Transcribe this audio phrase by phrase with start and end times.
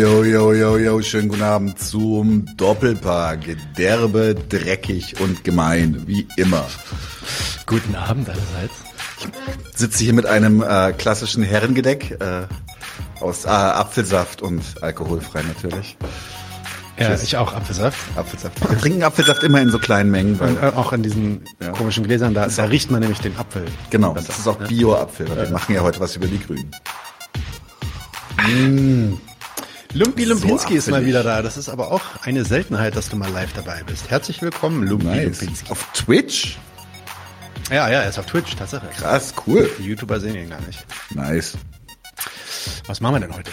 [0.00, 3.40] yo, yo, yo, yo, schönen guten Abend zum Doppelpack.
[3.76, 6.64] Derbe, dreckig und gemein, wie immer.
[7.66, 8.72] Guten Abend allerseits.
[9.72, 12.46] Ich sitze hier mit einem äh, klassischen Herrengedeck äh,
[13.22, 15.98] aus äh, Apfelsaft und alkoholfrei natürlich.
[16.98, 17.98] Ja, ich auch Apfelsaft.
[18.16, 18.70] Apfelsaft.
[18.70, 21.72] Wir trinken Apfelsaft immer in so kleinen Mengen, weil Und äh, auch in diesen Ja.
[21.72, 23.66] komischen Gläsern, da, da riecht man nämlich den Apfel.
[23.90, 25.28] genau, das ist auch Bio-Apfel.
[25.28, 26.70] weil Wir machen ja heute was über die Grünen.
[28.48, 29.14] Mm.
[29.92, 31.42] Lumpi Lumpinski So ist mal wieder da.
[31.42, 34.08] Das ist aber auch eine Seltenheit, dass du mal live dabei bist.
[34.08, 35.40] Herzlich willkommen, Lumpi Nice.
[35.40, 35.70] Lumpinski.
[35.70, 36.58] Auf Twitch?
[37.70, 38.88] Ja, ja, er ist auf Twitch, Tatsache.
[38.96, 39.68] Krass, cool.
[39.78, 40.84] Die YouTuber sehen ihn gar nicht.
[41.14, 41.56] Nice.
[42.86, 43.50] Was machen wir denn heute?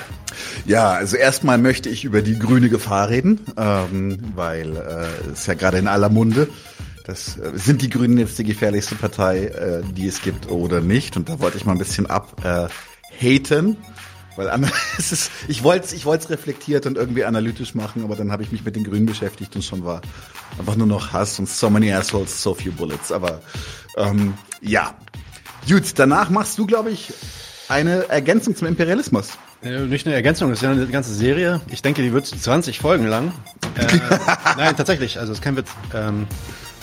[0.65, 5.53] Ja, also erstmal möchte ich über die grüne Gefahr reden, ähm, weil äh, ist ja
[5.55, 6.49] gerade in aller Munde.
[7.05, 11.16] Das, äh, sind die Grünen jetzt die gefährlichste Partei, äh, die es gibt oder nicht?
[11.17, 12.67] Und da wollte ich mal ein bisschen ab äh,
[14.38, 14.49] weil
[14.97, 18.52] ist ich wollte es ich wollt's reflektiert und irgendwie analytisch machen, aber dann habe ich
[18.52, 20.02] mich mit den Grünen beschäftigt und schon war
[20.57, 23.11] einfach nur noch Hass und so many assholes, so few bullets.
[23.11, 23.41] Aber
[23.97, 24.95] ähm, ja,
[25.67, 27.13] gut, danach machst du, glaube ich,
[27.69, 29.38] eine Ergänzung zum Imperialismus.
[29.63, 31.61] Äh, Nicht eine Ergänzung, das ist ja eine ganze Serie.
[31.69, 33.31] Ich denke, die wird 20 Folgen lang.
[33.75, 33.99] Äh,
[34.57, 35.69] nein, tatsächlich, also es ist kein Witz.
[35.94, 36.27] Ähm,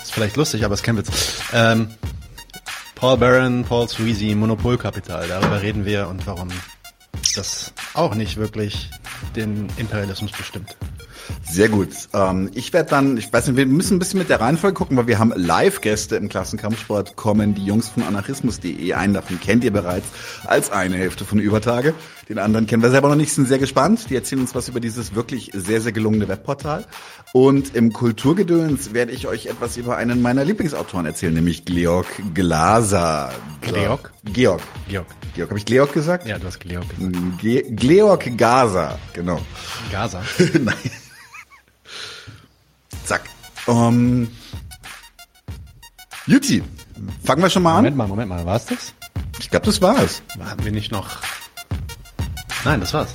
[0.03, 1.09] ist vielleicht lustig, aber es ist kein Witz.
[1.53, 1.89] Ähm,
[2.95, 6.49] Paul Barron, Paul Sweezy, Monopolkapital, darüber reden wir und warum
[7.35, 8.91] das auch nicht wirklich
[9.37, 10.77] den Imperialismus bestimmt.
[11.43, 11.91] Sehr gut.
[12.13, 14.97] Ähm, ich werde dann, ich weiß nicht, wir müssen ein bisschen mit der Reihenfolge gucken,
[14.97, 17.55] weil wir haben Live-Gäste im Klassenkampfsport kommen.
[17.55, 20.07] Die Jungs von anarchismus.de, einen davon kennt ihr bereits
[20.45, 21.95] als eine Hälfte von Übertage.
[22.29, 24.07] Den anderen kennen wir selber noch nicht, sind sehr gespannt.
[24.09, 26.87] Die erzählen uns was über dieses wirklich sehr, sehr gelungene Webportal.
[27.33, 33.33] Und im Kulturgedöns werde ich euch etwas über einen meiner Lieblingsautoren erzählen, nämlich Georg Glaser.
[33.61, 34.13] Georg?
[34.25, 34.63] Georg.
[34.89, 35.07] Georg.
[35.35, 36.27] Georg, habe ich Georg gesagt?
[36.27, 37.39] Ja, du hast Georg gesagt.
[37.41, 39.41] Ge Georg Gaser, genau.
[39.91, 40.23] Gaza.
[40.53, 40.75] Nein.
[43.05, 43.23] Zack.
[43.67, 44.29] Um,
[46.27, 46.63] Juti,
[47.25, 47.99] fangen wir schon mal Moment an.
[47.99, 48.95] mal, Moment mal, war's das?
[49.41, 50.23] Ich glaube, das war's.
[50.43, 51.09] Haben wir nicht noch...
[52.65, 53.11] Nein, das war's.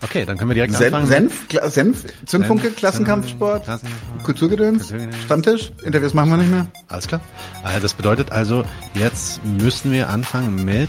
[0.00, 1.08] Okay, dann können wir direkt Sen anfangen.
[1.08, 5.24] Senf, Kla Senf, Zündfunke, Senf, Klassenkampfsport, Klassenkampfsport, Kulturgedöns, Kulturgedöns.
[5.24, 6.66] Stammtisch, Interviews machen wir nicht mehr.
[6.86, 7.20] Alles klar.
[7.64, 8.64] Äh, Das bedeutet also,
[8.94, 10.88] jetzt müssen wir anfangen mit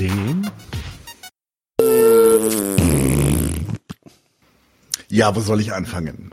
[0.00, 0.50] dem.
[5.08, 6.30] Ja, wo soll ich anfangen?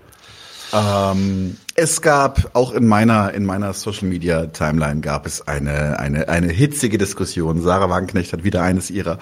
[0.73, 6.29] Ähm, es gab auch in meiner in meiner Social Media Timeline gab es eine eine
[6.29, 7.61] eine hitzige Diskussion.
[7.61, 9.19] Sarah Wagenknecht hat wieder eines ihrer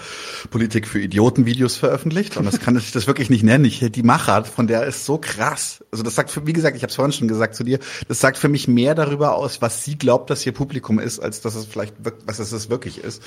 [0.50, 3.66] Politik für Idioten Videos veröffentlicht und das kann ich das wirklich nicht nennen.
[3.66, 5.84] Ich die Machart von der ist so krass.
[5.92, 8.20] Also das sagt für, wie gesagt, ich habe es vorhin schon gesagt zu dir, das
[8.20, 11.56] sagt für mich mehr darüber aus, was sie glaubt, dass ihr Publikum ist, als dass
[11.56, 11.96] es vielleicht
[12.26, 13.22] was es wirklich ist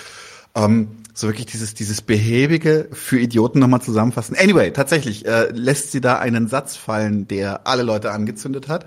[0.54, 4.36] ähm, so wirklich dieses dieses behäbige für Idioten nochmal zusammenfassen.
[4.36, 8.84] Anyway, tatsächlich äh, lässt sie da einen Satz fallen, der alle Leute angezündet hat,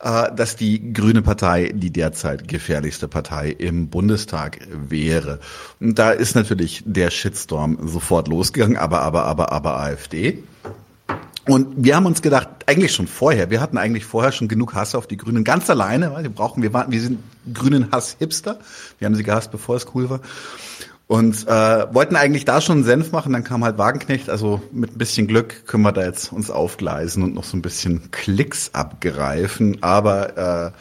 [0.00, 5.38] äh, dass die Grüne Partei die derzeit gefährlichste Partei im Bundestag wäre.
[5.78, 10.42] Und da ist natürlich der Shitstorm sofort losgegangen, aber aber aber aber AfD.
[11.48, 14.96] Und wir haben uns gedacht, eigentlich schon vorher, wir hatten eigentlich vorher schon genug Hass
[14.96, 17.20] auf die Grünen, ganz alleine, weil wir brauchen, wir waren, wir sind
[17.54, 18.58] grünen Hass-Hipster.
[18.98, 20.20] Wir haben sie gehasst, bevor es cool war.
[21.08, 24.96] Und äh, wollten eigentlich da schon einen Senf machen, dann kam halt Wagenknecht, also mit
[24.96, 28.70] ein bisschen Glück können wir da jetzt uns aufgleisen und noch so ein bisschen Klicks
[28.74, 30.72] abgreifen, aber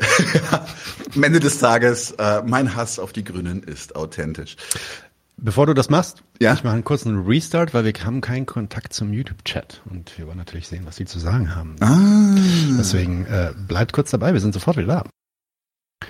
[0.00, 0.04] äh,
[1.16, 4.56] am Ende des Tages, äh, mein Hass auf die Grünen ist authentisch.
[5.36, 6.54] Bevor du das machst, Ja?
[6.54, 10.38] ich mache einen kurzen Restart, weil wir haben keinen Kontakt zum YouTube-Chat und wir wollen
[10.38, 11.74] natürlich sehen, was die zu sagen haben.
[11.80, 12.36] Ah,
[12.78, 16.06] Deswegen äh, bleibt kurz dabei, wir sind sofort wieder da.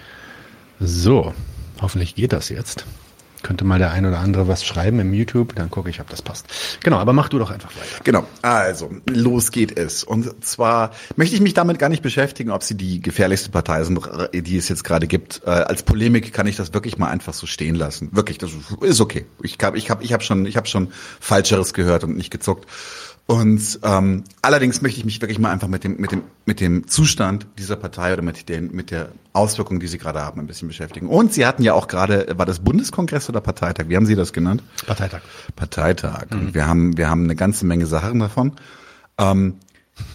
[0.80, 1.32] So,
[1.80, 2.84] hoffentlich geht das jetzt.
[3.44, 6.22] Könnte mal der ein oder andere was schreiben im YouTube, dann gucke ich, ob das
[6.22, 6.46] passt.
[6.82, 8.02] Genau, aber mach du doch einfach weiter.
[8.02, 10.02] Genau, also los geht es.
[10.02, 14.00] Und zwar möchte ich mich damit gar nicht beschäftigen, ob sie die gefährlichste Partei sind,
[14.32, 15.42] die es jetzt gerade gibt.
[15.44, 18.08] Äh, als Polemik kann ich das wirklich mal einfach so stehen lassen.
[18.12, 18.50] Wirklich, das
[18.80, 19.26] ist okay.
[19.42, 20.88] Ich habe ich hab, ich hab schon, ich hab schon
[21.20, 22.66] Falscheres gehört und nicht gezuckt.
[23.26, 26.86] Und ähm, allerdings möchte ich mich wirklich mal einfach mit dem, mit dem, mit dem
[26.88, 30.68] Zustand dieser Partei oder mit, den, mit der Auswirkung, die sie gerade haben, ein bisschen
[30.68, 31.08] beschäftigen.
[31.08, 33.88] Und sie hatten ja auch gerade, war das Bundeskongress oder Parteitag?
[33.88, 34.62] Wie haben Sie das genannt?
[34.86, 35.22] Parteitag.
[35.56, 36.26] Parteitag.
[36.32, 38.52] Und wir haben, wir haben eine ganze Menge Sachen davon.
[39.16, 39.54] Ähm,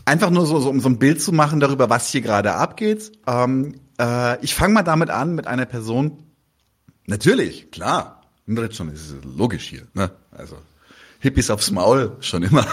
[0.06, 3.12] einfach nur so, so, um so ein Bild zu machen darüber, was hier gerade abgeht.
[3.26, 6.20] Ähm, äh, ich fange mal damit an, mit einer Person.
[7.08, 8.22] Natürlich, klar.
[8.72, 9.88] Schon, das ist logisch hier.
[9.94, 10.12] Ne?
[10.32, 10.58] Also
[11.20, 12.66] Hippies aufs Maul, schon immer.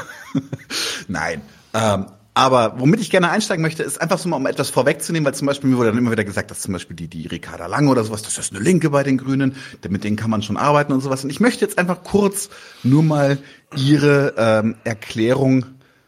[1.08, 1.42] Nein.
[1.74, 2.06] Ähm,
[2.36, 5.46] aber womit ich gerne einsteigen möchte, ist einfach so mal, um etwas vorwegzunehmen, weil zum
[5.46, 8.04] Beispiel mir wurde dann immer wieder gesagt, dass zum Beispiel die, die Ricarda Lange oder
[8.04, 9.56] sowas, das ist eine Linke bei den Grünen,
[9.88, 11.24] mit denen kann man schon arbeiten und sowas.
[11.24, 12.50] Und ich möchte jetzt einfach kurz
[12.82, 13.38] nur mal
[13.74, 15.64] ihre ähm, Erklärung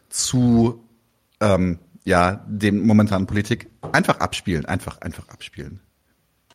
[0.09, 0.83] zu
[1.39, 5.79] ähm, ja, dem momentanen Politik einfach abspielen, einfach, einfach abspielen.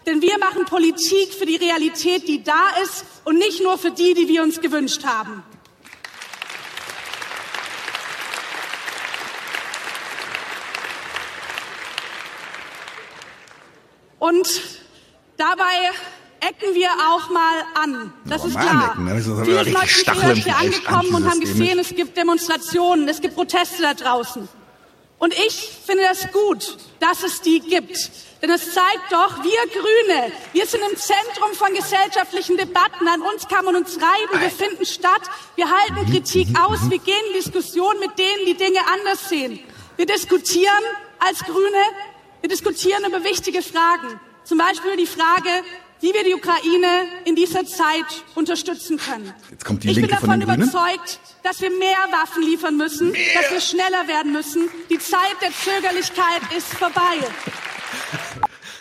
[0.06, 4.14] Denn wir machen Politik für die Realität, die da ist und nicht nur für die,
[4.14, 5.42] die wir uns gewünscht haben.
[14.24, 14.48] Und
[15.36, 15.76] dabei
[16.40, 18.14] ecken wir auch mal an.
[18.24, 18.84] Das Aber ist klar.
[18.84, 19.10] anecken, ne?
[19.16, 23.06] Das ist aber Viele richtig Leute sind hier angekommen und haben gesehen, es gibt Demonstrationen,
[23.06, 24.48] es gibt Proteste da draußen.
[25.18, 28.10] Und ich finde das gut, dass es die gibt.
[28.40, 33.06] Denn es zeigt doch, wir Grüne, wir sind im Zentrum von gesellschaftlichen Debatten.
[33.06, 35.22] An uns kann man uns reiben, wir finden statt,
[35.56, 39.60] wir halten Kritik aus, wir gehen in Diskussion mit denen, die Dinge anders sehen.
[39.96, 40.82] Wir diskutieren
[41.18, 41.84] als Grüne,
[42.44, 44.20] wir diskutieren über wichtige Fragen.
[44.44, 45.48] Zum Beispiel über die Frage,
[46.02, 48.04] wie wir die Ukraine in dieser Zeit
[48.34, 49.32] unterstützen können.
[49.50, 53.14] Jetzt kommt die ich Linke bin von davon überzeugt, dass wir mehr Waffen liefern müssen,
[53.34, 54.68] dass wir schneller werden müssen.
[54.90, 57.16] Die Zeit der Zögerlichkeit ist vorbei.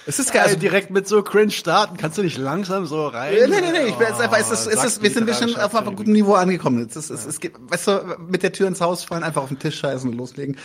[0.06, 0.42] Es ist geil.
[0.42, 3.34] Also, direkt mit so cringe starten, kannst du nicht langsam so rein?
[3.50, 3.86] Nee, nee, nee.
[3.86, 6.34] Ich bin jetzt einfach, es ist, es ist, wir sind schon auf einem guten Niveau
[6.34, 6.86] angekommen.
[6.86, 9.48] Es ist, es, es geht, weißt du, mit der Tür ins Haus fallen, einfach auf
[9.48, 10.58] den Tisch scheißen und loslegen.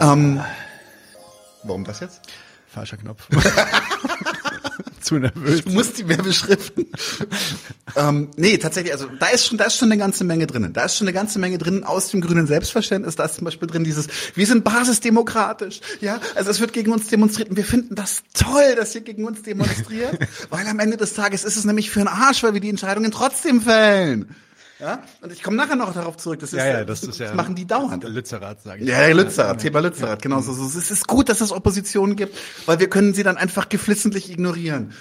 [0.00, 0.40] Ähm,
[1.64, 2.20] warum das jetzt?
[2.66, 3.26] Falscher Knopf.
[5.00, 5.64] Zu nervös.
[5.64, 6.86] Du musst die mehr beschriften.
[7.96, 10.72] ähm, nee, tatsächlich, also da ist schon, da ist schon eine ganze Menge drin.
[10.72, 13.16] Da ist schon eine ganze Menge drin aus dem grünen Selbstverständnis.
[13.16, 15.80] Da ist zum Beispiel drin dieses, wir sind basisdemokratisch.
[16.00, 19.24] Ja, also es wird gegen uns demonstriert und wir finden das toll, dass ihr gegen
[19.24, 20.18] uns demonstriert,
[20.50, 23.10] weil am Ende des Tages ist es nämlich für einen Arsch, weil wir die Entscheidungen
[23.10, 24.36] trotzdem fällen.
[24.80, 26.40] Ja, und ich komme nachher noch darauf zurück.
[26.40, 27.26] Das ist, Ja, ja, das ist ja.
[27.26, 28.04] das machen die dauernd.
[28.04, 28.88] Lützerath, sage ich.
[28.88, 30.52] Ja, Lützerath, Thema Lützerath, genau so.
[30.52, 30.66] so.
[30.78, 32.36] Es ist gut, dass es Oppositionen gibt,
[32.66, 34.92] weil wir können sie dann einfach geflissentlich ignorieren.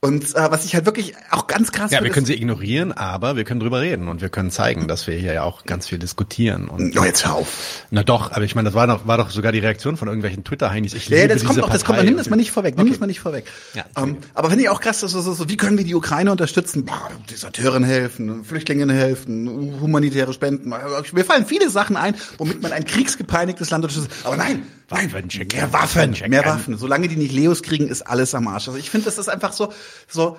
[0.00, 2.92] Und äh, was ich halt wirklich auch ganz krass Ja, wir finde, können sie ignorieren,
[2.92, 5.88] aber wir können drüber reden und wir können zeigen, dass wir hier ja auch ganz
[5.88, 6.68] viel diskutieren.
[6.68, 7.82] Und Oh, jetzt hör auf.
[7.90, 10.44] na doch, aber ich meine, das war doch, war doch sogar die Reaktion von irgendwelchen
[10.44, 10.92] Twitter-Heinis.
[10.94, 13.00] Ich Ja, liebe das kommt noch, das kommt nimm das mal nicht vorweg, nimm das
[13.00, 13.46] mal nicht vorweg.
[13.74, 15.94] Ja, ähm, aber finde ich auch krass, dass so, so, so, wie können wir die
[15.94, 16.84] Ukraine unterstützen?
[16.84, 20.68] Boah, Deserteuren helfen, Flüchtlingen helfen, humanitäre Spenden.
[21.12, 24.10] Mir fallen viele Sachen ein, womit man ein kriegsgepeinigtes Land unterstützt.
[24.24, 25.58] Aber nein, nein, Waffenchecken.
[25.58, 26.76] mehr Waffen, mehr Waffen.
[26.76, 28.68] Solange die nicht Leos kriegen, ist alles am Arsch.
[28.68, 29.72] Also ich finde, das ist einfach so,
[30.08, 30.36] so,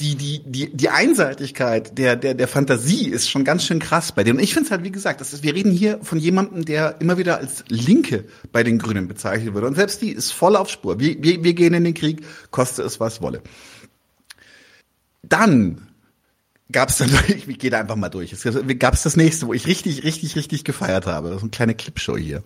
[0.00, 4.24] die, die, die, die Einseitigkeit der, der, der Fantasie ist schon ganz schön krass bei
[4.24, 4.38] denen.
[4.38, 7.00] Und ich finde es halt, wie gesagt, das ist, wir reden hier von jemandem, der
[7.00, 9.64] immer wieder als Linke bei den Grünen bezeichnet wird.
[9.64, 10.98] Und selbst die ist voll auf Spur.
[10.98, 13.42] Wir, wir, wir gehen in den Krieg, koste es was wolle.
[15.22, 15.86] Dann
[16.72, 18.32] gab es dann, ich gehe da einfach mal durch.
[18.32, 18.42] Es
[18.78, 21.28] gab es das nächste, wo ich richtig, richtig, richtig gefeiert habe.
[21.28, 22.42] Das ist eine kleine Clipshow hier.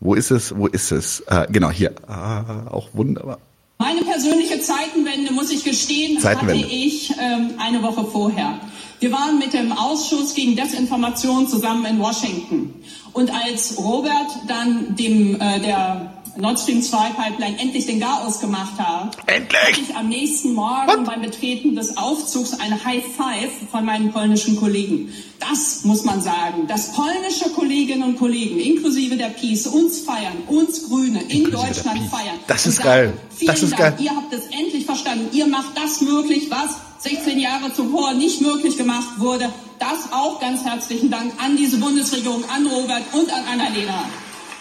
[0.00, 0.56] Wo ist es?
[0.56, 1.20] Wo ist es?
[1.28, 1.94] Äh, genau, hier.
[2.08, 3.38] Ah, auch wunderbar.
[3.78, 6.64] Meine persönliche Zeitenwende, muss ich gestehen, Zeitenwende.
[6.64, 8.58] hatte ich ähm, eine Woche vorher.
[9.00, 12.74] Wir waren mit dem Ausschuss gegen Desinformation zusammen in Washington.
[13.12, 18.78] Und als Robert dann dem äh, der Nord Stream 2 Pipeline endlich den Garaus gemacht
[18.78, 19.60] hat, Endlich!
[19.60, 24.56] hatte ich am nächsten Morgen beim Betreten des Aufzugs eine High Five von meinen polnischen
[24.56, 25.12] Kollegen.
[25.38, 30.88] Das muss man sagen, dass polnische Kolleginnen und Kollegen, inklusive der Peace, uns feiern, uns
[30.88, 32.38] Grüne in Deutschland feiern.
[32.46, 33.12] Das ist sagen, geil.
[33.34, 33.96] Vielen Das ist Dank.
[33.96, 34.06] geil.
[34.06, 35.28] Ihr habt es endlich verstanden.
[35.32, 36.76] Ihr macht das möglich, was
[37.10, 39.50] 16 Jahre zuvor nicht möglich gemacht wurde.
[39.78, 44.04] Das auch ganz herzlichen Dank an diese Bundesregierung, an Robert und an Annalena.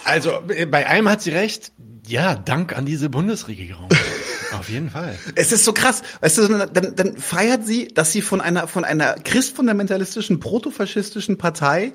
[0.06, 1.72] Also bei einem hat sie recht.
[2.08, 3.90] Ja, Dank an diese Bundesregierung.
[4.58, 5.18] Auf jeden Fall.
[5.36, 8.86] Es ist so krass, weißt du, dann, dann feiert sie, dass sie von einer von
[8.86, 11.92] einer christfundamentalistischen, protofaschistischen Partei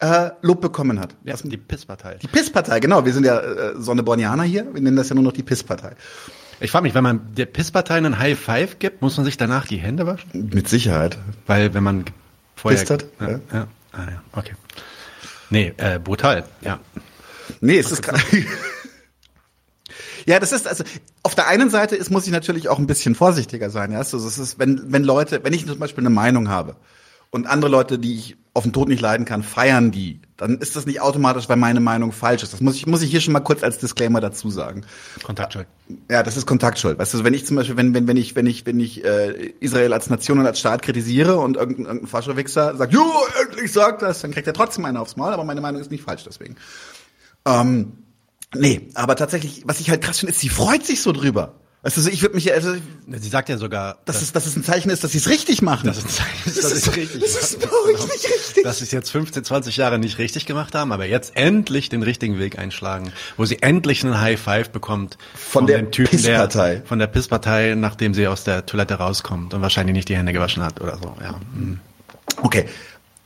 [0.00, 1.16] äh, Lob bekommen hat.
[1.24, 2.16] Ja, die Pisspartei.
[2.16, 3.04] Die PIS-Partei, genau.
[3.04, 4.66] Wir sind ja äh, Sonnebornianer hier.
[4.74, 5.92] Wir nennen das ja nur noch die PIS-Partei.
[6.60, 9.66] Ich frage mich, wenn man der Pisspartei einen High Five gibt, muss man sich danach
[9.66, 10.50] die Hände waschen?
[10.52, 11.18] Mit Sicherheit.
[11.46, 12.04] Weil wenn man
[12.56, 12.78] vorher...
[12.78, 13.04] Pisst hat?
[13.20, 13.40] Ja, Ja.
[13.52, 13.66] ja.
[13.92, 14.22] Ah, ja.
[14.32, 14.54] Okay.
[15.50, 16.44] Nee, äh, brutal.
[16.60, 16.80] Ja.
[17.60, 18.20] Nee, es ist krass.
[20.26, 20.84] Ja, das ist also
[21.22, 23.92] auf der einen Seite ist muss ich natürlich auch ein bisschen vorsichtiger sein.
[23.92, 26.76] Ja, also es ist wenn wenn Leute, wenn ich zum Beispiel eine Meinung habe
[27.30, 30.76] und andere Leute, die ich auf den Tod nicht leiden kann, feiern die, dann ist
[30.76, 32.52] das nicht automatisch, weil meine Meinung falsch ist.
[32.52, 34.86] Das muss ich muss ich hier schon mal kurz als Disclaimer dazu sagen.
[35.24, 35.66] Kontaktschuld.
[36.10, 36.98] Ja, das ist Kontaktschuld.
[36.98, 39.52] Weißt du, wenn ich zum Beispiel, wenn, wenn, wenn ich, wenn ich, wenn ich äh,
[39.60, 43.04] Israel als Nation und als Staat kritisiere und irgendein, irgendein Faschowichser sagt, jo,
[43.42, 46.04] endlich sagt das, dann kriegt er trotzdem einen aufs Maul, aber meine Meinung ist nicht
[46.04, 46.56] falsch deswegen.
[47.46, 47.92] Ähm,
[48.54, 51.54] nee, aber tatsächlich, was ich halt krass finde, ist, sie freut sich so drüber.
[51.82, 52.74] Weißt du, ich würde mich, also,
[53.08, 55.60] Sie sagt ja sogar, dass es, dass es ein Zeichen ist, dass sie es richtig
[55.60, 55.86] machen.
[55.86, 58.62] das ist, ein Zeichen, dass das sie es richtig das ist bei euch nicht richtig.
[58.64, 62.02] dass sie es jetzt 15, 20 Jahre nicht richtig gemacht haben, aber jetzt endlich den
[62.02, 66.76] richtigen Weg einschlagen, wo sie endlich einen High Five bekommt Von der dem Typen, Pisspartei.
[66.76, 70.32] der von der Pisspartei, nachdem sie aus der Toilette rauskommt und wahrscheinlich nicht die Hände
[70.32, 71.14] gewaschen hat oder so.
[71.22, 71.38] Ja.
[71.54, 71.80] Mhm.
[72.40, 72.64] Okay,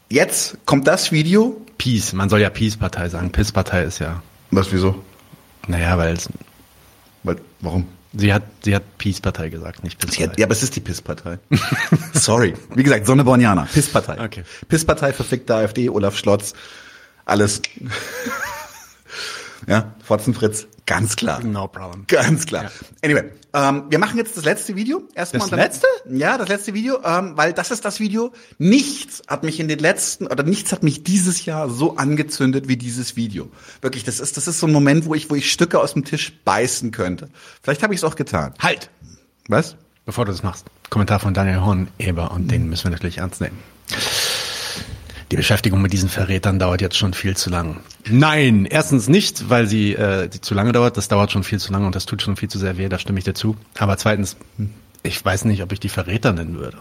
[0.09, 2.13] jetzt kommt das Video, Peace.
[2.13, 3.31] Man soll ja Peace-Partei sagen.
[3.33, 4.23] Piss-Partei ist ja.
[4.51, 5.03] Was, wieso?
[5.67, 6.29] Naja, weil es,
[7.23, 7.87] Weil, warum?
[8.15, 10.35] sie hat, sie hat Peace-Partei gesagt, nicht Piss-Partei.
[10.39, 11.39] ja, aber es ist die Pisspartei.
[12.15, 12.55] Sorry.
[12.75, 13.69] Wie gesagt, Sonnebornianer.
[13.73, 14.21] Pisspartei.
[14.23, 14.43] Okay.
[14.69, 16.55] Pisspartei, verfickte AfD, Olaf Schlotz,
[17.25, 17.61] alles.
[19.67, 21.43] Ja, Fotzenfritz, ganz klar.
[21.43, 22.05] No problem.
[22.07, 22.71] Ganz klar.
[23.03, 25.03] Anyway, ähm, wir machen jetzt das letzte Video.
[25.15, 25.87] Erstmal Das letzte?
[26.11, 28.33] Ja, das letzte Video, ähm, weil das ist das Video.
[28.59, 32.77] Nichts hat mich in den letzten oder nichts hat mich dieses Jahr so angezündet wie
[32.77, 33.51] dieses Video.
[33.81, 36.05] Wirklich, das ist das ist so ein Moment, wo ich wo ich Stücke aus dem
[36.05, 37.29] Tisch beißen könnte.
[37.63, 38.55] Vielleicht habe ich es auch getan.
[38.61, 38.91] Halt!
[39.49, 39.77] Was?
[40.05, 43.59] Bevor du das machst, Kommentar von Daniel Horn-Eber und den müssen wir natürlich ernst nehmen.
[45.31, 47.81] Die Beschäftigung mit diesen Verrätern dauert jetzt schon viel zu lang.
[48.09, 50.97] Nein, erstens nicht, weil sie, äh, zu lange dauert.
[50.97, 52.89] Das dauert schon viel zu lange und das tut schon viel zu sehr weh.
[52.89, 53.57] Da stimme ich dir zu.
[53.79, 54.37] Aber zweitens,
[55.03, 56.79] ich weiß nicht, ob ich die Verräter nennen würde.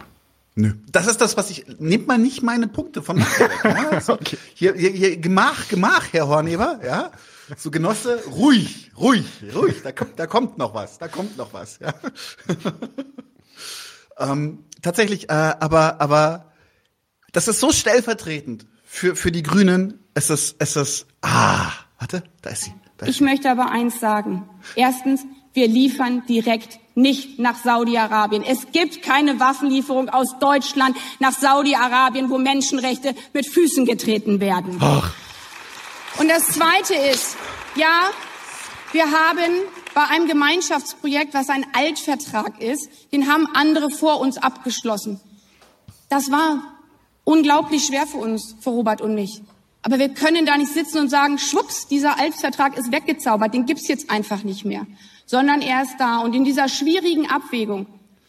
[0.56, 0.74] Nö.
[0.89, 1.66] Das ist das, was ich.
[1.77, 3.51] Nehmt mal nicht meine Punkte von weg.
[3.63, 3.89] Ja?
[3.92, 4.18] Also,
[4.56, 7.12] hier, hier, hier, Gemach, Gemach, Herr Horneber, ja.
[7.58, 9.75] So Genosse, ruhig, ruhig, ruhig.
[9.84, 11.80] Da kommt, da kommt noch was, da kommt noch was.
[11.80, 11.94] Ja?
[14.32, 16.47] ähm, tatsächlich, äh, aber, aber
[17.31, 20.00] das ist so stellvertretend für für die Grünen.
[20.13, 21.05] Es ist, es ist.
[21.22, 22.74] Ah, warte, da ist sie.
[22.98, 24.50] Da ist Ich möchte aber eins sagen.
[24.75, 25.22] Erstens,
[25.53, 28.43] wir liefern direkt nicht nach Saudi-Arabien.
[28.43, 34.81] Es gibt keine Waffenlieferung aus Deutschland nach Saudi-Arabien, wo Menschenrechte mit Füßen getreten werden.
[36.19, 37.38] Und das Zweite ist,
[37.75, 38.10] ja,
[38.91, 39.51] wir haben
[39.93, 45.19] bei einem Gemeinschaftsprojekt, was ein Altvertrag ist, den haben andere vor uns abgeschlossen.
[46.10, 46.76] Das war
[47.27, 49.41] unglaublich schwer für uns, für Robert und mich.
[49.84, 53.89] Aber wir können da nicht sitzen und sagen, schwupps, dieser Altvertrag ist weggezaubert, den gibt's
[53.89, 54.88] jetzt einfach nicht mehr.
[55.25, 56.19] Sondern er ist da.
[56.19, 57.86] Und in dieser schwierigen Abwägung,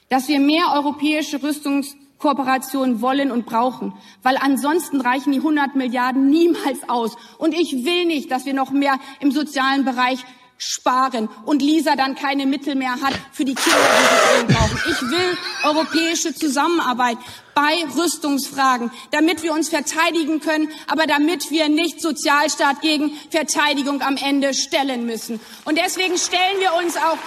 [0.08, 3.92] dass wir mehr europäische Rüstungskooperation wollen und brauchen,
[4.24, 7.16] weil ansonsten reichen die 100 Milliarden niemals aus.
[7.38, 10.24] Und ich will nicht, dass wir noch mehr im sozialen Bereich
[10.58, 14.80] sparen und Lisa dann keine Mittel mehr hat für die Kinder, die sie brauchen.
[14.90, 17.16] Ich will europäische Zusammenarbeit
[17.54, 24.16] bei Rüstungsfragen, damit wir uns verteidigen können, aber damit wir nicht Sozialstaat gegen Verteidigung am
[24.16, 25.40] Ende stellen müssen.
[25.64, 27.18] Und deswegen stellen wir uns auch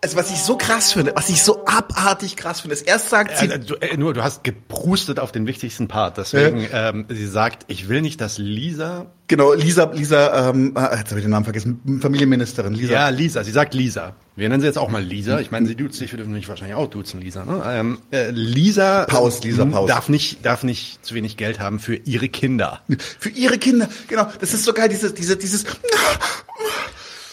[0.00, 3.38] Also was ich so krass finde, was ich so abartig krass finde, ist erst sagt
[3.38, 6.18] sie, Äh, du, äh, nur, du hast geprustet auf den wichtigsten Part.
[6.18, 9.06] Deswegen, ähm, sie sagt, ich will nicht, dass Lisa.
[9.28, 12.92] genau, Lisa, Lisa, ähm, ah, jetzt habe ich den Namen vergessen, Familienministerin, Lisa.
[12.92, 13.44] Ja, Lisa.
[13.44, 14.14] Sie sagt Lisa.
[14.34, 15.40] Wir nennen sie jetzt auch mal Lisa.
[15.40, 17.44] Ich meine, sie duzt sich, wir dürfen mich wahrscheinlich auch duzen, Lisa.
[17.44, 17.62] Ne?
[17.66, 19.04] Ähm, äh, Lisa.
[19.04, 19.88] Paus, Lisa, Paus.
[19.88, 22.80] Darf nicht, darf nicht zu wenig Geld haben für ihre Kinder.
[23.18, 25.64] Für ihre Kinder, genau, das ist so geil, dieses, diese, dieses,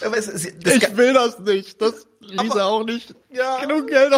[0.04, 1.80] Aber es- sie- das, will das nicht.
[1.80, 3.14] Das Aber- auch nicht.
[3.32, 3.60] Ja.
[3.60, 4.12] Genug Geld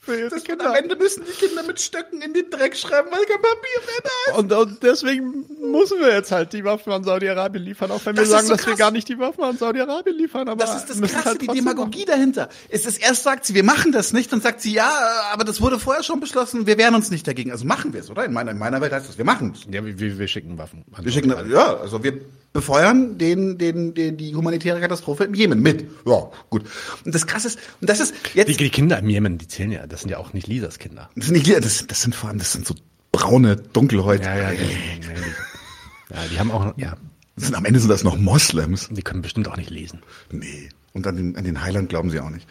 [0.00, 3.42] für das am Ende müssen die Kinder mit Stöcken in den Dreck schreiben, weil kein
[3.42, 4.38] Papier mehr da ist.
[4.38, 8.22] Und, und deswegen müssen wir jetzt halt die Waffen an Saudi-Arabien liefern, auch wenn wir
[8.22, 10.48] Das ist sagen, so dass wir gar nicht die Waffen an Saudi-Arabien liefern.
[10.48, 12.48] Aber Das ist das Krasse, halt die Demagogie dahinter.
[12.70, 14.90] Es ist erst sagt sie, wir machen das nicht, dann sagt sie, ja,
[15.32, 17.50] aber das wurde vorher schon beschlossen, wir wehren uns nicht dagegen.
[17.52, 18.24] Also machen wir es, oder?
[18.24, 19.66] In meiner, in meiner Welt heißt das, wir machen es.
[19.66, 19.72] machen.
[19.74, 20.86] Ja, wir, wir schicken Waffen.
[20.90, 22.18] an Wir schicken, ja, also wir
[22.58, 25.88] befeuern den, den, den, die humanitäre Katastrophe im Jemen mit.
[26.04, 26.64] Ja, gut.
[27.04, 29.70] Und das Krasse ist, und das ist jetzt, Die, die Kinder im Jemen, die zählen
[29.70, 31.08] ja, das sind ja auch nicht Lisas Kinder.
[31.14, 32.74] das sind nicht, das, das sind vor allem, das sind so
[33.12, 34.28] braune, dunkelhäutige.
[34.28, 36.96] Ja, ja, die, die, ja, die haben auch, ja,
[37.36, 38.88] sind, am Ende sind das noch Moslems.
[38.90, 40.02] die können bestimmt auch nicht lesen.
[40.32, 40.68] Nee.
[40.94, 42.48] Und an den, an den Heiland glauben sie auch nicht.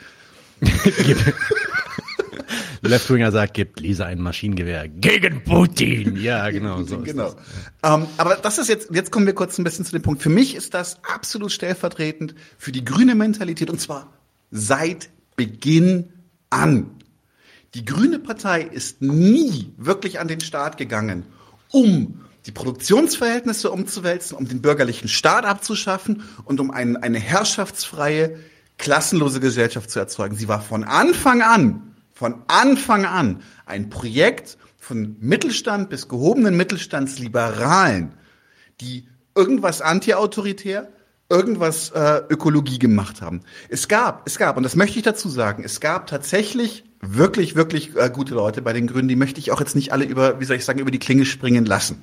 [2.81, 6.15] Left-Winger sagt, gibt Lisa ein Maschinengewehr gegen Putin.
[6.17, 6.83] Ja, genau.
[6.83, 7.33] So Genau.
[7.81, 7.93] das.
[7.93, 10.21] Ähm, aber das ist jetzt, jetzt kommen wir kurz ein bisschen zu dem Punkt.
[10.21, 14.11] Für mich ist das absolut stellvertretend für die grüne Mentalität und zwar
[14.51, 16.09] seit Beginn
[16.49, 16.91] an.
[17.73, 21.25] Die grüne Partei ist nie wirklich an den Staat gegangen,
[21.71, 28.39] um die Produktionsverhältnisse umzuwälzen, um den bürgerlichen Staat abzuschaffen und um ein, eine herrschaftsfreie,
[28.77, 30.35] klassenlose Gesellschaft zu erzeugen.
[30.35, 38.13] Sie war von Anfang an, von Anfang an ein Projekt von Mittelstand bis gehobenen Mittelstandsliberalen,
[38.81, 40.87] die irgendwas antiautoritär,
[41.29, 43.41] irgendwas äh, Ökologie gemacht haben.
[43.69, 47.95] Es gab, es gab, und das möchte ich dazu sagen, es gab tatsächlich wirklich, wirklich
[47.95, 50.45] äh, gute Leute bei den Grünen, die möchte ich auch jetzt nicht alle über, wie
[50.45, 52.01] soll ich sagen, über die Klinge springen lassen.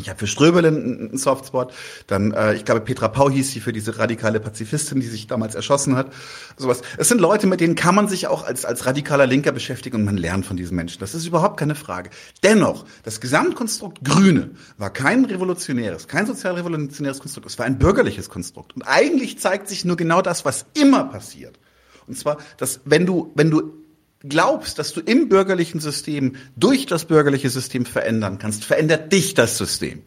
[0.00, 1.72] Ich habe für Ströbele einen einen Softspot,
[2.06, 5.54] dann, äh, ich glaube, Petra Pau hieß sie für diese radikale Pazifistin, die sich damals
[5.54, 6.10] erschossen hat.
[6.56, 6.80] Sowas.
[6.96, 10.04] Es sind Leute, mit denen kann man sich auch als, als radikaler Linker beschäftigen und
[10.04, 10.98] man lernt von diesen Menschen.
[11.00, 12.08] Das ist überhaupt keine Frage.
[12.42, 18.74] Dennoch, das Gesamtkonstrukt Grüne war kein revolutionäres, kein sozialrevolutionäres Konstrukt, es war ein bürgerliches Konstrukt.
[18.74, 21.58] Und eigentlich zeigt sich nur genau das, was immer passiert.
[22.06, 23.81] Und zwar, dass wenn du, wenn du
[24.28, 29.58] glaubst, dass du im bürgerlichen System durch das bürgerliche System verändern kannst, verändert dich das
[29.58, 30.02] System.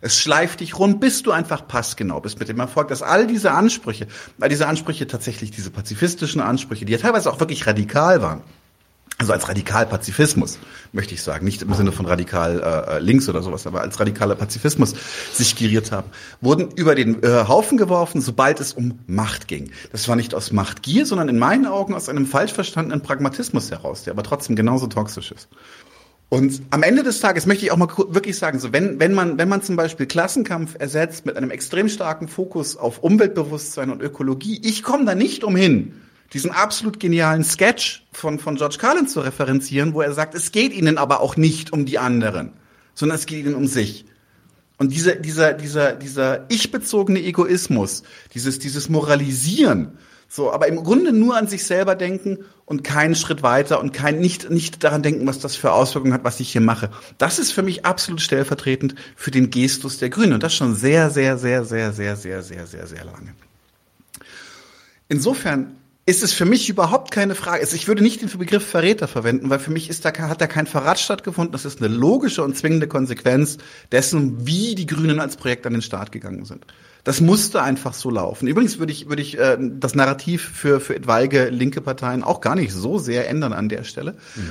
[0.00, 3.52] Es schleift dich rund, bis du einfach passgenau bist mit dem Erfolg, dass all diese
[3.52, 4.06] Ansprüche,
[4.40, 8.42] all diese Ansprüche tatsächlich diese pazifistischen Ansprüche, die ja teilweise auch wirklich radikal waren,
[9.18, 10.58] also als Radikal-Pazifismus,
[10.92, 14.34] möchte ich sagen, nicht im Sinne von radikal äh, links oder sowas, aber als radikaler
[14.34, 14.94] Pazifismus
[15.32, 16.10] sich geriert haben,
[16.42, 19.70] wurden über den äh, Haufen geworfen, sobald es um Macht ging.
[19.90, 24.04] Das war nicht aus Machtgier, sondern in meinen Augen aus einem falsch verstandenen Pragmatismus heraus,
[24.04, 25.48] der aber trotzdem genauso toxisch ist.
[26.28, 29.38] Und am Ende des Tages möchte ich auch mal wirklich sagen, so wenn, wenn man,
[29.38, 34.60] wenn man zum Beispiel Klassenkampf ersetzt mit einem extrem starken Fokus auf Umweltbewusstsein und Ökologie,
[34.62, 35.94] ich komme da nicht umhin,
[36.32, 40.72] diesen absolut genialen Sketch von, von George Carlin zu referenzieren, wo er sagt, es geht
[40.72, 42.52] ihnen aber auch nicht um die anderen,
[42.94, 44.06] sondern es geht ihnen um sich.
[44.78, 48.02] Und dieser, dieser, dieser, dieser ich-bezogene Egoismus,
[48.34, 53.42] dieses, dieses Moralisieren, so, aber im Grunde nur an sich selber denken und keinen Schritt
[53.42, 56.60] weiter und kein, nicht, nicht daran denken, was das für Auswirkungen hat, was ich hier
[56.60, 56.90] mache.
[57.16, 60.32] Das ist für mich absolut stellvertretend für den Gestus der Grünen.
[60.32, 63.34] Und das schon sehr, sehr, sehr, sehr, sehr, sehr, sehr, sehr, sehr lange.
[65.08, 65.76] Insofern
[66.08, 67.60] ist es für mich überhaupt keine Frage.
[67.62, 70.46] Also ich würde nicht den Begriff Verräter verwenden, weil für mich ist da, hat da
[70.46, 71.50] kein Verrat stattgefunden.
[71.50, 73.58] Das ist eine logische und zwingende Konsequenz
[73.90, 76.64] dessen, wie die Grünen als Projekt an den Start gegangen sind.
[77.02, 78.46] Das musste einfach so laufen.
[78.46, 82.54] Übrigens würde ich, würde ich äh, das Narrativ für, für etwaige linke Parteien auch gar
[82.54, 84.16] nicht so sehr ändern an der Stelle.
[84.36, 84.42] Ja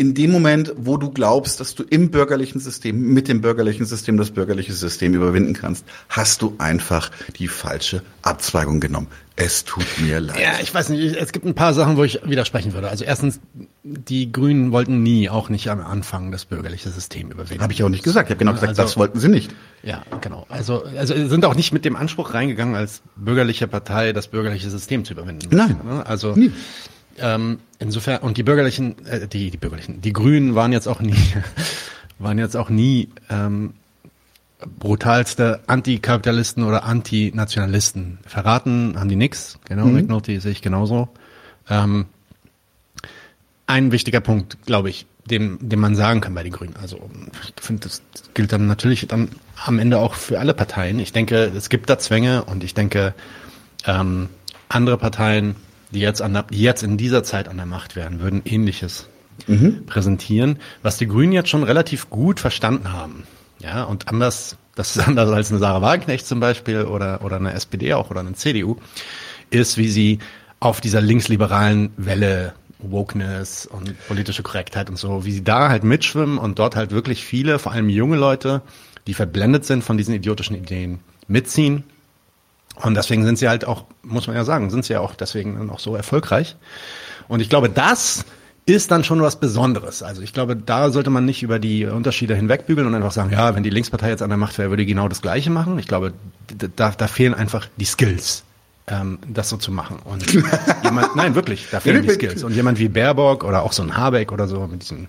[0.00, 4.16] in dem Moment, wo du glaubst, dass du im bürgerlichen System, mit dem bürgerlichen System
[4.16, 9.08] das bürgerliche System überwinden kannst, hast du einfach die falsche Abzweigung genommen.
[9.36, 10.40] Es tut mir leid.
[10.40, 12.88] Ja, ich weiß nicht, es gibt ein paar Sachen, wo ich widersprechen würde.
[12.88, 13.40] Also erstens,
[13.82, 17.62] die Grünen wollten nie, auch nicht am Anfang, das bürgerliche System überwinden.
[17.62, 18.30] Habe ich auch nicht gesagt.
[18.30, 19.50] Ich habe genau gesagt, also, das wollten sie nicht.
[19.82, 20.46] Ja, genau.
[20.48, 25.04] Also, also sind auch nicht mit dem Anspruch reingegangen, als bürgerliche Partei das bürgerliche System
[25.04, 25.54] zu überwinden.
[25.54, 25.78] Nein.
[26.06, 26.52] Also nie.
[27.20, 31.16] Ähm, insofern, und die bürgerlichen, äh, die, die bürgerlichen, die Grünen waren jetzt auch nie,
[32.18, 33.74] waren jetzt auch nie ähm,
[34.78, 38.18] brutalste Antikapitalisten oder Antinationalisten.
[38.26, 39.94] Verraten haben die nix, genau, mhm.
[39.94, 41.08] McNulty sehe ich genauso.
[41.68, 42.06] Ähm,
[43.66, 46.74] ein wichtiger Punkt, glaube ich, den, den man sagen kann bei den Grünen.
[46.80, 47.10] Also
[47.44, 48.02] ich finde, das
[48.34, 49.28] gilt dann natürlich dann
[49.64, 50.98] am Ende auch für alle Parteien.
[50.98, 53.14] Ich denke, es gibt da Zwänge und ich denke,
[53.86, 54.28] ähm,
[54.68, 55.56] andere Parteien
[55.92, 59.08] die jetzt, an der, die jetzt in dieser Zeit an der Macht wären, würden Ähnliches
[59.46, 59.86] mhm.
[59.86, 63.24] präsentieren, was die Grünen jetzt schon relativ gut verstanden haben.
[63.60, 67.52] Ja, und anders, das ist anders als eine Sarah Wagenknecht zum Beispiel oder, oder eine
[67.52, 68.76] SPD auch oder eine CDU,
[69.50, 70.18] ist, wie sie
[70.60, 76.38] auf dieser linksliberalen Welle Wokeness und politische Korrektheit und so, wie sie da halt mitschwimmen
[76.38, 78.62] und dort halt wirklich viele, vor allem junge Leute,
[79.06, 81.84] die verblendet sind von diesen idiotischen Ideen, mitziehen
[82.82, 85.56] und deswegen sind sie halt auch, muss man ja sagen, sind sie ja auch deswegen
[85.56, 86.56] dann auch so erfolgreich.
[87.28, 88.24] Und ich glaube, das
[88.66, 90.02] ist dann schon was Besonderes.
[90.02, 93.54] Also ich glaube, da sollte man nicht über die Unterschiede hinwegbügeln und einfach sagen, ja,
[93.54, 95.78] wenn die Linkspartei jetzt an der Macht wäre, würde die genau das Gleiche machen.
[95.78, 96.12] Ich glaube,
[96.76, 98.44] da, da fehlen einfach die Skills,
[98.86, 99.98] ähm, das so zu machen.
[100.04, 100.24] Und
[100.84, 102.44] jemand, nein, wirklich, da fehlen die Skills.
[102.44, 105.08] Und jemand wie Baerbock oder auch so ein Habeck oder so mit diesen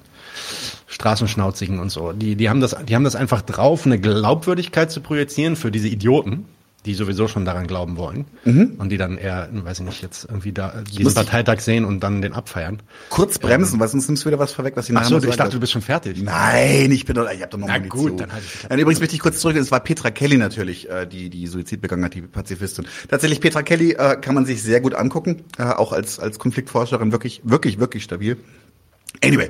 [0.88, 5.01] Straßenschnauzigen und so, die, die haben das, die haben das einfach drauf, eine Glaubwürdigkeit zu
[5.01, 6.45] projizieren für diese Idioten
[6.85, 8.75] die sowieso schon daran glauben wollen mhm.
[8.79, 12.21] und die dann eher, weiß ich nicht, jetzt irgendwie da diesen Parteitag sehen und dann
[12.21, 12.81] den abfeiern.
[13.09, 15.35] Kurz bremsen, ähm, weil sonst nimmst du wieder was vorweg, was nachher Ach so, ich
[15.35, 16.21] dachte, du bist schon fertig.
[16.23, 18.67] Nein, ich bin doch, ich habe doch noch Na gut, dann halt ich.
[18.67, 21.81] Dann übrigens möchte ich kurz zurück, es war Petra Kelly natürlich, äh, die die Suizid
[21.81, 22.87] begangen hat, die Pazifistin.
[23.09, 27.11] Tatsächlich Petra Kelly äh, kann man sich sehr gut angucken, äh, auch als als Konfliktforscherin
[27.11, 28.37] wirklich wirklich wirklich stabil.
[29.23, 29.49] Anyway,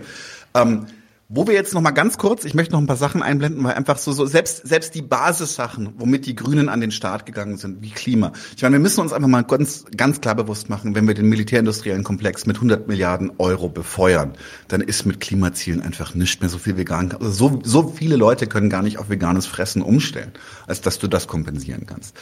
[0.54, 0.88] ähm,
[1.34, 3.76] wo wir jetzt noch mal ganz kurz, ich möchte noch ein paar Sachen einblenden, weil
[3.76, 7.82] einfach so, so selbst, selbst die Basissachen, womit die Grünen an den Start gegangen sind,
[7.82, 8.34] wie Klima.
[8.58, 11.30] Ich meine, wir müssen uns einfach mal ganz, ganz klar bewusst machen, wenn wir den
[11.30, 14.34] militärindustriellen Komplex mit 100 Milliarden Euro befeuern,
[14.68, 17.14] dann ist mit Klimazielen einfach nicht mehr so viel vegan.
[17.14, 20.34] Also so, so viele Leute können gar nicht auf veganes Fressen umstellen,
[20.68, 22.14] als dass du das kompensieren kannst.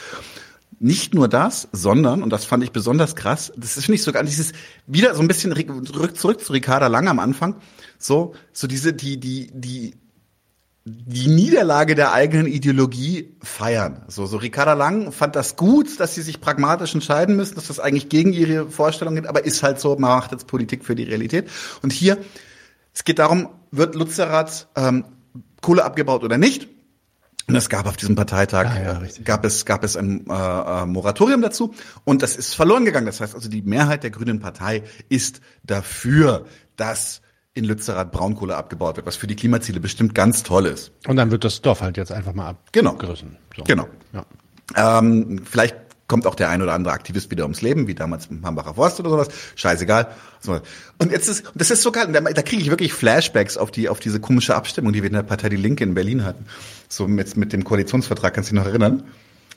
[0.78, 4.52] Nicht nur das, sondern, und das fand ich besonders krass, das ist nicht sogar dieses,
[4.86, 5.52] wieder so ein bisschen
[5.84, 7.56] zurück, zurück zu Ricarda Lang am Anfang,
[8.00, 9.94] so, so diese, die, die, die,
[10.84, 14.02] die Niederlage der eigenen Ideologie feiern.
[14.08, 17.78] So, so Ricarda Lang fand das gut, dass sie sich pragmatisch entscheiden müssen, dass das
[17.78, 21.04] eigentlich gegen ihre Vorstellung geht, aber ist halt so, man macht jetzt Politik für die
[21.04, 21.48] Realität.
[21.82, 22.18] Und hier,
[22.94, 25.04] es geht darum, wird Lutzerat ähm,
[25.60, 26.68] Kohle abgebaut oder nicht?
[27.46, 30.86] Und es gab auf diesem Parteitag ah, ja, gab es gab es ein äh, äh,
[30.86, 33.06] Moratorium dazu und das ist verloren gegangen.
[33.06, 37.22] Das heißt also die Mehrheit der Grünen Partei ist dafür, dass
[37.54, 40.92] in Lützerath Braunkohle abgebaut wird, was für die Klimaziele bestimmt ganz toll ist.
[41.06, 42.90] Und dann wird das Dorf halt jetzt einfach mal genau.
[42.90, 43.36] abgerissen.
[43.50, 43.56] Genau.
[43.56, 43.64] So.
[43.64, 43.88] Genau.
[44.76, 44.98] Ja.
[44.98, 48.44] Ähm, vielleicht kommt auch der ein oder andere Aktivist wieder ums Leben, wie damals mit
[48.44, 49.28] Hambacher Forst oder sowas.
[49.54, 50.08] Scheißegal.
[50.98, 53.88] Und jetzt ist, das ist so geil, da, da kriege ich wirklich Flashbacks auf die,
[53.88, 56.46] auf diese komische Abstimmung, die wir in der Partei Die Linke in Berlin hatten.
[56.88, 59.04] So mit, mit dem Koalitionsvertrag, kannst du dich noch erinnern?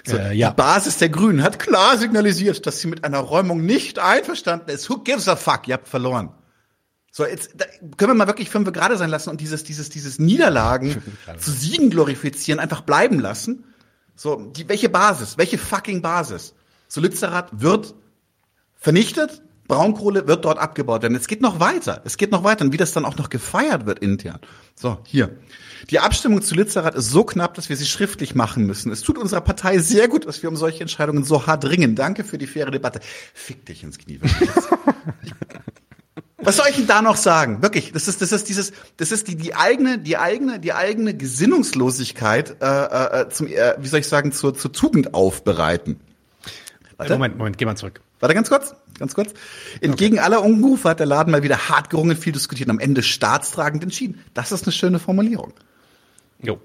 [0.05, 0.51] So, Äh, ja.
[0.51, 4.89] Die Basis der Grünen hat klar signalisiert, dass sie mit einer Räumung nicht einverstanden ist.
[4.89, 5.67] Who gives a fuck?
[5.67, 6.29] Ihr habt verloren.
[7.15, 7.51] So, jetzt
[7.97, 10.99] können wir mal wirklich fünf gerade sein lassen und dieses, dieses, dieses Niederlagen
[11.37, 13.65] zu Siegen glorifizieren, einfach bleiben lassen.
[14.15, 15.37] So, die, welche Basis?
[15.37, 16.55] Welche fucking Basis?
[16.87, 17.93] So, Lützerath wird
[18.73, 21.03] vernichtet, Braunkohle wird dort abgebaut.
[21.03, 22.01] Denn es geht noch weiter.
[22.03, 22.65] Es geht noch weiter.
[22.65, 24.39] Und wie das dann auch noch gefeiert wird intern.
[24.73, 25.37] So, hier.
[25.91, 28.91] Die Abstimmung zu Lützerath ist so knapp, dass wir sie schriftlich machen müssen.
[28.91, 31.95] Es tut unserer Partei sehr gut, dass wir um solche Entscheidungen so hart ringen.
[31.95, 33.01] Danke für die faire Debatte.
[33.35, 34.19] Fick dich ins Knie.
[36.45, 37.61] Was soll ich denn da noch sagen?
[37.61, 41.13] Wirklich, das ist, das ist dieses, das ist die, die eigene, die eigene, die eigene
[41.15, 45.99] Gesinnungslosigkeit, äh, äh, zum, äh, wie soll ich sagen, zur, zur Tugend aufbereiten.
[46.97, 47.13] Warte.
[47.13, 48.01] Moment, Moment, geh mal zurück.
[48.19, 49.33] Warte ganz kurz, ganz kurz.
[49.81, 53.03] Entgegen aller Unrufe hat der Laden mal wieder hart gerungen, viel diskutiert und am Ende
[53.03, 54.21] staatstragend entschieden.
[54.33, 55.53] Das ist eine schöne Formulierung.
[56.41, 56.59] Jo.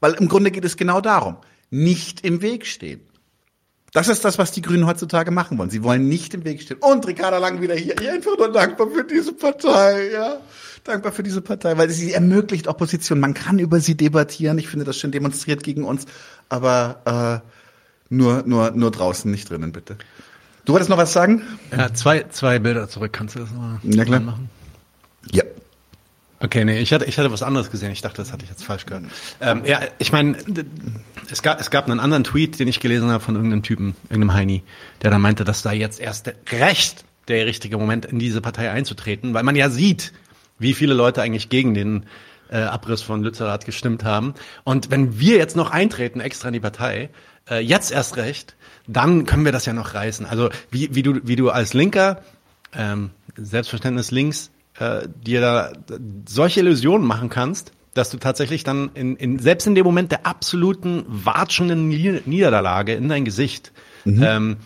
[0.00, 1.36] Weil im Grunde geht es genau darum.
[1.70, 3.00] Nicht im Weg stehen.
[3.92, 5.70] Das ist das, was die Grünen heutzutage machen wollen.
[5.70, 6.78] Sie wollen nicht im Weg stehen.
[6.80, 7.94] Und Ricarda Lang wieder hier.
[7.94, 10.36] Ich bin einfach nur dankbar für diese Partei, ja.
[10.84, 13.18] Dankbar für diese Partei, weil sie ermöglicht Opposition.
[13.20, 14.58] Man kann über sie debattieren.
[14.58, 16.04] Ich finde das schön demonstriert gegen uns.
[16.48, 19.96] Aber äh, nur, nur, nur draußen, nicht drinnen, bitte.
[20.64, 21.42] Du wolltest noch was sagen?
[21.76, 23.12] Ja, zwei, zwei Bilder zurück.
[23.12, 24.20] Kannst du das mal Ja, klar.
[24.20, 24.50] machen?
[25.32, 25.44] Ja.
[26.38, 27.92] Okay, nee, ich hatte, ich hatte was anderes gesehen.
[27.92, 29.04] Ich dachte, das hatte ich jetzt falsch gehört.
[29.40, 30.36] Ähm, ja, ich meine,
[31.30, 34.34] es gab, es gab einen anderen Tweet, den ich gelesen habe von irgendeinem Typen, irgendeinem
[34.34, 34.62] Heini,
[35.02, 39.34] der dann meinte, dass da jetzt erst recht der richtige Moment in diese Partei einzutreten,
[39.34, 40.12] weil man ja sieht,
[40.58, 42.04] wie viele Leute eigentlich gegen den
[42.50, 44.34] äh, Abriss von Lützerath gestimmt haben.
[44.62, 47.10] Und wenn wir jetzt noch eintreten, extra in die Partei,
[47.50, 50.26] äh, jetzt erst recht, dann können wir das ja noch reißen.
[50.26, 52.22] Also wie, wie du, wie du als Linker
[52.74, 55.72] ähm, Selbstverständnis links äh, dir da
[56.28, 60.26] solche Illusionen machen kannst, dass du tatsächlich dann in, in selbst in dem Moment der
[60.26, 63.72] absoluten watschenden Nieder- Niederlage in dein Gesicht
[64.04, 64.58] ähm,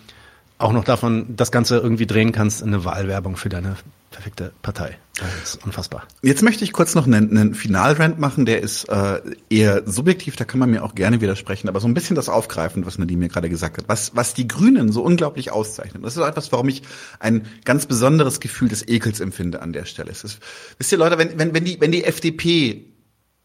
[0.58, 3.76] auch noch davon das Ganze irgendwie drehen kannst in eine Wahlwerbung für deine
[4.10, 4.98] perfekte Partei.
[5.20, 6.06] Das ist unfassbar.
[6.22, 10.44] Jetzt möchte ich kurz noch einen, einen Finalrand machen, der ist äh, eher subjektiv, da
[10.44, 13.28] kann man mir auch gerne widersprechen, aber so ein bisschen das aufgreifen, was Nadine mir
[13.28, 13.84] gerade gesagt hat.
[13.88, 16.82] Was, was die Grünen so unglaublich auszeichnet, das ist etwas, warum ich
[17.18, 20.10] ein ganz besonderes Gefühl des Ekels empfinde an der Stelle.
[20.10, 20.38] Es ist,
[20.78, 22.86] wisst ihr Leute, wenn, wenn, wenn, die, wenn die FDP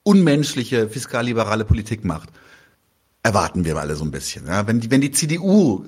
[0.04, 2.30] unmenschliche fiskalliberale Politik macht,
[3.26, 4.46] erwarten wir alle so ein bisschen.
[4.46, 4.68] Ja?
[4.68, 5.84] Wenn, die, wenn die CDU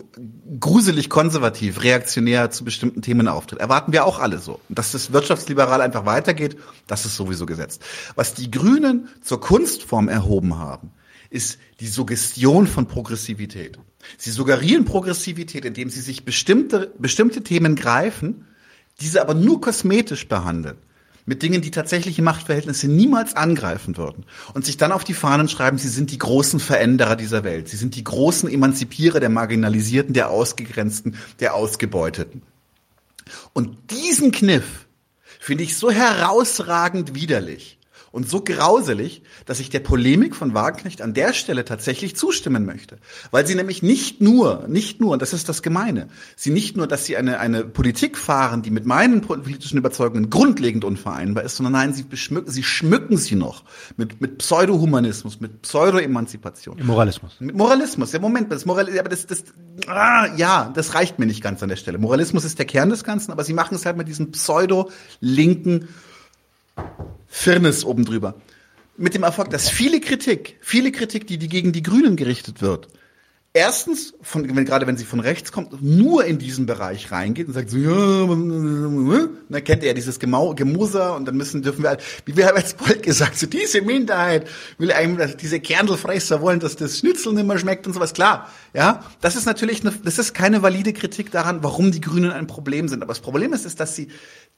[0.60, 4.60] gruselig konservativ, reaktionär zu bestimmten Themen auftritt, erwarten wir auch alle so.
[4.70, 7.84] Dass das wirtschaftsliberal einfach weitergeht, das ist sowieso gesetzt.
[8.16, 10.90] Was die Grünen zur Kunstform erhoben haben,
[11.30, 13.78] ist die Suggestion von Progressivität.
[14.18, 18.48] Sie suggerieren Progressivität, indem sie sich bestimmte, bestimmte Themen greifen,
[19.00, 20.78] diese aber nur kosmetisch behandeln
[21.28, 25.78] mit Dingen, die tatsächliche Machtverhältnisse niemals angreifen würden und sich dann auf die Fahnen schreiben,
[25.78, 30.30] sie sind die großen Veränderer dieser Welt, sie sind die großen Emanzipierer der Marginalisierten, der
[30.30, 32.42] Ausgegrenzten, der Ausgebeuteten.
[33.54, 34.88] Und diesen Kniff
[35.40, 37.77] finde ich so herausragend widerlich
[38.12, 42.98] und so grauselig, dass ich der Polemik von Wagenknecht an der Stelle tatsächlich zustimmen möchte.
[43.32, 46.88] Weil sie nämlich nicht nur, nicht nur, und das ist das Gemeine, sie nicht nur,
[46.88, 51.74] dass sie eine, eine Politik fahren, die mit meinen politischen Überzeugungen grundlegend unvereinbar ist, sondern
[51.74, 53.64] nein, sie beschmücken, sie schmücken sie noch
[53.98, 56.80] mit, mit Pseudo-Humanismus, mit Pseudo-Emanzipation.
[56.84, 57.36] Moralismus.
[57.40, 59.44] Mit Moralismus, ja Moment, das Moral, aber das, das,
[59.88, 61.98] ah, ja, das reicht mir nicht ganz an der Stelle.
[61.98, 65.88] Moralismus ist der Kern des Ganzen, aber sie machen es halt mit diesem pseudo-linken
[67.38, 68.36] Firnis oben drüber.
[68.98, 72.88] Mit dem Erfolg, dass viele Kritik, viele Kritik, die, die gegen die Grünen gerichtet wird,
[73.54, 77.54] erstens, von, wenn, gerade wenn sie von rechts kommt, nur in diesen Bereich reingeht und
[77.54, 77.90] sagt so, ja,
[79.50, 82.54] dann kennt ihr ja dieses Gemau, Gemuser und dann müssen, dürfen wir, halt- wie wir
[82.56, 84.48] jetzt bald gesagt, so diese Minderheit
[84.78, 89.04] will eigentlich, diese Kernelfresser wollen, dass das Schnitzel nicht mehr schmeckt und sowas, klar, ja,
[89.22, 92.88] das ist natürlich, eine, das ist keine valide Kritik daran, warum die Grünen ein Problem
[92.88, 94.10] sind, aber das Problem ist, ist, dass sie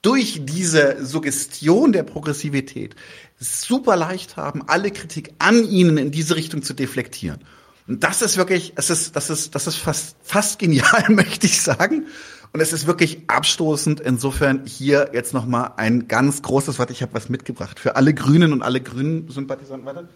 [0.01, 2.95] durch diese Suggestion der Progressivität
[3.37, 7.39] super leicht haben, alle Kritik an ihnen in diese Richtung zu deflektieren.
[7.87, 11.61] Und das ist wirklich, es ist, das ist, das ist fast, fast genial, möchte ich
[11.61, 12.07] sagen.
[12.51, 13.99] Und es ist wirklich abstoßend.
[13.99, 16.91] Insofern hier jetzt noch mal ein ganz großes Wort.
[16.91, 19.85] Ich habe was mitgebracht für alle Grünen und alle Grünen Sympathisanten.
[19.85, 20.09] Warte.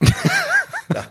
[0.94, 1.04] ja.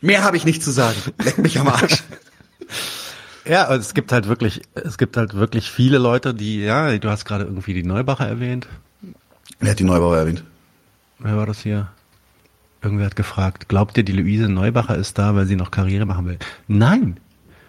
[0.00, 0.96] Mehr habe ich nicht zu sagen.
[1.24, 2.04] Leck mich am Arsch.
[3.48, 7.24] Ja, es gibt halt wirklich, es gibt halt wirklich viele Leute, die, ja, du hast
[7.24, 8.68] gerade irgendwie die Neubacher erwähnt.
[9.58, 10.44] Wer hat die Neubauer erwähnt?
[11.18, 11.88] Wer war das hier?
[12.82, 16.26] irgendwer hat gefragt, glaubt ihr, die Luise Neubacher ist da, weil sie noch Karriere machen
[16.26, 16.38] will?
[16.66, 17.18] Nein.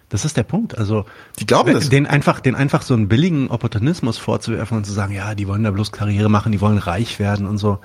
[0.08, 0.76] Das ist der Punkt.
[0.76, 1.04] Also
[1.38, 1.88] Die glauben das.
[1.88, 5.62] den einfach, den einfach so einen billigen Opportunismus vorzuwerfen und zu sagen, ja, die wollen
[5.62, 7.78] da bloß Karriere machen, die wollen reich werden und so.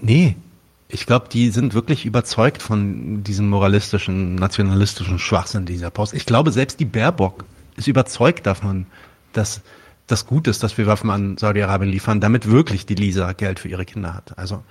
[0.00, 0.36] Nee,
[0.88, 6.14] ich glaube, die sind wirklich überzeugt von diesem moralistischen, nationalistischen Schwachsinn dieser Post.
[6.14, 7.44] Ich glaube, selbst die Baerbock
[7.76, 8.86] ist überzeugt davon,
[9.32, 9.60] dass
[10.06, 13.68] das gut ist, dass wir Waffen an Saudi-Arabien liefern, damit wirklich die Lisa Geld für
[13.68, 14.38] ihre Kinder hat.
[14.38, 14.62] Also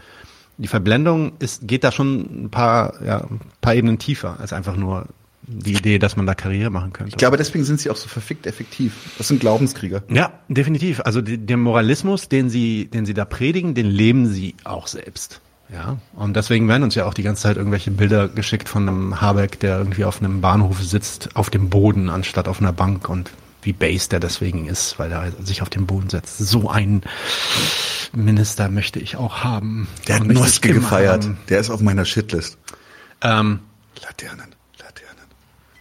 [0.57, 4.75] die Verblendung ist, geht da schon ein paar, ja, ein paar Ebenen tiefer als einfach
[4.75, 5.05] nur
[5.43, 7.11] die Idee, dass man da Karriere machen könnte.
[7.11, 9.11] Ich glaube, deswegen sind sie auch so verfickt effektiv.
[9.19, 10.03] Das sind Glaubenskrieger.
[10.09, 10.99] Ja, definitiv.
[11.01, 15.41] Also der Moralismus, den sie, den sie da predigen, den leben sie auch selbst.
[15.69, 19.19] Ja, und deswegen werden uns ja auch die ganze Zeit irgendwelche Bilder geschickt von einem
[19.19, 23.31] Habeck, der irgendwie auf einem Bahnhof sitzt, auf dem Boden anstatt auf einer Bank und
[23.63, 26.37] wie base der deswegen ist, weil er sich auf den Boden setzt.
[26.37, 27.01] So einen
[28.13, 29.89] Minister möchte ich auch haben.
[30.07, 31.25] Der hat Noske gefeiert.
[31.25, 31.37] haben.
[31.49, 32.57] Der ist auf meiner Shitlist.
[33.21, 33.59] Ähm,
[34.01, 35.25] Laternen, Laternen.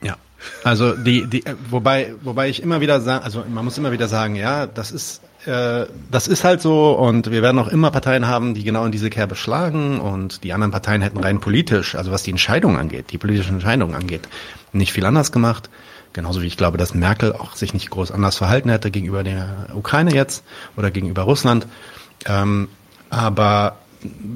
[0.02, 0.16] Ja,
[0.64, 4.08] also die, die, äh, wobei, wobei ich immer wieder sagen, also man muss immer wieder
[4.08, 8.26] sagen, ja, das ist, äh, das ist halt so und wir werden auch immer Parteien
[8.26, 12.10] haben, die genau in diese Kerbe schlagen und die anderen Parteien hätten rein politisch, also
[12.10, 14.28] was die Entscheidung angeht, die politischen Entscheidungen angeht,
[14.72, 15.70] nicht viel anders gemacht.
[16.12, 19.68] Genauso wie ich glaube, dass Merkel auch sich nicht groß anders verhalten hätte gegenüber der
[19.74, 20.44] Ukraine jetzt
[20.76, 21.66] oder gegenüber Russland.
[22.24, 22.68] Ähm,
[23.10, 23.76] aber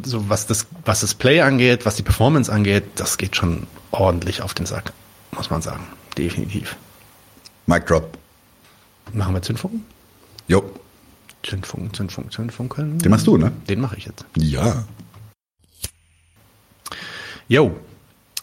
[0.04, 4.42] so was das, was das Play angeht, was die Performance angeht, das geht schon ordentlich
[4.42, 4.92] auf den Sack,
[5.32, 5.86] muss man sagen.
[6.18, 6.76] Definitiv.
[7.66, 8.18] Mic drop.
[9.12, 9.84] Machen wir Zündfunken?
[10.48, 10.62] Jo.
[11.42, 12.98] Zündfunken, Zündfunken, Zündfunken.
[12.98, 13.52] Den machst du, ne?
[13.68, 14.24] Den mache ich jetzt.
[14.36, 14.84] Ja.
[17.48, 17.76] Jo.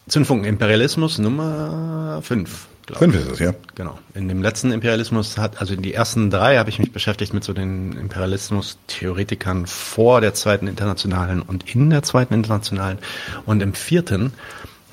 [0.08, 2.68] Zündfunken Imperialismus Nummer 5.
[2.94, 3.54] Fünf ist es, ja.
[3.76, 4.00] Genau.
[4.14, 7.44] In dem letzten Imperialismus hat, also in die ersten drei habe ich mich beschäftigt mit
[7.44, 12.98] so den Imperialismus-Theoretikern vor der zweiten Internationalen und in der zweiten Internationalen.
[13.46, 14.32] Und im vierten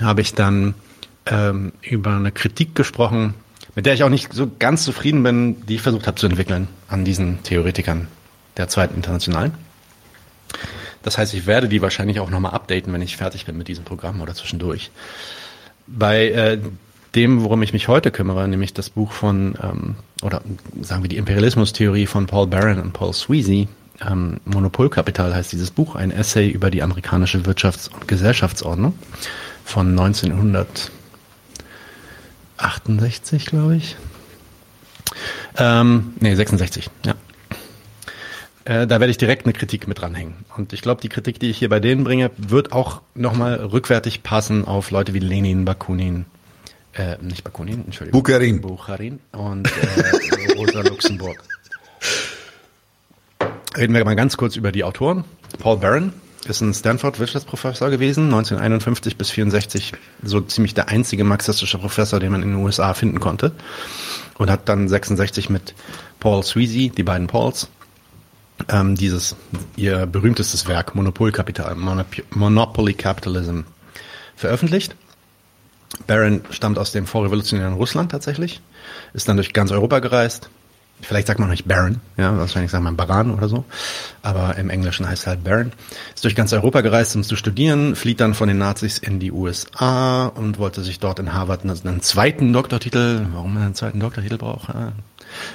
[0.00, 0.74] habe ich dann
[1.26, 3.34] ähm, über eine Kritik gesprochen,
[3.74, 6.68] mit der ich auch nicht so ganz zufrieden bin, die ich versucht habe zu entwickeln
[6.88, 8.08] an diesen Theoretikern
[8.56, 9.52] der zweiten Internationalen.
[11.02, 13.84] Das heißt, ich werde die wahrscheinlich auch nochmal updaten, wenn ich fertig bin mit diesem
[13.84, 14.90] Programm oder zwischendurch.
[15.86, 16.58] Bei äh,
[17.14, 20.42] dem, worum ich mich heute kümmere, nämlich das Buch von, ähm, oder
[20.80, 23.68] sagen wir die Imperialismustheorie von Paul Barron und Paul Sweezy,
[24.00, 28.98] ähm, Monopolkapital heißt dieses Buch, ein Essay über die amerikanische Wirtschafts- und Gesellschaftsordnung
[29.64, 29.94] von
[32.58, 33.96] 1968, glaube ich.
[35.56, 37.14] Ähm, nee, 66, ja.
[38.64, 40.34] Äh, da werde ich direkt eine Kritik mit dranhängen.
[40.56, 44.22] Und ich glaube, die Kritik, die ich hier bei denen bringe, wird auch nochmal rückwärtig
[44.22, 46.24] passen auf Leute wie Lenin, Bakunin,
[46.94, 48.22] äh, nicht Bakunin, Entschuldigung.
[48.22, 48.60] Bukharin.
[48.62, 51.44] Bukharin und äh, Rosa Luxemburg.
[53.76, 55.24] Reden wir mal ganz kurz über die Autoren.
[55.58, 56.12] Paul Barron
[56.46, 62.42] ist ein Stanford-Wirtschaftsprofessor gewesen, 1951 bis 64 so ziemlich der einzige marxistische Professor, den man
[62.42, 63.52] in den USA finden konnte.
[64.36, 65.74] Und hat dann 66 mit
[66.20, 67.68] Paul Sweezy, die beiden Pauls,
[68.68, 69.36] ähm, dieses
[69.76, 73.60] ihr berühmtestes Werk Monopolkapital, Monop Monopoly Capitalism
[74.36, 74.96] veröffentlicht.
[76.06, 78.60] Barron stammt aus dem vorrevolutionären Russland tatsächlich,
[79.12, 80.50] ist dann durch ganz Europa gereist.
[81.00, 83.64] Vielleicht sagt man nicht Baron, ja, wahrscheinlich sagt man Baran oder so,
[84.22, 85.72] aber im Englischen heißt halt Baron.
[86.14, 89.30] Ist durch ganz Europa gereist, um zu studieren, flieht dann von den Nazis in die
[89.30, 94.38] USA und wollte sich dort in Harvard einen, zweiten Doktortitel, warum man einen zweiten Doktortitel
[94.38, 94.92] braucht, ja,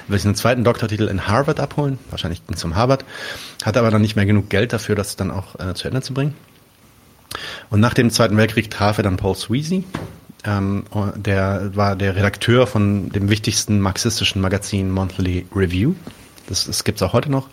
[0.06, 3.04] will sich einen zweiten Doktortitel in Harvard abholen, wahrscheinlich zum Harvard,
[3.64, 6.14] hat aber dann nicht mehr genug Geld dafür, das dann auch äh, zu Ende zu
[6.14, 6.34] bringen.
[7.70, 9.84] Und nach dem Zweiten Weltkrieg traf er dann Paul Sweezy,
[10.44, 10.84] ähm,
[11.16, 15.94] der war der Redakteur von dem wichtigsten marxistischen Magazin Monthly Review.
[16.46, 17.48] Das, das gibt es auch heute noch.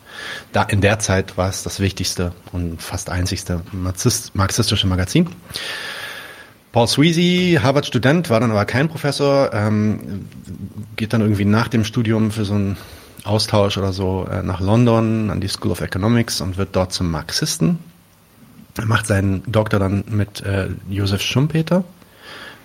[0.53, 5.29] Da, in der Zeit war es das wichtigste und fast einzigste Marxist, marxistische Magazin.
[6.71, 10.27] Paul Sweezy, Harvard-Student, war dann aber kein Professor, ähm,
[10.95, 12.77] geht dann irgendwie nach dem Studium für so einen
[13.23, 17.11] Austausch oder so äh, nach London an die School of Economics und wird dort zum
[17.11, 17.79] Marxisten.
[18.77, 21.83] Er macht seinen Doktor dann mit äh, Josef Schumpeter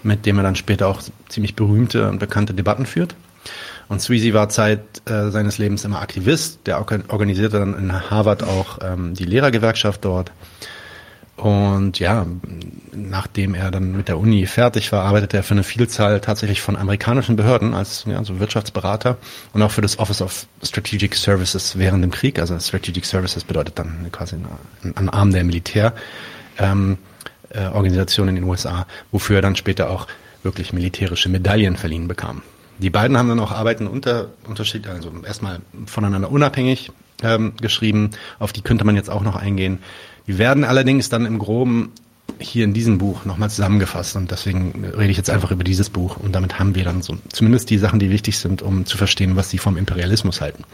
[0.02, 3.14] mit dem er dann später auch ziemlich berühmte und bekannte Debatten führt.
[3.88, 6.60] Und Sweezy war Zeit äh, seines Lebens immer Aktivist.
[6.66, 10.32] Der organisierte dann in Harvard auch ähm, die Lehrergewerkschaft dort.
[11.36, 12.26] Und ja,
[12.92, 16.76] nachdem er dann mit der Uni fertig war, arbeitete er für eine Vielzahl tatsächlich von
[16.76, 19.16] amerikanischen Behörden als ja, so Wirtschaftsberater
[19.52, 22.38] und auch für das Office of Strategic Services während dem Krieg.
[22.38, 25.94] Also Strategic Services bedeutet dann quasi ein, ein Arm der Militär.
[26.58, 26.98] Ähm,
[27.52, 30.06] äh, Organisation in den USA, wofür er dann später auch
[30.42, 32.42] wirklich militärische Medaillen verliehen bekam.
[32.78, 36.90] Die beiden haben dann auch Arbeiten unter Unterschied, also erstmal voneinander unabhängig
[37.22, 39.78] ähm, geschrieben, auf die könnte man jetzt auch noch eingehen.
[40.26, 41.92] Die werden allerdings dann im Groben
[42.38, 46.16] hier in diesem Buch nochmal zusammengefasst und deswegen rede ich jetzt einfach über dieses Buch
[46.16, 49.36] und damit haben wir dann so zumindest die Sachen, die wichtig sind, um zu verstehen,
[49.36, 50.64] was sie vom Imperialismus halten.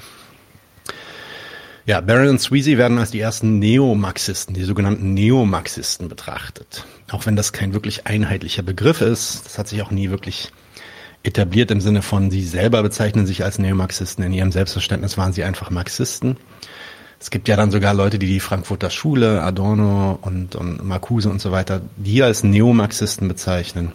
[1.88, 6.84] Ja, Barron und Sweezy werden als die ersten Neomarxisten, die sogenannten Neomarxisten betrachtet.
[7.10, 10.52] Auch wenn das kein wirklich einheitlicher Begriff ist, das hat sich auch nie wirklich
[11.22, 14.22] etabliert im Sinne von, sie selber bezeichnen sich als Neomarxisten.
[14.22, 16.36] In ihrem Selbstverständnis waren sie einfach Marxisten.
[17.18, 21.40] Es gibt ja dann sogar Leute, die die Frankfurter Schule, Adorno und, und Marcuse und
[21.40, 23.92] so weiter, die als Neomarxisten bezeichnen.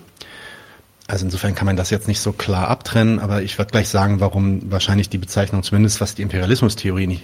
[1.06, 4.19] Also insofern kann man das jetzt nicht so klar abtrennen, aber ich werde gleich sagen,
[4.19, 7.23] warum wahrscheinlich die Bezeichnung, zumindest was die Imperialismustheorie nicht,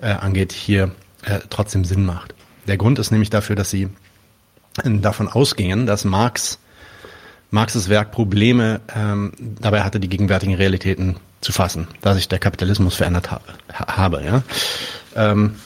[0.00, 0.92] äh, angeht, hier
[1.24, 2.34] äh, trotzdem Sinn macht.
[2.66, 3.88] Der Grund ist nämlich dafür, dass sie
[4.84, 6.58] davon ausgehen, dass Marx
[7.50, 12.94] Marxes Werk Probleme ähm, dabei hatte, die gegenwärtigen Realitäten zu fassen, da sich der Kapitalismus
[12.94, 13.44] verändert habe.
[13.72, 14.42] habe ja.
[15.16, 15.56] Ähm,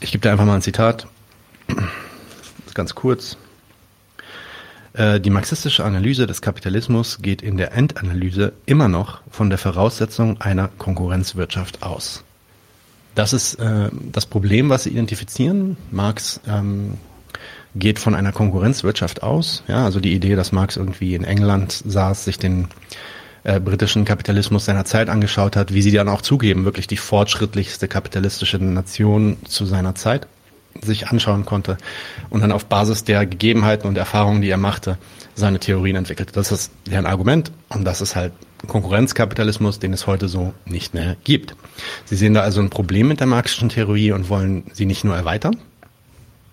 [0.00, 1.06] ich gebe dir einfach mal ein Zitat,
[2.74, 3.38] ganz kurz.
[4.92, 10.40] Äh, die marxistische Analyse des Kapitalismus geht in der Endanalyse immer noch von der Voraussetzung
[10.42, 12.22] einer Konkurrenzwirtschaft aus.
[13.14, 15.76] Das ist äh, das Problem, was Sie identifizieren.
[15.90, 16.94] Marx ähm,
[17.74, 19.62] geht von einer Konkurrenzwirtschaft aus.
[19.68, 22.68] Ja, also die Idee, dass Marx irgendwie in England saß, sich den
[23.44, 27.88] äh, britischen Kapitalismus seiner Zeit angeschaut hat, wie sie dann auch zugeben, wirklich die fortschrittlichste
[27.88, 30.26] kapitalistische Nation zu seiner Zeit
[30.82, 31.76] sich anschauen konnte
[32.30, 34.98] und dann auf Basis der Gegebenheiten und Erfahrungen, die er machte,
[35.34, 36.32] seine Theorien entwickelte.
[36.32, 38.32] Das ist deren Argument und das ist halt
[38.66, 41.56] Konkurrenzkapitalismus, den es heute so nicht mehr gibt.
[42.04, 45.16] Sie sehen da also ein Problem mit der marxischen Theorie und wollen sie nicht nur
[45.16, 45.56] erweitern.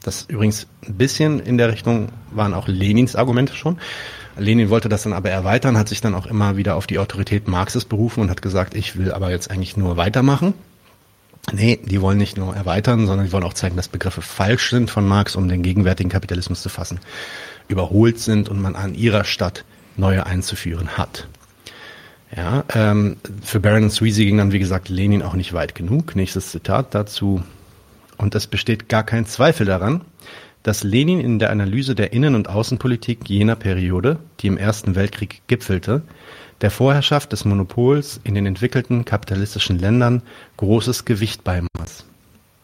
[0.04, 3.78] Das übrigens ein bisschen in der Richtung waren auch Lenins Argumente schon,
[4.38, 7.48] Lenin wollte das dann aber erweitern, hat sich dann auch immer wieder auf die Autorität
[7.48, 10.54] Marxes berufen und hat gesagt, ich will aber jetzt eigentlich nur weitermachen.
[11.52, 14.90] Nee, die wollen nicht nur erweitern, sondern die wollen auch zeigen, dass Begriffe falsch sind
[14.90, 17.00] von Marx, um den gegenwärtigen Kapitalismus zu fassen,
[17.68, 19.66] überholt sind und man an ihrer Stadt
[19.98, 21.28] neue einzuführen hat.
[22.36, 26.16] Ja, ähm, für Baron Sweezy ging dann, wie gesagt, Lenin auch nicht weit genug.
[26.16, 27.44] Nächstes Zitat dazu.
[28.18, 30.02] Und es besteht gar kein Zweifel daran,
[30.64, 35.42] dass Lenin in der Analyse der Innen- und Außenpolitik jener Periode, die im Ersten Weltkrieg
[35.48, 36.04] gipfelte,
[36.62, 40.22] der Vorherrschaft des Monopols in den entwickelten kapitalistischen Ländern
[40.58, 42.06] großes Gewicht beimaß.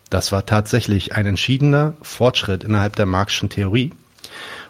[0.10, 3.92] Das war tatsächlich ein entschiedener Fortschritt innerhalb der Marxischen Theorie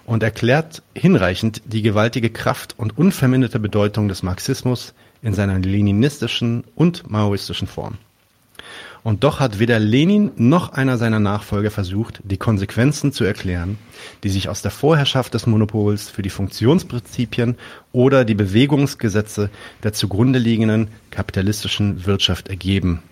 [0.08, 7.12] und erklärt hinreichend die gewaltige Kraft und unverminderte Bedeutung des Marxismus in seiner leninistischen und
[7.12, 8.00] maoistischen Form.
[9.04, 13.78] Und doch hat weder Lenin noch einer seiner Nachfolger versucht, die Konsequenzen zu erklären,
[14.24, 17.56] die sich aus der Vorherrschaft des Monopols für die Funktionsprinzipien
[17.92, 19.50] oder die Bewegungsgesetze
[19.84, 23.04] der zugrunde liegenden kapitalistischen Wirtschaft ergeben.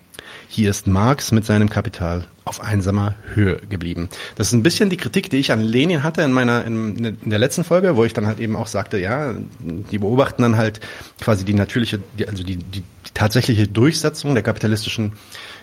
[0.55, 4.07] Hier ist Marx mit seinem Kapital auf einsamer Höhe geblieben.
[4.35, 7.29] Das ist ein bisschen die Kritik, die ich an Lenin hatte in meiner in, in
[7.29, 10.79] der letzten Folge, wo ich dann halt eben auch sagte, ja, die beobachten dann halt
[11.19, 15.11] quasi die natürliche, also die, die, die tatsächliche Durchsetzung der kapitalistischen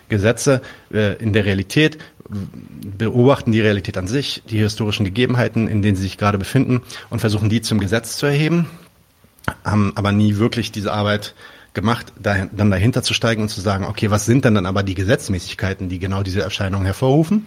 [0.09, 0.61] Gesetze
[0.93, 1.97] äh, in der Realität,
[2.29, 7.17] beobachten die Realität an sich, die historischen Gegebenheiten, in denen sie sich gerade befinden und
[7.17, 8.67] versuchen die zum Gesetz zu erheben,
[9.63, 11.33] haben aber nie wirklich diese Arbeit
[11.73, 14.83] gemacht, da, dann dahinter zu steigen und zu sagen, okay, was sind denn dann aber
[14.83, 17.45] die Gesetzmäßigkeiten, die genau diese Erscheinungen hervorrufen?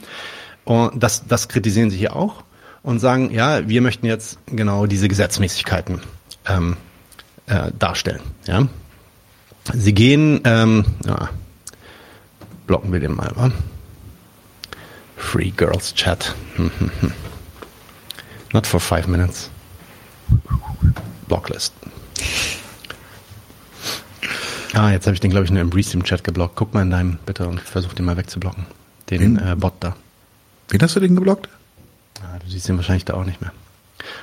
[0.65, 2.43] Und das, das kritisieren sie hier auch
[2.83, 6.01] und sagen, ja, wir möchten jetzt genau diese Gesetzmäßigkeiten
[6.49, 6.77] ähm,
[7.47, 8.21] äh, darstellen.
[8.47, 8.67] Ja?
[9.73, 11.31] Sie gehen, ähm, ja,
[12.67, 13.51] blocken wir den mal, wa?
[15.17, 16.35] Free Girls Chat.
[18.53, 19.51] Not for five minutes.
[21.27, 21.73] Blocklist.
[24.77, 26.55] Ah, jetzt habe ich den, glaube ich, nur im Restream-Chat geblockt.
[26.55, 28.67] Guck mal in deinem, bitte, und versuch den mal wegzublocken.
[29.09, 29.97] Den äh, Bot da.
[30.69, 31.49] Wen hast du den geblockt?
[32.21, 33.53] Ah, du siehst den wahrscheinlich da auch nicht mehr.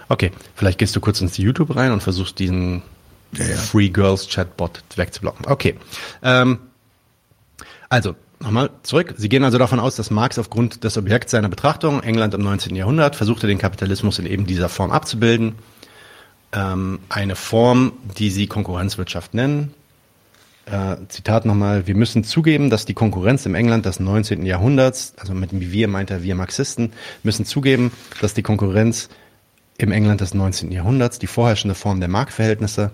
[0.10, 2.84] Okay, vielleicht gehst du kurz ins YouTube rein und versuchst diesen
[3.32, 3.56] ja, ja.
[3.56, 5.48] Free Girls Chat Bot wegzublocken.
[5.48, 5.76] Okay.
[6.22, 6.60] Ähm,
[7.90, 9.14] also, Nochmal zurück.
[9.18, 12.76] Sie gehen also davon aus, dass Marx aufgrund des Objekts seiner Betrachtung, England im 19.
[12.76, 15.56] Jahrhundert, versuchte den Kapitalismus in eben dieser Form abzubilden.
[16.52, 19.74] Ähm, eine Form, die sie Konkurrenzwirtschaft nennen.
[20.66, 24.46] Äh, Zitat nochmal, wir müssen zugeben, dass die Konkurrenz im England des 19.
[24.46, 27.92] Jahrhunderts, also mit wir meint er wir Marxisten, müssen zugeben,
[28.22, 29.10] dass die Konkurrenz
[29.78, 30.72] im England des 19.
[30.72, 32.92] Jahrhunderts, die vorherrschende Form der Marktverhältnisse,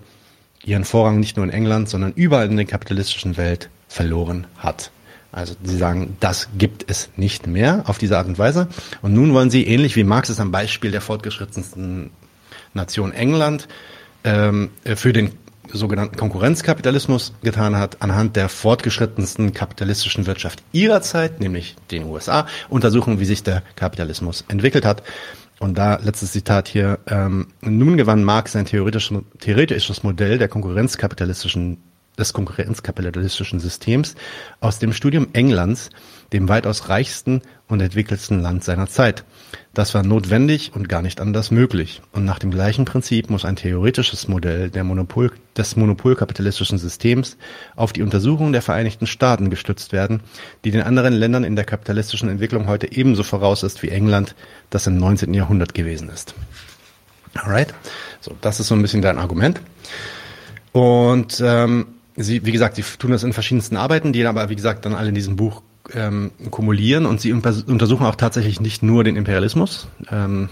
[0.64, 4.90] ihren Vorrang nicht nur in England, sondern überall in der kapitalistischen Welt verloren hat.
[5.32, 8.66] Also sie sagen, das gibt es nicht mehr auf diese Art und Weise.
[9.00, 12.10] Und nun wollen sie, ähnlich wie Marx es am Beispiel der fortgeschrittensten
[12.74, 13.68] Nation England
[14.24, 15.32] ähm, für den
[15.72, 23.20] sogenannten Konkurrenzkapitalismus getan hat, anhand der fortgeschrittensten kapitalistischen Wirtschaft ihrer Zeit, nämlich den USA, untersuchen,
[23.20, 25.02] wie sich der Kapitalismus entwickelt hat
[25.60, 26.98] Und da letztes Zitat hier.
[27.06, 31.76] Ähm, nun gewann Marx sein theoretisches, theoretisches Modell der konkurrenzkapitalistischen
[32.18, 34.14] des konkurrenzkapitalistischen Systems
[34.60, 35.90] aus dem Studium Englands,
[36.32, 39.24] dem weitaus reichsten und entwickelsten Land seiner Zeit.
[39.72, 42.02] Das war notwendig und gar nicht anders möglich.
[42.12, 47.36] Und nach dem gleichen Prinzip muss ein theoretisches Modell Monopol, des monopolkapitalistischen Systems
[47.76, 50.20] auf die Untersuchungen der Vereinigten Staaten gestützt werden,
[50.64, 54.34] die den anderen Ländern in der kapitalistischen Entwicklung heute ebenso voraus ist wie England,
[54.70, 55.34] das im 19.
[55.34, 56.34] Jahrhundert gewesen ist.
[57.34, 57.74] Alright?
[58.20, 59.60] So, das ist so ein bisschen dein Argument.
[60.72, 61.86] Und ähm,
[62.16, 65.08] sie, wie gesagt, sie tun das in verschiedensten Arbeiten, die aber, wie gesagt, dann alle
[65.08, 65.62] in diesem Buch
[65.94, 70.48] ähm, kumulieren und sie untersuchen auch tatsächlich nicht nur den Imperialismus, ähm,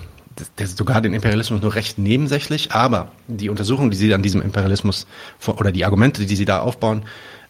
[0.58, 5.06] der sogar den Imperialismus nur recht nebensächlich, aber die Untersuchungen, die sie an diesem Imperialismus
[5.46, 7.02] oder die Argumente, die sie da aufbauen,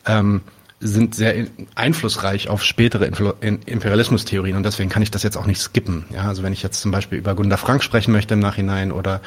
[0.06, 0.40] ähm,
[0.80, 3.04] sind sehr einflussreich auf spätere
[3.40, 6.04] Imperialismustheorien und deswegen kann ich das jetzt auch nicht skippen.
[6.14, 9.20] Ja, also wenn ich jetzt zum Beispiel über Gunda Frank sprechen möchte im Nachhinein oder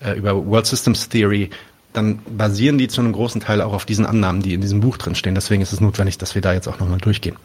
[0.00, 1.50] äh, über World Systems Theory,
[1.92, 4.96] dann basieren die zu einem großen Teil auch auf diesen Annahmen, die in diesem Buch
[4.96, 5.34] drin stehen.
[5.34, 7.36] Deswegen ist es notwendig, dass wir da jetzt auch nochmal durchgehen.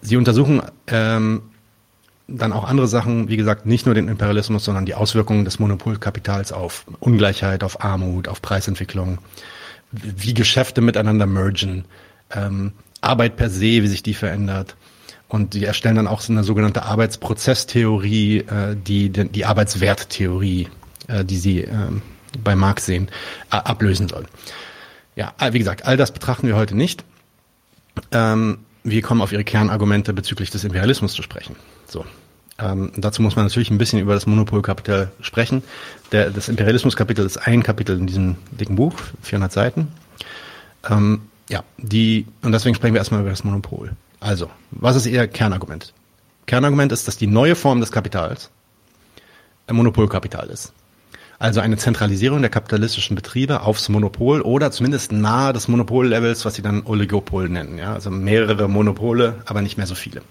[0.00, 1.42] Sie untersuchen ähm,
[2.28, 6.52] dann auch andere Sachen, wie gesagt, nicht nur den Imperialismus, sondern die Auswirkungen des Monopolkapitals
[6.52, 9.18] auf Ungleichheit, auf Armut, auf Preisentwicklung,
[9.92, 11.84] wie Geschäfte miteinander mergen,
[12.34, 14.76] ähm, Arbeit per se, wie sich die verändert.
[15.28, 20.68] Und die erstellen dann auch so eine sogenannte Arbeitsprozesstheorie, äh, die, die, Arbeitswerttheorie,
[21.08, 22.02] äh, die sie ähm,
[22.42, 23.08] bei Marx sehen,
[23.50, 24.26] äh, ablösen soll.
[25.16, 27.04] Ja, äh, wie gesagt, all das betrachten wir heute nicht.
[28.12, 31.56] Ähm, wir kommen auf Ihre Kernargumente bezüglich des Imperialismus zu sprechen.
[31.88, 32.04] So.
[32.58, 35.62] Ähm, dazu muss man natürlich ein bisschen über das Monopolkapital sprechen.
[36.12, 39.88] Der, das Imperialismuskapitel ist ein Kapitel in diesem dicken Buch, 400 Seiten.
[40.88, 43.92] Ähm, ja, die, und deswegen sprechen wir erstmal über das Monopol.
[44.20, 45.92] Also, was ist Ihr Kernargument?
[46.46, 48.50] Kernargument ist, dass die neue Form des Kapitals
[49.66, 50.72] ein Monopolkapital ist.
[51.38, 56.62] Also eine Zentralisierung der kapitalistischen Betriebe aufs Monopol oder zumindest nahe des Monopollevels, was sie
[56.62, 57.78] dann Oligopol nennen.
[57.78, 57.92] Ja?
[57.92, 60.22] Also mehrere Monopole, aber nicht mehr so viele.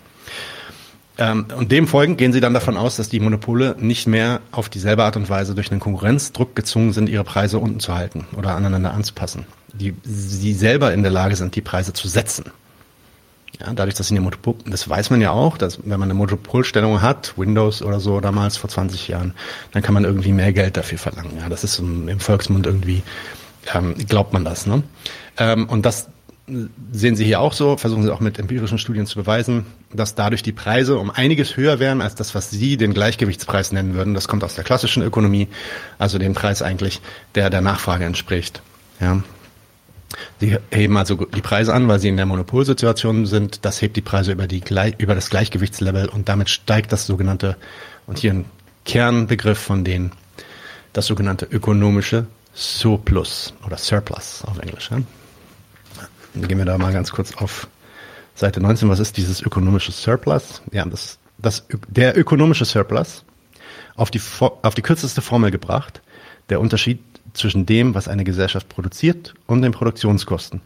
[1.18, 4.68] Ähm, und dem folgend gehen sie dann davon aus, dass die Monopole nicht mehr auf
[4.68, 8.56] dieselbe Art und Weise durch einen Konkurrenzdruck gezwungen sind, ihre Preise unten zu halten oder
[8.56, 9.46] aneinander anzupassen.
[9.74, 12.46] Die sie selber in der Lage sind, die Preise zu setzen.
[13.60, 16.14] Ja, dadurch, dass sie eine Monopol, das weiß man ja auch, dass wenn man eine
[16.14, 19.34] Monopolstellung hat, Windows oder so damals vor 20 Jahren,
[19.72, 21.38] dann kann man irgendwie mehr Geld dafür verlangen.
[21.40, 23.04] Ja, das ist im, im Volksmund irgendwie,
[23.74, 24.66] ähm, glaubt man das.
[24.66, 24.84] Ne?
[25.38, 26.10] Ähm, und das
[26.92, 30.44] sehen Sie hier auch so, versuchen Sie auch mit empirischen Studien zu beweisen, dass dadurch
[30.44, 34.14] die Preise um einiges höher wären als das, was Sie den Gleichgewichtspreis nennen würden.
[34.14, 35.48] Das kommt aus der klassischen Ökonomie,
[35.98, 37.02] also dem Preis eigentlich,
[37.34, 38.62] der der Nachfrage entspricht.
[39.00, 39.24] Ja,
[40.40, 43.66] Sie heben also die Preise an, weil sie in der Monopolsituation sind.
[43.66, 44.64] Das hebt die Preise über, die,
[44.98, 47.58] über das Gleichgewichtslevel und damit steigt das sogenannte,
[48.08, 48.46] und hier ein
[48.86, 50.12] Kernbegriff von denen,
[50.94, 54.90] das sogenannte ökonomische Surplus oder Surplus auf Englisch.
[54.90, 55.06] Dann
[56.48, 57.68] gehen wir da mal ganz kurz auf
[58.36, 58.90] Seite 19.
[58.90, 60.62] Was ist dieses ökonomische Surplus?
[60.72, 63.26] Ja, das, das, der ökonomische Surplus
[63.96, 66.02] auf die, auf die kürzeste Formel gebracht.
[66.50, 67.00] Der Unterschied
[67.36, 70.62] zwischen dem, was eine Gesellschaft produziert und den Produktionskosten.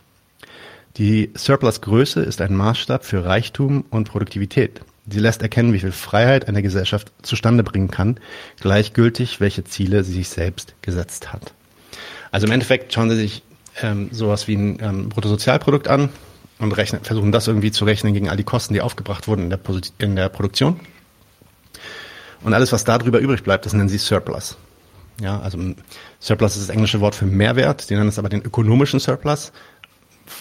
[0.98, 4.82] Die Surplusgröße ist ein Maßstab für Reichtum und Produktivität.
[5.10, 8.20] Sie lässt erkennen, wie viel Freiheit eine Gesellschaft zustande bringen kann,
[8.60, 11.54] gleichgültig, welche Ziele sie sich selbst gesetzt hat.
[12.32, 13.44] Also im Endeffekt schauen Sie sich
[13.82, 16.10] ähm, sowas wie ein ähm, Bruttosozialprodukt an
[16.60, 19.50] und rechnen, versuchen das irgendwie zu rechnen gegen all die Kosten, die aufgebracht wurden in
[19.50, 19.60] der,
[19.98, 20.80] in der Produktion.
[22.42, 24.58] Und alles, was darüber übrig bleibt, das nennen Sie Surplus.
[25.22, 25.58] Ja, also
[26.20, 29.52] Surplus ist das englische Wort für Mehrwert, die nennen es aber den ökonomischen Surplus,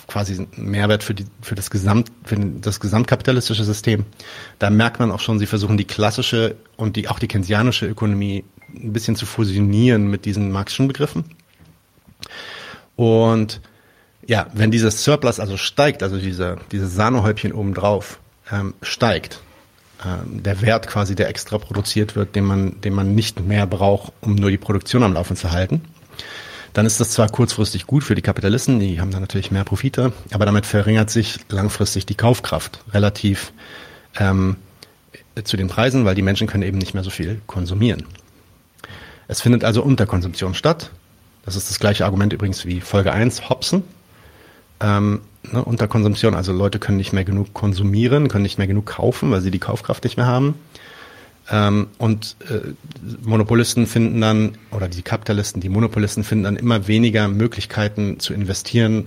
[0.06, 4.04] quasi Mehrwert für, die, für, das Gesamt, für das gesamtkapitalistische System.
[4.58, 8.44] Da merkt man auch schon, sie versuchen die klassische und die, auch die keynesianische Ökonomie
[8.74, 11.24] ein bisschen zu fusionieren mit diesen marxischen Begriffen.
[12.96, 13.60] Und
[14.26, 18.20] ja, wenn dieses Surplus also steigt, also diese, diese Sahnehäubchen obendrauf
[18.52, 19.40] ähm, steigt,
[20.24, 24.36] der Wert quasi, der extra produziert wird, den man, den man nicht mehr braucht, um
[24.36, 25.82] nur die Produktion am Laufen zu halten.
[26.72, 30.12] Dann ist das zwar kurzfristig gut für die Kapitalisten, die haben dann natürlich mehr Profite,
[30.30, 33.52] aber damit verringert sich langfristig die Kaufkraft relativ
[34.18, 34.56] ähm,
[35.42, 38.04] zu den Preisen, weil die Menschen können eben nicht mehr so viel konsumieren.
[39.26, 40.90] Es findet also Unterkonsumption statt.
[41.44, 43.82] Das ist das gleiche Argument übrigens wie Folge 1, Hobson.
[44.80, 45.22] Ähm,
[45.52, 49.40] ne, Unterkonsumption, also Leute können nicht mehr genug konsumieren, können nicht mehr genug kaufen, weil
[49.40, 50.54] sie die Kaufkraft nicht mehr haben.
[51.50, 52.60] Ähm, und äh,
[53.22, 59.06] Monopolisten finden dann, oder die Kapitalisten, die Monopolisten finden dann immer weniger Möglichkeiten zu investieren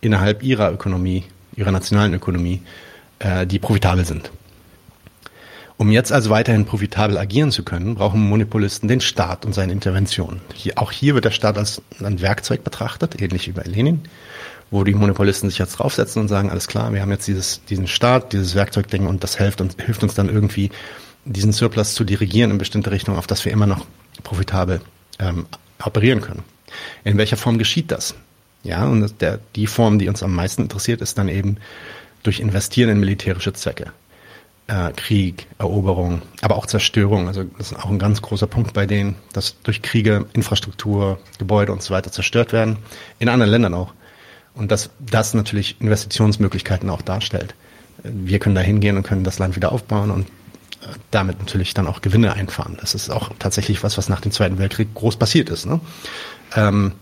[0.00, 1.24] innerhalb ihrer Ökonomie,
[1.56, 2.62] ihrer nationalen Ökonomie,
[3.18, 4.30] äh, die profitabel sind.
[5.76, 10.42] Um jetzt also weiterhin profitabel agieren zu können, brauchen Monopolisten den Staat und seine Interventionen.
[10.52, 14.02] Hier, auch hier wird der Staat als ein Werkzeug betrachtet, ähnlich wie bei Lenin,
[14.70, 17.86] wo die Monopolisten sich jetzt draufsetzen und sagen, alles klar, wir haben jetzt dieses, diesen
[17.86, 20.70] Staat, dieses Werkzeugding und das hilft uns, hilft uns dann irgendwie,
[21.24, 23.84] diesen Surplus zu dirigieren in bestimmte Richtungen, auf dass wir immer noch
[24.22, 24.80] profitabel
[25.18, 25.46] ähm,
[25.82, 26.42] operieren können.
[27.04, 28.14] In welcher Form geschieht das?
[28.62, 31.56] Ja, und der, die Form, die uns am meisten interessiert, ist dann eben
[32.22, 33.92] durch Investieren in militärische Zwecke.
[34.66, 37.26] Äh, Krieg, Eroberung, aber auch Zerstörung.
[37.26, 41.72] Also das ist auch ein ganz großer Punkt bei denen, dass durch Kriege Infrastruktur, Gebäude
[41.72, 42.76] und so weiter zerstört werden.
[43.18, 43.94] In anderen Ländern auch.
[44.60, 47.54] Und dass das natürlich Investitionsmöglichkeiten auch darstellt.
[48.02, 50.26] Wir können da hingehen und können das Land wieder aufbauen und
[50.82, 52.76] äh, damit natürlich dann auch Gewinne einfahren.
[52.78, 55.64] Das ist auch tatsächlich was, was nach dem Zweiten Weltkrieg groß passiert ist.
[55.64, 55.80] Ne?
[56.54, 56.92] Ähm,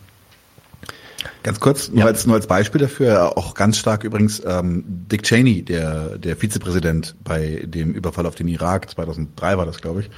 [1.42, 2.06] Ganz kurz, nur, ja.
[2.06, 7.16] als, nur als Beispiel dafür, auch ganz stark übrigens ähm, Dick Cheney, der, der Vizepräsident
[7.24, 10.10] bei dem Überfall auf den Irak, 2003 war das, glaube ich,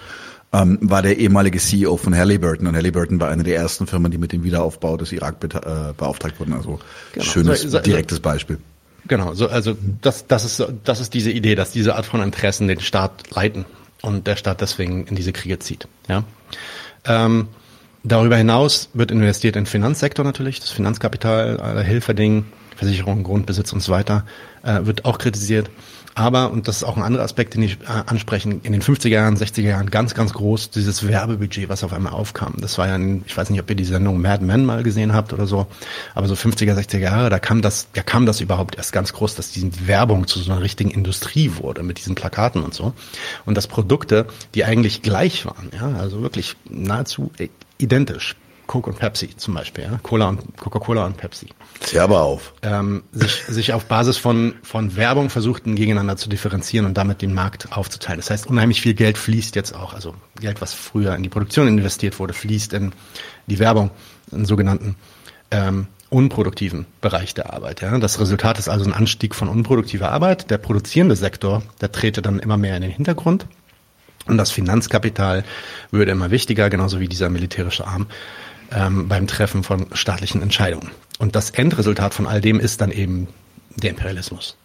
[0.52, 4.18] ähm, war der ehemalige CEO von Halliburton und Halliburton war eine der ersten Firmen, die
[4.18, 6.52] mit dem Wiederaufbau des Irak äh, beauftragt wurden.
[6.54, 6.80] Also
[7.12, 7.24] genau.
[7.24, 8.58] schönes, so, so, direktes Beispiel.
[9.06, 12.68] Genau, so, also das, das, ist, das ist diese Idee, dass diese Art von Interessen
[12.68, 13.64] den Staat leiten
[14.02, 15.88] und der Staat deswegen in diese Kriege zieht.
[16.08, 16.24] Ja.
[17.04, 17.48] Ähm,
[18.02, 23.92] Darüber hinaus wird investiert in Finanzsektor natürlich, das Finanzkapital, äh, Hilferding, Versicherung, Grundbesitz und so
[23.92, 24.24] weiter,
[24.62, 25.70] äh, wird auch kritisiert.
[26.14, 29.08] Aber, und das ist auch ein anderer Aspekt, den ich äh, ansprechen, in den 50er
[29.08, 32.54] Jahren, 60er Jahren ganz, ganz groß dieses Werbebudget, was auf einmal aufkam.
[32.58, 35.14] Das war ja, ein, ich weiß nicht, ob ihr die Sendung Mad Men mal gesehen
[35.14, 35.66] habt oder so,
[36.14, 39.36] aber so 50er, 60er Jahre, da kam das, da kam das überhaupt erst ganz groß,
[39.36, 42.92] dass die Werbung zu so einer richtigen Industrie wurde mit diesen Plakaten und so.
[43.46, 47.30] Und dass Produkte, die eigentlich gleich waren, ja, also wirklich nahezu
[47.78, 48.36] identisch.
[48.70, 49.98] Coke und Pepsi zum Beispiel, ja?
[50.00, 51.48] Cola und Coca-Cola und Pepsi.
[51.80, 52.54] Tja, aber auf.
[52.62, 57.34] Ähm, sich, sich auf Basis von, von Werbung versuchten, gegeneinander zu differenzieren und damit den
[57.34, 58.20] Markt aufzuteilen.
[58.20, 61.66] Das heißt, unheimlich viel Geld fließt jetzt auch, also Geld, was früher in die Produktion
[61.66, 62.92] investiert wurde, fließt in
[63.48, 63.90] die Werbung,
[64.30, 64.94] in sogenannten
[65.50, 67.80] ähm, unproduktiven Bereich der Arbeit.
[67.80, 67.98] Ja?
[67.98, 70.48] Das Resultat ist also ein Anstieg von unproduktiver Arbeit.
[70.48, 73.46] Der produzierende Sektor, der trete dann immer mehr in den Hintergrund
[74.26, 75.44] und das Finanzkapital
[75.90, 78.06] würde immer wichtiger, genauso wie dieser militärische Arm
[78.72, 80.90] ähm, beim Treffen von staatlichen Entscheidungen.
[81.18, 83.28] Und das Endresultat von all dem ist dann eben
[83.76, 84.56] der Imperialismus.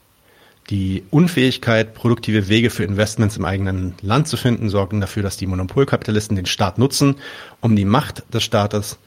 [0.70, 5.45] Die Unfähigkeit, produktive Wege für Investments im eigenen Land zu finden, sorgen dafür, dass die
[5.45, 7.18] Monopolkapitalisten den Staat nutzen,
[7.62, 8.97] um die Macht des Staates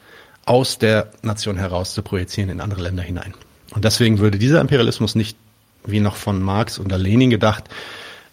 [0.45, 3.33] aus der Nation heraus zu projizieren in andere Länder hinein.
[3.71, 5.37] Und deswegen würde dieser Imperialismus nicht,
[5.85, 7.65] wie noch von Marx oder Lenin gedacht,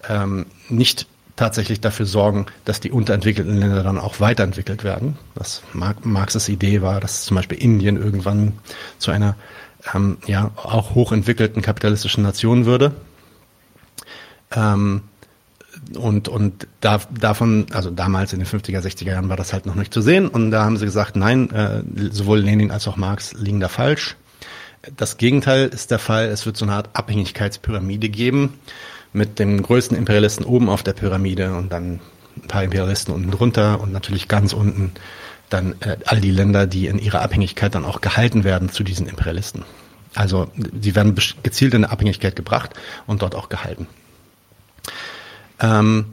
[0.09, 1.07] ähm, nicht
[1.37, 5.19] tatsächlich dafür sorgen, dass die unterentwickelten Länder dann auch weiterentwickelt werden.
[5.35, 8.55] Was Marxes Idee war, dass zum Beispiel Indien irgendwann
[8.99, 9.37] zu einer
[9.95, 12.93] ähm, ja auch hochentwickelten kapitalistischen Nation würde.
[14.55, 15.03] Ähm,
[15.95, 19.75] und und da, davon, also damals in den 50er, 60er Jahren war das halt noch
[19.75, 20.27] nicht zu sehen.
[20.27, 24.17] Und da haben sie gesagt, nein, äh, sowohl Lenin als auch Marx liegen da falsch.
[24.97, 26.27] Das Gegenteil ist der Fall.
[26.27, 28.55] Es wird so eine Art Abhängigkeitspyramide geben
[29.13, 32.01] mit dem größten Imperialisten oben auf der Pyramide und dann
[32.37, 34.93] ein paar Imperialisten unten drunter und natürlich ganz unten
[35.49, 39.07] dann äh, all die Länder, die in ihrer Abhängigkeit dann auch gehalten werden zu diesen
[39.07, 39.65] Imperialisten.
[40.15, 40.51] Also
[40.81, 42.71] sie werden gezielt in eine Abhängigkeit gebracht
[43.07, 43.87] und dort auch gehalten.
[45.61, 46.07] Ähm,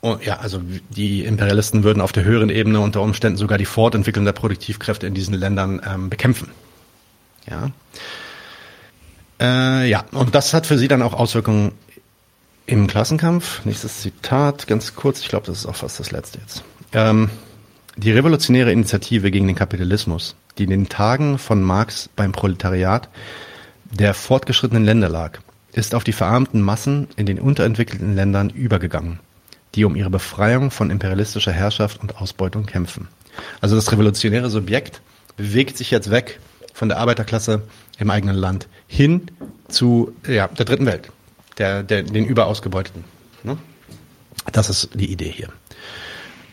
[0.00, 4.24] und ja, also die Imperialisten würden auf der höheren Ebene unter Umständen sogar die Fortentwicklung
[4.24, 6.50] der Produktivkräfte in diesen Ländern ähm, bekämpfen.
[7.48, 7.70] Ja.
[9.40, 11.72] Äh, ja, und das hat für sie dann auch Auswirkungen
[12.66, 13.64] im Klassenkampf.
[13.64, 16.62] Nächstes Zitat, ganz kurz, ich glaube, das ist auch fast das letzte jetzt.
[16.92, 17.30] Ähm,
[17.96, 23.08] die revolutionäre Initiative gegen den Kapitalismus, die in den Tagen von Marx beim Proletariat
[23.90, 25.38] der fortgeschrittenen Länder lag,
[25.72, 29.20] ist auf die verarmten Massen in den unterentwickelten Ländern übergegangen,
[29.74, 33.08] die um ihre Befreiung von imperialistischer Herrschaft und Ausbeutung kämpfen.
[33.60, 35.00] Also das revolutionäre Subjekt
[35.36, 36.40] bewegt sich jetzt weg
[36.74, 37.62] von der Arbeiterklasse
[37.98, 39.30] im eigenen Land hin
[39.68, 41.10] zu ja, der dritten Welt,
[41.58, 43.04] der, der, den Überausgebeuteten.
[43.42, 43.58] Ne?
[44.52, 45.48] Das ist die Idee hier.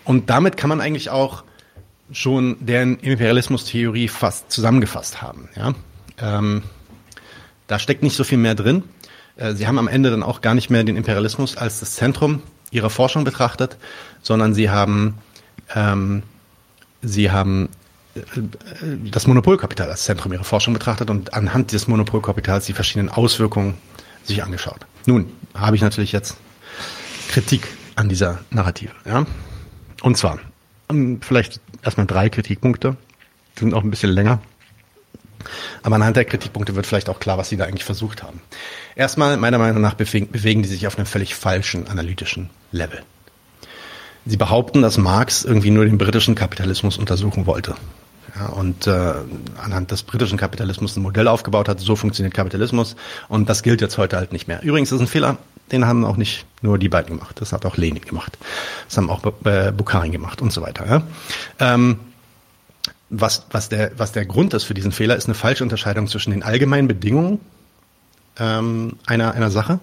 [0.03, 1.43] Und damit kann man eigentlich auch
[2.11, 5.49] schon deren Imperialismus-Theorie fast zusammengefasst haben.
[5.55, 5.73] Ja?
[6.19, 6.63] Ähm,
[7.67, 8.83] da steckt nicht so viel mehr drin.
[9.37, 12.41] Äh, sie haben am Ende dann auch gar nicht mehr den Imperialismus als das Zentrum
[12.71, 13.77] ihrer Forschung betrachtet,
[14.21, 15.15] sondern sie haben,
[15.73, 16.23] ähm,
[17.01, 17.69] sie haben
[19.11, 23.75] das Monopolkapital als Zentrum ihrer Forschung betrachtet und anhand des Monopolkapitals die verschiedenen Auswirkungen
[24.23, 24.85] sich angeschaut.
[25.05, 26.37] Nun habe ich natürlich jetzt
[27.29, 28.93] Kritik an dieser Narrative.
[29.05, 29.25] Ja?
[30.01, 30.39] Und zwar
[31.21, 32.95] vielleicht erstmal drei Kritikpunkte,
[33.55, 34.39] die sind auch ein bisschen länger.
[35.83, 38.41] Aber anhand der Kritikpunkte wird vielleicht auch klar, was sie da eigentlich versucht haben.
[38.95, 43.03] Erstmal, meiner Meinung nach, bewegen, bewegen die sich auf einem völlig falschen analytischen Level.
[44.25, 47.75] Sie behaupten, dass Marx irgendwie nur den britischen Kapitalismus untersuchen wollte.
[48.37, 49.13] Ja, und äh,
[49.63, 52.95] anhand des britischen Kapitalismus ein Modell aufgebaut hat, so funktioniert Kapitalismus
[53.29, 54.61] und das gilt jetzt heute halt nicht mehr.
[54.61, 55.37] Übrigens ist ein Fehler,
[55.71, 58.37] den haben auch nicht nur die beiden gemacht, das hat auch Lenin gemacht,
[58.87, 60.85] das haben auch äh, Bukharin gemacht und so weiter.
[60.85, 61.03] Ja.
[61.59, 61.99] Ähm,
[63.09, 66.31] was, was, der, was der Grund ist für diesen Fehler, ist eine falsche Unterscheidung zwischen
[66.31, 67.39] den allgemeinen Bedingungen
[68.37, 69.79] ähm, einer, einer Sache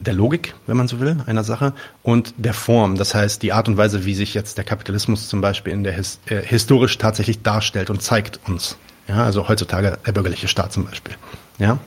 [0.00, 2.96] der Logik, wenn man so will, einer Sache und der Form.
[2.96, 5.92] Das heißt, die Art und Weise, wie sich jetzt der Kapitalismus zum Beispiel in der
[5.92, 8.76] His äh, historisch tatsächlich darstellt und zeigt uns.
[9.06, 11.14] Ja, also heutzutage der bürgerliche Staat zum Beispiel.
[11.58, 11.78] Ja,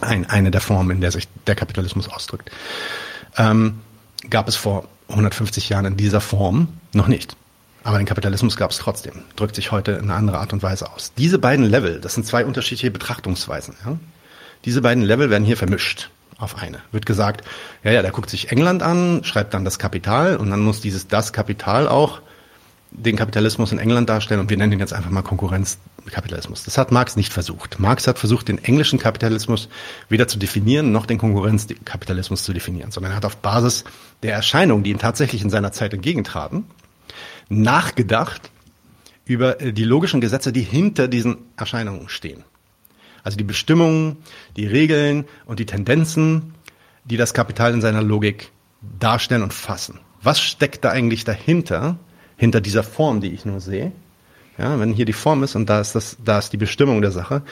[0.00, 2.50] Ein, eine der Formen, in der sich der Kapitalismus ausdrückt.
[3.36, 3.80] Ähm,
[4.30, 7.36] gab es vor 150 Jahren in dieser Form noch nicht.
[7.82, 9.24] Aber den Kapitalismus gab es trotzdem.
[9.36, 11.12] Drückt sich heute in eine andere Art und Weise aus.
[11.16, 13.74] Diese beiden Level, das sind zwei unterschiedliche Betrachtungsweisen.
[13.84, 13.98] Ja?
[14.64, 16.10] Diese beiden Level werden hier vermischt
[16.40, 16.80] auf eine.
[16.92, 17.44] Wird gesagt,
[17.84, 21.08] ja, ja, der guckt sich England an, schreibt dann das Kapital und dann muss dieses
[21.08, 22.20] das Kapital auch
[22.92, 26.64] den Kapitalismus in England darstellen und wir nennen ihn jetzt einfach mal Konkurrenzkapitalismus.
[26.64, 27.78] Das hat Marx nicht versucht.
[27.78, 29.68] Marx hat versucht, den englischen Kapitalismus
[30.08, 33.84] weder zu definieren, noch den Konkurrenzkapitalismus zu definieren, sondern er hat auf Basis
[34.22, 36.64] der Erscheinungen, die ihm tatsächlich in seiner Zeit entgegentraten,
[37.48, 38.50] nachgedacht
[39.24, 42.42] über die logischen Gesetze, die hinter diesen Erscheinungen stehen.
[43.22, 44.18] Also die Bestimmungen,
[44.56, 46.54] die Regeln und die Tendenzen,
[47.04, 48.50] die das Kapital in seiner Logik
[48.98, 50.00] darstellen und fassen.
[50.22, 51.98] Was steckt da eigentlich dahinter,
[52.36, 53.92] hinter dieser Form, die ich nur sehe?
[54.58, 57.10] Ja, wenn hier die Form ist und da ist das, da ist die Bestimmung der
[57.10, 57.42] Sache.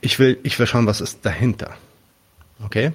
[0.00, 1.74] Ich will, ich will schauen, was ist dahinter.
[2.64, 2.92] Okay?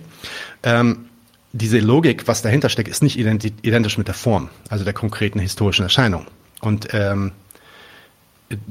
[0.64, 1.06] Ähm,
[1.54, 5.84] diese Logik, was dahinter steckt, ist nicht identisch mit der Form, also der konkreten historischen
[5.84, 6.28] Erscheinung.
[6.62, 7.32] Und ähm,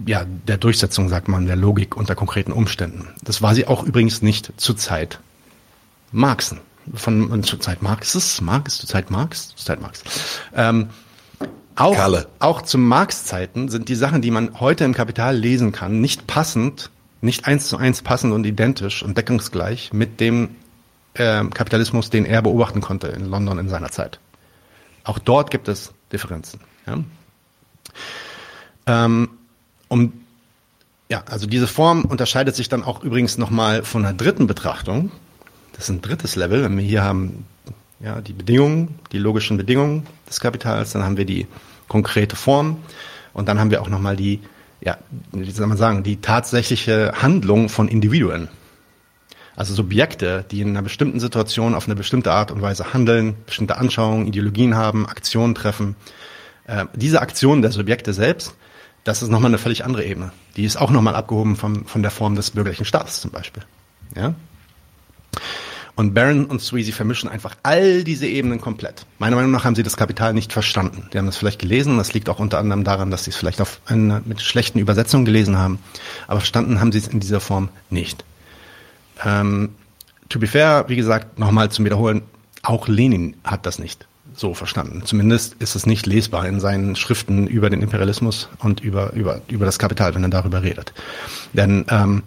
[0.07, 3.09] ja, der Durchsetzung, sagt man, der Logik unter konkreten Umständen.
[3.23, 5.19] Das war sie auch übrigens nicht zur Zeit
[6.13, 6.61] Marxen.
[6.93, 10.03] Von, zur Zeit Marxes, Marx, zur Zeit Marx, zur Zeit Marx.
[10.55, 10.91] Ähm,
[11.77, 12.29] auch, Kalle.
[12.39, 16.91] auch zu Marx-Zeiten sind die Sachen, die man heute im Kapital lesen kann, nicht passend,
[17.21, 20.51] nicht eins zu eins passend und identisch und deckungsgleich mit dem
[21.15, 24.21] äh, Kapitalismus, den er beobachten konnte in London in seiner Zeit.
[25.05, 26.61] Auch dort gibt es Differenzen.
[26.87, 26.99] Ja?
[28.87, 29.31] Ähm,
[29.95, 30.13] um
[31.09, 35.13] ja, also diese Form unterscheidet sich dann auch übrigens nochmal von einer dritten Betrachtung.
[35.73, 36.65] Das ist ein drittes Level.
[36.65, 37.45] Wenn wir hier haben
[38.01, 41.47] ja, die Bedingungen, die logischen Bedingungen des Kapitals, dann haben wir die
[41.87, 42.79] konkrete Form
[43.35, 44.41] und dann haben wir auch nochmal die,
[44.81, 44.97] ja,
[45.31, 48.49] wie soll man sagen, die tatsächliche Handlung von Individuen.
[49.55, 53.77] Also Subjekte, die in einer bestimmten Situation auf eine bestimmte Art und Weise handeln, bestimmte
[53.77, 55.95] Anschauungen, Ideologien haben, Aktionen treffen.
[56.67, 58.55] Äh, diese Aktionen der Subjekte selbst
[59.05, 60.33] das ist nochmal eine völlig andere Ebene.
[60.57, 63.63] Die ist auch nochmal abgehoben vom, von der Form des bürgerlichen Staates zum Beispiel.
[64.17, 64.35] Ja?
[65.95, 69.07] Und Barron und Sweezy vermischen einfach all diese Ebenen komplett.
[69.19, 71.09] Meiner Meinung nach haben sie das Kapital nicht verstanden.
[71.13, 73.61] Die haben das vielleicht gelesen, das liegt auch unter anderem daran, dass sie es vielleicht
[73.61, 75.79] auf eine, mit schlechten Übersetzungen gelesen haben,
[76.27, 78.25] aber verstanden haben sie es in dieser Form nicht.
[79.25, 79.71] Ähm,
[80.31, 82.23] to be fair, wie gesagt, nochmal zum Wiederholen,
[82.63, 85.03] auch Lenin hat das nicht so verstanden.
[85.05, 89.65] Zumindest ist es nicht lesbar in seinen Schriften über den Imperialismus und über, über, über
[89.65, 90.93] das Kapital, wenn er darüber redet.
[91.53, 92.23] Denn ähm,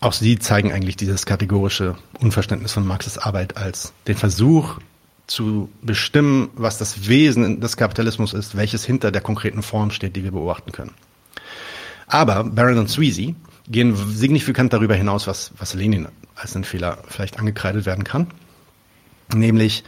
[0.00, 4.78] auch sie zeigen eigentlich dieses kategorische Unverständnis von Marxes Arbeit als den Versuch
[5.26, 10.22] zu bestimmen, was das Wesen des Kapitalismus ist, welches hinter der konkreten Form steht, die
[10.22, 10.92] wir beobachten können.
[12.06, 13.34] Aber Barron und Sweezy
[13.68, 18.28] gehen signifikant darüber hinaus, was, was Lenin als ein Fehler vielleicht angekreidet werden kann.
[19.34, 19.82] Nämlich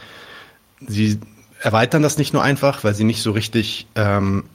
[0.87, 1.19] sie
[1.61, 4.45] erweitern das nicht nur einfach, weil sie nicht so richtig ähm,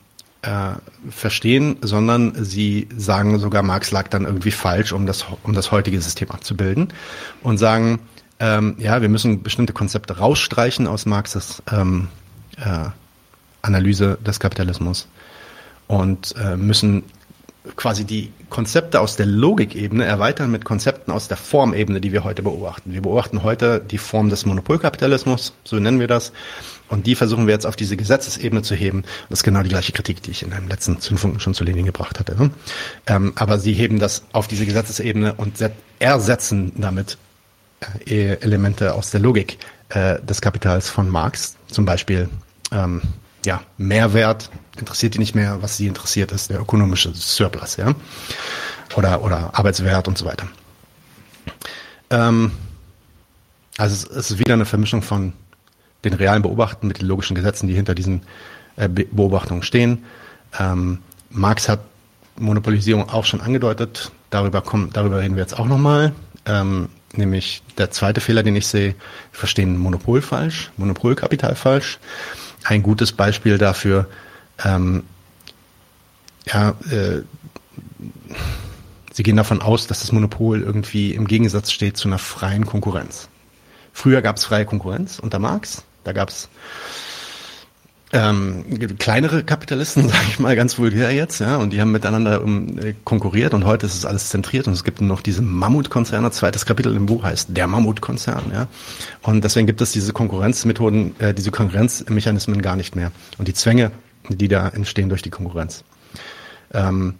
[0.42, 0.74] äh,
[1.10, 6.00] verstehen, sondern sie sagen sogar, Marx lag dann irgendwie falsch, um das, um das heutige
[6.00, 6.92] System abzubilden
[7.42, 8.00] und sagen,
[8.40, 12.08] ähm, ja, wir müssen bestimmte Konzepte rausstreichen aus Marxes ähm,
[12.56, 12.88] äh,
[13.62, 15.08] Analyse des Kapitalismus
[15.86, 17.04] und äh, müssen
[17.76, 22.44] quasi die Konzepte aus der Logikebene erweitern mit Konzepten aus der Formebene, die wir heute
[22.44, 22.92] beobachten.
[22.92, 26.30] Wir beobachten heute die Form des Monopolkapitalismus, so nennen wir das.
[26.88, 29.02] Und die versuchen wir jetzt auf diese Gesetzesebene zu heben.
[29.28, 31.84] Das ist genau die gleiche Kritik, die ich in einem letzten Zündfunken schon zu Lenin
[31.84, 32.36] gebracht hatte.
[32.36, 32.52] Ne?
[33.08, 35.54] Ähm, aber sie heben das auf diese Gesetzesebene und
[35.98, 37.18] ersetzen damit
[38.06, 41.56] äh, Elemente aus der Logik äh, des Kapitals von Marx.
[41.66, 42.28] Zum Beispiel
[42.70, 43.02] ähm,
[43.44, 44.48] ja, Mehrwert
[44.78, 45.62] interessiert die nicht mehr.
[45.62, 47.94] Was sie interessiert, ist der ökonomische Surplus, ja.
[48.96, 50.46] Oder, oder Arbeitswert und so weiter.
[52.10, 52.52] Ähm,
[53.76, 55.32] also es ist wieder eine Vermischung von
[56.04, 58.22] den realen Beobachten mit den logischen Gesetzen, die hinter diesen
[58.76, 60.04] äh, Beobachtungen stehen.
[60.58, 60.98] Ähm,
[61.30, 61.80] Marx hat
[62.36, 64.12] Monopolisierung auch schon angedeutet.
[64.30, 66.12] Darüber, kommen, darüber reden wir jetzt auch nochmal.
[66.46, 68.94] Ähm, nämlich der zweite Fehler, den ich sehe,
[69.32, 71.98] verstehen Monopol falsch, Monopolkapital falsch.
[72.64, 74.08] Ein gutes Beispiel dafür,
[74.62, 75.04] ähm,
[76.46, 77.22] ja, äh,
[79.14, 83.28] Sie gehen davon aus, dass das Monopol irgendwie im Gegensatz steht zu einer freien Konkurrenz.
[83.92, 85.84] Früher gab es freie Konkurrenz unter Marx.
[86.02, 86.48] Da gab es
[88.12, 88.64] ähm,
[88.98, 92.94] kleinere Kapitalisten, sage ich mal ganz vulgär jetzt, ja, und die haben miteinander um, äh,
[93.04, 96.30] konkurriert und heute ist es alles zentriert und es gibt noch diese Mammutkonzerne.
[96.32, 98.68] Zweites Kapitel im Buch heißt der Mammutkonzern, ja,
[99.22, 103.90] und deswegen gibt es diese Konkurrenzmethoden, äh, diese Konkurrenzmechanismen gar nicht mehr und die Zwänge,
[104.28, 105.84] die da entstehen durch die Konkurrenz.
[106.72, 107.16] Ähm,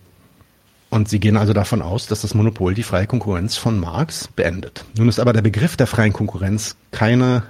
[0.91, 4.85] und sie gehen also davon aus, dass das Monopol die freie Konkurrenz von Marx beendet.
[4.97, 7.43] Nun ist aber der Begriff der freien Konkurrenz keine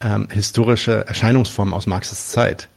[0.00, 2.68] ähm, historische Erscheinungsform aus Marxes Zeit.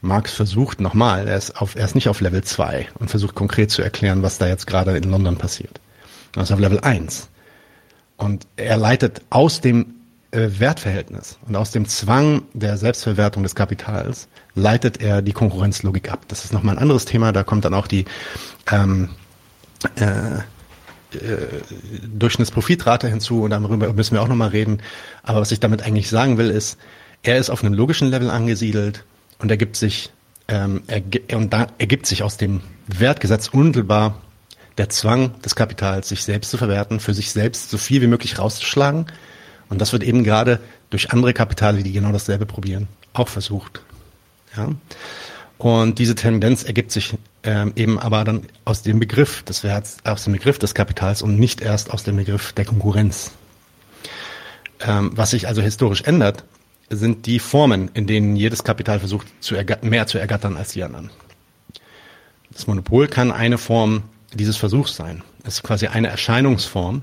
[0.00, 3.70] Marx versucht nochmal, er ist, auf, er ist nicht auf Level 2 und versucht konkret
[3.70, 5.80] zu erklären, was da jetzt gerade in London passiert.
[6.34, 7.28] Er ist auf Level 1.
[8.16, 9.95] Und er leitet aus dem
[10.32, 16.24] Wertverhältnis und aus dem Zwang der Selbstverwertung des Kapitals leitet er die Konkurrenzlogik ab.
[16.28, 18.04] Das ist nochmal ein anderes Thema, da kommt dann auch die
[18.70, 19.10] ähm,
[20.00, 20.38] äh,
[21.14, 21.46] äh,
[22.06, 24.82] Durchschnittsprofitrate hinzu und darüber müssen wir auch nochmal reden.
[25.22, 26.78] Aber was ich damit eigentlich sagen will, ist,
[27.22, 29.04] er ist auf einem logischen Level angesiedelt
[29.38, 30.10] und ergibt sich,
[30.48, 31.02] ähm, er,
[31.36, 34.20] und da ergibt sich aus dem Wertgesetz unmittelbar
[34.78, 38.38] der Zwang des Kapitals, sich selbst zu verwerten, für sich selbst so viel wie möglich
[38.38, 39.06] rauszuschlagen.
[39.68, 40.60] Und das wird eben gerade
[40.90, 43.82] durch andere Kapitale, die genau dasselbe probieren, auch versucht.
[44.56, 44.70] Ja?
[45.58, 50.24] Und diese Tendenz ergibt sich ähm, eben aber dann aus dem Begriff des Werts, aus
[50.24, 53.32] dem Begriff des Kapitals und nicht erst aus dem Begriff der Konkurrenz.
[54.80, 56.44] Ähm, was sich also historisch ändert,
[56.90, 61.10] sind die Formen, in denen jedes Kapital versucht, zu mehr zu ergattern als die anderen.
[62.52, 65.22] Das Monopol kann eine Form dieses Versuchs sein.
[65.44, 67.02] Es ist quasi eine Erscheinungsform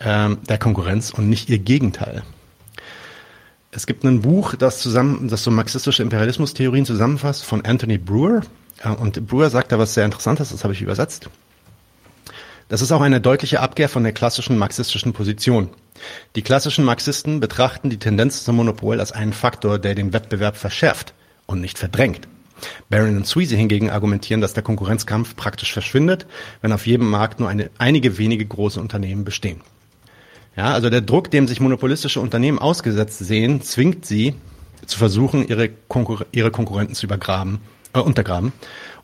[0.00, 2.22] ähm, der Konkurrenz und nicht ihr Gegenteil.
[3.70, 8.40] Es gibt ein Buch, das zusammen, das so marxistische Imperialismustheorien zusammenfasst von Anthony Brewer.
[8.98, 11.28] Und Brewer sagt da was sehr Interessantes, das habe ich übersetzt.
[12.68, 15.68] Das ist auch eine deutliche Abkehr von der klassischen marxistischen Position.
[16.34, 21.14] Die klassischen Marxisten betrachten die Tendenz zum Monopol als einen Faktor, der den Wettbewerb verschärft
[21.46, 22.26] und nicht verdrängt.
[22.88, 26.26] Barron und Sweezy hingegen argumentieren, dass der Konkurrenzkampf praktisch verschwindet,
[26.62, 29.60] wenn auf jedem Markt nur eine, einige wenige große Unternehmen bestehen.
[30.56, 34.34] Ja, also der Druck, dem sich monopolistische Unternehmen ausgesetzt sehen, zwingt sie
[34.86, 37.60] zu versuchen, ihre, Konkur ihre Konkurrenten zu übergraben,
[37.92, 38.52] äh, untergraben,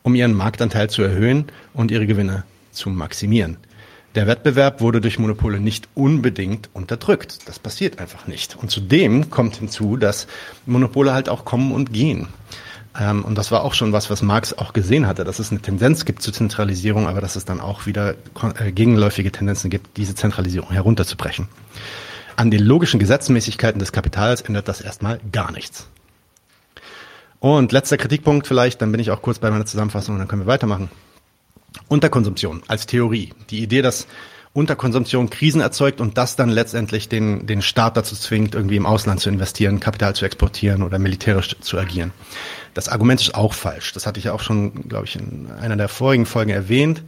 [0.01, 3.57] um ihren Marktanteil zu erhöhen und ihre Gewinne zu maximieren.
[4.15, 7.47] Der Wettbewerb wurde durch Monopole nicht unbedingt unterdrückt.
[7.47, 8.55] Das passiert einfach nicht.
[8.55, 10.27] Und zudem kommt hinzu, dass
[10.67, 12.27] Monopole halt auch kommen und gehen.
[12.99, 15.61] Ähm, und das war auch schon was, was Marx auch gesehen hatte, dass es eine
[15.61, 18.15] Tendenz gibt zur Zentralisierung, aber dass es dann auch wieder
[18.59, 21.47] äh, gegenläufige Tendenzen gibt, diese Zentralisierung herunterzubrechen.
[22.35, 25.87] An den logischen Gesetzmäßigkeiten des Kapitals ändert das erstmal gar nichts.
[27.39, 30.43] Und letzter Kritikpunkt vielleicht, dann bin ich auch kurz bei meiner Zusammenfassung und dann können
[30.43, 30.89] wir weitermachen.
[31.87, 33.33] Unterkonsumption als Theorie.
[33.49, 34.07] Die Idee, dass
[34.53, 39.19] Unterkonsumption Krisen erzeugt und das dann letztendlich den, den Staat dazu zwingt, irgendwie im Ausland
[39.19, 42.11] zu investieren, Kapital zu exportieren oder militärisch zu agieren.
[42.75, 43.93] Das Argument ist auch falsch.
[43.93, 47.03] Das hatte ich ja auch schon, glaube ich, in einer der vorigen Folgen erwähnt.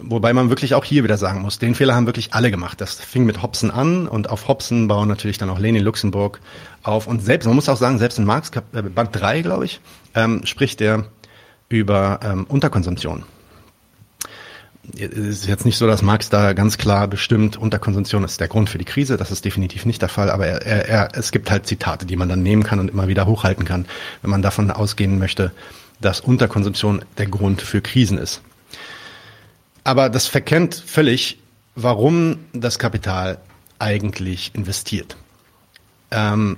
[0.00, 2.80] Wobei man wirklich auch hier wieder sagen muss, den Fehler haben wirklich alle gemacht.
[2.80, 6.40] Das fing mit Hobson an und auf Hobson bauen natürlich dann auch Lenin Luxemburg
[6.82, 7.06] auf.
[7.06, 9.80] Und selbst, man muss auch sagen, selbst in Marx, äh, Band 3, glaube ich,
[10.14, 11.04] ähm, spricht er
[11.68, 13.24] über ähm, Unterkonsumption
[14.90, 18.78] ist jetzt nicht so, dass Marx da ganz klar bestimmt, Unterkonsumption ist der Grund für
[18.78, 19.16] die Krise.
[19.16, 20.30] Das ist definitiv nicht der Fall.
[20.30, 23.06] Aber er, er, er, es gibt halt Zitate, die man dann nehmen kann und immer
[23.06, 23.86] wieder hochhalten kann,
[24.22, 25.52] wenn man davon ausgehen möchte,
[26.00, 28.42] dass Unterkonsumption der Grund für Krisen ist.
[29.84, 31.38] Aber das verkennt völlig,
[31.76, 33.38] warum das Kapital
[33.78, 35.16] eigentlich investiert.
[36.10, 36.56] Ähm,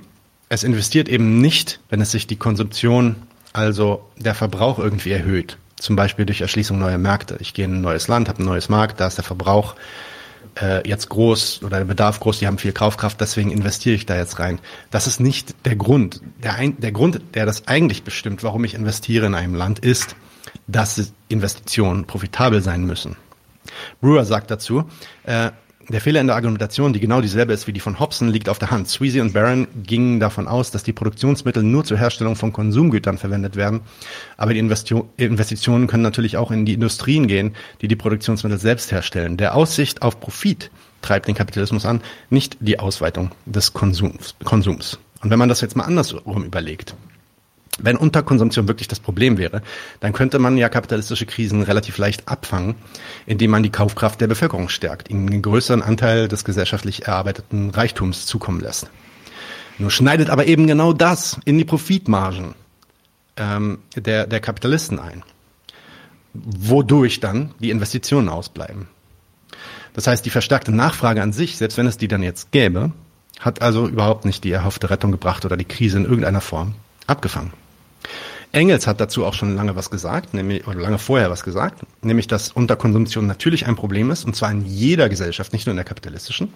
[0.49, 3.15] es investiert eben nicht, wenn es sich die Konsumption,
[3.53, 7.37] also der Verbrauch irgendwie erhöht zum Beispiel durch Erschließung neuer Märkte.
[7.39, 9.75] Ich gehe in ein neues Land, habe ein neues Markt, da ist der Verbrauch
[10.61, 14.15] äh, jetzt groß oder der Bedarf groß, die haben viel Kaufkraft, deswegen investiere ich da
[14.15, 14.59] jetzt rein.
[14.91, 16.21] Das ist nicht der Grund.
[16.43, 20.15] Der, ein, der Grund, der das eigentlich bestimmt, warum ich investiere in einem Land, ist,
[20.67, 23.17] dass Investitionen profitabel sein müssen.
[23.99, 24.89] Brewer sagt dazu,
[25.23, 25.51] äh,
[25.89, 28.59] der Fehler in der Argumentation, die genau dieselbe ist wie die von Hobson, liegt auf
[28.59, 28.87] der Hand.
[28.87, 33.55] Sweezy und Barron gingen davon aus, dass die Produktionsmittel nur zur Herstellung von Konsumgütern verwendet
[33.55, 33.81] werden.
[34.37, 39.37] Aber die Investitionen können natürlich auch in die Industrien gehen, die die Produktionsmittel selbst herstellen.
[39.37, 40.71] Der Aussicht auf Profit
[41.01, 44.35] treibt den Kapitalismus an, nicht die Ausweitung des Konsums.
[44.43, 44.97] Konsums.
[45.21, 46.95] Und wenn man das jetzt mal andersrum überlegt,
[47.79, 49.61] wenn Unterkonsumption wirklich das Problem wäre,
[49.99, 52.75] dann könnte man ja kapitalistische Krisen relativ leicht abfangen,
[53.25, 58.25] indem man die Kaufkraft der Bevölkerung stärkt, ihnen einen größeren Anteil des gesellschaftlich erarbeiteten Reichtums
[58.25, 58.89] zukommen lässt.
[59.77, 62.55] Nur schneidet aber eben genau das in die Profitmargen
[63.35, 65.23] ähm, der, der Kapitalisten ein,
[66.33, 68.87] wodurch dann die Investitionen ausbleiben.
[69.93, 72.91] Das heißt, die verstärkte Nachfrage an sich, selbst wenn es die dann jetzt gäbe,
[73.39, 76.75] hat also überhaupt nicht die erhoffte Rettung gebracht oder die Krise in irgendeiner Form
[77.07, 77.51] abgefangen.
[78.51, 82.27] Engels hat dazu auch schon lange was gesagt, nämlich, oder lange vorher was gesagt, nämlich,
[82.27, 85.85] dass Unterkonsumption natürlich ein Problem ist, und zwar in jeder Gesellschaft, nicht nur in der
[85.85, 86.53] kapitalistischen.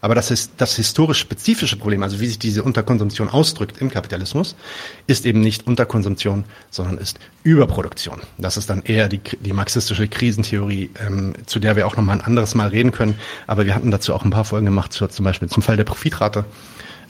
[0.00, 4.56] Aber das ist das historisch spezifische Problem, also wie sich diese Unterkonsumption ausdrückt im Kapitalismus,
[5.06, 8.20] ist eben nicht Unterkonsumption, sondern ist Überproduktion.
[8.38, 12.24] Das ist dann eher die, die marxistische Krisentheorie, ähm, zu der wir auch nochmal ein
[12.24, 13.18] anderes Mal reden können.
[13.46, 15.84] Aber wir hatten dazu auch ein paar Folgen gemacht, zu, zum Beispiel zum Fall der
[15.84, 16.44] Profitrate.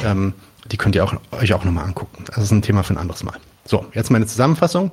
[0.02, 0.34] Ähm,
[0.70, 2.24] die könnt ihr auch, euch auch nochmal angucken.
[2.26, 3.38] Das ist ein Thema für ein anderes Mal.
[3.68, 4.92] So, jetzt meine Zusammenfassung.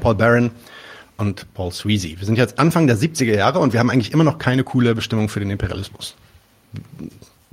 [0.00, 0.50] Paul Barron
[1.18, 2.18] und Paul Sweezy.
[2.18, 4.94] Wir sind jetzt Anfang der 70er Jahre und wir haben eigentlich immer noch keine coole
[4.94, 6.14] Bestimmung für den Imperialismus.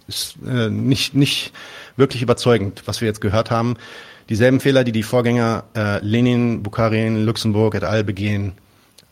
[0.07, 1.51] Ist äh, nicht, nicht
[1.97, 3.75] wirklich überzeugend, was wir jetzt gehört haben.
[4.29, 8.05] Dieselben Fehler, die die Vorgänger äh, Lenin, Bukharin, Luxemburg et al.
[8.05, 8.53] begehen,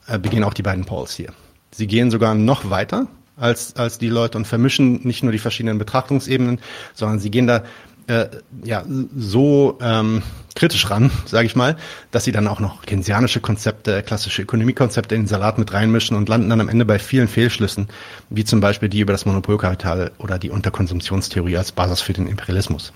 [0.07, 1.33] äh, begehen auch die beiden Pauls hier.
[1.71, 5.77] Sie gehen sogar noch weiter als, als die Leute und vermischen nicht nur die verschiedenen
[5.77, 6.59] Betrachtungsebenen,
[6.93, 7.63] sondern sie gehen da
[8.07, 8.27] äh,
[8.63, 8.83] ja
[9.15, 10.23] so ähm,
[10.55, 11.77] kritisch ran, sage ich mal,
[12.11, 16.29] dass sie dann auch noch keynesianische Konzepte, klassische Ökonomiekonzepte in den Salat mit reinmischen und
[16.29, 17.87] landen dann am Ende bei vielen Fehlschlüssen,
[18.29, 22.93] wie zum Beispiel die über das Monopolkapital oder die Unterkonsumptionstheorie als Basis für den Imperialismus.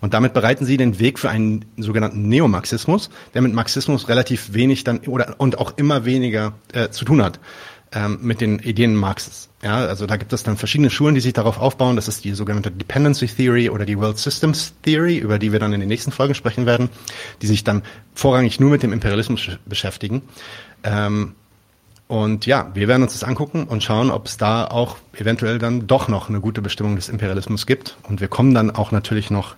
[0.00, 4.82] Und damit bereiten sie den Weg für einen sogenannten Neomarxismus, der mit Marxismus relativ wenig
[4.82, 7.38] dann oder und auch immer weniger äh, zu tun hat
[7.94, 9.48] ähm, mit den Ideen Marxes.
[9.62, 11.96] Ja, also da gibt es dann verschiedene Schulen, die sich darauf aufbauen.
[11.96, 15.72] Das ist die sogenannte Dependency Theory oder die World Systems Theory, über die wir dann
[15.72, 16.90] in den nächsten Folgen sprechen werden,
[17.40, 17.82] die sich dann
[18.14, 20.22] vorrangig nur mit dem Imperialismus beschäftigen.
[20.82, 21.34] Ähm,
[22.06, 25.86] und ja, wir werden uns das angucken und schauen, ob es da auch eventuell dann
[25.86, 27.96] doch noch eine gute Bestimmung des Imperialismus gibt.
[28.02, 29.56] Und wir kommen dann auch natürlich noch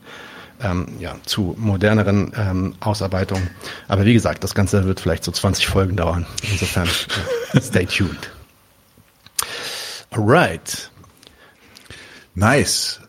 [0.63, 3.51] ähm, ja, zu moderneren ähm, Ausarbeitungen.
[3.89, 6.27] Aber wie gesagt, das Ganze wird vielleicht so 20 Folgen dauern.
[6.51, 6.89] Insofern
[7.61, 8.31] stay tuned.
[10.11, 10.91] Alright.
[12.35, 13.01] Nice.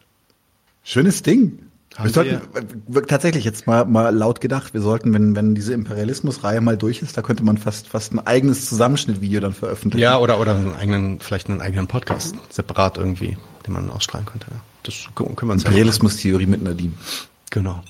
[0.83, 1.59] Schönes Ding.
[2.01, 2.41] wir sollten
[2.87, 7.01] wir, tatsächlich jetzt mal, mal laut gedacht, wir sollten, wenn, wenn diese Imperialismus-Reihe mal durch
[7.01, 10.01] ist, da könnte man fast, fast ein eigenes Zusammenschnittvideo dann veröffentlichen.
[10.01, 14.47] Ja, oder, oder einen eigenen, vielleicht einen eigenen Podcast, separat irgendwie, den man ausstrahlen könnte.
[14.83, 16.93] Das können wir uns Imperialismus-Theorie mit Nadine.
[17.49, 17.81] Genau.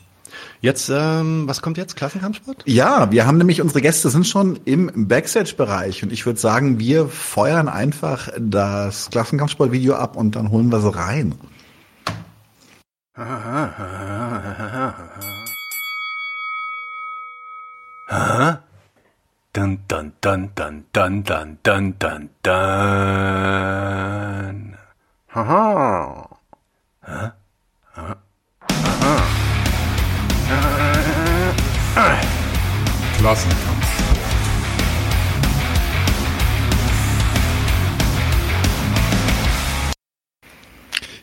[0.59, 1.95] Jetzt, ähm, was kommt jetzt?
[1.95, 2.63] Klassenkampfsport?
[2.65, 7.07] Ja, wir haben nämlich, unsere Gäste sind schon im Backstage-Bereich und ich würde sagen, wir
[7.07, 11.35] feuern einfach das Klassenkampfsport-Video ab und dann holen wir sie rein.
[19.53, 22.53] Dun, dun, dun, dun, dun, dun, dun, dun, dun.
[25.33, 26.29] Haha.
[27.01, 27.31] Huh?
[33.20, 33.88] Klassenkampf.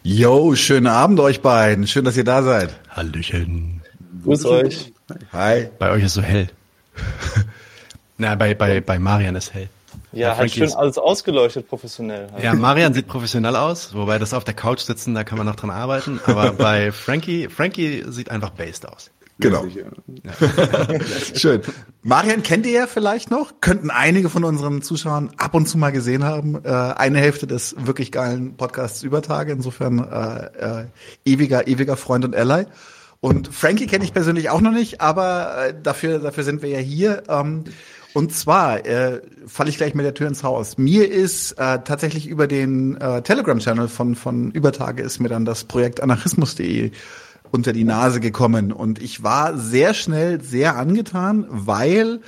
[0.03, 1.87] Yo, schönen Abend euch beiden.
[1.87, 2.75] Schön, dass ihr da seid.
[2.91, 3.81] Hallöchen.
[4.25, 4.93] Grüß euch.
[5.33, 5.69] Hi.
[5.79, 6.49] Bei euch ist so hell.
[8.19, 9.69] Na, bei, bei, bei Marian ist hell.
[10.13, 12.29] Ja, halt schön alles ausgeleuchtet professionell.
[12.33, 12.43] Halt.
[12.43, 15.57] Ja, Marian sieht professionell aus, wobei das auf der Couch sitzen, da kann man noch
[15.57, 16.21] dran arbeiten.
[16.27, 19.11] Aber bei Frankie, Frankie sieht einfach based aus.
[19.39, 19.66] Genau.
[21.35, 21.62] Schön.
[22.03, 25.91] Marian kennt ihr ja vielleicht noch, könnten einige von unseren Zuschauern ab und zu mal
[25.91, 26.64] gesehen haben.
[26.64, 30.87] Äh, eine Hälfte des wirklich geilen Podcasts Übertage, insofern äh, äh,
[31.24, 32.66] ewiger, ewiger Freund und Ally.
[33.20, 36.78] Und Frankie kenne ich persönlich auch noch nicht, aber äh, dafür, dafür sind wir ja
[36.78, 37.24] hier.
[37.28, 37.64] Ähm,
[38.12, 40.78] und zwar äh, falle ich gleich mit der Tür ins Haus.
[40.78, 45.64] Mir ist äh, tatsächlich über den äh, Telegram-Channel von, von Übertage ist mir dann das
[45.64, 46.93] Projekt anarchismus.de
[47.55, 48.73] unter die Nase gekommen.
[48.73, 52.21] Und ich war sehr schnell sehr angetan, weil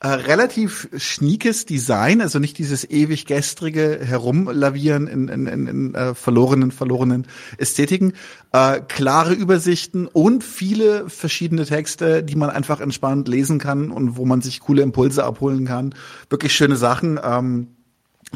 [0.00, 6.14] äh, relativ schniekes Design, also nicht dieses ewig gestrige Herumlavieren in, in, in, in äh,
[6.14, 7.26] verlorenen, verlorenen
[7.56, 8.12] Ästhetiken,
[8.52, 14.26] äh, klare Übersichten und viele verschiedene Texte, die man einfach entspannt lesen kann und wo
[14.26, 15.94] man sich coole Impulse abholen kann.
[16.28, 17.18] Wirklich schöne Sachen.
[17.24, 17.68] Ähm,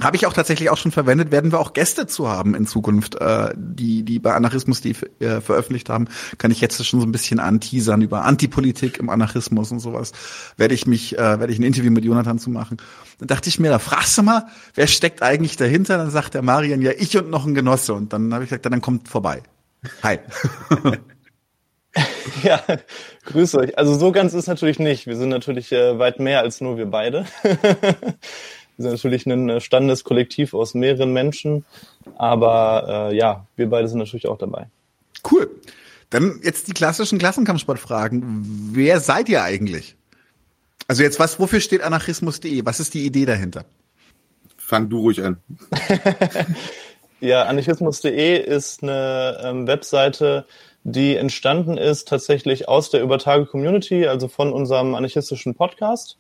[0.00, 3.16] habe ich auch tatsächlich auch schon verwendet, werden wir auch Gäste zu haben in Zukunft,
[3.16, 6.08] äh, die, die bei Anarchismus die äh, veröffentlicht haben,
[6.38, 10.12] kann ich jetzt schon so ein bisschen anteasern über Antipolitik im Anarchismus und sowas.
[10.56, 12.76] Werde ich mich, äh, werde ich ein Interview mit Jonathan zu machen.
[13.18, 15.98] Dann dachte ich mir, da fragst du mal, wer steckt eigentlich dahinter?
[15.98, 17.94] Dann sagt der Marian, ja, ich und noch ein Genosse.
[17.94, 19.42] Und dann habe ich gesagt, dann kommt vorbei.
[20.02, 20.18] Hi.
[22.42, 22.62] ja,
[23.26, 23.78] grüß euch.
[23.78, 25.06] Also so ganz ist natürlich nicht.
[25.06, 27.26] Wir sind natürlich äh, weit mehr als nur wir beide.
[28.78, 31.64] wir sind natürlich ein äh, Standeskollektiv aus mehreren Menschen,
[32.16, 34.68] aber äh, ja, wir beide sind natürlich auch dabei.
[35.30, 35.50] Cool.
[36.10, 38.70] Dann jetzt die klassischen Klassenkampfsportfragen.
[38.72, 39.96] Wer seid ihr eigentlich?
[40.86, 42.64] Also jetzt was, wofür steht anarchismus.de?
[42.64, 43.64] Was ist die Idee dahinter?
[44.56, 45.38] Fang du ruhig an.
[47.20, 50.46] ja, anarchismus.de ist eine ähm, Webseite,
[50.84, 56.16] die entstanden ist tatsächlich aus der Übertage-Community, also von unserem anarchistischen Podcast.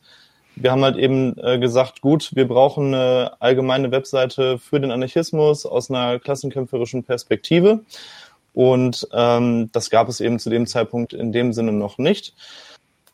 [0.60, 5.66] Wir haben halt eben äh, gesagt, gut, wir brauchen eine allgemeine Webseite für den Anarchismus
[5.66, 7.80] aus einer klassenkämpferischen Perspektive.
[8.54, 12.34] Und ähm, das gab es eben zu dem Zeitpunkt in dem Sinne noch nicht.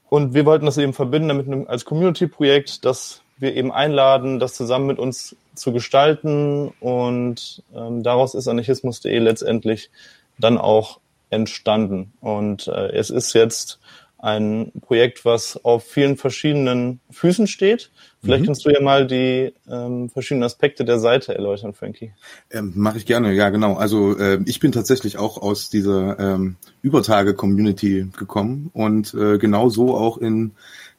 [0.08, 4.86] Und wir wollten das eben verbinden damit als Community-Projekt, dass wir eben einladen, das zusammen
[4.86, 6.72] mit uns zu gestalten.
[6.80, 9.90] Und ähm, daraus ist anarchismus.de letztendlich
[10.38, 12.12] dann auch entstanden.
[12.20, 13.80] Und äh, es ist jetzt
[14.24, 17.90] ein Projekt, was auf vielen verschiedenen Füßen steht.
[18.22, 18.46] Vielleicht mhm.
[18.46, 22.12] kannst du ja mal die ähm, verschiedenen Aspekte der Seite erläutern, Frankie.
[22.50, 23.74] Ähm, Mache ich gerne, ja genau.
[23.74, 29.94] Also äh, ich bin tatsächlich auch aus dieser ähm, Übertage-Community gekommen und äh, genau so
[29.94, 30.52] auch in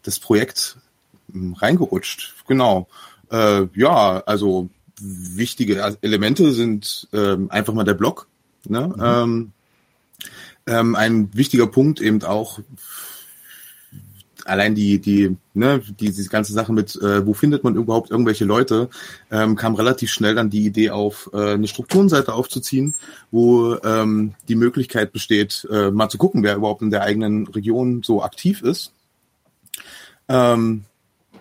[0.04, 0.78] das Projekt
[1.34, 2.36] äh, reingerutscht.
[2.48, 2.88] Genau.
[3.32, 4.70] Äh, ja, also
[5.02, 8.28] wichtige Elemente sind äh, einfach mal der Blog.
[8.68, 8.94] Ne?
[8.96, 9.04] Mhm.
[9.04, 9.52] Ähm,
[10.68, 12.60] ähm, ein wichtiger Punkt eben auch
[14.46, 18.46] allein die, die, ne, die, diese ganze Sache mit, äh, wo findet man überhaupt irgendwelche
[18.46, 18.90] Leute,
[19.32, 22.94] ähm, kam relativ schnell dann die Idee auf, äh, eine Strukturenseite aufzuziehen,
[23.32, 28.04] wo ähm, die Möglichkeit besteht, äh, mal zu gucken, wer überhaupt in der eigenen Region
[28.04, 28.94] so aktiv ist.
[30.28, 30.86] Ähm,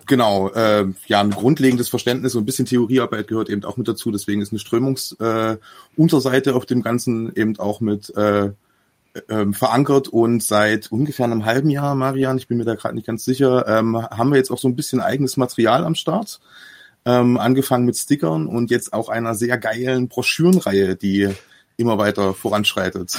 [0.05, 4.11] genau, äh, ja, ein grundlegendes Verständnis und ein bisschen Theoriearbeit gehört eben auch mit dazu.
[4.11, 8.51] Deswegen ist eine Strömungsunterseite äh, auf dem Ganzen eben auch mit äh,
[9.29, 13.07] ähm, verankert und seit ungefähr einem halben Jahr, Marian, ich bin mir da gerade nicht
[13.07, 16.39] ganz sicher, ähm, haben wir jetzt auch so ein bisschen eigenes Material am Start.
[17.07, 21.29] Ähm, angefangen mit Stickern und jetzt auch einer sehr geilen Broschürenreihe, die
[21.77, 23.15] immer weiter voranschreitet.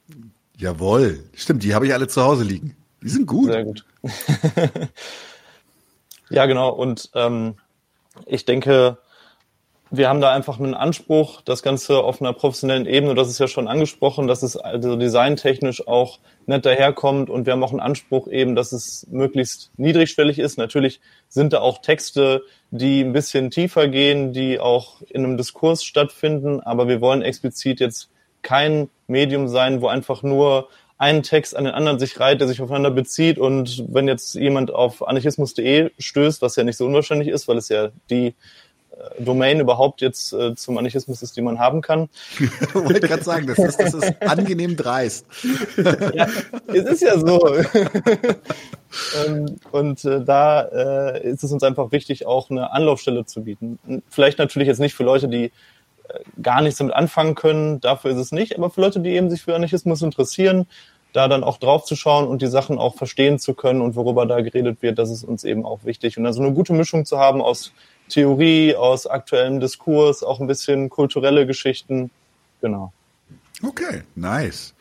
[0.56, 2.76] Jawohl, stimmt, die habe ich alle zu Hause liegen.
[3.02, 3.46] Die sind gut.
[3.46, 3.84] Sehr gut.
[6.30, 6.70] ja, genau.
[6.70, 7.56] Und ähm,
[8.26, 8.98] ich denke,
[9.96, 13.48] wir haben da einfach einen Anspruch, das Ganze auf einer professionellen Ebene, das ist ja
[13.48, 17.30] schon angesprochen, dass es also designtechnisch auch nett daherkommt.
[17.30, 20.58] Und wir haben auch einen Anspruch eben, dass es möglichst niedrigschwellig ist.
[20.58, 25.84] Natürlich sind da auch Texte, die ein bisschen tiefer gehen, die auch in einem Diskurs
[25.84, 28.10] stattfinden, aber wir wollen explizit jetzt
[28.42, 32.60] kein Medium sein, wo einfach nur ein Text an den anderen sich reiht, der sich
[32.62, 33.38] aufeinander bezieht.
[33.38, 37.68] Und wenn jetzt jemand auf anarchismus.de stößt, was ja nicht so unwahrscheinlich ist, weil es
[37.68, 38.34] ja die
[39.18, 42.08] Domain überhaupt jetzt äh, zum Anarchismus ist, die man haben kann.
[42.38, 45.26] ich wollte gerade sagen, das ist, das ist angenehm dreist.
[46.14, 46.26] ja,
[46.68, 47.46] es ist ja so.
[49.26, 53.78] ähm, und äh, da äh, ist es uns einfach wichtig, auch eine Anlaufstelle zu bieten.
[54.08, 55.50] Vielleicht natürlich jetzt nicht für Leute, die äh,
[56.42, 59.42] gar nichts damit anfangen können, dafür ist es nicht, aber für Leute, die eben sich
[59.42, 60.66] für Anarchismus interessieren,
[61.14, 64.26] da dann auch drauf zu schauen und die Sachen auch verstehen zu können und worüber
[64.26, 66.18] da geredet wird, das ist uns eben auch wichtig.
[66.18, 67.72] Und also eine gute Mischung zu haben aus
[68.08, 72.10] Theorie, aus aktuellem Diskurs, auch ein bisschen kulturelle Geschichten.
[72.60, 72.92] Genau.
[73.62, 74.74] Okay, nice.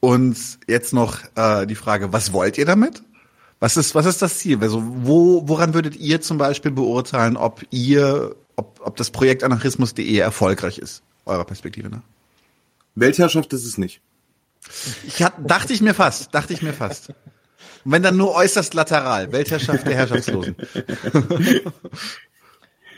[0.00, 3.02] Und jetzt noch äh, die Frage, was wollt ihr damit?
[3.58, 4.58] Was ist, was ist das Ziel?
[4.62, 10.16] Also wo, woran würdet ihr zum Beispiel beurteilen, ob ihr, ob, ob das Projekt anarchismus.de
[10.16, 12.00] erfolgreich ist, eurer Perspektive nach?
[12.94, 14.00] Weltherrschaft ist es nicht.
[15.06, 17.12] Ich hat, dachte ich mir fast, dachte ich mir fast.
[17.84, 20.56] wenn dann nur äußerst lateral, Weltherrschaft der Herrschaftslosen.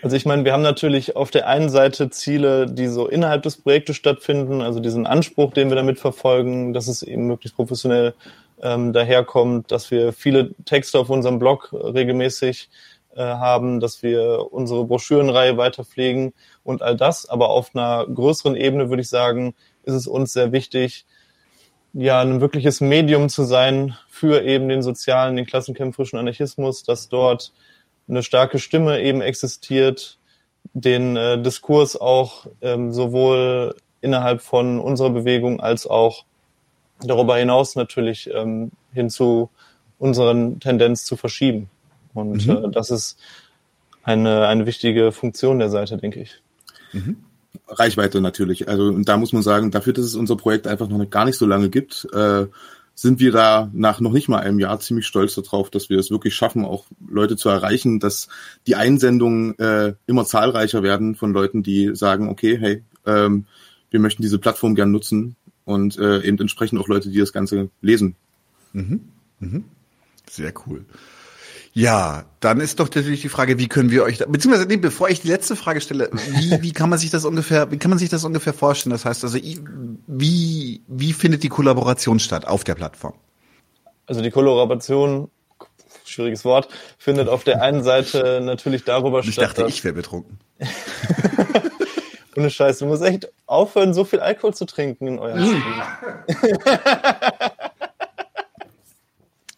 [0.03, 3.57] Also ich meine, wir haben natürlich auf der einen Seite Ziele, die so innerhalb des
[3.57, 8.13] Projektes stattfinden, also diesen Anspruch, den wir damit verfolgen, dass es eben möglichst professionell
[8.61, 12.69] ähm, daherkommt, dass wir viele Texte auf unserem Blog regelmäßig
[13.15, 16.33] äh, haben, dass wir unsere Broschürenreihe weiter pflegen
[16.65, 17.29] und all das.
[17.29, 21.07] Aber auf einer größeren Ebene würde ich sagen, ist es uns sehr wichtig,
[21.93, 27.53] ja, ein wirkliches Medium zu sein für eben den sozialen, den klassenkämpferischen Anarchismus, dass dort
[28.09, 30.19] eine starke Stimme eben existiert,
[30.75, 36.25] den äh, Diskurs auch ähm, sowohl innerhalb von unserer Bewegung als auch
[37.01, 39.51] darüber hinaus natürlich ähm, hin zu
[39.99, 41.69] unseren Tendenz zu verschieben.
[42.15, 42.65] Und mhm.
[42.65, 43.19] äh, das ist
[44.03, 46.43] eine, eine wichtige Funktion der Seite, denke ich.
[46.93, 47.25] Mhm.
[47.69, 48.69] Reichweite natürlich.
[48.69, 51.39] Also und da muss man sagen, dafür, dass es unser Projekt einfach noch gar nicht
[51.39, 52.47] so lange gibt, äh,
[52.95, 56.11] sind wir da nach noch nicht mal einem Jahr ziemlich stolz darauf, dass wir es
[56.11, 58.29] wirklich schaffen, auch Leute zu erreichen, dass
[58.67, 63.47] die Einsendungen äh, immer zahlreicher werden von Leuten, die sagen, okay, hey, ähm,
[63.91, 65.37] wir möchten diese Plattform gern nutzen.
[65.65, 68.17] und äh, eben entsprechend auch Leute, die das Ganze lesen.
[68.73, 69.01] Mhm.
[69.39, 69.65] Mhm.
[70.29, 70.85] Sehr cool.
[71.75, 75.09] Ja, dann ist doch natürlich die Frage, wie können wir euch, da, beziehungsweise nee, bevor
[75.09, 77.99] ich die letzte Frage stelle, wie, wie kann man sich das ungefähr, wie kann man
[77.99, 78.91] sich das ungefähr vorstellen?
[78.91, 83.15] Das heißt also, wie, wie findet die Kollaboration statt auf der Plattform?
[84.07, 85.31] Also die Kollaboration,
[86.05, 86.69] schwieriges Wort,
[86.99, 89.51] findet auf der einen Seite natürlich darüber ich statt.
[89.51, 90.39] Ich dachte, ich wäre betrunken.
[92.37, 95.63] Ohne Scheiß, du musst echt aufhören, so viel Alkohol zu trinken in eurem Spiel.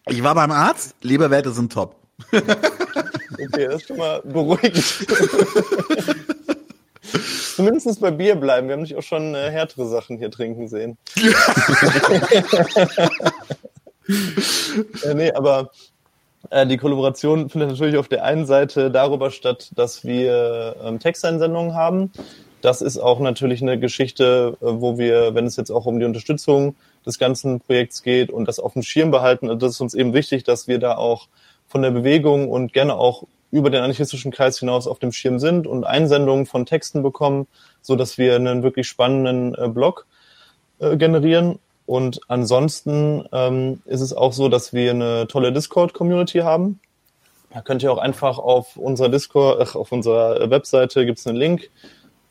[0.06, 2.03] Ich war beim Arzt, Leberwerte sind top.
[2.32, 4.84] Okay, das ist schon mal beruhigend.
[7.56, 8.68] Zumindest bei Bier bleiben.
[8.68, 10.96] Wir haben dich auch schon äh, härtere Sachen hier trinken sehen.
[15.04, 15.70] äh, nee, aber
[16.50, 21.74] äh, die Kollaboration findet natürlich auf der einen Seite darüber statt, dass wir ähm, Texteinsendungen
[21.74, 22.10] haben.
[22.60, 26.06] Das ist auch natürlich eine Geschichte, äh, wo wir, wenn es jetzt auch um die
[26.06, 26.74] Unterstützung
[27.06, 30.14] des ganzen Projekts geht und das auf dem Schirm behalten, also das ist uns eben
[30.14, 31.28] wichtig, dass wir da auch
[31.74, 35.66] von der Bewegung und gerne auch über den anarchistischen Kreis hinaus auf dem Schirm sind
[35.66, 37.48] und Einsendungen von Texten bekommen,
[37.82, 40.06] so dass wir einen wirklich spannenden äh, Blog
[40.78, 41.58] äh, generieren.
[41.84, 46.78] Und ansonsten ähm, ist es auch so, dass wir eine tolle Discord-Community haben.
[47.52, 51.38] Da könnt ihr auch einfach auf unserer Discord, ach, auf unserer Webseite gibt es einen
[51.38, 51.70] Link,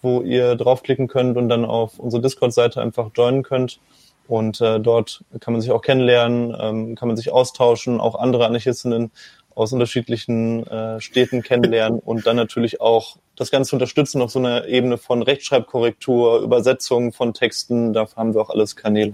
[0.01, 3.81] wo ihr draufklicken könnt und dann auf unsere Discord-Seite einfach joinen könnt.
[4.27, 8.45] Und äh, dort kann man sich auch kennenlernen, ähm, kann man sich austauschen, auch andere
[8.45, 9.11] Anarchistinnen
[9.55, 14.67] aus unterschiedlichen äh, Städten kennenlernen und dann natürlich auch das Ganze unterstützen auf so einer
[14.67, 17.93] Ebene von Rechtschreibkorrektur, Übersetzung von Texten.
[17.93, 19.13] Dafür haben wir auch alles Kanäle.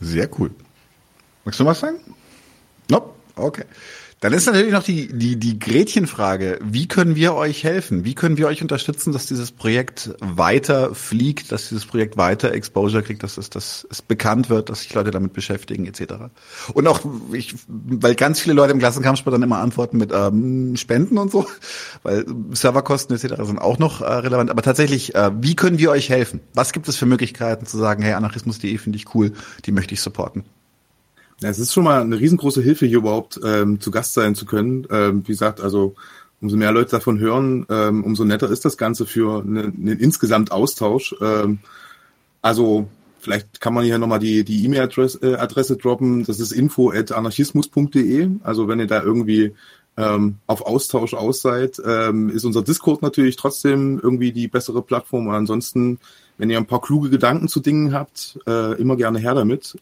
[0.00, 0.50] Sehr cool.
[1.44, 2.00] Magst du was sagen?
[2.88, 3.10] Nope.
[3.36, 3.64] Okay.
[4.20, 6.58] Dann ist natürlich noch die, die, die Gretchenfrage.
[6.62, 8.04] Wie können wir euch helfen?
[8.04, 13.02] Wie können wir euch unterstützen, dass dieses Projekt weiter fliegt, dass dieses Projekt weiter Exposure
[13.02, 16.14] kriegt, dass es, dass es bekannt wird, dass sich Leute damit beschäftigen, etc.
[16.74, 17.00] Und auch,
[17.32, 21.46] ich, weil ganz viele Leute im Klassenkampfsport dann immer antworten mit ähm, Spenden und so,
[22.02, 23.42] weil Serverkosten etc.
[23.44, 24.50] sind auch noch äh, relevant.
[24.50, 26.40] Aber tatsächlich, äh, wie können wir euch helfen?
[26.52, 29.32] Was gibt es für Möglichkeiten zu sagen, hey, anarchismus.de finde ich cool,
[29.64, 30.44] die möchte ich supporten?
[31.42, 34.44] Ja, es ist schon mal eine riesengroße Hilfe, hier überhaupt ähm, zu Gast sein zu
[34.44, 34.86] können.
[34.90, 35.94] Ähm, wie gesagt, also
[36.42, 40.52] umso mehr Leute davon hören, ähm, umso netter ist das Ganze für eine, einen insgesamt
[40.52, 41.14] Austausch.
[41.22, 41.60] Ähm,
[42.42, 42.88] also
[43.18, 46.24] vielleicht kann man hier nochmal die die E-Mail-Adresse äh, Adresse droppen.
[46.24, 48.28] Das ist info@anarchismus.de.
[48.42, 49.54] Also wenn ihr da irgendwie
[49.96, 55.30] ähm, auf Austausch aus seid, ähm, ist unser Discord natürlich trotzdem irgendwie die bessere Plattform.
[55.30, 56.00] Ansonsten,
[56.36, 59.78] wenn ihr ein paar kluge Gedanken zu Dingen habt, äh, immer gerne her damit.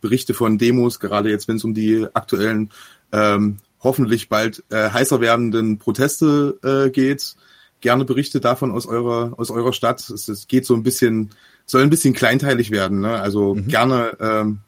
[0.00, 2.70] Berichte von Demos, gerade jetzt, wenn es um die aktuellen,
[3.12, 7.36] ähm, hoffentlich bald äh, heißer werdenden Proteste äh, geht.
[7.80, 10.00] Gerne Berichte davon aus eurer aus eurer Stadt.
[10.00, 11.30] Es, es geht so ein bisschen,
[11.64, 13.00] soll ein bisschen kleinteilig werden.
[13.00, 13.20] Ne?
[13.20, 14.58] Also gerne ähm,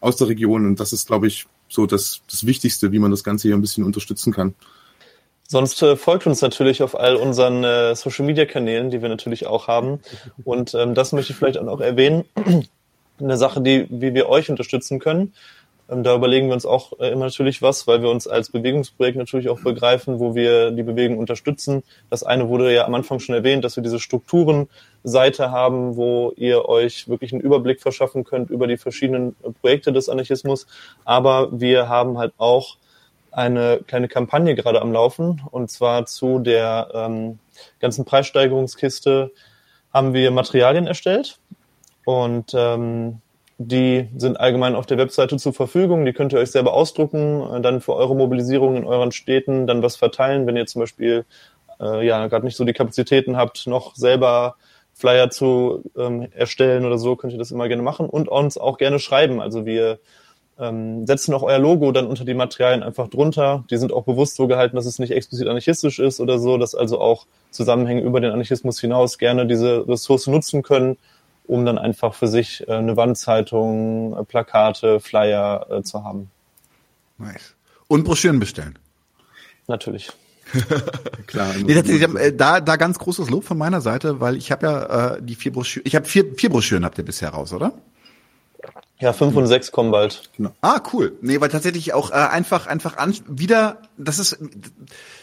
[0.00, 0.66] aus der Region.
[0.66, 3.62] Und das ist, glaube ich, so das, das Wichtigste, wie man das Ganze hier ein
[3.62, 4.54] bisschen unterstützen kann.
[5.48, 9.46] Sonst äh, folgt uns natürlich auf all unseren äh, Social Media Kanälen, die wir natürlich
[9.46, 10.00] auch haben.
[10.44, 12.24] Und ähm, das möchte ich vielleicht auch noch erwähnen.
[13.20, 15.32] Eine Sache, die, wie wir euch unterstützen können.
[15.92, 19.16] Ähm, da überlegen wir uns auch äh, immer natürlich was, weil wir uns als Bewegungsprojekt
[19.16, 21.82] natürlich auch begreifen, wo wir die Bewegung unterstützen.
[22.10, 26.68] Das eine wurde ja am Anfang schon erwähnt, dass wir diese Strukturenseite haben, wo ihr
[26.68, 30.66] euch wirklich einen Überblick verschaffen könnt über die verschiedenen äh, Projekte des Anarchismus.
[31.04, 32.76] Aber wir haben halt auch
[33.30, 37.38] eine kleine Kampagne gerade am Laufen und zwar zu der ähm,
[37.80, 39.32] ganzen Preissteigerungskiste
[39.92, 41.38] haben wir Materialien erstellt
[42.04, 43.20] und ähm,
[43.58, 46.04] die sind allgemein auf der Webseite zur Verfügung.
[46.04, 49.82] Die könnt ihr euch selber ausdrucken, äh, dann für eure Mobilisierung in euren Städten dann
[49.82, 51.24] was verteilen, wenn ihr zum Beispiel
[51.80, 54.56] äh, ja gerade nicht so die Kapazitäten habt, noch selber
[54.94, 58.78] Flyer zu ähm, erstellen oder so, könnt ihr das immer gerne machen und uns auch
[58.78, 59.40] gerne schreiben.
[59.40, 59.98] Also wir
[60.58, 63.64] ähm, setzen auch euer Logo dann unter die Materialien einfach drunter.
[63.70, 66.74] Die sind auch bewusst so gehalten, dass es nicht explizit anarchistisch ist oder so, dass
[66.74, 70.98] also auch Zusammenhänge über den Anarchismus hinaus gerne diese Ressource nutzen können,
[71.44, 76.30] um dann einfach für sich äh, eine Wandzeitung, äh, Plakate, Flyer äh, zu haben.
[77.18, 77.54] Nice.
[77.88, 78.78] Und Broschüren bestellen.
[79.66, 80.10] Natürlich.
[81.26, 81.54] Klar.
[81.64, 85.14] Nee, tatsächlich, äh, da, da ganz großes Lob von meiner Seite, weil ich habe ja
[85.14, 87.72] äh, die vier Broschüren, ich habe vier, vier Broschüren habt ihr bisher raus, oder?
[89.00, 90.30] Ja, fünf und sechs kommen bald.
[90.60, 91.18] Ah, cool.
[91.22, 94.38] Nee, weil tatsächlich auch äh, einfach, einfach an, wieder, das ist,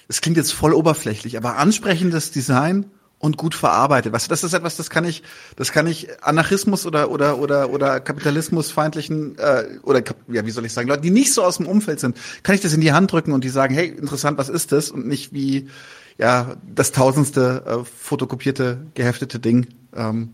[0.08, 4.14] das klingt jetzt voll oberflächlich, aber ansprechendes Design und gut verarbeitet.
[4.14, 5.24] Weißt du, das ist etwas, das kann ich,
[5.56, 10.74] das kann ich Anarchismus oder oder oder oder Kapitalismusfeindlichen äh, oder ja, wie soll ich
[10.74, 13.12] sagen, Leute, die nicht so aus dem Umfeld sind, kann ich das in die Hand
[13.12, 14.90] drücken und die sagen, hey, interessant, was ist das?
[14.90, 15.70] Und nicht wie
[16.18, 19.68] ja das tausendste äh, fotokopierte, geheftete Ding.
[19.96, 20.34] Ähm,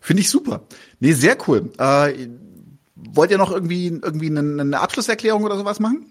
[0.00, 0.62] Finde ich super.
[1.00, 1.70] Nee, sehr cool.
[1.78, 2.28] Äh,
[2.94, 6.06] wollt ihr noch irgendwie, irgendwie eine, eine Abschlusserklärung oder sowas machen?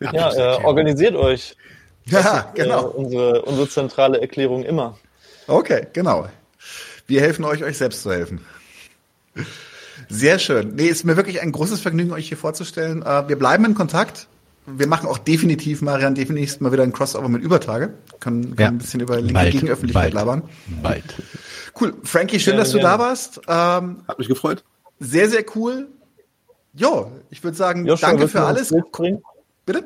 [0.00, 1.56] Ja, äh, organisiert euch.
[2.10, 2.86] Ja, Äh, genau.
[2.88, 4.98] unsere, unsere zentrale Erklärung immer.
[5.46, 6.28] Okay, genau.
[7.06, 8.40] Wir helfen euch, euch selbst zu helfen.
[10.08, 10.74] Sehr schön.
[10.74, 13.02] Nee, ist mir wirklich ein großes Vergnügen, euch hier vorzustellen.
[13.02, 14.26] Äh, wir bleiben in Kontakt.
[14.66, 17.94] Wir machen auch definitiv, Marian, definitiv mal wieder ein Crossover mit Übertage.
[18.20, 18.68] Können, können Ja.
[18.68, 20.14] ein bisschen über linke Bald, Gegenöffentlichkeit bald.
[20.14, 20.42] labern.
[20.82, 21.04] Bald.
[21.80, 21.94] Cool.
[22.04, 22.90] Frankie, schön, Gerne, dass du gerne.
[22.90, 23.40] da warst.
[23.48, 24.62] Ähm, Hat mich gefreut.
[24.98, 25.88] sehr, sehr cool.
[26.74, 28.72] Jo, ich würde sagen, Joshua, danke für alles.
[29.66, 29.84] Bitte?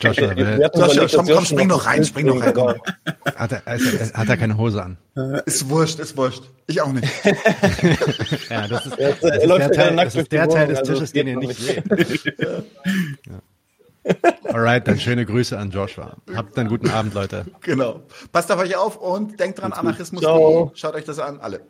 [0.00, 2.80] Joshua, Joshua, überlegt, komm, komm, spring noch doch rein, ein spring doch rein,
[3.36, 4.96] hat, er, also, hat er keine Hose an?
[5.46, 6.44] Ist wurscht, ist wurscht.
[6.66, 7.08] Ich auch nicht.
[8.50, 11.08] Ja, das ist, das ist der ja Teil, das ist der Teil des also Tisches,
[11.08, 11.84] es den ihr nicht seht.
[14.44, 16.16] Alright, dann schöne Grüße an Joshua.
[16.34, 17.44] Habt einen guten Abend, Leute.
[17.60, 18.02] Genau.
[18.32, 20.22] Passt auf euch auf und denkt dran, Anarchismus.
[20.22, 20.72] Ciao.
[20.74, 21.60] Schaut euch das an, alle.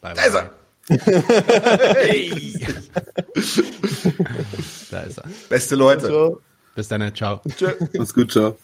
[0.00, 0.50] Bye, Da ist er.
[4.90, 5.24] Da ist er.
[5.50, 6.38] Beste Leute.
[6.78, 7.40] Bis dann, ciao.
[7.98, 8.56] Mach's gut, ciao.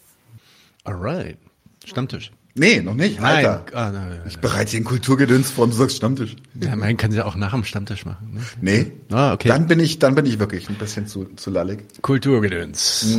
[0.85, 1.37] Alright.
[1.83, 2.31] Stammtisch.
[2.53, 3.19] Nee, noch nicht.
[3.19, 3.45] Nein.
[3.45, 3.65] Alter.
[3.73, 6.37] Ah, nein, nein, Ich bereite ein Kulturgedöns vor und du sagst Stammtisch.
[6.61, 8.35] Ja, man kann sie auch nach dem Stammtisch machen.
[8.35, 8.41] Ne?
[8.61, 8.91] Nee.
[9.11, 9.49] Ah, okay.
[9.49, 11.83] Dann bin ich, dann bin ich wirklich ein bisschen zu, zu lallig.
[12.03, 13.17] Kulturgedöns.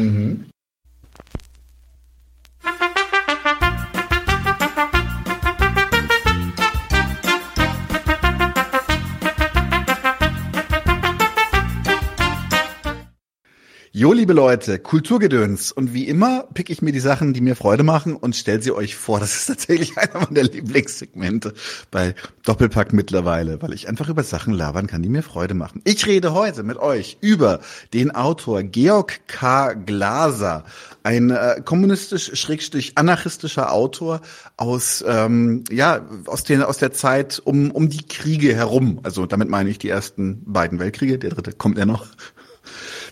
[13.99, 15.73] Jo, liebe Leute, Kulturgedöns.
[15.73, 18.73] Und wie immer pick ich mir die Sachen, die mir Freude machen und stell sie
[18.73, 19.21] euch vor.
[19.21, 21.55] Das ist tatsächlich einer meiner Lieblingssegmente
[21.91, 22.15] bei
[22.45, 25.81] Doppelpack mittlerweile, weil ich einfach über Sachen labern kann, die mir Freude machen.
[25.85, 27.61] Ich rede heute mit euch über
[27.95, 29.73] den Autor Georg K.
[29.73, 30.65] Glaser,
[31.03, 34.21] ein äh, kommunistisch-anarchistischer Autor
[34.59, 39.01] aus, ähm, ja, aus, den, aus der Zeit um, um die Kriege herum.
[39.05, 41.19] Also damit meine ich die ersten beiden Weltkriege.
[41.19, 42.09] Der dritte kommt ja noch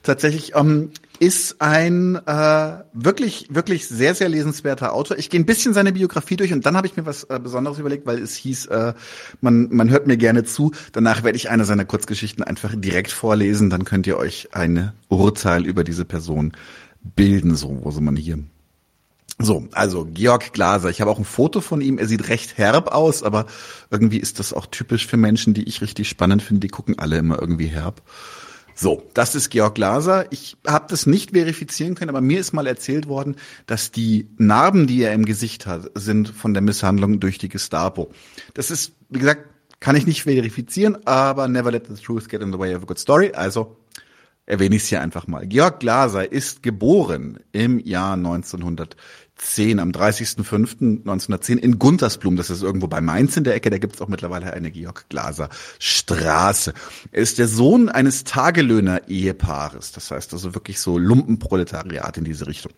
[0.05, 5.19] tatsächlich ähm, ist ein äh, wirklich wirklich sehr sehr lesenswerter Autor.
[5.19, 7.79] Ich gehe ein bisschen seine Biografie durch und dann habe ich mir was äh, Besonderes
[7.79, 8.95] überlegt, weil es hieß, äh,
[9.41, 10.73] man man hört mir gerne zu.
[10.93, 13.71] Danach werde ich eine seiner Kurzgeschichten einfach direkt vorlesen.
[13.71, 16.53] Dann könnt ihr euch ein Urteil über diese Person
[17.17, 17.57] bilden.
[17.57, 18.39] So, wo soll man hier?
[19.39, 20.91] So, also Georg Glaser.
[20.91, 21.99] Ich habe auch ein Foto von ihm.
[21.99, 23.47] Er sieht recht herb aus, aber
[23.91, 26.61] irgendwie ist das auch typisch für Menschen, die ich richtig spannend finde.
[26.61, 28.03] Die gucken alle immer irgendwie herb.
[28.75, 30.27] So, das ist Georg Glaser.
[30.33, 33.37] Ich habe das nicht verifizieren können, aber mir ist mal erzählt worden,
[33.67, 38.11] dass die Narben, die er im Gesicht hat, sind von der Misshandlung durch die Gestapo.
[38.55, 39.47] Das ist, wie gesagt,
[39.79, 42.87] kann ich nicht verifizieren, aber never let the truth get in the way of a
[42.87, 43.33] good story.
[43.33, 43.77] Also
[44.47, 45.47] erwähne ich es hier einfach mal.
[45.47, 48.17] Georg Glaser ist geboren im Jahr
[49.37, 52.37] 1910, am 30.05.1910 in Guntersblum.
[52.37, 53.71] Das ist irgendwo bei Mainz in der Ecke.
[53.71, 55.49] Da gibt es auch mittlerweile eine Georg Glaser
[55.79, 56.73] Straße.
[57.13, 59.93] Er ist der Sohn eines Tagelöhner-Ehepaares.
[59.93, 62.73] Das heißt also wirklich so Lumpenproletariat in diese Richtung.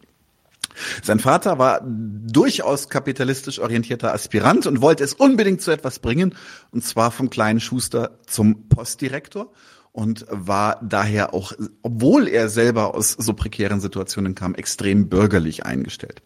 [1.03, 6.35] Sein Vater war durchaus kapitalistisch orientierter Aspirant und wollte es unbedingt zu etwas bringen,
[6.71, 9.51] und zwar vom kleinen Schuster zum Postdirektor
[9.93, 16.23] und war daher auch, obwohl er selber aus so prekären Situationen kam, extrem bürgerlich eingestellt.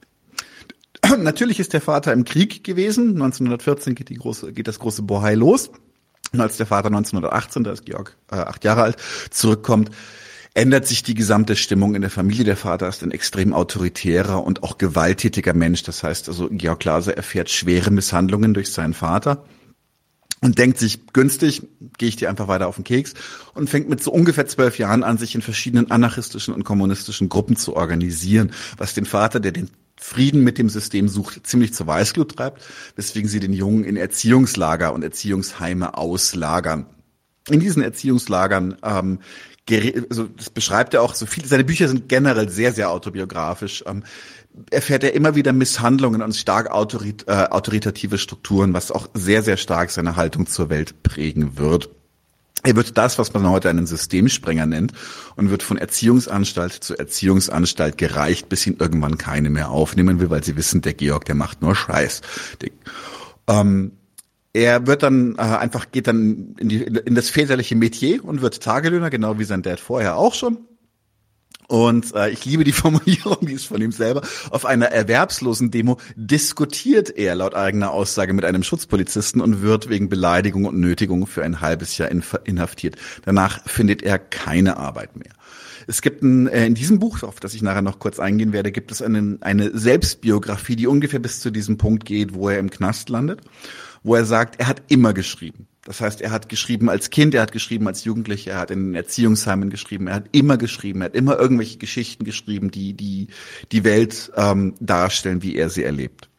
[1.19, 3.11] Natürlich ist der Vater im Krieg gewesen.
[3.11, 5.71] 1914 geht, die große, geht das große Bohai los.
[6.33, 8.97] Und als der Vater 1918, da ist Georg äh, acht Jahre alt,
[9.31, 9.91] zurückkommt,
[10.55, 12.45] ändert sich die gesamte Stimmung in der Familie.
[12.45, 15.83] Der Vater ist ein extrem autoritärer und auch gewalttätiger Mensch.
[15.83, 19.45] Das heißt also, Georg Glaser erfährt schwere Misshandlungen durch seinen Vater
[20.41, 21.63] und denkt sich, günstig,
[21.99, 23.15] gehe ich dir einfach weiter auf den Keks
[23.55, 27.57] und fängt mit so ungefähr zwölf Jahren an, sich in verschiedenen anarchistischen und kommunistischen Gruppen
[27.57, 29.71] zu organisieren, was den Vater, der den
[30.03, 32.63] Frieden mit dem System sucht, ziemlich zur Weißglut treibt,
[32.97, 36.87] weswegen sie den Jungen in Erziehungslager und Erziehungsheime auslagern.
[37.49, 39.21] In diesen Erziehungslagern ähm,
[40.09, 41.45] also das beschreibt er auch so viel.
[41.45, 43.85] Seine Bücher sind generell sehr, sehr autobiografisch.
[43.87, 44.03] Ähm,
[44.71, 49.57] erfährt er immer wieder Misshandlungen und stark autorit äh, autoritative Strukturen, was auch sehr, sehr
[49.57, 51.91] stark seine Haltung zur Welt prägen wird.
[52.62, 54.93] Er wird das, was man heute einen Systemsprenger nennt,
[55.37, 60.45] und wird von Erziehungsanstalt zu Erziehungsanstalt gereicht, bis ihn irgendwann keine mehr aufnehmen will, weil
[60.45, 62.20] sie wissen, der Georg, der macht nur Scheiß.
[63.49, 63.93] Ähm,
[64.53, 68.62] er wird dann äh, einfach, geht dann in, die, in das väterliche Metier und wird
[68.62, 70.59] Tagelöhner, genau wie sein Dad vorher auch schon.
[71.71, 74.23] Und äh, ich liebe die Formulierung, die ist von ihm selber.
[74.51, 80.09] Auf einer erwerbslosen Demo diskutiert er laut eigener Aussage mit einem Schutzpolizisten und wird wegen
[80.09, 82.97] Beleidigung und Nötigung für ein halbes Jahr inhaftiert.
[83.25, 85.31] Danach findet er keine Arbeit mehr.
[85.87, 88.73] Es gibt ein, äh, in diesem Buch, auf das ich nachher noch kurz eingehen werde,
[88.73, 92.71] gibt es einen, eine Selbstbiografie, die ungefähr bis zu diesem Punkt geht, wo er im
[92.71, 93.41] Knast landet,
[94.03, 95.69] wo er sagt, er hat immer geschrieben.
[95.91, 98.91] Das heißt, er hat geschrieben als Kind, er hat geschrieben als Jugendlicher, er hat in
[98.91, 103.27] den Erziehungsheimen geschrieben, er hat immer geschrieben, er hat immer irgendwelche Geschichten geschrieben, die die,
[103.73, 106.31] die Welt ähm, darstellen, wie er sie erlebt.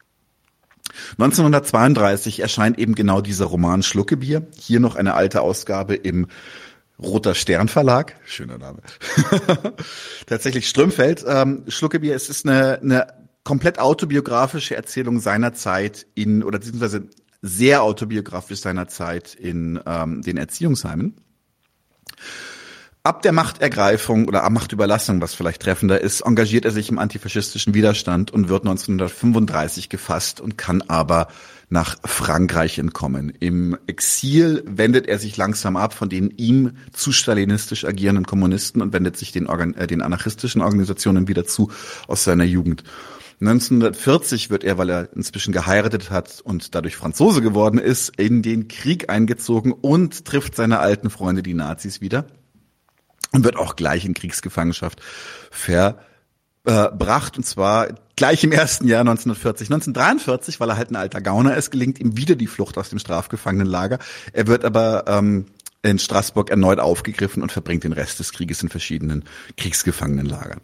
[1.18, 4.46] 1932 erscheint eben genau dieser Roman Schluckebier.
[4.56, 6.28] Hier noch eine alte Ausgabe im
[6.98, 8.16] Roter Stern Verlag.
[8.24, 8.78] Schöner Name.
[10.26, 11.26] Tatsächlich Strömfeld.
[11.28, 13.06] Ähm, Schluckebier, es ist eine, eine
[13.44, 17.10] komplett autobiografische Erzählung seiner Zeit in, oder beziehungsweise
[17.42, 21.16] sehr autobiografisch seiner Zeit in ähm, den Erziehungsheimen.
[23.04, 28.30] Ab der Machtergreifung oder Machtüberlassung, was vielleicht treffender ist, engagiert er sich im antifaschistischen Widerstand
[28.30, 31.26] und wird 1935 gefasst und kann aber
[31.68, 33.32] nach Frankreich entkommen.
[33.40, 38.92] Im Exil wendet er sich langsam ab von den ihm zu stalinistisch agierenden Kommunisten und
[38.92, 41.72] wendet sich den, Organ äh, den anarchistischen Organisationen wieder zu
[42.06, 42.84] aus seiner Jugend.
[43.42, 48.68] 1940 wird er, weil er inzwischen geheiratet hat und dadurch Franzose geworden ist, in den
[48.68, 52.26] Krieg eingezogen und trifft seine alten Freunde, die Nazis, wieder
[53.32, 55.02] und wird auch gleich in Kriegsgefangenschaft
[55.50, 59.68] verbracht und zwar gleich im ersten Jahr 1940.
[59.68, 63.00] 1943, weil er halt ein alter Gauner ist, gelingt ihm wieder die Flucht aus dem
[63.00, 63.98] Strafgefangenenlager.
[64.32, 65.46] Er wird aber ähm,
[65.82, 69.24] in Straßburg erneut aufgegriffen und verbringt den Rest des Krieges in verschiedenen
[69.56, 70.60] Kriegsgefangenenlagern.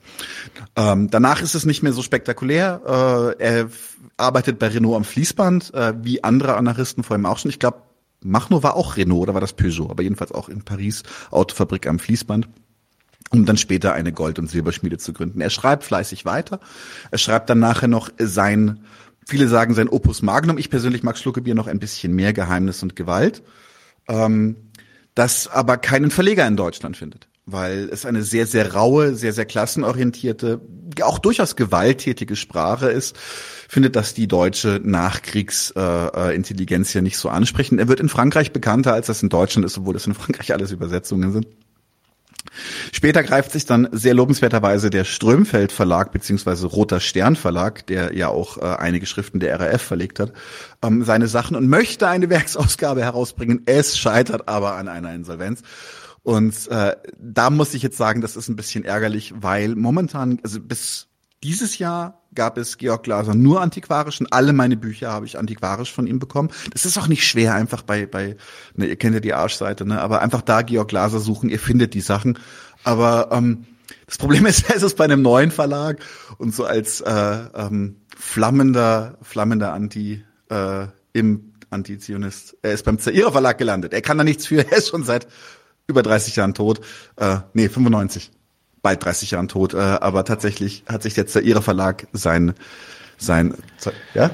[0.76, 3.36] Ähm, danach ist es nicht mehr so spektakulär.
[3.38, 3.68] Äh, er
[4.16, 7.50] arbeitet bei Renault am Fließband, äh, wie andere Anarchisten vor ihm auch schon.
[7.50, 7.82] Ich glaube,
[8.22, 11.98] Machno war auch Renault oder war das Peugeot, aber jedenfalls auch in Paris Autofabrik am
[11.98, 12.48] Fließband
[13.30, 15.42] um dann später eine Gold- und Silberschmiede zu gründen.
[15.42, 16.60] Er schreibt fleißig weiter.
[17.10, 18.80] Er schreibt dann nachher noch sein,
[19.26, 20.56] viele sagen sein Opus Magnum.
[20.56, 23.42] Ich persönlich mag Schluckebier noch ein bisschen mehr Geheimnis und Gewalt.
[24.08, 24.56] Ähm,
[25.18, 29.46] das aber keinen Verleger in Deutschland findet, weil es eine sehr, sehr raue, sehr, sehr
[29.46, 30.60] klassenorientierte,
[31.02, 33.16] auch durchaus gewalttätige Sprache ist,
[33.68, 37.80] findet das die deutsche Nachkriegsintelligenz äh, ja nicht so ansprechend.
[37.80, 40.70] Er wird in Frankreich bekannter, als das in Deutschland ist, obwohl das in Frankreich alles
[40.70, 41.48] Übersetzungen sind.
[42.92, 48.28] Später greift sich dann sehr lobenswerterweise der Strömfeld Verlag beziehungsweise Roter Stern Verlag, der ja
[48.28, 50.32] auch äh, einige Schriften der RAF verlegt hat,
[50.82, 53.62] ähm, seine Sachen und möchte eine Werksausgabe herausbringen.
[53.66, 55.62] Es scheitert aber an einer Insolvenz.
[56.22, 60.60] Und äh, da muss ich jetzt sagen, das ist ein bisschen ärgerlich, weil momentan, also
[60.60, 61.08] bis
[61.42, 65.92] dieses Jahr gab es Georg Glaser nur antiquarisch und alle meine Bücher habe ich antiquarisch
[65.92, 66.50] von ihm bekommen.
[66.72, 68.36] Das ist auch nicht schwer, einfach bei, bei
[68.74, 71.94] ne, ihr kennt ja die Arschseite, ne, aber einfach da Georg Glaser suchen, ihr findet
[71.94, 72.38] die Sachen.
[72.84, 73.66] Aber ähm,
[74.06, 76.00] das Problem ist, es ist bei einem neuen Verlag
[76.38, 82.56] und so als äh, ähm, flammender, flammender Anti äh, im Antizionist.
[82.62, 83.92] Er ist beim Zaira Verlag gelandet.
[83.92, 84.58] Er kann da nichts für.
[84.70, 85.26] Er ist schon seit
[85.86, 86.80] über 30 Jahren tot.
[87.16, 88.30] Äh, nee, 95
[88.82, 92.54] bald 30 Jahren tot, äh, aber tatsächlich hat sich jetzt der Ihre Verlag sein,
[93.16, 93.54] sein,
[94.14, 94.30] ja?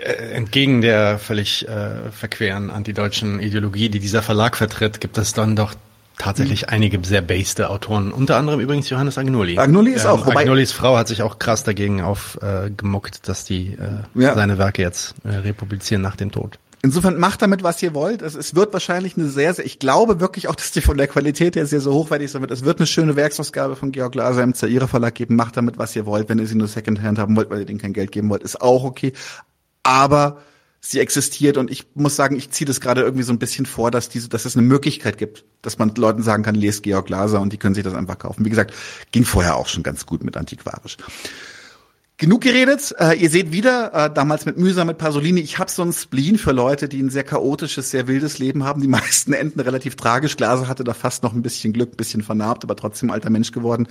[0.00, 5.56] Äh, entgegen der völlig äh, verqueren antideutschen Ideologie, die dieser Verlag vertritt, gibt es dann
[5.56, 5.74] doch
[6.18, 6.68] tatsächlich mhm.
[6.68, 9.58] einige sehr baste Autoren, unter anderem übrigens Johannes Agnoli.
[9.58, 10.26] Agnoli ist ähm, auch.
[10.26, 14.34] Wobei Agnolis Frau hat sich auch krass dagegen aufgemuckt, äh, dass die äh, ja.
[14.34, 16.58] seine Werke jetzt äh, republizieren nach dem Tod.
[16.82, 18.22] Insofern macht damit, was ihr wollt.
[18.22, 21.08] Es, es wird wahrscheinlich eine sehr, sehr, ich glaube wirklich auch, dass die von der
[21.08, 22.52] Qualität her sehr, sehr hochwertig sein wird.
[22.52, 25.34] Es wird eine schöne Werksausgabe von Georg Glaser im Zaire Verlag geben.
[25.34, 26.28] Macht damit, was ihr wollt.
[26.28, 28.60] Wenn ihr sie nur Secondhand haben wollt, weil ihr denen kein Geld geben wollt, ist
[28.60, 29.12] auch okay.
[29.82, 30.38] Aber
[30.80, 33.90] sie existiert und ich muss sagen, ich ziehe das gerade irgendwie so ein bisschen vor,
[33.90, 37.40] dass diese, dass es eine Möglichkeit gibt, dass man Leuten sagen kann, lest Georg Glaser
[37.40, 38.44] und die können sich das einfach kaufen.
[38.44, 38.72] Wie gesagt,
[39.10, 40.96] ging vorher auch schon ganz gut mit antiquarisch.
[42.20, 42.92] Genug geredet.
[42.98, 46.36] Äh, ihr seht wieder, äh, damals mit Mühsam, mit Pasolini, ich habe so ein Spleen
[46.36, 48.82] für Leute, die ein sehr chaotisches, sehr wildes Leben haben.
[48.82, 50.36] Die meisten enden relativ tragisch.
[50.36, 53.52] Glaser hatte da fast noch ein bisschen Glück, ein bisschen vernarbt, aber trotzdem alter Mensch
[53.52, 53.86] geworden.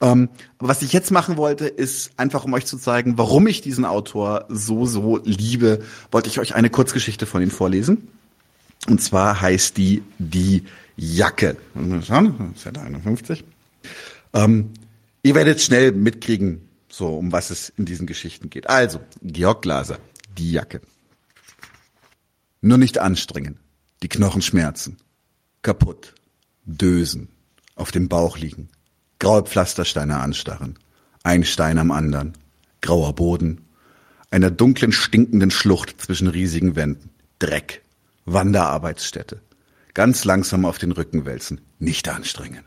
[0.00, 0.28] Ähm,
[0.60, 4.44] was ich jetzt machen wollte, ist einfach, um euch zu zeigen, warum ich diesen Autor
[4.48, 5.82] so, so liebe,
[6.12, 8.06] wollte ich euch eine Kurzgeschichte von ihm vorlesen.
[8.88, 10.62] Und zwar heißt die Die
[10.96, 11.56] Jacke.
[12.54, 13.42] Seite 51.
[14.32, 14.70] Ähm,
[15.24, 16.63] ihr werdet schnell mitkriegen,
[16.96, 18.68] so, um was es in diesen Geschichten geht.
[18.68, 19.98] Also, Georg Glaser,
[20.38, 20.80] die Jacke.
[22.60, 23.58] Nur nicht anstrengen.
[24.02, 24.98] Die Knochen schmerzen.
[25.62, 26.14] Kaputt.
[26.64, 27.28] Dösen.
[27.74, 28.68] Auf dem Bauch liegen.
[29.18, 30.78] Graue Pflastersteine anstarren.
[31.22, 32.34] Ein Stein am anderen.
[32.80, 33.62] Grauer Boden.
[34.30, 37.10] Einer dunklen, stinkenden Schlucht zwischen riesigen Wänden.
[37.38, 37.82] Dreck.
[38.24, 39.42] Wanderarbeitsstätte.
[39.94, 41.60] Ganz langsam auf den Rücken wälzen.
[41.78, 42.64] Nicht anstrengen.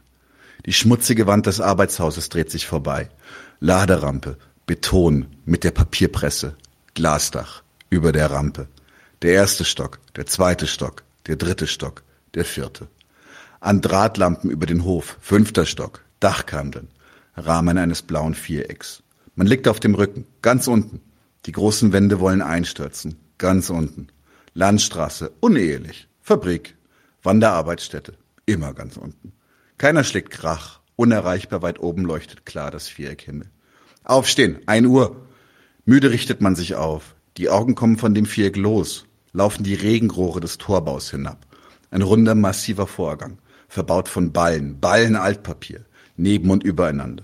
[0.66, 3.10] Die schmutzige Wand des Arbeitshauses dreht sich vorbei.
[3.60, 6.56] Laderampe, Beton mit der Papierpresse,
[6.94, 8.68] Glasdach über der Rampe.
[9.22, 12.04] Der erste Stock, der zweite Stock, der dritte Stock,
[12.36, 12.88] der vierte.
[13.60, 16.90] An Drahtlampen über den Hof, fünfter Stock, Dachkanten,
[17.36, 19.02] Rahmen eines blauen Vierecks.
[19.36, 21.02] Man liegt auf dem Rücken, ganz unten.
[21.46, 24.08] Die großen Wände wollen einstürzen, ganz unten.
[24.54, 26.08] Landstraße, unehelich.
[26.22, 26.76] Fabrik,
[27.24, 28.14] Wanderarbeitsstätte,
[28.46, 29.34] immer ganz unten.
[29.78, 33.50] Keiner schlägt Krach, unerreichbar weit oben leuchtet klar das Viereckhimmel.
[34.04, 35.16] Aufstehen, ein Uhr.
[35.86, 37.16] Müde richtet man sich auf.
[37.38, 41.46] Die Augen kommen von dem Viereck los, laufen die Regenrohre des Torbaus hinab.
[41.92, 43.38] Ein runder, massiver Vorgang,
[43.70, 45.86] verbaut von Ballen, Ballen Altpapier,
[46.18, 47.24] neben und übereinander.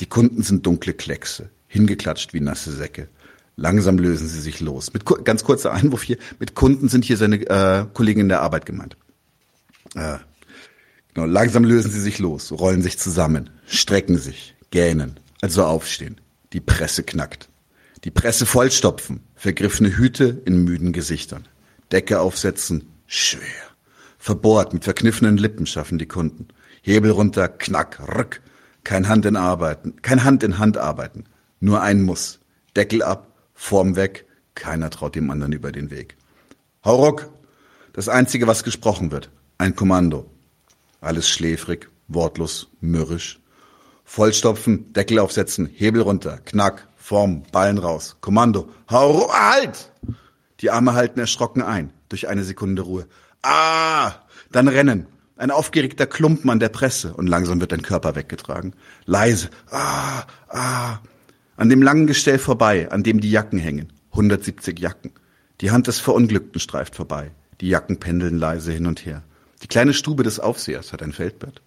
[0.00, 3.08] Die Kunden sind dunkle Kleckse, hingeklatscht wie nasse Säcke.
[3.56, 4.94] Langsam lösen sie sich los.
[4.94, 8.64] Mit ganz kurzer Einwurf hier: Mit Kunden sind hier seine äh, Kollegen in der Arbeit
[8.64, 8.96] gemeint.
[9.94, 10.16] Äh,
[11.14, 16.20] genau, langsam lösen sie sich los, rollen sich zusammen, strecken sich, gähnen, also aufstehen.
[16.52, 17.48] Die Presse knackt.
[18.04, 21.46] Die Presse vollstopfen, vergriffene Hüte in müden Gesichtern.
[21.92, 23.40] Decke aufsetzen, schwer.
[24.18, 26.48] Verbohrt mit verkniffenen Lippen schaffen die Kunden.
[26.82, 28.42] Hebel runter, knack, rück.
[28.84, 31.24] Kein Hand in Arbeiten, kein Hand in Hand arbeiten.
[31.60, 32.40] Nur ein Muss.
[32.76, 34.26] Deckel ab, Form weg.
[34.54, 36.16] Keiner traut dem anderen über den Weg.
[36.84, 37.30] Hau ruck!
[37.92, 39.30] Das einzige, was gesprochen wird.
[39.58, 40.30] Ein Kommando.
[41.00, 43.40] Alles schläfrig, wortlos, mürrisch.
[44.04, 48.16] Vollstopfen, Deckel aufsetzen, Hebel runter, knack, Form, Ballen raus.
[48.20, 48.68] Kommando.
[48.90, 49.90] Hau, halt!
[50.60, 53.06] Die Arme halten erschrocken ein, durch eine Sekunde Ruhe.
[53.42, 54.12] Ah!
[54.52, 55.06] Dann rennen.
[55.36, 58.74] Ein aufgeregter Klumpen an der Presse und langsam wird dein Körper weggetragen.
[59.06, 59.48] Leise.
[59.70, 60.24] Ah!
[60.48, 60.98] Ah!
[61.56, 63.92] An dem langen Gestell vorbei, an dem die Jacken hängen.
[64.12, 65.12] 170 Jacken.
[65.62, 67.30] Die Hand des Verunglückten streift vorbei.
[67.60, 69.22] Die Jacken pendeln leise hin und her.
[69.62, 71.60] Die kleine Stube des Aufsehers hat ein Feldbett.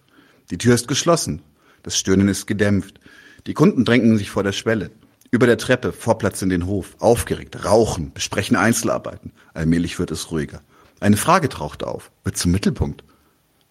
[0.50, 1.42] Die Tür ist geschlossen.
[1.84, 3.00] Das Stöhnen ist gedämpft.
[3.46, 4.90] Die Kunden drängen sich vor der Schwelle.
[5.32, 9.32] Über der Treppe, Vorplatz in den Hof, aufgeregt, rauchen, besprechen Einzelarbeiten.
[9.54, 10.62] Allmählich wird es ruhiger.
[11.00, 13.04] Eine Frage taucht auf, wird zum Mittelpunkt.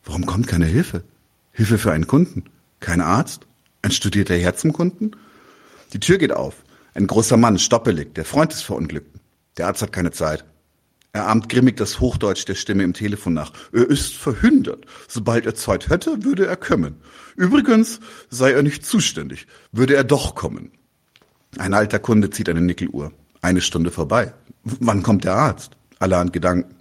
[0.04, 1.04] Warum kommt keine Hilfe?
[1.52, 2.44] Hilfe für einen Kunden?
[2.80, 3.46] Kein Arzt?
[3.80, 5.12] Ein studierter Herr zum Kunden?
[5.92, 6.64] Die Tür geht auf.
[6.94, 9.20] Ein großer Mann, stoppelig, der Freund des Verunglückten.
[9.56, 10.44] Der Arzt hat keine Zeit.
[11.14, 13.52] Er ahmt grimmig das Hochdeutsch der Stimme im Telefon nach.
[13.72, 14.86] Er ist verhindert.
[15.08, 17.02] Sobald er Zeit hätte, würde er kommen.
[17.36, 19.46] Übrigens sei er nicht zuständig.
[19.72, 20.72] Würde er doch kommen.
[21.58, 23.12] Ein alter Kunde zieht eine Nickeluhr.
[23.42, 24.32] Eine Stunde vorbei.
[24.64, 25.72] Wann kommt der Arzt?
[25.98, 26.76] Allerhand Gedanken.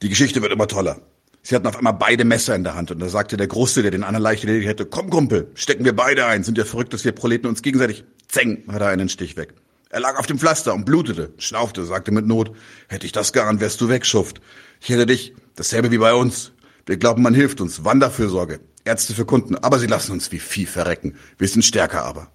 [0.00, 1.02] Die Geschichte wird immer toller.
[1.42, 3.90] Sie hatten auf einmal beide Messer in der Hand und da sagte der Große, der
[3.90, 7.04] den anderen leicht erledigt hätte, komm Kumpel, stecken wir beide ein, sind ja verrückt, dass
[7.04, 9.52] wir Proleten uns gegenseitig, zeng, hat er einen Stich weg.
[9.92, 12.56] Er lag auf dem Pflaster und blutete, schnaufte, sagte mit Not,
[12.88, 14.40] hätte ich das geahnt, wärst du weg, Schuft.
[14.80, 16.52] Ich hätte dich, dasselbe wie bei uns.
[16.86, 20.64] Wir glauben, man hilft uns, Wanderfürsorge, Ärzte für Kunden, aber sie lassen uns wie Vieh
[20.64, 21.16] verrecken.
[21.36, 22.32] Wir sind stärker aber.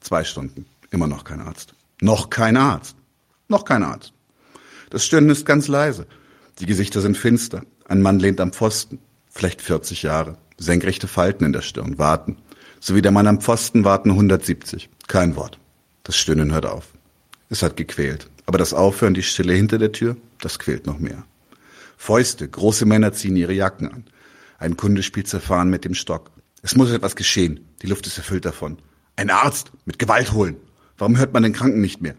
[0.00, 0.64] Zwei Stunden.
[0.92, 1.74] Immer noch kein Arzt.
[2.00, 2.94] Noch kein Arzt.
[3.48, 4.12] Noch kein Arzt.
[4.90, 6.06] Das Stöhnen ist ganz leise.
[6.60, 7.62] Die Gesichter sind finster.
[7.88, 9.00] Ein Mann lehnt am Pfosten.
[9.28, 10.38] Vielleicht 40 Jahre.
[10.56, 11.98] Senkrechte Falten in der Stirn.
[11.98, 12.36] Warten.
[12.78, 14.88] So wie der Mann am Pfosten warten 170.
[15.08, 15.58] Kein Wort.
[16.04, 16.91] Das Stöhnen hört auf.
[17.52, 18.30] Es hat gequält.
[18.46, 21.22] Aber das Aufhören, die Stille hinter der Tür, das quält noch mehr.
[21.98, 24.04] Fäuste, große Männer ziehen ihre Jacken an.
[24.58, 26.30] Ein Kunde spielt zerfahren mit dem Stock.
[26.62, 27.68] Es muss etwas geschehen.
[27.82, 28.78] Die Luft ist erfüllt davon.
[29.16, 30.56] Ein Arzt mit Gewalt holen.
[30.96, 32.14] Warum hört man den Kranken nicht mehr?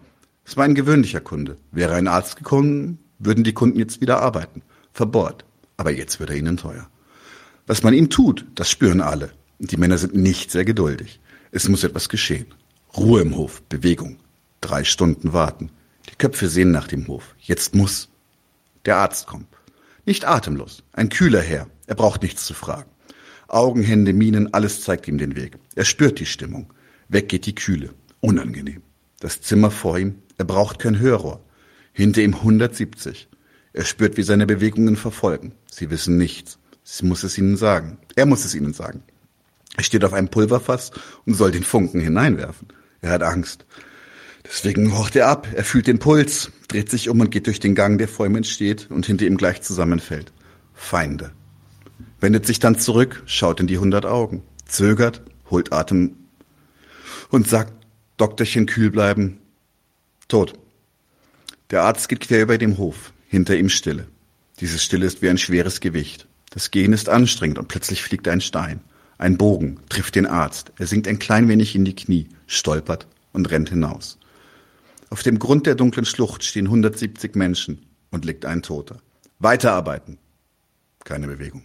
[0.46, 1.58] Es war ein gewöhnlicher Kunde.
[1.72, 4.62] Wäre ein Arzt gekommen, würden die Kunden jetzt wieder arbeiten.
[4.94, 5.46] Verbohrt.
[5.78, 6.88] Aber jetzt wird er ihnen teuer.
[7.66, 9.32] Was man ihm tut, das spüren alle.
[9.58, 11.20] Und die Männer sind nicht sehr geduldig.
[11.50, 12.46] Es muss etwas geschehen.
[12.96, 14.20] Ruhe im Hof, Bewegung.
[14.64, 15.72] Drei Stunden warten.
[16.10, 17.36] Die Köpfe sehen nach dem Hof.
[17.38, 18.08] Jetzt muss.
[18.86, 19.48] Der Arzt kommt.
[20.06, 20.84] Nicht atemlos.
[20.94, 21.68] Ein kühler Herr.
[21.86, 22.90] Er braucht nichts zu fragen.
[23.50, 25.58] Augen, Hände, Mienen, alles zeigt ihm den Weg.
[25.76, 26.72] Er spürt die Stimmung.
[27.10, 27.94] Weg geht die Kühle.
[28.22, 28.84] Unangenehm.
[29.20, 31.44] Das Zimmer vor ihm, er braucht kein Hörrohr.
[31.92, 33.28] Hinter ihm 170.
[33.74, 35.52] Er spürt, wie seine Bewegungen verfolgen.
[35.70, 36.58] Sie wissen nichts.
[36.86, 37.98] Sie muss es ihnen sagen.
[38.16, 39.04] Er muss es ihnen sagen.
[39.76, 40.92] Er steht auf einem Pulverfass
[41.26, 42.70] und soll den Funken hineinwerfen.
[43.02, 43.66] Er hat Angst.
[44.46, 45.48] Deswegen horcht er ab.
[45.54, 48.36] Er fühlt den Puls, dreht sich um und geht durch den Gang, der vor ihm
[48.36, 50.32] entsteht und hinter ihm gleich zusammenfällt.
[50.74, 51.32] Feinde.
[52.20, 56.16] Wendet sich dann zurück, schaut in die hundert Augen, zögert, holt Atem
[57.30, 57.74] und sagt
[58.18, 59.40] Doktorchen kühl bleiben.
[60.28, 60.54] Tot.
[61.72, 63.14] Der Arzt geht quer über dem Hof.
[63.28, 64.08] Hinter ihm Stille.
[64.60, 66.28] Diese Stille ist wie ein schweres Gewicht.
[66.52, 68.82] Das Gehen ist anstrengend und plötzlich fliegt ein Stein.
[69.18, 70.72] Ein Bogen trifft den Arzt.
[70.78, 74.20] Er sinkt ein klein wenig in die Knie, stolpert und rennt hinaus.
[75.14, 78.98] Auf dem Grund der dunklen Schlucht stehen 170 Menschen und liegt ein Toter.
[79.38, 80.18] Weiterarbeiten.
[81.04, 81.62] Keine Bewegung.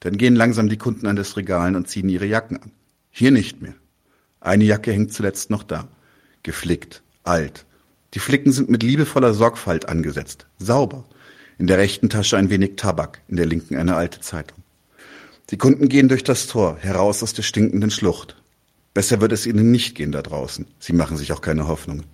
[0.00, 2.72] Dann gehen langsam die Kunden an das Regalen und ziehen ihre Jacken an.
[3.12, 3.74] Hier nicht mehr.
[4.40, 5.86] Eine Jacke hängt zuletzt noch da
[6.42, 7.66] geflickt, alt.
[8.14, 11.04] Die Flicken sind mit liebevoller Sorgfalt angesetzt, sauber.
[11.56, 14.58] In der rechten Tasche ein wenig Tabak, in der linken eine alte Zeitung.
[15.50, 18.42] Die Kunden gehen durch das Tor, heraus aus der stinkenden Schlucht.
[18.92, 20.66] Besser wird es ihnen nicht gehen da draußen.
[20.80, 22.04] Sie machen sich auch keine Hoffnungen.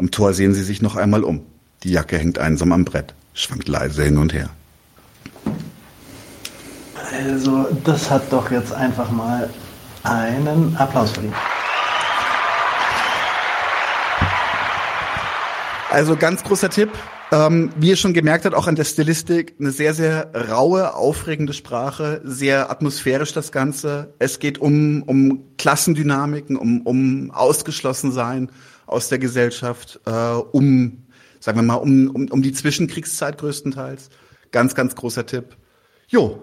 [0.00, 1.42] Am Tor sehen sie sich noch einmal um.
[1.82, 4.48] Die Jacke hängt einsam am Brett, schwankt leise hin und her.
[7.12, 9.50] Also, das hat doch jetzt einfach mal
[10.02, 11.34] einen Applaus verdient.
[15.90, 16.88] Also ganz großer Tipp.
[17.32, 21.52] Ähm, wie ihr schon gemerkt habt, auch an der Stilistik, eine sehr, sehr raue, aufregende
[21.52, 24.14] Sprache, sehr atmosphärisch das Ganze.
[24.18, 28.50] Es geht um, um Klassendynamiken, um, um Ausgeschlossensein
[28.90, 31.04] aus der Gesellschaft, äh, um,
[31.38, 34.10] sagen wir mal, um, um, um die Zwischenkriegszeit größtenteils.
[34.52, 35.56] Ganz, ganz großer Tipp.
[36.08, 36.42] Jo,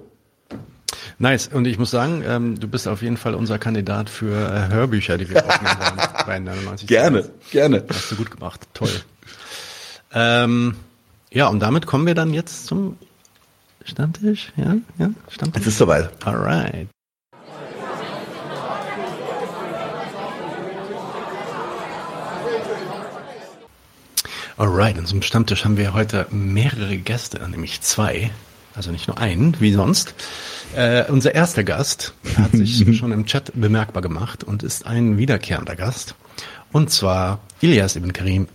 [1.20, 1.48] Nice.
[1.48, 5.18] Und ich muss sagen, ähm, du bist auf jeden Fall unser Kandidat für äh, Hörbücher,
[5.18, 6.26] die wir aufnehmen wollen.
[6.26, 7.84] bei 99 gerne, gerne.
[7.90, 8.68] Hast du gut gemacht.
[8.74, 8.90] Toll.
[10.14, 10.76] Ähm,
[11.32, 12.98] ja, und damit kommen wir dann jetzt zum
[13.84, 14.52] Stammtisch.
[14.58, 15.62] Ja, ja, Stammtisch.
[15.62, 16.10] Es ist soweit.
[16.26, 16.88] Alright.
[24.60, 28.32] Alright, in unserem Stammtisch haben wir heute mehrere Gäste, nämlich zwei.
[28.74, 30.16] Also nicht nur einen, wie sonst.
[30.76, 35.76] Äh, unser erster Gast hat sich schon im Chat bemerkbar gemacht und ist ein wiederkehrender
[35.76, 36.16] Gast.
[36.72, 38.48] Und zwar Ilias Ibn Karim.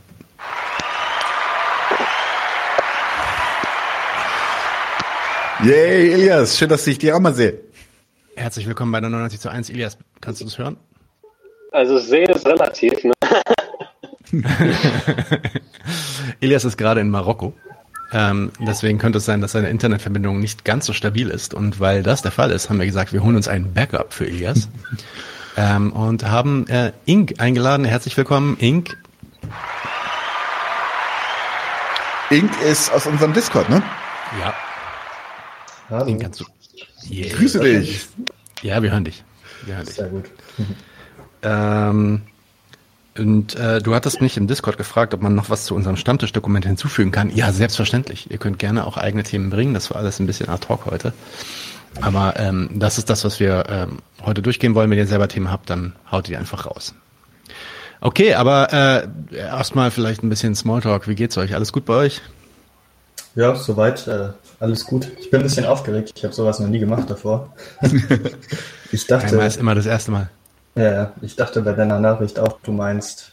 [5.63, 7.61] Yay, Elias, schön, dass ich dich auch mal sehe.
[8.35, 9.71] Herzlich willkommen bei der 99 zu 1.
[9.71, 10.77] Ilias, kannst du das hören?
[11.71, 13.13] Also sehen ist relativ, ne?
[16.41, 17.55] Elias ist gerade in Marokko.
[18.13, 21.55] Ähm, deswegen könnte es sein, dass seine Internetverbindung nicht ganz so stabil ist.
[21.55, 24.27] Und weil das der Fall ist, haben wir gesagt, wir holen uns einen Backup für
[24.27, 24.69] Elias.
[25.57, 27.85] ähm, und haben äh, Ink eingeladen.
[27.85, 28.97] Herzlich willkommen, Ink.
[32.31, 33.83] Ink ist aus unserem Discord, ne?
[34.41, 34.55] Ja.
[35.91, 36.07] Hallo.
[36.07, 36.45] Ink kannst du.
[37.11, 37.35] Yeah.
[37.35, 38.09] Grüße dich.
[38.63, 39.25] Ja, wir hören dich.
[39.65, 39.95] Wir hören dich.
[39.95, 40.31] Sehr gut.
[41.43, 42.23] Ähm,
[43.19, 46.65] und äh, du hattest mich im Discord gefragt, ob man noch was zu unserem Stammtischdokument
[46.65, 47.31] hinzufügen kann.
[47.35, 48.31] Ja, selbstverständlich.
[48.31, 49.75] Ihr könnt gerne auch eigene Themen bringen.
[49.75, 51.13] Das war alles ein bisschen ad hoc heute.
[52.01, 54.91] Aber ähm, das ist das, was wir ähm, heute durchgehen wollen.
[54.91, 56.95] Wenn ihr selber Themen habt, dann haut die einfach raus.
[58.01, 61.07] Okay, aber äh, erstmal vielleicht ein bisschen Smalltalk.
[61.07, 61.55] Wie geht's euch?
[61.55, 62.23] Alles gut bei euch?
[63.35, 65.11] Ja, soweit äh, alles gut.
[65.21, 66.13] Ich bin ein bisschen aufgeregt.
[66.17, 67.53] Ich habe sowas noch nie gemacht davor.
[68.93, 70.31] ich dachte, Einmal ist immer das erste Mal.
[70.75, 73.33] Ja, ich dachte bei deiner Nachricht auch, du meinst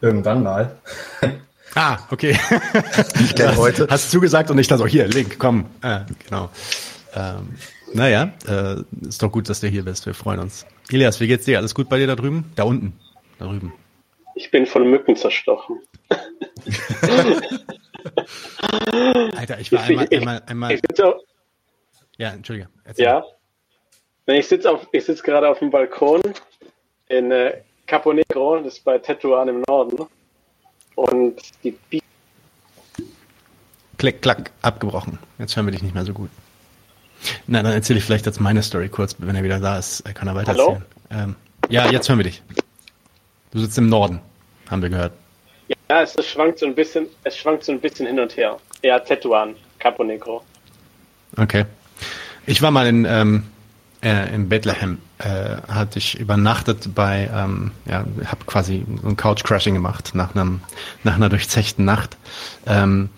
[0.00, 0.76] irgendwann mal.
[1.76, 2.36] Ah, okay.
[3.20, 3.86] Ich gleich heute.
[3.88, 5.66] Hast du zugesagt und ich dann so, hier, Link, komm.
[5.82, 6.50] Äh, genau.
[7.14, 7.54] Ähm,
[7.94, 10.04] naja, äh, ist doch gut, dass du hier bist.
[10.04, 10.66] Wir freuen uns.
[10.90, 11.58] Ilias, wie geht's dir?
[11.58, 12.50] Alles gut bei dir da drüben?
[12.56, 12.98] Da unten.
[13.38, 13.72] Da drüben.
[14.34, 15.78] Ich bin von Mücken zerstochen.
[19.36, 20.72] Alter, ich war Ich- einmal, ich- einmal, einmal.
[20.72, 21.14] Ich sitze auf,
[22.18, 22.68] Ja, entschuldige.
[22.84, 23.04] Erzähl.
[23.04, 23.24] ja.
[24.26, 26.20] Ich sitze auf, ich sitze gerade auf dem Balkon
[27.10, 30.06] in äh, Capo Negro, das ist bei Tetuan im Norden.
[30.94, 32.00] Und die Bi
[33.98, 35.18] Klick, klack, abgebrochen.
[35.38, 36.30] Jetzt hören wir dich nicht mehr so gut.
[37.46, 40.26] Na, dann erzähle ich vielleicht jetzt meine Story kurz, wenn er wieder da ist, kann
[40.26, 40.84] er weiter erzählen.
[41.10, 41.36] Ähm,
[41.68, 42.42] ja, jetzt hören wir dich.
[43.50, 44.20] Du sitzt im Norden,
[44.70, 45.12] haben wir gehört.
[45.68, 48.58] ja, es, es schwankt so ein bisschen, es schwankt so ein bisschen hin und her.
[48.82, 50.42] Ja, Tetuan, Capo Negro.
[51.36, 51.66] Okay.
[52.46, 53.44] Ich war mal in, ähm,
[54.02, 59.74] äh, in Bethlehem, äh, hatte ich übernachtet bei, ähm, ja, habe quasi so ein Couch-Crashing
[59.74, 60.60] gemacht nach einem,
[61.04, 62.16] nach einer durchzechten Nacht.
[62.66, 63.10] Ähm,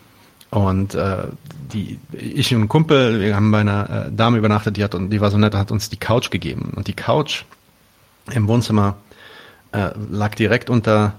[0.51, 1.29] und äh,
[1.73, 5.11] die, ich und ein Kumpel, wir haben bei einer äh, Dame übernachtet, die hat und
[5.11, 6.73] die war so nett, hat uns die Couch gegeben.
[6.77, 7.45] Und die Couch
[8.31, 8.97] im Wohnzimmer
[9.73, 11.15] äh, lag direkt unter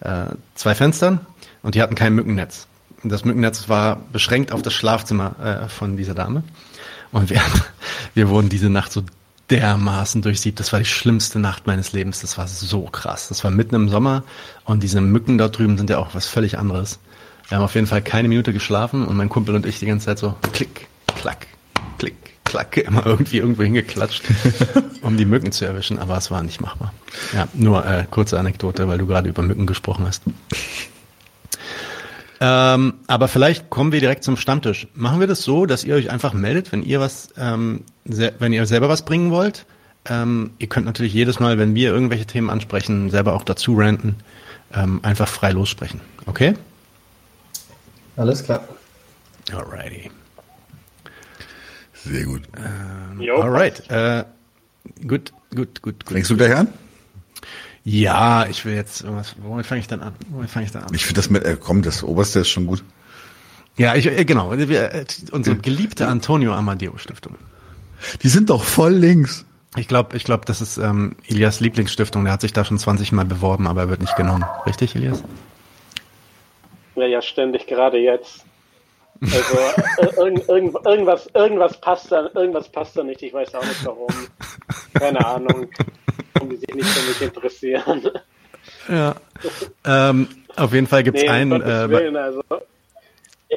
[0.00, 1.20] äh, zwei Fenstern
[1.62, 2.66] und die hatten kein Mückennetz.
[3.02, 6.42] Und das Mückennetz war beschränkt auf das Schlafzimmer äh, von dieser Dame.
[7.12, 7.40] Und wir,
[8.14, 9.02] wir wurden diese Nacht so
[9.50, 10.60] dermaßen durchsiebt.
[10.60, 12.20] Das war die schlimmste Nacht meines Lebens.
[12.20, 13.28] Das war so krass.
[13.28, 14.24] Das war mitten im Sommer
[14.64, 16.98] und diese Mücken da drüben sind ja auch was völlig anderes.
[17.48, 20.06] Wir haben auf jeden Fall keine Minute geschlafen und mein Kumpel und ich die ganze
[20.06, 20.86] Zeit so klick,
[21.16, 21.46] klack,
[21.96, 22.14] klick,
[22.44, 24.24] klack, immer irgendwie irgendwo hingeklatscht,
[25.02, 26.92] um die Mücken zu erwischen, aber es war nicht machbar.
[27.34, 30.24] Ja, nur äh, kurze Anekdote, weil du gerade über Mücken gesprochen hast.
[32.40, 34.86] Ähm, aber vielleicht kommen wir direkt zum Stammtisch.
[34.94, 38.66] Machen wir das so, dass ihr euch einfach meldet, wenn ihr was, ähm, wenn ihr
[38.66, 39.66] selber was bringen wollt.
[40.06, 44.16] Ähm, ihr könnt natürlich jedes Mal, wenn wir irgendwelche Themen ansprechen, selber auch dazu ranten,
[44.72, 46.00] ähm, einfach frei lossprechen.
[46.26, 46.54] Okay?
[48.16, 48.66] Alles klar.
[49.52, 50.10] Alrighty.
[51.94, 52.42] Sehr gut.
[53.18, 53.88] Jo, Alright.
[53.90, 54.24] Äh,
[55.06, 56.12] gut, gut, gut, gut.
[56.12, 56.68] Fängst du gleich an?
[57.90, 60.14] Ja, ich will jetzt, was, womit fange ich dann an?
[60.28, 60.94] Womit fange ich dann an?
[60.94, 62.84] Ich finde das mit, äh, komm, das oberste ist schon gut.
[63.78, 64.52] Ja, ich, äh, genau.
[64.58, 67.36] Wir, äh, unsere geliebte Antonio Amadeo Stiftung.
[68.22, 69.46] Die sind doch voll links.
[69.76, 72.24] Ich glaube, ich glaube, das ist ähm, Ilias Lieblingsstiftung.
[72.24, 74.44] Der hat sich da schon 20 Mal beworben, aber er wird nicht genommen.
[74.66, 75.24] Richtig, Ilias?
[76.94, 78.44] Ja, ja, ständig, gerade jetzt.
[79.22, 79.58] Also
[79.96, 83.22] äh, irgend, irgend, irgendwas, irgendwas passt da, irgendwas passt da nicht.
[83.22, 84.08] Ich weiß auch nicht warum.
[84.92, 85.68] Keine Ahnung,
[86.42, 88.10] die sich nicht für mich interessieren.
[88.88, 89.14] Ja.
[89.84, 91.62] ähm, auf jeden Fall gibt's Nee, um einen.
[91.62, 92.42] Äh, Willen, also.
[93.48, 93.56] äh,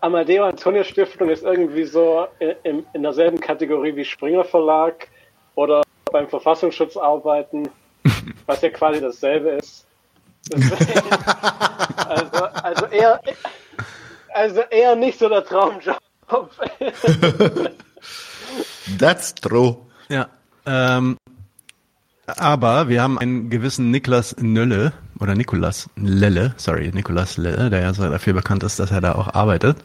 [0.00, 5.08] Amadeo Antonio Stiftung ist irgendwie so in, in, in derselben Kategorie wie Springer Verlag
[5.54, 5.82] oder
[6.12, 7.68] beim Verfassungsschutz arbeiten,
[8.46, 9.86] was ja quasi dasselbe ist.
[10.52, 11.10] Deswegen,
[12.08, 13.20] also, also eher,
[14.32, 15.98] also eher nicht so der Traumjob.
[18.98, 19.76] That's true.
[20.08, 20.28] Ja.
[20.66, 21.16] Ähm,
[22.26, 27.94] aber wir haben einen gewissen Niklas Nölle oder Nikolas Lelle, sorry, Nikolas Lelle, der ja
[27.94, 29.76] so dafür bekannt ist, dass er da auch arbeitet.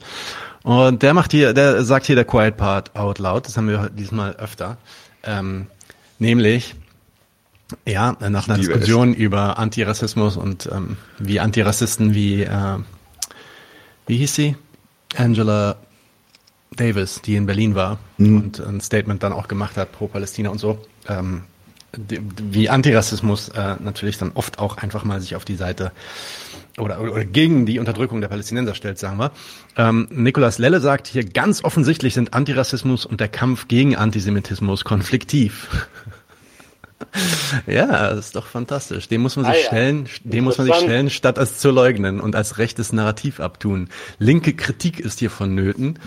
[0.63, 3.45] Und der macht hier, der sagt hier der Quiet Part out loud.
[3.45, 4.77] Das haben wir diesmal öfter.
[5.23, 5.67] Ähm,
[6.17, 6.75] nämlich,
[7.85, 12.77] ja, nach einer Diskussion über Antirassismus und ähm, wie Antirassisten wie, äh,
[14.07, 14.55] wie hieß sie?
[15.15, 15.77] Angela
[16.75, 20.59] Davis, die in Berlin war und ein Statement dann auch gemacht hat pro Palästina und
[20.59, 20.79] so.
[21.07, 21.43] Ähm,
[21.95, 25.91] wie Antirassismus äh, natürlich dann oft auch einfach mal sich auf die Seite
[26.77, 29.31] oder, oder gegen die Unterdrückung der Palästinenser stellt, sagen wir.
[29.75, 35.87] Ähm, Nikolaus Lelle sagt hier, ganz offensichtlich sind Antirassismus und der Kampf gegen Antisemitismus konfliktiv.
[37.67, 39.07] ja, das ist doch fantastisch.
[39.07, 39.65] Dem muss man sich Ah ja.
[39.65, 43.89] stellen, dem muss man sich stellen, statt es zu leugnen und als rechtes Narrativ abtun.
[44.19, 45.99] Linke Kritik ist hier vonnöten.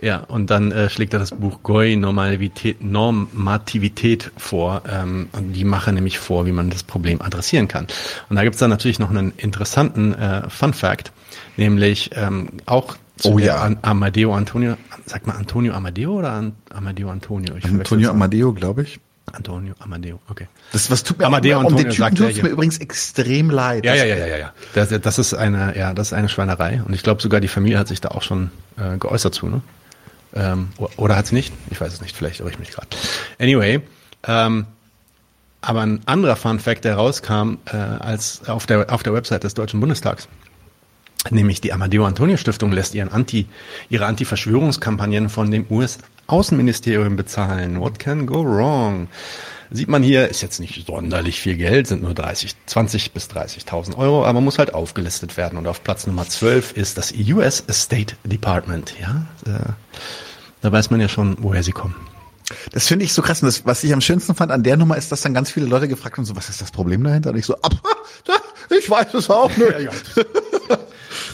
[0.00, 4.82] Ja, und dann äh, schlägt er das Buch Goy Normalität, Normativität vor.
[4.88, 7.88] Ähm, und die mache nämlich vor, wie man das Problem adressieren kann.
[8.28, 11.12] Und da gibt's dann natürlich noch einen interessanten äh, Fun Fact,
[11.56, 13.56] nämlich ähm, auch zu Oh ja.
[13.56, 14.76] An Amadeo Antonio,
[15.06, 17.56] sagt man Antonio Amadeo oder An Amadeo Antonio?
[17.56, 18.10] Ich Antonio.
[18.10, 19.00] Amadeo, glaube ich.
[19.32, 20.46] Antonio Amadeo, okay.
[20.72, 22.44] Das was tut mir Amadeo um Antonio den Typen hier.
[22.44, 23.84] mir übrigens extrem leid.
[23.84, 24.52] Ja, ja, ja, ja, ja, ja.
[24.74, 26.82] Das, das ist eine, ja, das ist eine Schweinerei.
[26.86, 29.60] Und ich glaube sogar die Familie hat sich da auch schon äh, geäußert zu, ne?
[30.38, 31.52] Ähm, oder hat sie nicht?
[31.70, 32.88] Ich weiß es nicht, vielleicht irre ich mich gerade.
[33.38, 33.80] Anyway,
[34.26, 34.66] ähm,
[35.60, 39.54] aber ein anderer Fun Fact, der rauskam, äh, als auf der auf der Website des
[39.54, 40.28] Deutschen Bundestags,
[41.30, 43.46] nämlich die Amadeo Antonio Stiftung lässt ihren Anti,
[43.90, 47.80] ihre Anti-Verschwörungskampagnen von dem US-Außenministerium bezahlen.
[47.80, 49.08] What can go wrong?
[49.70, 53.98] Sieht man hier, ist jetzt nicht sonderlich viel Geld, sind nur 30, 20 bis 30.000
[53.98, 55.58] Euro, aber muss halt aufgelistet werden.
[55.58, 58.94] Und auf Platz Nummer 12 ist das US State Department.
[58.98, 59.72] Ja, äh,
[60.60, 61.94] da weiß man ja schon, woher sie kommen.
[62.72, 63.42] Das finde ich so krass.
[63.42, 65.66] Und das, was ich am schönsten fand an der Nummer ist, dass dann ganz viele
[65.66, 67.30] Leute gefragt haben, so, was ist das Problem dahinter?
[67.30, 67.74] Und ich so, ab,
[68.76, 69.90] ich weiß es auch nicht.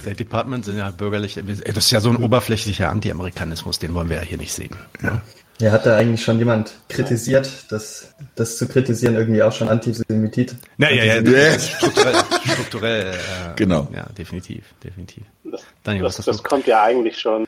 [0.01, 4.17] State Department sind ja bürgerliche, das ist ja so ein oberflächlicher Anti-Amerikanismus, den wollen wir
[4.17, 4.77] ja hier nicht sehen.
[5.03, 5.23] Ja.
[5.61, 10.57] Ja, hat da eigentlich schon jemand kritisiert, dass das zu kritisieren irgendwie auch schon Antisemitit?
[10.79, 11.59] Ja, ja, ja, Ja.
[11.61, 12.15] strukturell,
[12.53, 13.15] strukturell äh,
[13.55, 13.87] Genau.
[13.95, 15.23] Ja, definitiv, definitiv.
[15.45, 16.33] Das, Daniel, was das, du?
[16.33, 17.47] das kommt ja eigentlich schon,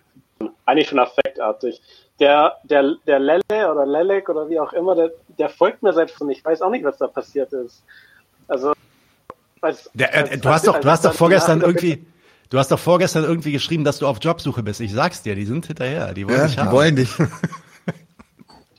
[0.67, 1.81] eigentlich schon affektartig.
[2.21, 6.11] Der, der, der Lelle oder Lelek oder wie auch immer, der, der folgt mir seit
[6.11, 7.83] von, ich weiß auch nicht, was da passiert ist.
[8.49, 8.73] Also,
[9.61, 12.07] als, Der, äh, als- du hast doch, als- du hast doch als- vorgestern als- irgendwie,
[12.51, 14.81] du hast doch vorgestern irgendwie geschrieben, dass du auf Jobsuche bist.
[14.81, 16.73] Ich sag's dir, die sind hinterher, die wollen Ja, dich die haben.
[16.73, 17.11] wollen dich.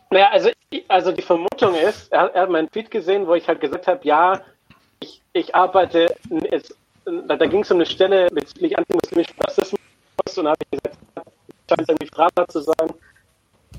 [0.09, 3.47] Naja, also, ich- also die Vermutung ist, er, er hat meinen Tweet gesehen, wo ich
[3.47, 4.41] halt gesagt habe, ja,
[5.01, 6.15] ich, ich arbeite,
[6.49, 6.73] es,
[7.27, 9.80] da, da ging es um eine Stelle bezüglich antimuslimischem Rassismus
[10.38, 10.97] und da habe ich gesagt,
[11.69, 12.94] scheint irgendwie Frager zu sein.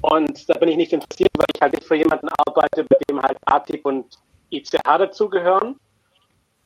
[0.00, 3.20] Und da bin ich nicht interessiert, weil ich halt nicht für jemanden arbeite, bei dem
[3.20, 4.18] halt ATIP und
[4.50, 5.76] ICH dazugehören.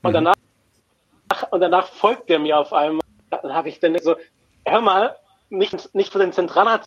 [0.03, 0.35] Und danach,
[1.51, 3.01] und danach folgt der mir auf einmal.
[3.31, 4.17] Dann habe ich dann so,
[4.67, 5.17] hör mal,
[5.49, 6.85] nicht, nicht für den Zentralrat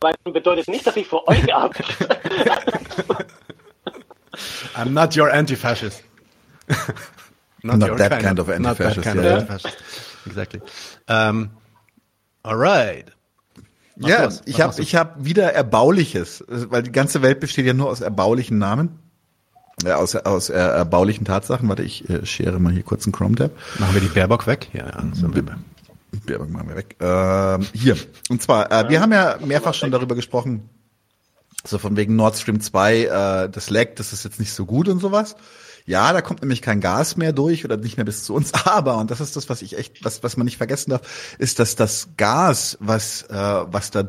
[0.00, 1.84] arbeiten bedeutet nicht, dass ich für euch arbeite.
[4.74, 6.02] I'm not your anti-fascist.
[7.62, 9.36] Not that kind of not that anti-fascist, kind of ja, ja.
[9.38, 9.76] anti-fascist.
[10.26, 10.60] Exactly.
[11.08, 11.50] Um,
[12.44, 13.10] alright.
[13.96, 14.42] Was ja, los?
[14.44, 18.58] ich habe ich hab wieder Erbauliches, weil die ganze Welt besteht ja nur aus erbaulichen
[18.58, 18.98] Namen.
[19.84, 21.68] Ja, aus, aus äh, erbaulichen Tatsachen.
[21.68, 23.50] Warte, ich äh, schere mal hier kurz einen Chrome-Tab.
[23.78, 24.68] Machen wir die Baerbock weg?
[24.72, 25.04] Ja, ja.
[25.12, 26.96] So Ja, machen wir weg.
[27.00, 27.96] Ähm, hier.
[28.30, 30.68] Und zwar, äh, wir haben ja mehrfach schon darüber gesprochen,
[31.64, 34.88] so von wegen Nord Stream 2, äh, das leckt, das ist jetzt nicht so gut
[34.88, 35.34] und sowas.
[35.86, 38.52] Ja, da kommt nämlich kein Gas mehr durch oder nicht mehr bis zu uns.
[38.64, 41.58] Aber, und das ist das, was ich echt, was, was man nicht vergessen darf, ist,
[41.58, 44.02] dass das Gas, was, äh, was da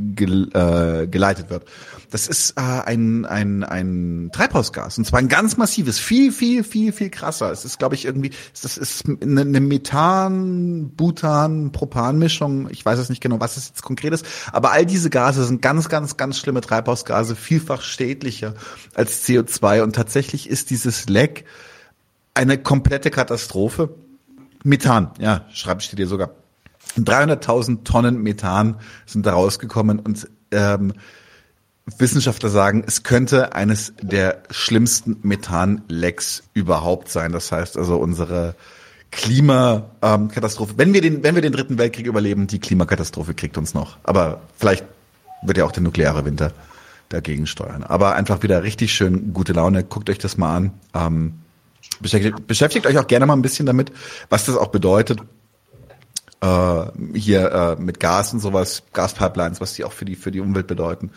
[0.00, 1.64] äh, geleitet wird.
[2.10, 6.92] Das ist äh, ein, ein, ein Treibhausgas und zwar ein ganz massives, viel, viel, viel,
[6.92, 7.52] viel krasser.
[7.52, 12.68] Es ist, glaube ich, irgendwie, das ist eine, eine Methan, Butan, Propan-Mischung.
[12.70, 15.62] Ich weiß jetzt nicht genau, was es jetzt konkret ist, aber all diese Gase sind
[15.62, 18.54] ganz, ganz, ganz schlimme Treibhausgase, vielfach schädlicher
[18.94, 21.44] als CO2 und tatsächlich ist dieses Leck
[22.34, 23.94] eine komplette Katastrophe.
[24.64, 26.39] Methan, ja, schreibe ich dir sogar.
[26.96, 28.76] 300.000 Tonnen Methan
[29.06, 30.92] sind da rausgekommen und ähm,
[31.98, 37.32] Wissenschaftler sagen, es könnte eines der schlimmsten Methanlecks überhaupt sein.
[37.32, 38.54] Das heißt also unsere
[39.10, 40.74] Klimakatastrophe.
[40.76, 43.98] wenn wir den, wenn wir den dritten Weltkrieg überleben, die Klimakatastrophe kriegt uns noch.
[44.04, 44.84] Aber vielleicht
[45.42, 46.52] wird ja auch der nukleare Winter
[47.08, 47.82] dagegen steuern.
[47.82, 49.82] Aber einfach wieder richtig schön gute Laune.
[49.82, 50.72] Guckt euch das mal an.
[50.94, 51.40] Ähm,
[52.00, 53.90] beschäftigt, beschäftigt euch auch gerne mal ein bisschen damit,
[54.28, 55.20] was das auch bedeutet
[56.40, 56.84] äh,
[57.14, 60.66] hier äh, mit Gas und sowas, Gaspipelines, was die auch für die für die Umwelt
[60.66, 61.10] bedeuten,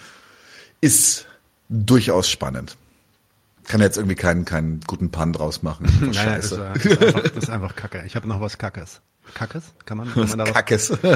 [0.81, 1.25] ist
[1.69, 2.77] durchaus spannend.
[3.65, 5.85] Kann jetzt irgendwie keinen keinen guten Pan draus machen.
[6.01, 8.03] Nein, nein, das, ist, das, einfach, das ist einfach Kacke.
[8.05, 9.01] Ich habe noch was Kackes.
[9.33, 9.63] Kackes?
[9.85, 10.53] Kann man, kann man darauf?
[10.53, 10.89] Kackes.
[11.01, 11.09] du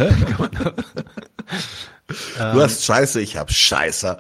[2.38, 4.18] hast Scheiße, ich hab Scheiße.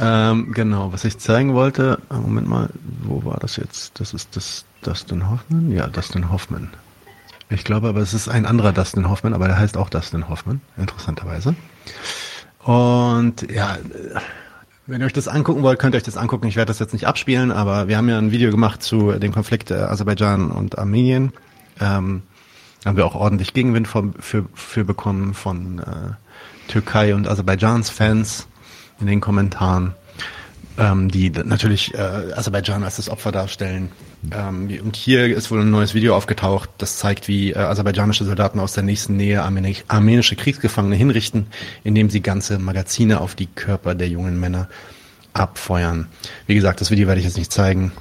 [0.00, 2.68] ähm, genau, was ich zeigen wollte, äh, Moment mal,
[3.02, 3.98] wo war das jetzt?
[3.98, 5.72] Das ist das Dustin Hoffman?
[5.72, 6.70] Ja, Dustin Hoffman.
[7.50, 10.60] Ich glaube aber, es ist ein anderer Dustin Hoffman, aber der heißt auch Dustin Hoffman,
[10.76, 11.54] interessanterweise.
[12.62, 14.20] Und ja, äh,
[14.86, 16.46] wenn ihr euch das angucken wollt, könnt ihr euch das angucken.
[16.46, 19.32] Ich werde das jetzt nicht abspielen, aber wir haben ja ein Video gemacht zu dem
[19.32, 21.32] Konflikt Aserbaidschan und Armenien.
[21.80, 22.22] Ähm,
[22.84, 28.46] haben wir auch ordentlich Gegenwind für, für, für bekommen von äh, Türkei und Aserbaidschans Fans
[29.00, 29.94] in den Kommentaren,
[30.78, 33.90] ähm, die natürlich äh, Aserbaidschan als das Opfer darstellen.
[34.32, 38.58] Ähm, und hier ist wohl ein neues Video aufgetaucht, das zeigt, wie äh, aserbaidschanische Soldaten
[38.58, 41.46] aus der nächsten Nähe armenische Kriegsgefangene hinrichten,
[41.84, 44.68] indem sie ganze Magazine auf die Körper der jungen Männer
[45.32, 46.08] abfeuern.
[46.46, 47.92] Wie gesagt, das Video werde ich jetzt nicht zeigen.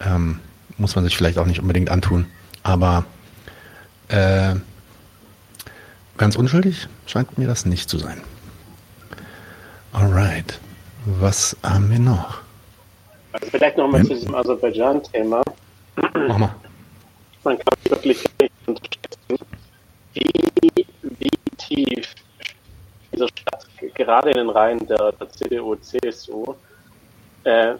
[0.00, 0.40] Ähm,
[0.78, 2.26] muss man sich vielleicht auch nicht unbedingt antun.
[2.62, 3.04] Aber
[4.08, 4.54] äh,
[6.16, 8.20] ganz unschuldig scheint mir das nicht zu sein.
[9.92, 10.60] Alright.
[11.06, 12.45] Was haben wir noch?
[13.40, 15.42] Also vielleicht nochmal zu diesem Aserbaidschan-Thema.
[15.96, 16.54] Mach mal.
[17.44, 19.46] Man kann wirklich nicht unterschätzen,
[20.14, 22.14] wie, wie tief
[23.12, 26.54] diese Stadt, gerade in den Reihen der, der CDU, CSU,
[27.44, 27.74] äh,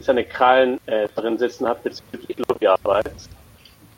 [0.00, 3.12] seine Krallen äh, drin sitzen hat bezüglich Lobbyarbeit.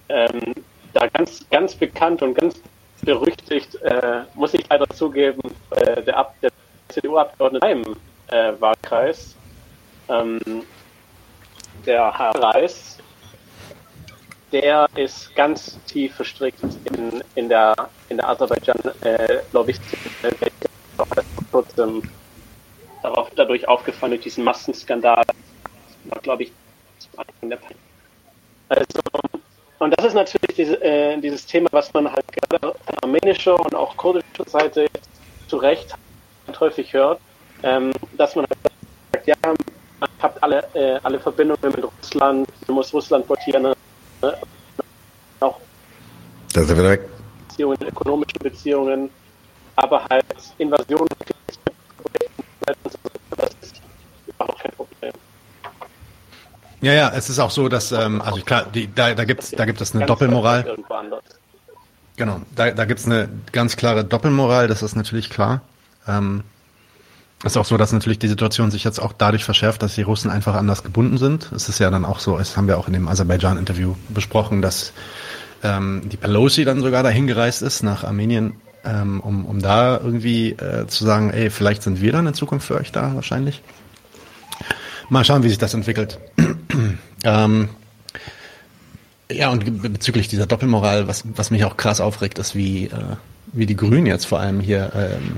[0.08, 0.54] Ähm,
[0.94, 2.60] da ganz, ganz bekannt und ganz
[3.02, 6.50] berüchtigt, äh, muss ich leider zugeben, äh, der, Ab der
[6.88, 7.82] CDU-Abgeordnete im
[8.28, 9.36] äh, Wahlkreis,
[10.08, 10.40] ähm,
[11.86, 12.98] der Herr Reis,
[14.52, 16.62] der ist ganz tief verstrickt
[16.96, 17.74] in, in der,
[18.08, 20.50] in der Aserbaidschan-Lobbyszene, äh,
[21.50, 22.02] kurzem
[23.02, 25.24] darauf, dadurch aufgefallen durch diesen Massenskandal,
[26.04, 26.52] war, glaube ich,
[28.68, 29.00] also,
[29.78, 33.74] und das ist natürlich diese, äh, dieses Thema, was man halt gerade auf armenischer und
[33.74, 34.86] auch kurdischer Seite
[35.48, 35.94] zu Recht
[36.58, 37.20] häufig hört,
[37.62, 38.58] ähm, dass man halt
[39.12, 39.34] sagt, ja,
[40.20, 43.74] habt alle, äh, alle Verbindungen mit Russland, man muss Russland blockieren, ne?
[45.40, 45.60] auch
[46.52, 47.00] da sind wir weg.
[47.48, 49.10] Beziehungen, ökonomische Beziehungen,
[49.76, 50.24] aber halt
[50.58, 51.06] Invasion,
[53.36, 53.82] das ist
[54.26, 55.12] überhaupt kein Problem.
[56.80, 59.64] Ja, ja, es ist auch so, dass, ähm, also klar, die, da, da, gibt's, da
[59.64, 60.76] gibt es eine Doppelmoral.
[62.16, 65.62] Genau, da, da gibt es eine ganz klare Doppelmoral, das ist natürlich klar.
[66.06, 66.44] Ähm,
[67.52, 70.30] ist auch so, dass natürlich die Situation sich jetzt auch dadurch verschärft, dass die Russen
[70.30, 71.50] einfach anders gebunden sind.
[71.52, 74.92] Es ist ja dann auch so, das haben wir auch in dem Aserbaidschan-Interview besprochen, dass
[75.62, 78.54] ähm, die Pelosi dann sogar dahin gereist ist nach Armenien,
[78.84, 82.66] ähm, um, um da irgendwie äh, zu sagen, ey, vielleicht sind wir dann in Zukunft
[82.66, 83.62] für euch da wahrscheinlich.
[85.08, 86.18] Mal schauen, wie sich das entwickelt.
[87.24, 87.68] ähm,
[89.30, 93.16] ja, und be- bezüglich dieser Doppelmoral, was, was mich auch krass aufregt, ist, wie, äh,
[93.52, 95.36] wie die Grünen jetzt vor allem hier ähm,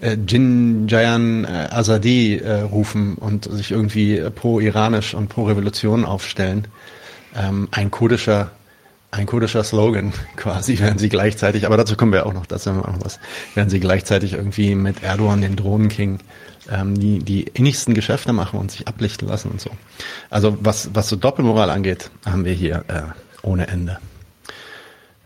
[0.00, 6.66] äh, Jin Jayan äh, Azadi äh, rufen und sich irgendwie pro-iranisch und pro-Revolution aufstellen.
[7.36, 8.50] Ähm, ein kurdischer
[9.12, 12.78] ein kurdischer Slogan quasi, während sie gleichzeitig, aber dazu kommen wir auch noch, dazu haben
[12.78, 13.18] wir auch noch was,
[13.54, 16.20] während sie gleichzeitig irgendwie mit Erdogan, den Drohnenking,
[16.70, 19.70] ähm, die, die innigsten Geschäfte machen und sich ablichten lassen und so.
[20.30, 23.02] Also was, was so Doppelmoral angeht, haben wir hier äh,
[23.42, 23.98] ohne Ende.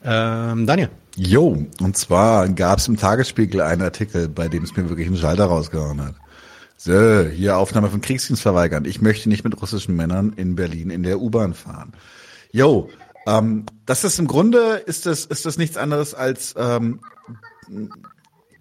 [0.05, 0.89] Ähm, Daniel.
[1.17, 5.17] Jo, und zwar gab es im Tagesspiegel einen Artikel, bei dem es mir wirklich einen
[5.17, 6.15] Schalter rausgehauen hat.
[6.77, 8.85] So, hier Aufnahme von Kriegsdienst verweigern.
[8.85, 11.93] Ich möchte nicht mit russischen Männern in Berlin in der U-Bahn fahren.
[12.53, 12.91] Jo,
[13.27, 17.01] ähm, das ist im Grunde ist das ist das nichts anderes als ähm,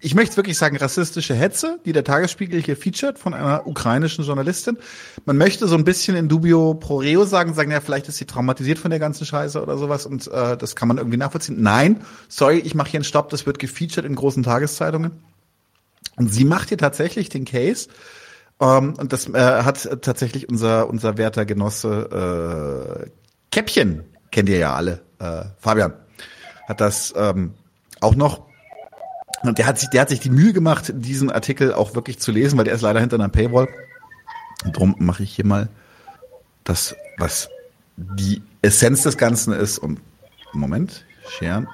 [0.04, 4.76] ich möchte wirklich sagen, rassistische Hetze, die der Tagesspiegel hier featured von einer ukrainischen Journalistin.
[5.24, 8.26] Man möchte so ein bisschen in dubio pro reo sagen, sagen, ja, vielleicht ist sie
[8.26, 11.62] traumatisiert von der ganzen Scheiße oder sowas und äh, das kann man irgendwie nachvollziehen.
[11.62, 15.24] Nein, sorry, ich mache hier einen Stopp, das wird gefeatured in großen Tageszeitungen.
[16.16, 17.88] Und sie macht hier tatsächlich den Case,
[18.60, 23.10] ähm, und das äh, hat tatsächlich unser, unser werter Genosse äh,
[23.50, 25.94] Käppchen, kennt ihr ja alle, äh, Fabian,
[26.68, 27.54] hat das ähm,
[28.00, 28.53] auch noch
[29.48, 32.32] und der hat sich, der hat sich die Mühe gemacht, diesen Artikel auch wirklich zu
[32.32, 33.68] lesen, weil der ist leider hinter einer Paywall.
[34.64, 35.68] Und drum mache ich hier mal
[36.64, 37.48] das, was
[37.96, 39.78] die Essenz des Ganzen ist.
[39.78, 40.00] Und
[40.52, 41.68] Moment, scheren.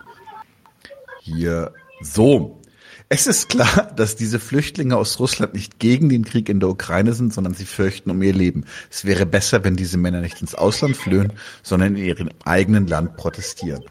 [1.20, 2.60] Hier so.
[3.08, 7.12] Es ist klar, dass diese Flüchtlinge aus Russland nicht gegen den Krieg in der Ukraine
[7.12, 8.64] sind, sondern sie fürchten um ihr Leben.
[8.90, 11.32] Es wäre besser, wenn diese Männer nicht ins Ausland flöhen,
[11.62, 13.84] sondern in ihrem eigenen Land protestieren.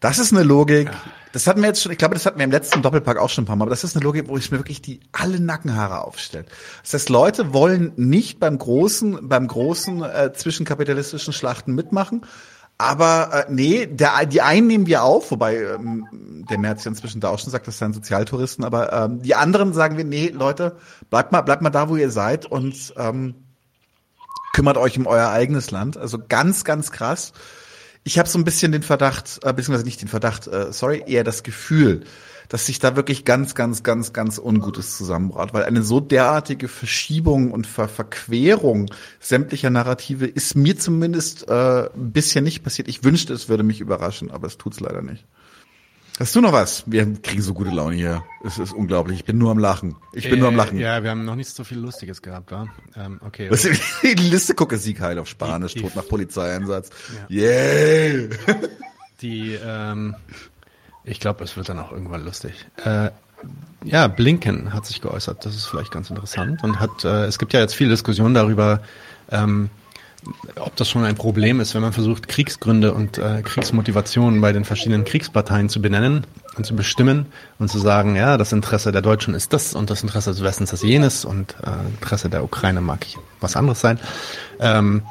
[0.00, 0.90] Das ist eine Logik.
[1.34, 3.42] Das hatten wir jetzt schon, ich glaube, das hatten wir im letzten Doppelpack auch schon
[3.42, 6.02] ein paar Mal, aber das ist eine Logik, wo ich mir wirklich die alle Nackenhaare
[6.02, 6.46] aufstellt.
[6.82, 12.24] Das heißt, Leute wollen nicht beim großen, beim großen äh, zwischenkapitalistischen Schlachten mitmachen.
[12.78, 17.20] Aber äh, nee, der, die einen nehmen wir auf, wobei ähm, der Merz ja inzwischen
[17.20, 20.76] da auch schon sagt, das seien Sozialtouristen, aber ähm, die anderen sagen wir, nee, Leute,
[21.10, 23.34] bleibt mal, bleibt mal da, wo ihr seid und ähm,
[24.52, 25.96] kümmert euch um euer eigenes Land.
[25.96, 27.32] Also ganz, ganz krass.
[28.04, 31.24] Ich habe so ein bisschen den Verdacht, äh, beziehungsweise nicht den Verdacht, äh, sorry, eher
[31.24, 32.04] das Gefühl,
[32.50, 37.50] dass sich da wirklich ganz, ganz, ganz, ganz Ungutes zusammenbraut, weil eine so derartige Verschiebung
[37.50, 38.90] und Ver Verquerung
[39.20, 42.88] sämtlicher Narrative ist mir zumindest äh, bisher nicht passiert.
[42.88, 45.24] Ich wünschte, es würde mich überraschen, aber es tut's leider nicht.
[46.20, 46.84] Hast du noch was?
[46.86, 48.22] Wir kriegen so gute Laune hier.
[48.44, 49.18] Es ist unglaublich.
[49.18, 49.96] Ich bin nur am Lachen.
[50.12, 50.78] Ich bin äh, nur am Lachen.
[50.78, 52.68] Ja, wir haben noch nicht so viel Lustiges gehabt, wa?
[52.96, 53.50] Ähm, okay.
[53.50, 53.62] Was,
[54.02, 56.90] die Liste gucke Sieg halt auf Spanisch, Die- Tod nach Polizeieinsatz.
[57.28, 58.28] Yeah!
[59.22, 60.14] Die, ähm,
[61.02, 62.64] ich glaube, es wird dann auch irgendwann lustig.
[62.84, 63.10] Äh,
[63.82, 65.44] ja, Blinken hat sich geäußert.
[65.44, 67.04] Das ist vielleicht ganz interessant und hat.
[67.04, 68.80] Äh, es gibt ja jetzt viel Diskussion darüber,
[69.30, 69.68] ähm,
[70.56, 74.64] ob das schon ein Problem ist, wenn man versucht, Kriegsgründe und äh, Kriegsmotivationen bei den
[74.64, 76.26] verschiedenen Kriegsparteien zu benennen
[76.56, 77.26] und zu bestimmen
[77.58, 80.72] und zu sagen, ja, das Interesse der Deutschen ist das und das Interesse des Westens
[80.72, 83.06] ist jenes und äh, Interesse der Ukraine mag
[83.40, 83.98] was anderes sein.
[84.60, 85.02] Ähm,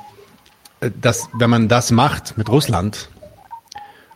[0.80, 3.10] äh, dass, wenn man das macht mit Russland,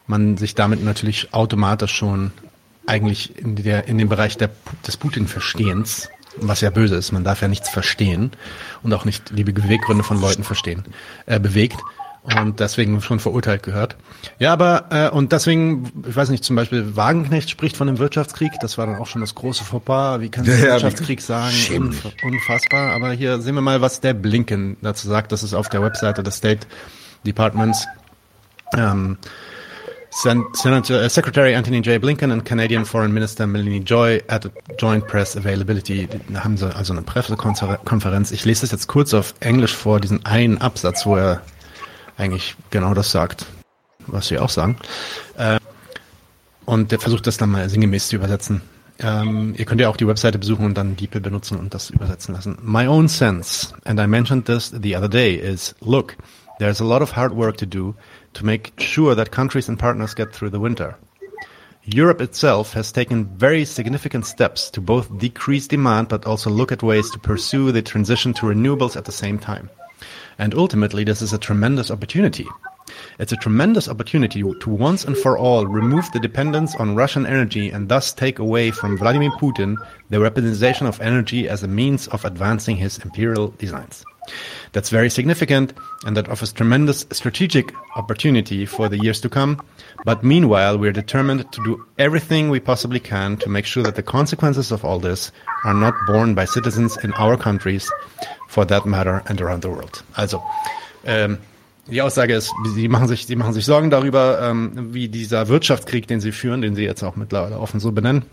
[0.07, 2.31] man sich damit natürlich automatisch schon
[2.85, 4.49] eigentlich in, der, in dem Bereich der,
[4.85, 6.09] des Putin-Verstehens,
[6.41, 8.31] was ja böse ist, man darf ja nichts verstehen
[8.83, 10.83] und auch nicht die Beweggründe von Leuten verstehen,
[11.25, 11.77] äh, bewegt
[12.35, 13.95] und deswegen schon verurteilt gehört.
[14.37, 18.51] Ja, aber äh, und deswegen, ich weiß nicht, zum Beispiel Wagenknecht spricht von einem Wirtschaftskrieg,
[18.59, 21.55] das war dann auch schon das große Fauxpas, wie kann Ja, Wirtschaftskrieg sagen?
[21.75, 25.69] Unf unfassbar, aber hier sehen wir mal, was der Blinken dazu sagt, das ist auf
[25.69, 26.67] der Webseite des State
[27.25, 27.87] Departments.
[28.75, 29.17] Ähm,
[30.19, 32.01] Sen Senator, uh, Secretary Anthony J.
[32.01, 36.07] Blinken and Canadian Foreign Minister Melanie Joy at a joint press availability.
[36.29, 38.31] Da haben sie also eine Pressekonferenz.
[38.31, 41.43] Ich lese das jetzt kurz auf Englisch vor, diesen einen Absatz, wo er
[42.17, 43.45] eigentlich genau das sagt,
[44.07, 44.77] was sie auch sagen.
[45.37, 45.59] Äh,
[46.65, 48.63] und der versucht das dann mal sinngemäß zu übersetzen.
[48.97, 52.33] Ähm, ihr könnt ja auch die Webseite besuchen und dann DeepL benutzen und das übersetzen
[52.33, 52.57] lassen.
[52.63, 56.17] My own sense, and I mentioned this the other day, is look,
[56.57, 57.93] there's a lot of hard work to do
[58.37, 60.95] to make sure that countries and partners get through the winter.
[61.85, 66.83] Europe itself has taken very significant steps to both decrease demand but also look at
[66.83, 69.71] ways to pursue the transition to renewables at the same time.
[70.37, 72.45] And ultimately, this is a tremendous opportunity.
[73.17, 77.71] It's a tremendous opportunity to once and for all remove the dependence on Russian energy
[77.71, 79.77] and thus take away from Vladimir Putin
[80.11, 84.03] the weaponization of energy as a means of advancing his imperial designs.
[84.71, 85.73] That's very significant
[86.05, 89.61] and that offers tremendous strategic opportunity for the years to come.
[90.05, 94.03] But meanwhile, we're determined to do everything we possibly can to make sure that the
[94.03, 95.31] consequences of all this
[95.63, 97.91] are not borne by citizens in our countries,
[98.47, 100.03] for that matter, and around the world.
[100.15, 100.43] Also,
[101.05, 101.39] ähm,
[101.89, 106.07] die Aussage ist, sie machen sich, sie machen sich Sorgen darüber, ähm, wie dieser Wirtschaftskrieg,
[106.07, 108.25] den sie führen, den sie jetzt auch mittlerweile offen so benennen,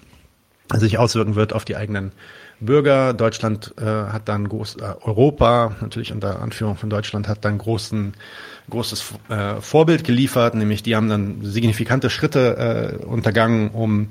[0.73, 2.13] sich auswirken wird auf die eigenen
[2.61, 3.15] Bürger.
[3.15, 8.15] Deutschland äh, hat dann groß, äh, Europa, natürlich unter Anführung von Deutschland, hat dann großen,
[8.71, 14.11] großes äh, Vorbild geliefert, nämlich die haben dann signifikante Schritte äh, untergangen, um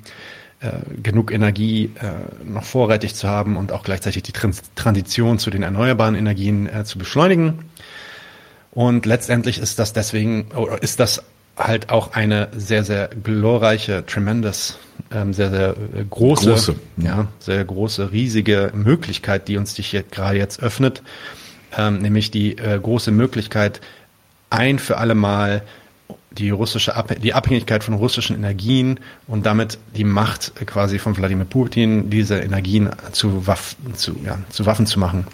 [0.60, 0.72] äh,
[1.02, 5.64] genug Energie äh, noch vorrätig zu haben und auch gleichzeitig die Trans Transition zu den
[5.64, 7.66] erneuerbaren Energien äh, zu beschleunigen.
[8.72, 11.24] Und letztendlich ist das deswegen, oder ist das
[11.58, 14.80] halt auch eine sehr, sehr glorreiche, tremendous,
[15.12, 20.04] ähm, sehr, sehr äh, große, Große, ja, sehr große, riesige Möglichkeit, die uns sich hier
[20.04, 21.04] gerade jetzt öffnet,
[21.78, 23.82] ähm, nämlich die äh, große Möglichkeit,
[24.50, 25.64] ein für alle Mal
[26.32, 31.46] die russische Abh die Abhängigkeit von russischen Energien und damit die Macht quasi von Wladimir
[31.46, 35.28] Putin, diese Energien zu Waffen zu, ja, zu Waffen zu machen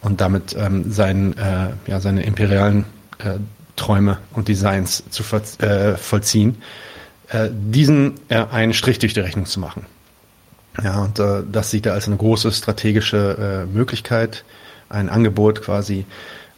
[0.00, 2.86] und damit ähm, sein, äh, ja, seine imperialen
[3.18, 3.34] äh,
[3.80, 5.22] Träume und Designs zu
[5.58, 6.60] äh, vollziehen,
[7.30, 9.86] äh, diesen äh, einen Strich durch die Rechnung zu machen.
[10.82, 14.44] Ja, und äh, das sieht er als eine große strategische äh, Möglichkeit,
[14.90, 16.04] ein Angebot quasi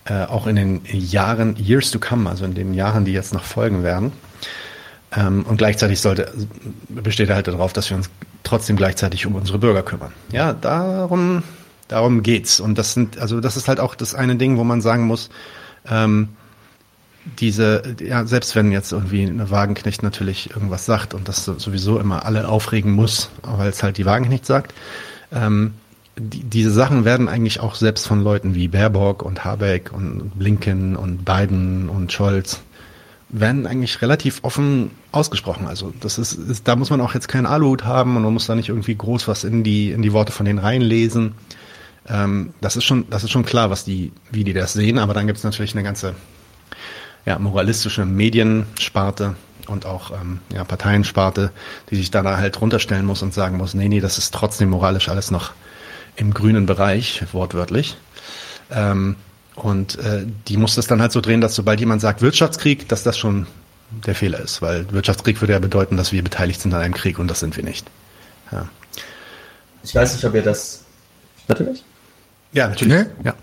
[0.05, 3.44] äh, auch in den Jahren, years to come, also in den Jahren, die jetzt noch
[3.44, 4.12] folgen werden.
[5.15, 6.32] Ähm, und gleichzeitig sollte,
[6.89, 8.11] besteht er halt darauf, dass wir uns
[8.43, 10.12] trotzdem gleichzeitig um unsere Bürger kümmern.
[10.32, 11.44] Ja, darum,
[11.86, 12.59] darum geht's.
[12.59, 15.31] Und das sind, also das ist halt auch das eine Ding, wo man sagen muss,
[15.89, 16.31] ähm,
[17.39, 22.24] diese, ja, selbst wenn jetzt irgendwie eine Wagenknecht natürlich irgendwas sagt und das sowieso immer
[22.24, 24.74] alle aufregen muss, weil es halt die Wagenknecht sagt,
[25.32, 25.74] ähm,
[26.19, 30.97] die, diese Sachen werden eigentlich auch selbst von Leuten wie Baerbock und Habeck und Blinken
[30.97, 32.61] und Biden und Scholz
[33.28, 35.66] werden eigentlich relativ offen ausgesprochen.
[35.66, 38.47] Also das ist, ist da muss man auch jetzt keinen Aluhut haben und man muss
[38.47, 41.32] da nicht irgendwie groß was in die in die Worte von denen reinlesen.
[42.09, 44.99] Ähm, das ist schon das ist schon klar, was die wie die das sehen.
[44.99, 46.15] Aber dann gibt es natürlich eine ganze
[47.24, 49.36] ja, moralistische Mediensparte
[49.69, 51.53] und auch ähm, ja, Parteiensparte,
[51.90, 55.09] die sich da halt runterstellen muss und sagen muss, nee, nee, das ist trotzdem moralisch
[55.09, 55.53] alles noch
[56.16, 57.97] im grünen Bereich, wortwörtlich.
[58.70, 59.16] Ähm,
[59.55, 63.03] und äh, die muss das dann halt so drehen, dass sobald jemand sagt Wirtschaftskrieg, dass
[63.03, 63.47] das schon
[64.07, 67.19] der Fehler ist, weil Wirtschaftskrieg würde ja bedeuten, dass wir beteiligt sind an einem Krieg
[67.19, 67.86] und das sind wir nicht.
[68.51, 68.69] Ja.
[69.82, 70.85] Ich weiß nicht, ob ihr das.
[71.49, 71.85] Natürlich?
[72.53, 73.07] Ja, natürlich.
[73.07, 73.24] Nee?
[73.24, 73.35] Ja.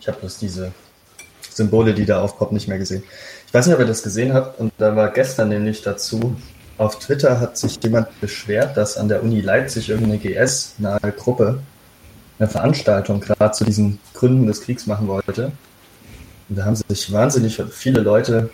[0.00, 0.72] Ich habe bloß diese
[1.56, 3.02] Symbole, die da aufpoppen, nicht mehr gesehen.
[3.46, 6.36] Ich weiß nicht, ob ihr das gesehen habt, und da war gestern nämlich dazu,
[6.78, 11.60] auf Twitter hat sich jemand beschwert, dass an der Uni Leipzig irgendeine GS-nahe Gruppe
[12.38, 15.52] eine Veranstaltung gerade zu diesen Gründen des Kriegs machen wollte.
[16.48, 18.50] Und da haben sich wahnsinnig viele Leute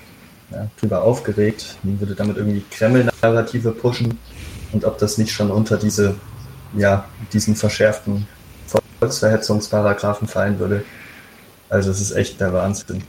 [0.53, 1.77] ja, drüber aufgeregt.
[1.83, 4.19] Man würde damit irgendwie Kreml-Narrative pushen
[4.71, 6.15] und ob das nicht schon unter diese,
[6.77, 8.29] ja, diesen verschärften
[9.01, 10.85] Volksverhetzungsparagraphen fallen würde.
[11.73, 13.03] Also es ist echt der Wahnsinn.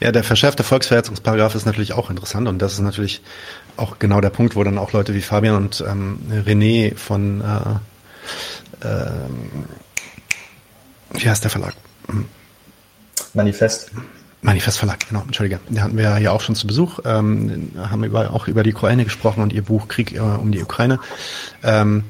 [0.00, 3.22] Ja, der verschärfte Volksverhetzungsparagraph ist natürlich auch interessant und das ist natürlich
[3.76, 8.86] auch genau der Punkt, wo dann auch Leute wie Fabian und ähm, René von äh,
[8.86, 9.10] äh,
[11.12, 11.74] wie heißt der Verlag?
[12.08, 12.26] Hm.
[13.34, 13.92] Manifest.
[14.40, 15.60] Manifest Verlag, genau, entschuldige.
[15.68, 18.74] Den hatten wir ja hier auch schon zu Besuch, ähm, haben über, auch über die
[18.74, 20.98] Ukraine gesprochen und ihr Buch Krieg äh, um die Ukraine.
[21.62, 22.02] Ähm,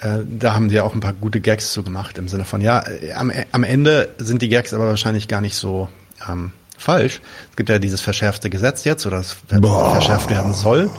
[0.00, 2.60] äh, da haben die ja auch ein paar gute Gags so gemacht im Sinne von,
[2.60, 5.88] ja, äh, am, am Ende sind die Gags aber wahrscheinlich gar nicht so
[6.28, 7.20] ähm, falsch.
[7.50, 10.90] Es gibt ja dieses verschärfte Gesetz jetzt, oder es verschärft werden soll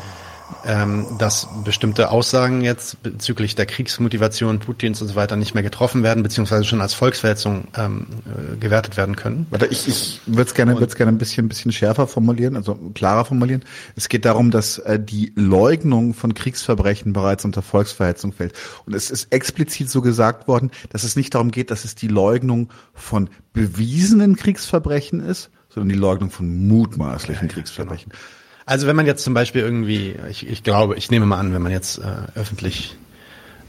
[0.66, 6.04] ähm, dass bestimmte Aussagen jetzt bezüglich der Kriegsmotivation Putins und so weiter nicht mehr getroffen
[6.04, 9.48] werden, beziehungsweise schon als Volksverhetzung ähm, äh, gewertet werden können.
[9.50, 12.76] Warte, ich, ich würde es gerne, würd's gerne ein bisschen, ein bisschen schärfer formulieren, also
[12.94, 13.64] klarer formulieren.
[13.96, 18.54] Es geht darum, dass äh, die Leugnung von Kriegsverbrechen bereits unter Volksverhetzung fällt.
[18.86, 22.08] Und es ist explizit so gesagt worden, dass es nicht darum geht, dass es die
[22.08, 28.12] Leugnung von bewiesenen Kriegsverbrechen ist, sondern die Leugnung von mutmaßlichen ja, Kriegsverbrechen.
[28.12, 28.41] Genau.
[28.72, 31.62] Also wenn man jetzt zum Beispiel irgendwie, ich, ich glaube, ich nehme mal an, wenn
[31.62, 32.96] man jetzt äh, öffentlich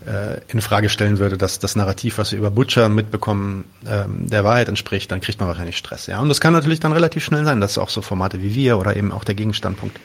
[0.06, 4.44] äh, in Frage stellen würde, dass das Narrativ, was wir über Butcher mitbekommen, ähm, der
[4.44, 6.06] Wahrheit entspricht, dann kriegt man wahrscheinlich Stress.
[6.06, 8.78] Ja, und das kann natürlich dann relativ schnell sein, dass auch so Formate wie wir
[8.78, 9.98] oder eben auch der Gegenstandpunkt,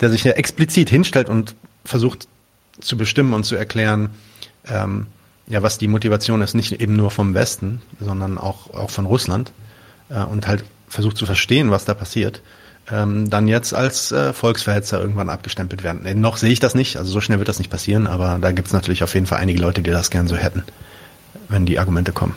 [0.00, 1.54] der sich ja explizit hinstellt und
[1.84, 2.26] versucht
[2.80, 4.12] zu bestimmen und zu erklären,
[4.66, 5.08] ähm,
[5.46, 9.52] ja, was die Motivation ist, nicht eben nur vom Westen, sondern auch auch von Russland
[10.08, 12.40] äh, und halt versucht zu verstehen, was da passiert
[12.90, 16.04] ähm, dann jetzt als äh, Volksverhetzer irgendwann abgestempelt werden.
[16.04, 18.52] Äh, noch sehe ich das nicht, also so schnell wird das nicht passieren, aber da
[18.52, 20.64] gibt es natürlich auf jeden Fall einige Leute, die das gern so hätten,
[21.48, 22.34] wenn die Argumente kommen.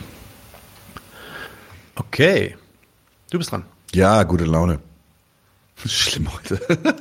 [1.96, 2.56] Okay,
[3.30, 3.64] du bist dran.
[3.92, 4.78] Ja, gute Laune.
[5.86, 6.60] Schlimm heute.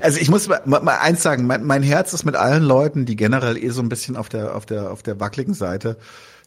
[0.00, 3.16] also ich muss mal, mal eins sagen, mein, mein, Herz ist mit allen Leuten, die
[3.16, 5.96] generell eh so ein bisschen auf der auf der auf der wackeligen Seite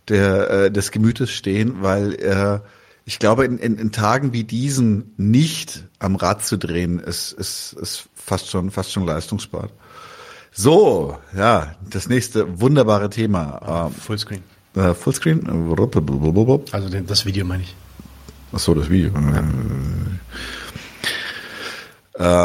[0.09, 2.59] der äh, des Gemütes stehen, weil äh,
[3.05, 7.73] ich glaube, in, in, in Tagen wie diesen nicht am Rad zu drehen, ist, ist,
[7.73, 9.69] ist fast schon, fast schon leistungsbar.
[10.51, 13.87] So, ja, das nächste wunderbare Thema.
[13.87, 14.43] Ähm, Fullscreen.
[14.75, 15.47] Äh, Fullscreen?
[16.71, 17.75] Also das Video meine ich.
[18.53, 19.11] Ach so, das Video.
[19.13, 19.43] Ja.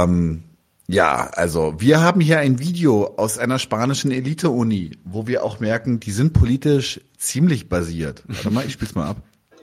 [0.05, 0.43] Ähm,
[0.87, 6.01] ja, also wir haben hier ein Video aus einer spanischen Elite-Uni, wo wir auch merken,
[6.01, 8.23] die sind politisch ziemlich basiert.
[8.27, 9.19] Warte mal, ich spiel's mal ab.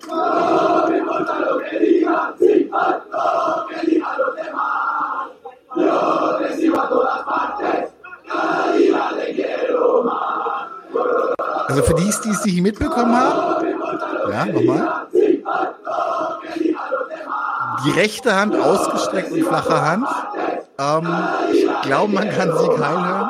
[11.68, 13.66] Also für die, die es nicht mitbekommen haben,
[14.32, 15.08] ja, nochmal.
[17.86, 20.08] Die rechte Hand ausgestreckt und flache Hand.
[20.80, 21.08] Ähm,
[21.52, 23.30] ich glaube, man kann Sieg Heil hören.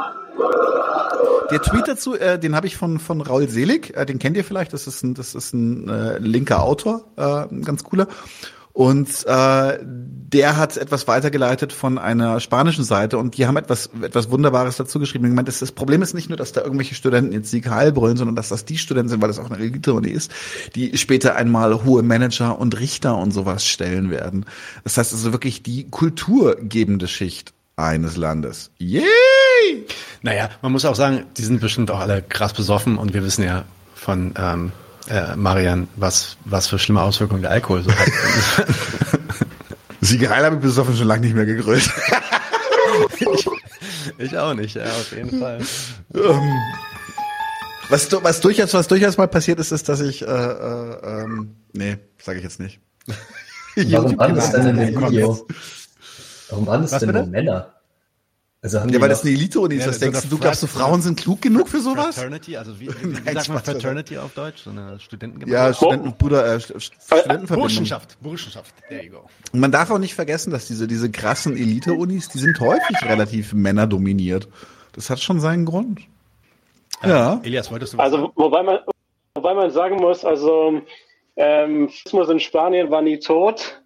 [1.52, 4.44] Der Tweet dazu, äh, den habe ich von von Raul Selig, äh, den kennt ihr
[4.44, 8.08] vielleicht, das ist ein das ist ein äh, linker Autor, äh, ein ganz cooler.
[8.76, 14.30] Und äh, der hat etwas weitergeleitet von einer spanischen Seite und die haben etwas etwas
[14.30, 15.28] Wunderbares dazu geschrieben.
[15.28, 17.94] Ich meine, das, das Problem ist nicht nur, dass da irgendwelche Studenten jetzt Sieg Heil
[17.94, 20.30] brüllen, sondern dass das die Studenten sind, weil das auch eine Elite-Uni ist,
[20.76, 24.46] die später einmal hohe Manager und Richter und sowas stellen werden.
[24.84, 28.72] Das heißt also wirklich die kulturgebende Schicht eines Landes.
[28.78, 29.06] Yay!
[30.22, 33.46] Naja, man muss auch sagen, die sind bestimmt auch alle krass besoffen und wir wissen
[33.46, 34.74] ja von ähm,
[35.10, 38.08] äh, Marian, was, was für schlimme Auswirkungen der Alkohol so hat.
[40.02, 41.90] Siegerei habe ich besoffen schon lange nicht mehr gegrölt.
[43.20, 43.48] ich,
[44.18, 45.60] ich auch nicht, ja, auf jeden Fall.
[46.14, 46.54] Ähm,
[47.90, 51.56] was, du- was, durchaus, was durchaus mal passiert ist, ist, dass ich, äh, äh, ähm,
[51.74, 52.80] nee, sage ich jetzt nicht.
[53.76, 55.48] Warum waren das denn in dem Video?
[56.50, 57.75] Warum waren das denn nur Männer?
[58.66, 59.82] Also haben Ja, weil das eine Elite-Uni ist.
[59.82, 62.16] Ja, Was so denkst du, du glaubst, du Frauen sind klug genug für sowas?
[62.16, 63.60] Fraternity, also wie, wie, wie Nein, sagt man.
[63.64, 64.64] Fraternity auf Deutsch?
[64.64, 65.76] So eine Ja, Studentengemeinschaft?
[65.78, 67.60] Studentenbruder, äh, St- Studentenverbindung.
[67.60, 69.30] Burschenschaft, Burschenschaft, there you go.
[69.52, 73.54] Und man darf auch nicht vergessen, dass diese, diese krassen Elite-Unis, die sind häufig relativ
[73.54, 74.48] männerdominiert.
[74.94, 76.02] Das hat schon seinen Grund.
[77.04, 77.40] Ja.
[77.44, 78.80] Elias, wolltest du was Also wobei man,
[79.36, 80.82] wobei man sagen muss, also
[81.36, 83.80] ähm, Faschismus in Spanien war nie tot.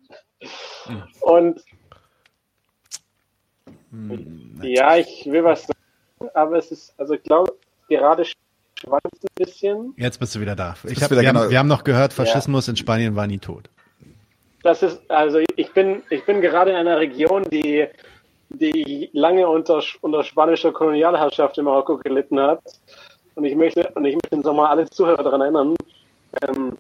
[1.20, 1.60] Und
[4.62, 7.54] ja, ich will was sagen, aber es ist, also ich glaube,
[7.88, 9.94] gerade schwankt es ein bisschen.
[9.98, 10.76] Jetzt bist du wieder da.
[10.84, 13.40] Ich hab, wieder wir, genau- haben, wir haben noch gehört, Faschismus in Spanien war nie
[13.40, 13.70] tot.
[14.64, 17.88] Das ist, also ich bin, ich bin gerade in einer Region, die,
[18.50, 22.62] die lange unter, unter spanischer Kolonialherrschaft in Marokko gelitten hat.
[23.36, 25.76] Und ich möchte, und ich möchte nochmal alle Zuhörer daran erinnern,
[26.42, 26.78] ähm,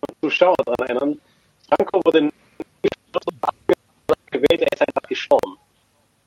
[0.00, 1.20] und Zuschauer daran erinnern,
[1.68, 2.34] Franco wurde nicht
[4.30, 5.56] gewählt, er ist einfach gestorben.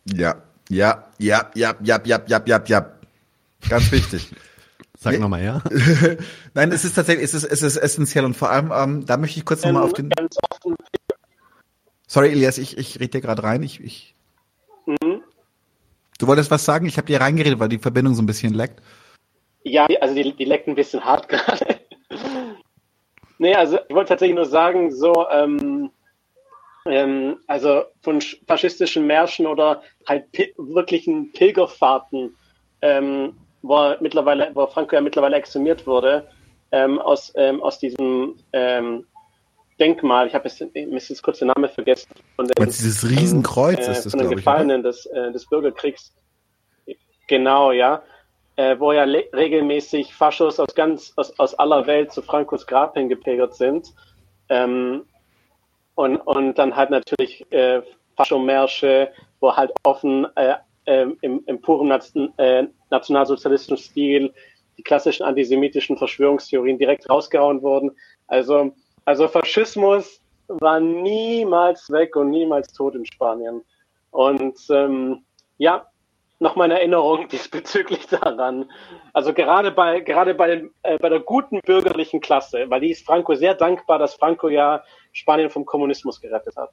[0.05, 0.35] Ja,
[0.69, 2.91] ja, ja, ja, ja, ja, ja, ja, ja.
[3.69, 4.31] Ganz wichtig.
[4.97, 5.19] Sag Nee.
[5.19, 5.61] nochmal, ja?
[6.53, 9.39] Nein, es ist tatsächlich, es ist, es ist essentiell und vor allem, ähm, da möchte
[9.39, 10.09] ich kurz nochmal auf den.
[10.09, 10.75] Ganz offen,
[12.05, 13.63] Sorry, Elias, ich, ich rede dir gerade rein.
[13.63, 14.15] Ich, ich.
[14.87, 15.21] Mhm.
[16.17, 16.85] Du wolltest was sagen?
[16.87, 18.81] Ich habe dir reingeredet, weil die Verbindung so ein bisschen leckt.
[19.63, 21.79] Ja, also die, die leckt ein bisschen hart gerade.
[23.37, 25.91] nee, also ich wollte tatsächlich nur sagen, so, ähm,
[26.89, 32.35] ähm, also von sch- faschistischen Märschen oder halt pi wirklichen Pilgerfahrten,
[32.81, 36.27] ähm, wo er mittlerweile, wo Franco ja mittlerweile exhumiert wurde,
[36.71, 39.05] ähm, aus, ähm, aus diesem ähm,
[39.79, 43.87] Denkmal, ich habe jetzt, jetzt kurz den Namen vergessen, von den, Meinst du, dieses Riesenkreuz
[43.87, 44.45] äh, ist das, von den glaube ich?
[44.45, 46.13] Gefallenen des, äh, des Bürgerkriegs.
[47.27, 48.01] Genau, ja.
[48.55, 53.55] Äh, wo ja regelmäßig Faschos aus ganz aus, aus aller Welt zu Frankos Grab hingepilgert
[53.55, 53.93] sind.
[54.49, 55.05] Ähm,
[55.99, 57.81] und, und dann halt natürlich äh,
[58.15, 59.11] Faschomärsche,
[59.41, 60.55] wo halt offen äh,
[60.85, 64.33] ähm, im, im puren Nation, äh, nationalsozialistischen Stil
[64.77, 67.91] die klassischen antisemitischen Verschwörungstheorien direkt rausgehauen wurden.
[68.27, 68.71] Also,
[69.03, 73.61] also Faschismus war niemals weg und niemals tot in Spanien.
[74.11, 75.25] Und ähm,
[75.57, 75.85] ja,
[76.39, 78.69] nochmal eine Erinnerung diesbezüglich daran.
[79.13, 83.05] Also gerade bei gerade bei, den, äh, bei der guten bürgerlichen Klasse, weil die ist
[83.05, 86.71] Franco sehr dankbar, dass Franco ja Spanien vom Kommunismus gerettet hat.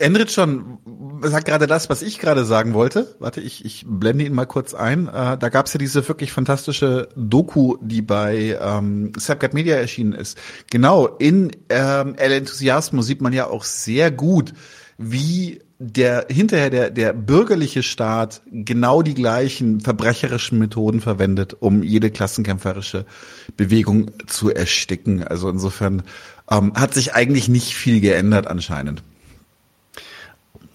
[0.00, 0.78] Enrit schon
[1.22, 3.16] sagt gerade das, was ich gerade sagen wollte.
[3.18, 5.08] Warte, ich, ich blende ihn mal kurz ein.
[5.08, 10.12] Äh, da gab es ja diese wirklich fantastische Doku, die bei ähm, Sapcat Media erschienen
[10.12, 10.38] ist.
[10.70, 14.54] Genau, in ähm, El Enthusiasmo sieht man ja auch sehr gut,
[14.98, 22.10] wie der hinterher der, der bürgerliche Staat genau die gleichen verbrecherischen Methoden verwendet, um jede
[22.10, 23.06] klassenkämpferische
[23.56, 25.22] Bewegung zu ersticken.
[25.22, 26.02] Also insofern
[26.50, 29.04] ähm, hat sich eigentlich nicht viel geändert anscheinend.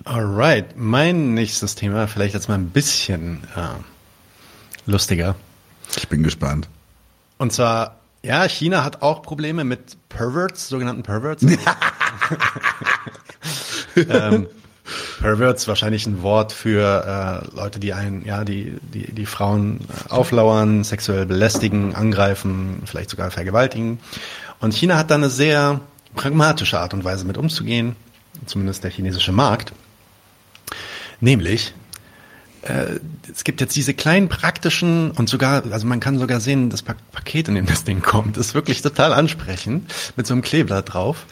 [0.06, 5.36] Alright, mein nächstes Thema, vielleicht jetzt mal ein bisschen äh, lustiger.
[5.98, 6.70] Ich bin gespannt.
[7.38, 11.46] Und zwar, ja, China hat auch Probleme mit Perverts, sogenannten Perverts.
[13.96, 14.48] ähm,
[15.20, 20.12] Perverts wahrscheinlich ein Wort für äh, Leute, die einen, ja, die, die, die Frauen äh,
[20.12, 24.00] auflauern, sexuell belästigen, angreifen, vielleicht sogar vergewaltigen.
[24.60, 25.80] Und China hat da eine sehr
[26.16, 27.96] pragmatische Art und Weise mit umzugehen,
[28.46, 29.72] zumindest der chinesische Markt.
[31.22, 31.74] Nämlich,
[32.64, 33.00] äh,
[33.32, 36.96] es gibt jetzt diese kleinen praktischen und sogar, also man kann sogar sehen, das pa
[37.12, 41.26] Paket, in dem das Ding kommt, ist wirklich total ansprechend, mit so einem Kleeblatt drauf.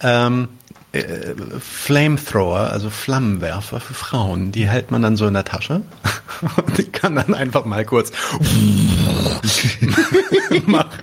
[0.00, 0.48] Ähm,
[0.92, 5.82] äh, Flamethrower, also Flammenwerfer für Frauen, die hält man dann so in der Tasche
[6.66, 8.12] und die kann dann einfach mal kurz
[10.66, 10.98] machen,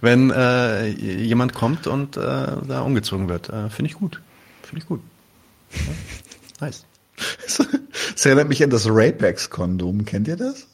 [0.00, 3.48] wenn äh, jemand kommt und äh, da umgezogen wird.
[3.48, 4.20] Äh, Finde ich gut.
[4.62, 5.00] Finde ich gut.
[5.72, 6.84] Ja, nice.
[8.12, 10.06] Das erinnert mich an das Rapex-Kondom.
[10.06, 10.68] Kennt ihr das?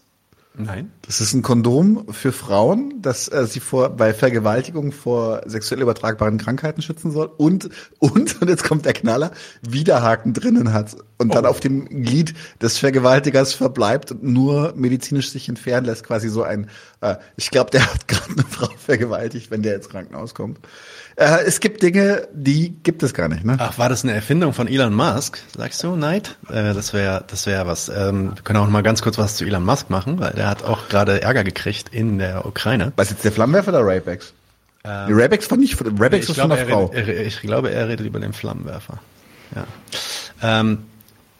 [0.54, 0.92] Nein.
[1.00, 6.36] Das ist ein Kondom für Frauen, das äh, sie vor bei Vergewaltigung vor sexuell übertragbaren
[6.36, 11.46] Krankheiten schützen soll und und und jetzt kommt der Knaller, Widerhaken drinnen hat und dann
[11.46, 16.68] auf dem Glied des Vergewaltigers verbleibt und nur medizinisch sich entfernen lässt, quasi so ein
[17.36, 20.58] ich glaube, der hat gerade eine Frau vergewaltigt, wenn der ins Krankenhaus kommt.
[21.16, 23.56] Äh, es gibt Dinge, die gibt es gar nicht, ne?
[23.58, 25.38] Ach, war das eine Erfindung von Elon Musk?
[25.56, 26.36] Sagst du, Neid?
[26.48, 27.88] Äh, das wäre, das wäre was.
[27.90, 30.48] Ähm, wir können auch noch mal ganz kurz was zu Elon Musk machen, weil der
[30.48, 32.92] hat auch gerade Ärger gekriegt in der Ukraine.
[32.96, 34.32] Was jetzt der Flammenwerfer oder Rapex?
[34.84, 36.86] Ähm, Die Rapex war nicht von Rapex ist von der er Frau.
[36.86, 38.98] redet, ich glaube, er redet über den Flammenwerfer.
[39.54, 39.66] Ja.
[40.60, 40.78] Ähm,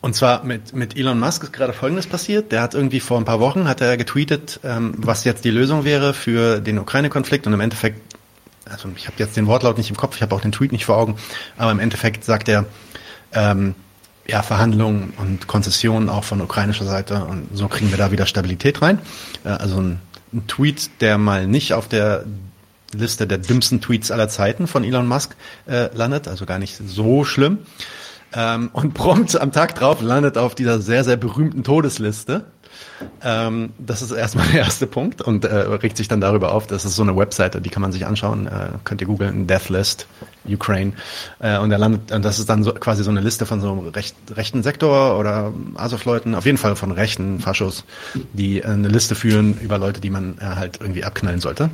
[0.02, 2.50] und zwar mit, mit Elon Musk ist gerade Folgendes passiert.
[2.50, 5.84] Der hat irgendwie vor ein paar Wochen hat er getweetet, ähm, was jetzt die Lösung
[5.84, 8.00] wäre für den Ukraine-Konflikt und im Endeffekt,
[8.68, 10.84] also ich habe jetzt den Wortlaut nicht im Kopf, ich habe auch den Tweet nicht
[10.84, 11.16] vor Augen,
[11.56, 12.66] aber im Endeffekt sagt er,
[13.32, 13.76] ähm,
[14.26, 18.82] ja, Verhandlungen und Konzessionen auch von ukrainischer Seite und so kriegen wir da wieder Stabilität
[18.82, 18.98] rein.
[19.44, 20.00] Äh, also ein,
[20.32, 22.24] ein Tweet, der mal nicht auf der
[22.92, 27.24] Liste der dümmsten Tweets aller Zeiten von Elon Musk äh, landet, also gar nicht so
[27.24, 27.58] schlimm.
[28.34, 32.46] Ähm, und prompt am Tag drauf landet auf dieser sehr, sehr berühmten Todesliste.
[33.22, 36.84] Ähm, das ist erstmal der erste Punkt und äh, regt sich dann darüber auf, das
[36.84, 40.06] ist so eine Webseite, die kann man sich anschauen, äh, könnt ihr googeln, Deathlist
[40.48, 40.92] Ukraine.
[41.38, 43.70] Äh, und er landet, und das ist dann so, quasi so eine Liste von so
[43.70, 47.84] einem recht, rechten Sektor oder Azov-Leuten, auf jeden Fall von rechten Faschos,
[48.32, 51.70] die äh, eine Liste führen über Leute, die man äh, halt irgendwie abknallen sollte.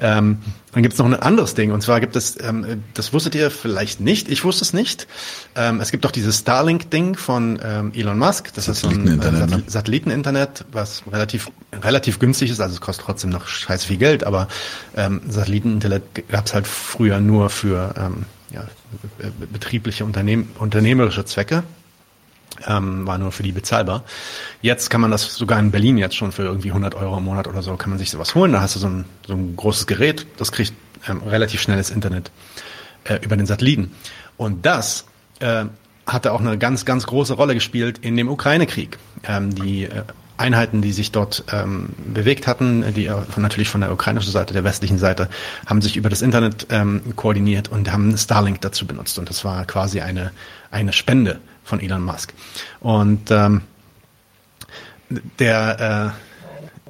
[0.00, 0.38] Ähm,
[0.72, 3.50] dann gibt es noch ein anderes Ding, und zwar gibt es, ähm, das wusstet ihr
[3.50, 5.06] vielleicht nicht, ich wusste es nicht,
[5.54, 9.62] ähm, es gibt doch dieses Starlink-Ding von ähm, Elon Musk, das ist so ein äh,
[9.66, 11.50] Satelliteninternet, was relativ
[11.82, 14.48] relativ günstig ist, also es kostet trotzdem noch scheiß viel Geld, aber
[14.96, 18.66] ähm, Satelliteninternet gab es halt früher nur für ähm, ja,
[19.18, 21.64] be- be- betriebliche Unternehm unternehmerische Zwecke.
[22.66, 24.04] Ähm, war nur für die bezahlbar.
[24.60, 27.48] Jetzt kann man das sogar in Berlin jetzt schon für irgendwie 100 Euro im Monat
[27.48, 28.52] oder so, kann man sich sowas holen.
[28.52, 30.74] Da hast du so ein, so ein großes Gerät, das kriegt
[31.08, 32.30] ähm, relativ schnelles Internet
[33.04, 33.92] äh, über den Satelliten.
[34.36, 35.06] Und das
[35.40, 35.64] äh,
[36.06, 38.98] hatte auch eine ganz, ganz große Rolle gespielt in dem Ukraine-Krieg.
[39.24, 40.02] Ähm, die äh,
[40.36, 44.64] Einheiten, die sich dort ähm, bewegt hatten, die äh, natürlich von der ukrainischen Seite, der
[44.64, 45.28] westlichen Seite,
[45.66, 49.18] haben sich über das Internet ähm, koordiniert und haben Starlink dazu benutzt.
[49.18, 50.32] Und das war quasi eine,
[50.70, 52.32] eine Spende von Elon Musk.
[52.80, 53.62] Und ähm,
[55.38, 56.18] der äh,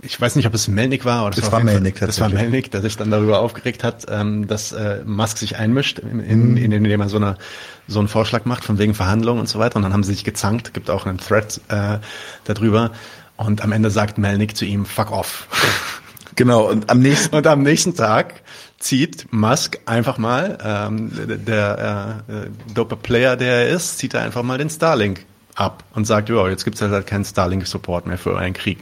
[0.04, 2.28] ich weiß nicht, ob es Melnick war oder Das auf war Fall- Melnick Das war.
[2.28, 6.56] Melnick, der sich dann darüber aufgeregt hat, ähm, dass äh, Musk sich einmischt, in, in,
[6.56, 7.36] in, indem er so, eine,
[7.86, 9.76] so einen Vorschlag macht von wegen Verhandlungen und so weiter.
[9.76, 11.98] Und dann haben sie sich gezankt, gibt auch einen Thread äh,
[12.44, 12.90] darüber.
[13.46, 15.48] Und am Ende sagt Melnick zu ihm, fuck off.
[16.34, 18.40] Genau, und am nächsten Und am nächsten Tag
[18.78, 24.22] zieht Musk einfach mal, ähm, der, der äh, dope Player, der er ist, zieht er
[24.22, 28.30] einfach mal den Starlink ab und sagt, ja, jetzt gibt's halt keinen Starlink-Support mehr für
[28.30, 28.78] euren Krieg.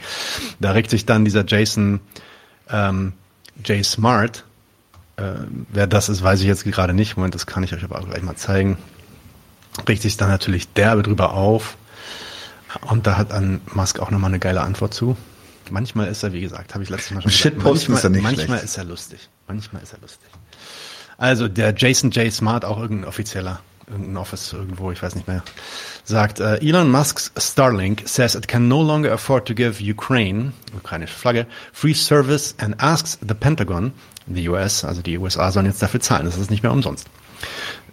[0.61, 2.01] Da regt sich dann dieser Jason
[2.71, 3.15] ähm,
[3.65, 3.85] J.
[3.85, 4.45] Smart,
[5.17, 5.23] äh,
[5.71, 7.17] wer das ist, weiß ich jetzt gerade nicht.
[7.17, 8.79] Moment, das kann ich euch aber auch gleich mal zeigen.
[9.89, 11.77] Regt sich dann natürlich derbe drüber auf.
[12.89, 15.17] Und da hat an Musk auch nochmal eine geile Antwort zu.
[15.71, 18.11] Manchmal ist er, wie gesagt, habe ich letztes Mal schon gesagt, Shitposten manchmal, ist er
[18.11, 18.65] nicht manchmal schlecht.
[18.65, 19.29] ist er lustig.
[19.47, 20.29] Manchmal ist er lustig.
[21.19, 22.33] Also der Jason J.
[22.33, 25.43] Smart, auch irgendein offizieller, irgendein Office irgendwo, ich weiß nicht mehr,
[26.05, 31.15] sagt, äh, Elon Musk's Starlink says it can no longer afford to give Ukraine, ukrainische
[31.15, 33.93] Flagge, free service and asks the Pentagon,
[34.27, 37.07] the US, also die USA sollen jetzt dafür zahlen, das ist nicht mehr umsonst.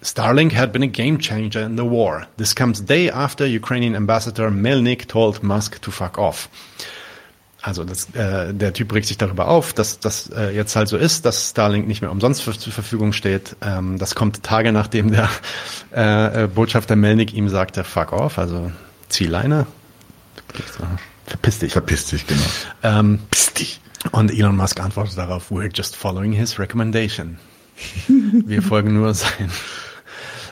[0.01, 2.27] Starlink had been a game changer in the war.
[2.37, 6.49] This comes day after Ukrainian ambassador Melnik told Musk to fuck off.
[7.61, 10.95] Also das, äh, der Typ regt sich darüber auf, dass das äh, jetzt halt so
[10.95, 13.55] ist, dass Starlink nicht mehr umsonst für, zur Verfügung steht.
[13.61, 15.29] Ähm, das kommt Tage nachdem der
[15.93, 18.71] äh, äh, Botschafter Melnik ihm sagte, fuck off, also
[19.09, 19.65] zieh Leine.
[21.25, 21.73] Verpiss dich.
[21.73, 22.45] verpiss dich, genau.
[22.83, 23.81] Ähm, Piss dich.
[24.11, 27.37] Und Elon Musk antwortet darauf, we're just following his recommendation.
[28.07, 29.51] Wir folgen nur sein,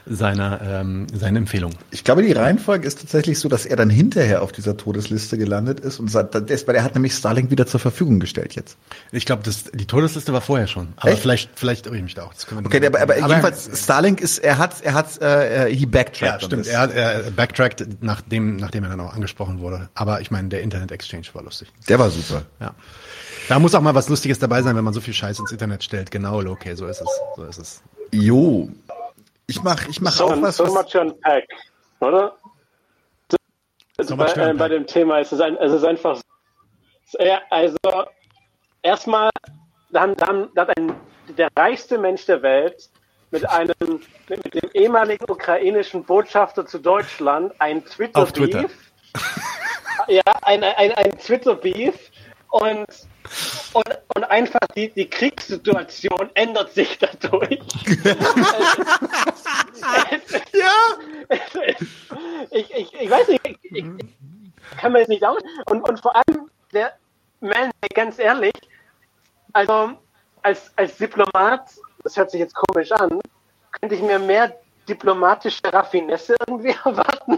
[0.05, 1.73] seiner, ähm, seiner Empfehlung.
[1.91, 5.79] Ich glaube, die Reihenfolge ist tatsächlich so, dass er dann hinterher auf dieser Todesliste gelandet
[5.79, 8.77] ist und sagt, weil er hat nämlich Starlink wieder zur Verfügung gestellt jetzt.
[9.11, 10.89] Ich glaube, das die Todesliste war vorher schon.
[10.97, 11.21] Aber Echt?
[11.21, 12.33] vielleicht, vielleicht irre ich mich da auch.
[12.65, 16.43] Okay, aber, aber, jedenfalls Starlink ist, er hat, er hat, äh, he Ja, backtracked.
[16.43, 16.67] on stimmt.
[16.67, 19.89] Er hat er backtrackt, nachdem, nachdem er dann auch angesprochen wurde.
[19.95, 21.69] Aber ich meine, der Internet Exchange war lustig.
[21.89, 22.43] Der war super.
[22.59, 22.75] Ja.
[23.47, 25.83] Da muss auch mal was Lustiges dabei sein, wenn man so viel Scheiß ins Internet
[25.83, 26.09] stellt.
[26.09, 27.21] Genau, okay, so ist es.
[27.35, 27.83] So ist es.
[28.11, 28.69] Jo.
[29.47, 31.43] Ich mach, ich mach So, auch was, so was much unpack,
[31.99, 32.35] oder?
[33.97, 36.19] Also So bei, äh, bei dem Thema ist es, ein, es ist einfach.
[37.19, 37.77] Ja, also
[38.81, 39.29] erstmal,
[39.91, 40.93] dann, dann, dann hat ein,
[41.37, 42.89] der reichste Mensch der Welt
[43.31, 48.63] mit einem mit, dem ehemaligen ukrainischen Botschafter zu Deutschland ein Twitter Auf Twitter.
[48.63, 48.91] Beef.
[50.07, 52.11] Ja, ein, ein, ein Twitter Beef
[52.49, 52.85] und
[53.73, 53.85] und,
[54.15, 57.59] und einfach die, die Kriegssituation ändert sich dadurch.
[60.53, 61.27] Ja.
[62.51, 63.85] ich, ich, ich weiß nicht, ich, ich
[64.77, 65.41] kann mir das nicht aus.
[65.69, 66.93] Und, und vor allem, der
[67.41, 68.53] Mann, ganz ehrlich,
[69.53, 69.91] also
[70.41, 71.69] als, als Diplomat,
[72.03, 73.19] das hört sich jetzt komisch an,
[73.79, 74.55] könnte ich mir mehr
[74.87, 77.37] diplomatische Raffinesse irgendwie erwarten.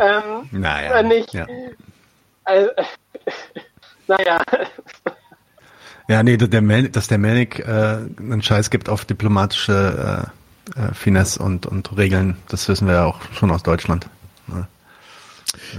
[0.00, 1.46] ähm, Naja, wenn ich, ja.
[2.44, 2.70] also,
[4.10, 4.42] naja,
[6.08, 10.30] Ja, nee, der Mel dass der Melnik äh, einen Scheiß gibt auf diplomatische
[10.76, 14.08] äh, äh, Finesse und, und Regeln, das wissen wir ja auch schon aus Deutschland.
[14.48, 14.66] Ne?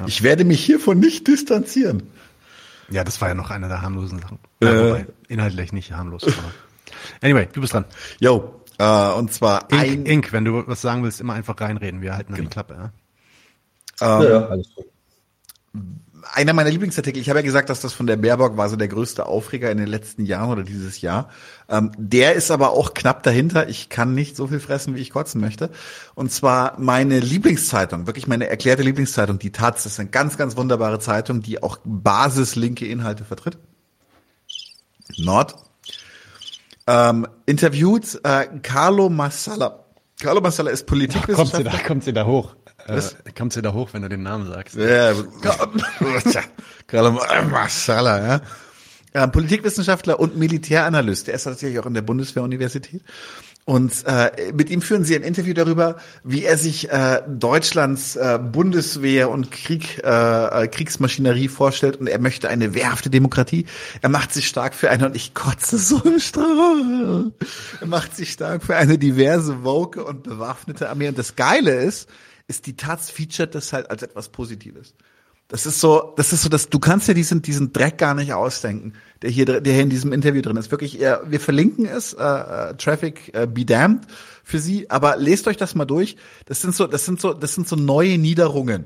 [0.06, 2.04] Ich werde mich hiervon nicht distanzieren.
[2.90, 4.40] Ja, das war ja noch einer der harmlosen Sachen.
[4.62, 4.66] Äh.
[4.66, 6.24] Ja, wobei, inhaltlich nicht harmlos.
[6.24, 6.34] Aber.
[7.22, 7.86] Anyway, du bist dran.
[8.20, 12.02] Jo, äh, und zwar Ink, ein, Ink, wenn du was sagen willst, immer einfach reinreden.
[12.02, 12.92] Wir halten dann die Klappe.
[14.02, 14.18] Ja?
[14.20, 14.86] ähm, Ja, ja, alles gut.
[16.34, 18.88] Einer meiner Lieblingsartikel, ich habe ja gesagt, dass das von der Baerbock war so der
[18.88, 21.30] größte Aufreger in den letzten Jahren oder dieses Jahr.
[21.70, 23.70] Ähm, der ist aber auch knapp dahinter.
[23.70, 25.70] Ich kann nicht so viel fressen, wie ich kotzen möchte.
[26.16, 30.58] Und zwar meine Lieblingszeitung, wirklich meine erklärte Lieblingszeitung, die Taz, das ist eine ganz, ganz
[30.58, 33.58] wunderbare Zeitung, die auch basislinke Inhalte vertritt.
[35.18, 35.56] Nord.
[36.88, 39.86] Ähm, interviewt äh, Carlo Massala.
[40.20, 41.72] Carlo Massala ist Kommt sie Politikwissenschaftler.
[41.72, 42.56] da, kommt sie da hoch?
[42.88, 43.02] Äh,
[43.38, 44.76] kommt sie da hoch, wenn du den Namen sagst?
[44.76, 45.14] Ja,
[46.88, 48.42] Carlo Massala, ja.
[49.14, 51.28] Äh, Politikwissenschaftler und Militäranalyst.
[51.28, 53.02] Der ist tatsächlich auch in der Bundeswehruniversität.
[53.64, 58.40] Und äh, mit ihm führen sie ein Interview darüber, wie er sich äh, Deutschlands äh,
[58.42, 61.98] Bundeswehr und Krieg, äh, äh, Kriegsmaschinerie vorstellt.
[61.98, 63.68] Und er möchte eine wehrhafte Demokratie.
[64.02, 67.32] Er macht sich stark für eine, und ich kotze so im Strahl.
[67.80, 71.08] Er macht sich stark für eine diverse, woke und bewaffnete Armee.
[71.08, 72.10] Und das Geile ist,
[72.52, 74.94] ist die Taz featured das halt als etwas Positives.
[75.48, 78.32] Das ist so, das ist so, dass du kannst dir diesen diesen Dreck gar nicht
[78.32, 80.72] ausdenken, der hier der hier in diesem Interview drin ist.
[80.72, 84.08] Wirklich, wir verlinken es, äh, äh, Traffic äh, be damned
[84.44, 86.16] für Sie, aber lest euch das mal durch.
[86.46, 88.86] Das sind so, das sind so, das sind so neue Niederungen,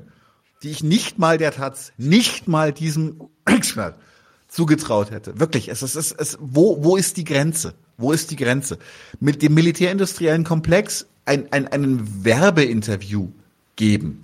[0.62, 3.20] die ich nicht mal der Taz, nicht mal diesem
[4.48, 5.38] zugetraut hätte.
[5.38, 7.74] Wirklich, es ist, es es, wo, wo ist die Grenze?
[7.96, 8.78] Wo ist die Grenze?
[9.20, 13.28] Mit dem militärindustriellen Komplex ein, ein, einen Werbeinterview
[13.76, 14.22] geben.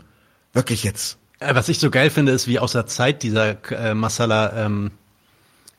[0.53, 1.19] Wirklich jetzt.
[1.41, 4.91] Äh, Was ich so geil finde, ist, wie aus der Zeit dieser äh, Masala ähm,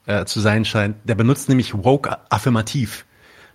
[0.05, 0.95] äh, zu sein scheint.
[1.03, 3.05] Der benutzt nämlich woke affirmativ.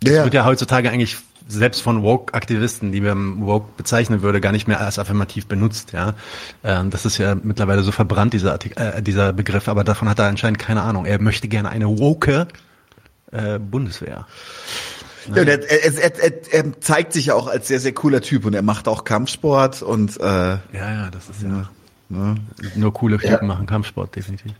[0.01, 0.25] Das Ja.
[0.25, 1.17] wird ja heutzutage eigentlich
[1.51, 5.93] selbst von Woke-Aktivisten, die man Woke bezeichnen würde, gar nicht mehr als affirmativ benutzt.
[5.93, 6.15] Ja,
[6.63, 10.19] ähm, das ist ja mittlerweile so verbrannt dieser Artik äh, dieser Begriff, aber davon hat
[10.19, 11.07] er anscheinend keine Ahnung.
[11.07, 12.49] Er möchte gerne eine woke
[13.33, 14.27] äh, Bundeswehr.
[15.35, 18.21] Ja, und er, er, er, er, er zeigt sich ja auch als sehr, sehr cooler
[18.21, 21.69] Typ und er macht auch Kampfsport und äh, Ja, ja, das ist ja,
[22.09, 22.37] ne?
[22.75, 23.43] nur coole Typen Ja.
[23.43, 24.53] machen Kampfsport definitiv.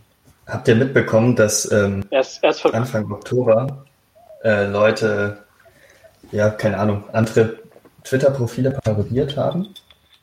[0.47, 3.85] Habt ihr mitbekommen, dass ähm, erst, erst Anfang Oktober
[4.43, 5.43] äh, Leute,
[6.31, 7.57] ja, keine Ahnung, andere
[8.03, 9.67] Twitter-Profile parodiert haben?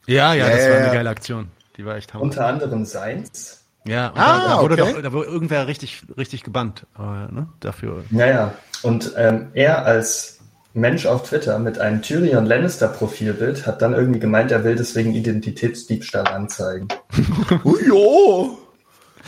[0.07, 1.49] Ja, ja, das war eine geile Aktion.
[1.77, 2.25] Die war echt hammer.
[2.25, 3.65] Unter anderem seins.
[3.87, 4.93] Ja, und Ah, da, da wurde okay.
[4.95, 8.03] doch, da wurde irgendwer richtig, richtig gebannt, äh, ne, dafür.
[8.11, 8.53] Naja,
[8.83, 10.36] und ähm, er als
[10.77, 16.27] Mensch auf Twitter mit einem Tyrion Lannister-Profilbild hat dann irgendwie gemeint, er will deswegen Identitätsdiebstahl
[16.29, 16.89] anzeigen.
[17.65, 18.59] Oh, jo.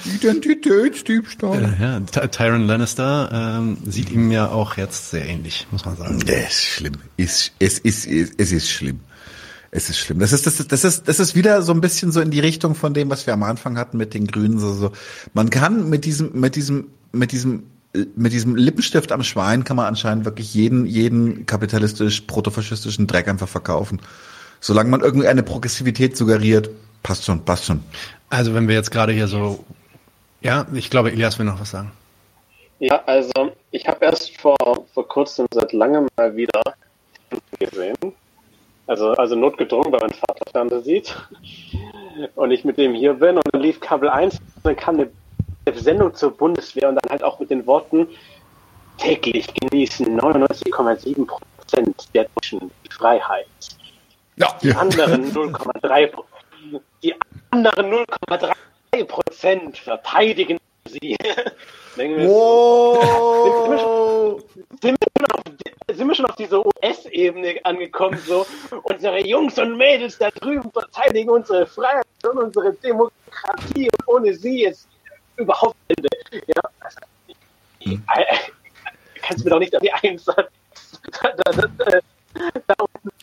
[0.05, 1.65] Identitätsdiebstahl.
[1.79, 5.97] Äh, ja, Ty- Tyron Lannister ähm, sieht ihm ja auch jetzt sehr ähnlich, muss man
[5.97, 6.21] sagen.
[6.27, 6.93] Das ist schlimm.
[7.17, 9.01] Ist, es, ist, es ist schlimm.
[9.71, 10.19] Es ist schlimm.
[10.19, 12.41] Das ist, das ist, das ist, das ist wieder so ein bisschen so in die
[12.41, 14.59] Richtung von dem, was wir am Anfang hatten mit den Grünen.
[14.59, 14.93] So, so.
[15.35, 19.87] Man kann mit diesem, mit diesem, mit diesem, mit diesem Lippenstift am Schwein kann man
[19.87, 24.01] anscheinend wirklich jeden, jeden kapitalistisch, protofaschistischen Dreck einfach verkaufen.
[24.61, 26.71] Solange man irgendwie eine Progressivität suggeriert,
[27.03, 27.83] passt schon, passt schon.
[28.29, 29.65] Also wenn wir jetzt gerade hier so,
[30.41, 31.93] ja, ich glaube, Elias will noch was sagen.
[32.79, 34.57] Ja, also ich habe erst vor,
[34.93, 36.63] vor kurzem seit langem mal wieder
[37.59, 37.97] gesehen.
[38.87, 41.17] Also, also notgedrungen, weil mein Vater Fernsehen sieht.
[42.35, 45.11] Und ich mit dem hier bin und dann lief Kabel 1 und dann kam eine
[45.75, 48.09] Sendung zur Bundeswehr und dann halt auch mit den Worten
[48.99, 53.47] täglich genießen 99,7 Prozent der Deutschen die Freiheit.
[54.37, 54.57] Ja.
[54.63, 56.25] Die anderen 0,3 Pro-
[57.03, 57.15] die
[57.51, 61.17] anderen 0,3 Prozent verteidigen sie.
[61.99, 63.03] Wow.
[64.81, 65.43] sind wir schon auf,
[65.93, 68.47] sind wir schon auf dieser US-Ebene angekommen, so
[68.85, 74.63] unsere Jungs und Mädels da drüben verteidigen unsere Freiheit und unsere Demokratie und ohne sie
[74.63, 74.87] ist
[75.39, 76.09] überhaupt Ende.
[76.47, 76.99] Ja, also,
[77.81, 77.99] ich, äh,
[79.23, 80.47] kannst du mir doch nicht auf die Einsatz
[81.23, 82.01] da, da, da,
[82.67, 82.75] da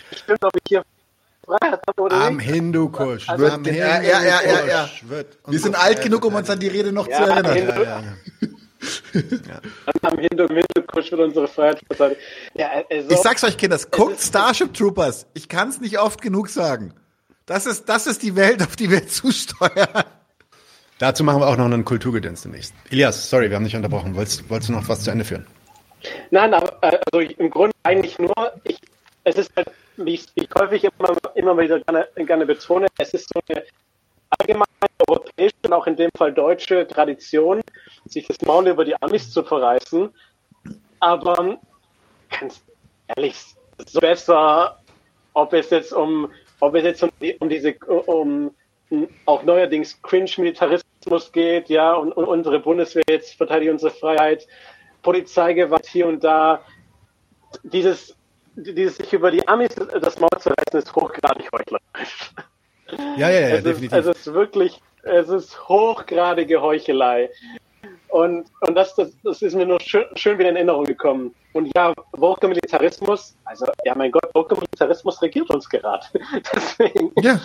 [0.10, 0.84] bestimmt, ob ich hier
[1.46, 2.50] Freiheit habe oder Am nicht.
[2.50, 3.30] Hindukusch.
[3.30, 4.90] Also- am Ja, ja, ja, ja, ja.
[5.04, 7.54] Wird Wir sind alt genug, um uns an die Rede noch Ja, zu erinnern.
[7.56, 9.62] Hindu- Ja, ja.
[10.02, 12.22] am Hindu Hindukusch wird unsere Freiheit verteidigt.
[12.56, 15.28] Ja, also, Ich sag's euch, Kinders, guckt ist- Starship Troopers.
[15.34, 16.94] Ich kann's nicht oft genug sagen.
[17.46, 20.04] Das ist, das ist die Welt, auf die wir zusteuern.
[20.98, 22.74] Dazu machen wir auch noch einen Kulturgedöns demnächst.
[22.90, 24.16] Elias, sorry, wir haben dich unterbrochen.
[24.16, 25.46] Wolltest, wolltest du noch was zu Ende führen?
[26.32, 28.80] Nein, aber äh, also im Grunde eigentlich nur, ich,
[29.26, 33.30] es ist halt, wie ich, wie häufig immer, immer wieder gerne, gerne betone, es ist
[33.34, 33.64] so eine
[34.40, 34.66] allgemeine
[35.08, 37.62] europäische und auch in dem Fall deutsche Tradition,
[38.06, 40.10] sich das Maul über die Amis zu verreißen.
[41.00, 41.58] Aber
[42.40, 42.62] ganz
[43.16, 43.36] ehrlich,
[43.86, 44.80] so besser,
[45.34, 46.32] ob es jetzt um,
[46.62, 47.10] ob es jetzt um,
[47.40, 48.52] um diese, um
[49.26, 50.85] auch neuerdings Cringe-Militarismus
[51.32, 54.48] geht, ja, und, und unsere Bundeswehr jetzt verteidigt unsere Freiheit,
[55.02, 56.62] Polizeigewalt hier und da.
[57.64, 58.16] Dieses,
[58.56, 62.32] dieses sich über die Amis das Maul zu reißen, ist hochgradig heuchlerisch.
[63.18, 63.98] Ja, ja, ja, es, ist, definitiv.
[63.98, 67.30] es ist wirklich, es ist hochgradige Heuchelei.
[68.10, 71.36] Und, und das, das, das ist mir nur schön, schön wieder in Erinnerung gekommen.
[71.54, 76.06] Und ja, woke Militarismus, also ja, mein Gott, woke Militarismus regiert uns gerade.
[76.54, 77.40] Deswegen, Ja.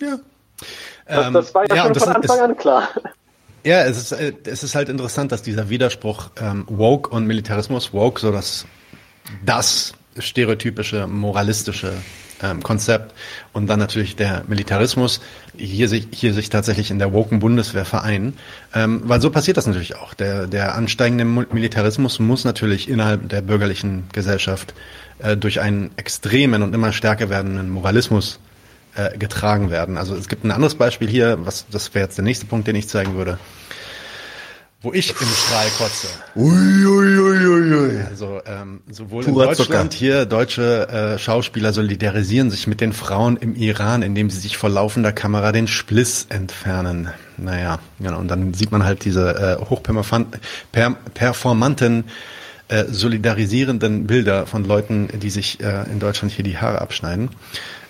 [0.00, 0.18] Ja.
[1.08, 2.88] Das, das war ja, ja, schon von ist- Anfang an klar.
[3.64, 7.92] Ja, es ist, äh, es ist halt interessant, dass dieser Widerspruch ähm, Woke und Militarismus,
[7.92, 8.66] Woke, so das,
[9.44, 11.92] das stereotypische, moralistische
[12.40, 13.14] ähm, Konzept
[13.52, 15.20] und dann natürlich der Militarismus
[15.56, 18.38] hier sich, hier sich tatsächlich in der woken Bundeswehr vereinen.
[18.74, 20.14] Ähm, weil so passiert das natürlich auch.
[20.14, 24.72] Der, der ansteigende Mu- Militarismus muss natürlich innerhalb der bürgerlichen Gesellschaft
[25.18, 28.38] äh, durch einen extremen und immer stärker werdenden Moralismus
[28.98, 29.96] äh, getragen werden.
[29.96, 32.76] Also es gibt ein anderes Beispiel hier, was das wäre jetzt der nächste Punkt, den
[32.76, 33.38] ich zeigen würde,
[34.80, 36.06] wo ich im Strahl kotze.
[36.36, 38.00] Uiuiuiui.
[38.08, 39.98] Also ähm, sowohl Purer in Deutschland Zucker.
[39.98, 44.70] hier deutsche äh, Schauspieler solidarisieren sich mit den Frauen im Iran, indem sie sich vor
[44.70, 47.08] laufender Kamera den Spliss entfernen.
[47.36, 48.18] Naja, genau.
[48.18, 52.04] Und dann sieht man halt diese äh, hochperformanten per, performanten
[52.68, 57.30] äh, solidarisierenden Bilder von Leuten, die sich äh, in Deutschland hier die Haare abschneiden.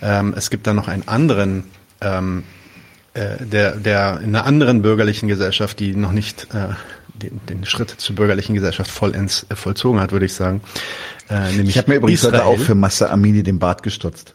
[0.03, 1.65] Ähm, es gibt dann noch einen anderen
[2.01, 2.45] ähm,
[3.15, 6.69] äh, der, der in einer anderen bürgerlichen Gesellschaft, die noch nicht äh,
[7.15, 10.61] den, den Schritt zur bürgerlichen Gesellschaft vollends äh, vollzogen hat, würde ich sagen.
[11.29, 12.55] Äh, nämlich Ich habe mir übrigens heute Israel.
[12.55, 14.35] auch für Massa Amini den Bart gestutzt.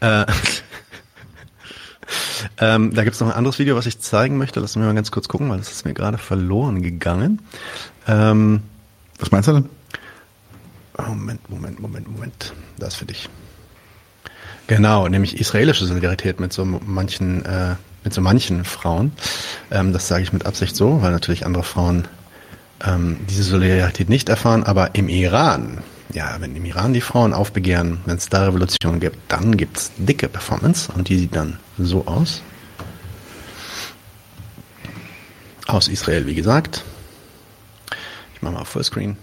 [0.00, 0.24] Äh,
[2.58, 4.58] ähm, da gibt's noch ein anderes Video, was ich zeigen möchte.
[4.58, 7.40] Lass mich mal ganz kurz gucken, weil das ist mir gerade verloren gegangen.
[8.08, 8.62] Ähm,
[9.18, 9.68] Was meinst du denn?
[10.96, 12.52] Moment, Moment, Moment, Moment.
[12.78, 13.28] Das für dich.
[14.66, 19.12] Genau, nämlich israelische Solidarität mit so manchen, äh, mit so manchen Frauen.
[19.70, 22.08] Ähm, das sage ich mit Absicht so, weil natürlich andere Frauen
[22.84, 24.64] ähm, diese Solidarität nicht erfahren.
[24.64, 25.78] Aber im Iran,
[26.12, 30.28] ja, wenn im Iran die Frauen aufbegehren, wenn es da Revolution gibt, dann gibt's dicke
[30.28, 32.42] Performance und die sieht dann so aus.
[35.66, 36.84] Aus Israel, wie gesagt.
[38.34, 39.16] Ich mache mal Fullscreen.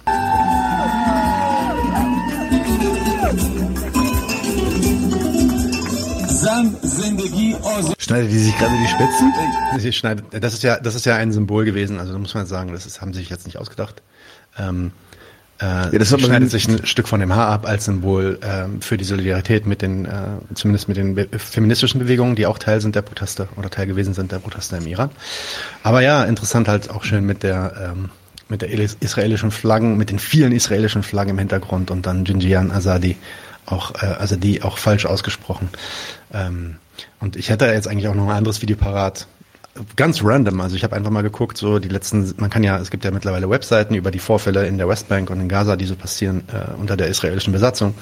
[7.99, 9.33] Schneidet die sich gerade die Spitzen?
[9.79, 11.99] Sie schneidet, das ist ja, das ist ja ein Symbol gewesen.
[11.99, 14.01] Also da muss man sagen, das ist, haben sie sich jetzt nicht ausgedacht.
[14.57, 14.91] Ähm,
[15.59, 18.39] äh, das sie hat man- schneidet sich ein Stück von dem Haar ab als Symbol
[18.43, 20.11] ähm, für die Solidarität mit den, äh,
[20.55, 24.13] zumindest mit den be feministischen Bewegungen, die auch Teil sind der Proteste oder Teil gewesen
[24.13, 25.09] sind der Proteste im Iran.
[25.83, 28.09] Aber ja, interessant halt auch schön mit der ähm,
[28.49, 32.69] mit der is- israelischen Flaggen, mit den vielen israelischen Flaggen im Hintergrund und dann Jinjian
[32.71, 33.15] Azadi
[33.65, 35.69] auch äh, Azadi auch falsch ausgesprochen.
[36.33, 36.77] Ähm,
[37.19, 39.27] und ich hätte jetzt eigentlich auch noch ein anderes Video parat.
[39.95, 42.91] Ganz random, also ich habe einfach mal geguckt, so die letzten, man kann ja, es
[42.91, 45.95] gibt ja mittlerweile Webseiten über die Vorfälle in der Westbank und in Gaza, die so
[45.95, 47.95] passieren äh, unter der israelischen Besatzung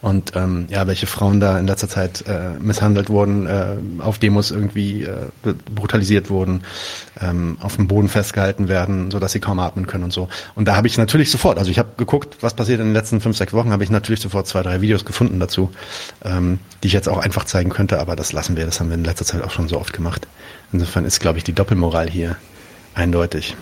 [0.00, 4.52] und ähm, ja, welche Frauen da in letzter Zeit äh, misshandelt wurden, äh, auf Demos
[4.52, 5.26] irgendwie äh,
[5.74, 6.62] brutalisiert wurden,
[7.20, 10.28] ähm, auf dem Boden festgehalten werden, so dass sie kaum atmen können und so.
[10.54, 13.20] Und da habe ich natürlich sofort, also ich habe geguckt, was passiert in den letzten
[13.20, 15.72] fünf, sechs Wochen, habe ich natürlich sofort zwei, drei Videos gefunden dazu,
[16.24, 18.96] ähm, die ich jetzt auch einfach zeigen könnte, aber das lassen wir, das haben wir
[18.96, 20.28] in letzter Zeit auch schon so oft gemacht.
[20.72, 22.36] Insofern ist, glaube ich, die Doppelmoral hier
[22.94, 23.56] eindeutig.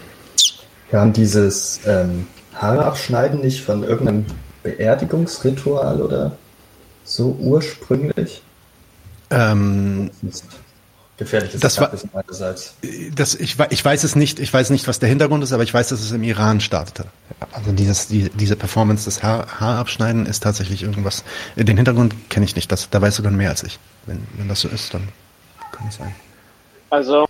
[0.90, 4.26] Kam dieses ähm, Haare abschneiden nicht von irgendeinem
[4.62, 6.36] Beerdigungsritual oder
[7.04, 8.42] so ursprünglich?
[9.30, 10.44] Ähm, Das ist
[11.16, 12.74] gefährliches Das war- meinerseits.
[13.14, 15.72] das, ich, ich weiß es nicht, ich weiß nicht, was der Hintergrund ist, aber ich
[15.72, 17.06] weiß, dass es im Iran startete.
[17.52, 21.24] Also dieses, die, diese Performance des Haar, Haarabschneiden ist tatsächlich irgendwas.
[21.56, 23.78] Den Hintergrund kenne ich nicht, das, da weißt du dann mehr als ich.
[24.06, 25.08] Wenn, wenn das so ist, dann
[25.72, 26.14] kann es sein.
[26.90, 27.24] Also,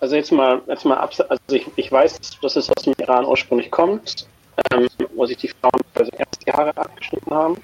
[0.00, 3.70] also jetzt mal, jetzt mal also ich, ich weiß, dass es aus dem Iran ursprünglich
[3.70, 4.26] kommt,
[4.72, 7.56] ähm, wo sich die Frauen also erst die Haare abgeschnitten haben.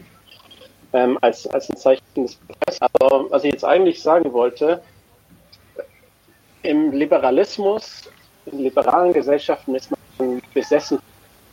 [0.93, 2.81] ähm, als, als ein Zeichen des Prozesses.
[2.81, 4.83] Aber was ich jetzt eigentlich sagen wollte,
[6.63, 8.11] im Liberalismus,
[8.47, 10.99] in liberalen Gesellschaften ist man besessen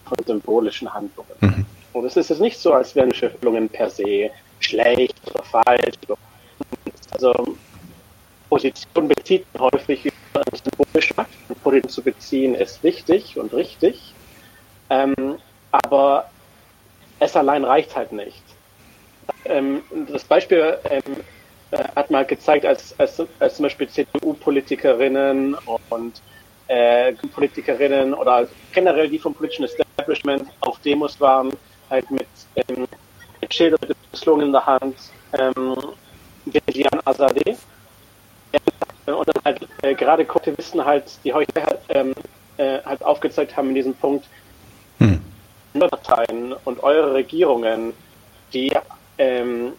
[0.06, 1.32] von symbolischen Handlungen.
[1.42, 1.66] Mhm.
[1.94, 4.30] Und es ist jetzt nicht so, als wären Schöpfungen per se
[4.60, 5.96] schlecht oder falsch.
[7.12, 7.56] Also
[8.50, 11.32] Position bezieht häufig über einen symbolischen Akt.
[11.64, 14.14] Position zu beziehen ist wichtig und richtig.
[14.90, 15.38] Ähm,
[15.72, 16.30] aber
[17.20, 18.44] es allein reicht halt nicht.
[19.46, 19.82] Ähm,
[20.12, 21.02] das Beispiel ähm,
[21.72, 25.56] äh, hat mal gezeigt, als, als, als zum Beispiel CDU-Politikerinnen
[25.90, 26.22] und
[26.68, 31.52] äh, Politikerinnen oder generell die vom politischen Establishment auf Demos waren,
[31.90, 32.88] halt mit, ähm,
[33.42, 34.96] mit Schildern, mit Slogan in der Hand,
[35.34, 35.76] ähm,
[36.46, 37.56] Gian Azadeh.
[39.06, 42.14] Und dann halt äh, gerade Kollektivisten halt, die heute halt, ähm,
[42.58, 44.26] äh, halt aufgezeigt haben in diesem Punkt,
[45.00, 45.22] hm.
[45.74, 47.94] Parteien und eure Regierungen,
[48.54, 48.72] die
[49.18, 49.74] ähm,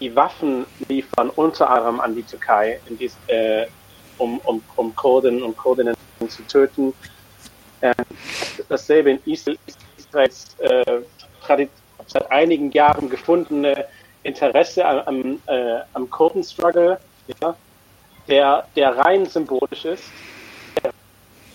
[0.00, 3.66] die Waffen liefern, unter anderem an die Türkei, dies, äh,
[4.18, 5.94] um, um, um Kurden und Kurdinnen
[6.28, 6.94] zu töten.
[7.80, 7.94] Äh,
[8.68, 9.58] dasselbe in Israel,
[9.96, 11.00] Israels äh,
[12.06, 13.86] seit einigen Jahren gefundene
[14.22, 16.98] Interesse am, äh, am Kurden-Struggle,
[17.40, 17.56] ja,
[18.28, 20.04] der, der rein symbolisch ist,
[20.82, 20.92] der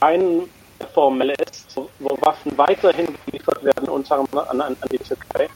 [0.02, 0.50] rein
[0.94, 5.50] formell ist, wo Waffen weiterhin geliefert werden, unter anderem an, an, die Türkei.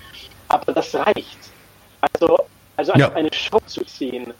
[0.47, 1.37] Aber das reicht.
[2.01, 2.39] Also,
[2.77, 3.11] also ja.
[3.13, 4.33] eine Show zu ziehen,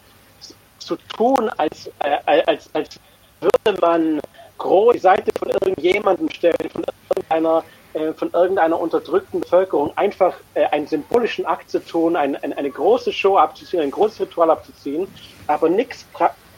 [0.80, 3.00] zu tun, als, äh, als, als
[3.42, 4.22] würde man
[4.58, 7.64] groß die Seite von irgendjemandem stellen, von irgendeiner,
[7.94, 12.70] äh, von irgendeiner unterdrückten Bevölkerung, einfach äh, einen symbolischen Akt zu tun, ein, ein, eine
[12.70, 15.08] große Show abzuziehen, ein großes Ritual abzuziehen,
[15.48, 16.06] aber nichts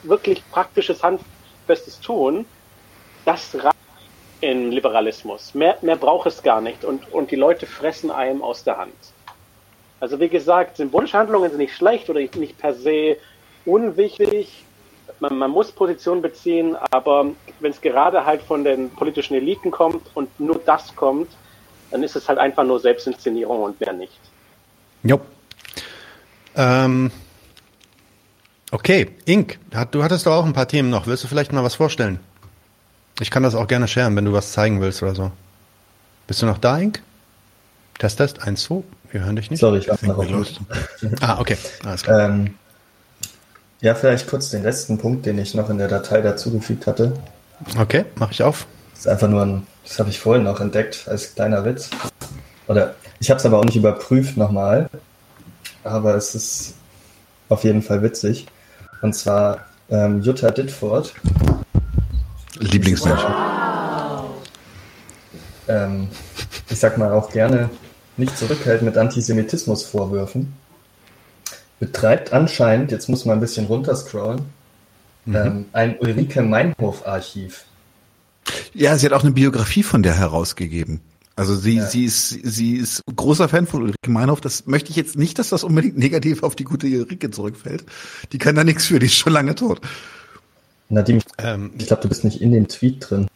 [0.04, 2.46] wirklich praktisches, handfestes tun,
[3.26, 3.76] das reicht
[4.42, 5.54] im Liberalismus.
[5.54, 8.94] Mehr, mehr braucht es gar nicht und, und die Leute fressen einem aus der Hand.
[10.00, 13.18] Also wie gesagt, symbolische Handlungen sind nicht schlecht oder nicht per se
[13.66, 14.64] unwichtig.
[15.20, 17.26] Man, man muss Position beziehen, aber
[17.60, 21.30] wenn es gerade halt von den politischen Eliten kommt und nur das kommt,
[21.92, 24.20] dann ist es halt einfach nur Selbstinszenierung und mehr nicht.
[25.04, 25.20] Jo.
[26.56, 27.12] Ähm,
[28.72, 29.60] okay, Ink,
[29.92, 31.08] du hattest doch auch ein paar Themen noch.
[31.08, 32.20] Willst du vielleicht mal was vorstellen?
[33.20, 35.32] Ich kann das auch gerne sharen, wenn du was zeigen willst oder so.
[36.28, 37.02] Bist du noch da, Ink?
[37.98, 38.84] Test, Test, 1, 2.
[39.12, 39.60] Wir hören dich nicht.
[39.60, 40.48] Sorry, ich war noch auf
[41.22, 41.58] Ah, okay.
[41.84, 42.30] Alles klar.
[42.30, 42.54] Ähm,
[43.82, 47.14] ja, vielleicht kurz den letzten Punkt, den ich noch in der Datei dazugefügt hatte.
[47.78, 48.68] Okay, mache ich auf.
[48.92, 51.90] Das ist einfach nur ein, das habe ich vorhin noch entdeckt als kleiner Witz.
[52.68, 54.90] Oder ich habe es aber auch nicht überprüft nochmal.
[55.84, 56.76] Aber es ist
[57.50, 58.48] auf jeden Fall witzig.
[59.02, 61.14] Und zwar ähm, Jutta Ditford.
[62.60, 63.22] Lieblingsmensch.
[65.68, 66.10] Ähm,
[66.70, 67.70] ich sag mal auch gerne
[68.18, 70.54] nicht zurückhält mit Antisemitismusvorwürfen,
[71.80, 74.42] betreibt anscheinend, jetzt muss man ein bisschen runterscrollen,
[75.26, 75.36] mhm.
[75.36, 77.66] ähm, ein Ulrike Meinhof-Archiv.
[78.74, 81.02] Ja, sie hat auch eine Biografie von der herausgegeben.
[81.40, 81.86] Also sie, ja.
[81.86, 84.42] sie ist, sie ist großer Fan von Ulrike Meinhof.
[84.42, 87.86] Das möchte ich jetzt nicht, dass das unbedingt negativ auf die gute Ulrike zurückfällt.
[88.34, 89.80] Die kann da nichts für, die ist schon lange tot.
[90.90, 93.30] Nadim, ähm, ich glaube, du bist nicht in dem Tweet drin.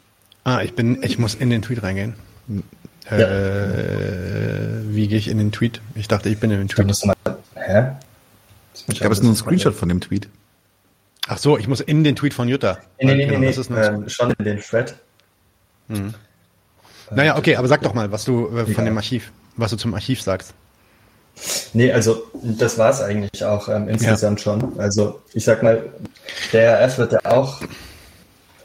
[0.43, 2.15] Ah, ich bin, ich muss in den Tweet reingehen.
[3.09, 3.19] Ja.
[3.19, 5.79] Äh, wie gehe ich in den Tweet?
[5.95, 6.91] Ich dachte, ich bin in den Tweet.
[6.91, 7.15] Ich mal,
[7.55, 7.91] hä?
[8.89, 10.27] Ich glaube, es ist nur ein Screenshot von dem Tweet.
[11.27, 12.79] Ach so, ich muss in den Tweet von Jutta.
[12.99, 14.93] Nee, nee, nee, nee, ähm, schon in den Thread.
[15.87, 16.13] Mhm.
[17.15, 18.91] Naja, okay, aber sag doch mal, was du äh, von ja.
[18.91, 20.53] dem Archiv, was du zum Archiv sagst.
[21.73, 24.43] Nee, also das war es eigentlich auch ähm, insgesamt ja.
[24.43, 24.79] schon.
[24.79, 25.83] Also ich sag mal,
[26.51, 27.61] der RF wird ja auch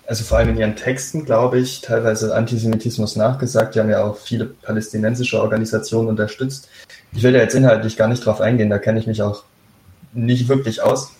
[0.08, 3.74] also vor allem in ihren Texten, glaube ich, teilweise Antisemitismus nachgesagt.
[3.74, 6.70] Die haben ja auch viele palästinensische Organisationen unterstützt.
[7.12, 9.44] Ich will da jetzt inhaltlich gar nicht drauf eingehen, da kenne ich mich auch
[10.14, 11.12] nicht wirklich aus.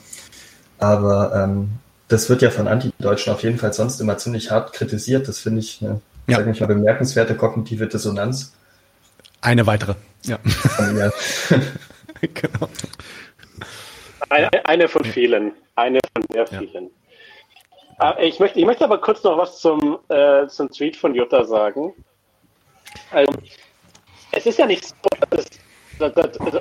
[0.78, 1.72] Aber ähm,
[2.08, 5.28] das wird ja von Antideutschen auf jeden Fall sonst immer ziemlich hart kritisiert.
[5.28, 6.38] Das finde ich eine ja.
[6.38, 8.54] sag ich mal, bemerkenswerte kognitive Dissonanz.
[9.40, 9.94] Eine weitere.
[10.24, 10.38] Ja.
[12.20, 12.68] genau.
[14.28, 15.52] Eine, eine von vielen.
[15.74, 16.90] Eine von sehr vielen.
[17.98, 18.10] Ja.
[18.10, 21.44] Äh, ich möchte, ich möchte aber kurz noch was zum, äh, zum Tweet von Jutta
[21.44, 21.94] sagen.
[23.10, 23.32] Also,
[24.32, 24.94] es ist ja nicht so,
[25.30, 25.46] dass,
[25.98, 26.60] dass, dass also,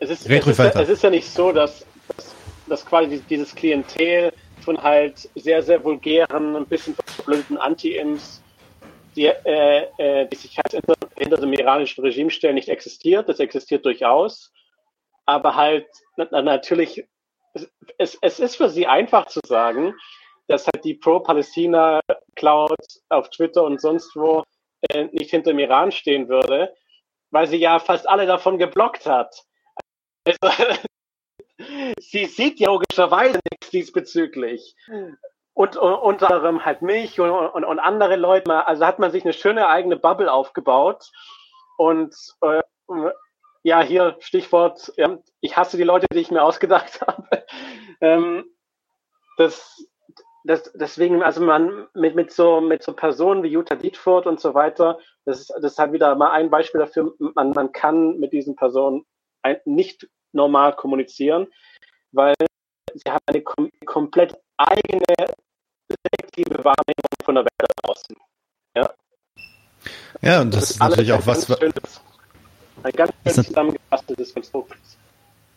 [0.00, 1.84] es, ist, es, ist, es ist ja nicht so, dass,
[2.16, 2.34] dass,
[2.66, 4.32] dass quasi dieses Klientel
[4.64, 8.42] von halt sehr, sehr vulgären, ein bisschen verblödeten Anti-Ims,
[9.16, 10.72] die, äh, äh, die sich halt
[11.16, 13.28] hinter, dem iranischen Regime stellen, nicht existiert.
[13.28, 14.52] Das existiert durchaus.
[15.26, 15.86] Aber halt
[16.16, 17.04] natürlich
[17.98, 19.94] es, es ist für sie einfach zu sagen,
[20.46, 22.76] dass halt die Pro-Palästina-Cloud
[23.08, 24.44] auf Twitter und sonst wo
[24.90, 26.74] äh, nicht hinter dem Iran stehen würde.
[27.30, 29.44] weil sie ja fast alle davon geblockt hat.
[30.24, 30.38] Also,
[32.00, 34.76] sie sieht ja logischerweise nichts diesbezüglich.
[35.54, 38.66] Und, und unter anderem halt mich und, und, und andere Leute.
[38.66, 41.10] Also hat man sich eine schöne eigene Bubble aufgebaut.
[41.76, 42.62] Und äh,
[43.62, 47.44] ja, hier Stichwort, ja, ich hasse die Leute, die ich mir ausgedacht habe.
[48.00, 48.44] ähm,
[49.36, 49.84] das,
[50.44, 54.54] das, deswegen, also man mit, mit, so, mit so Personen wie Jutta Dietfurt und so
[54.54, 58.32] weiter, das ist, das ist halt wieder mal ein Beispiel dafür, man, man kann mit
[58.32, 59.04] diesen Personen
[59.42, 61.46] ein, nicht normal kommunizieren,
[62.12, 62.34] weil
[62.94, 65.04] sie haben eine kom komplett eigene
[65.88, 68.16] selektive Wahrnehmung von der Welt da draußen.
[68.76, 68.90] Ja,
[70.20, 71.46] ja und das, das ist natürlich auch was.
[71.46, 72.00] Schönes,
[72.82, 74.76] ein ganz schön zusammengefasstes Konstrukt.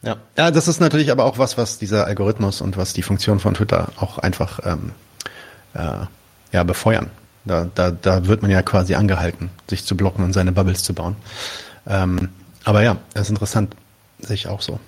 [0.03, 0.17] Ja.
[0.35, 3.53] ja, das ist natürlich aber auch was, was dieser Algorithmus und was die Funktion von
[3.53, 4.93] Twitter auch einfach ähm,
[5.75, 6.05] äh,
[6.51, 7.11] ja, befeuern.
[7.45, 10.93] Da, da, da wird man ja quasi angehalten, sich zu blocken und seine Bubbles zu
[10.93, 11.15] bauen.
[11.87, 12.29] Ähm,
[12.63, 13.75] aber ja, das ist interessant,
[14.21, 14.79] sehe ich auch so.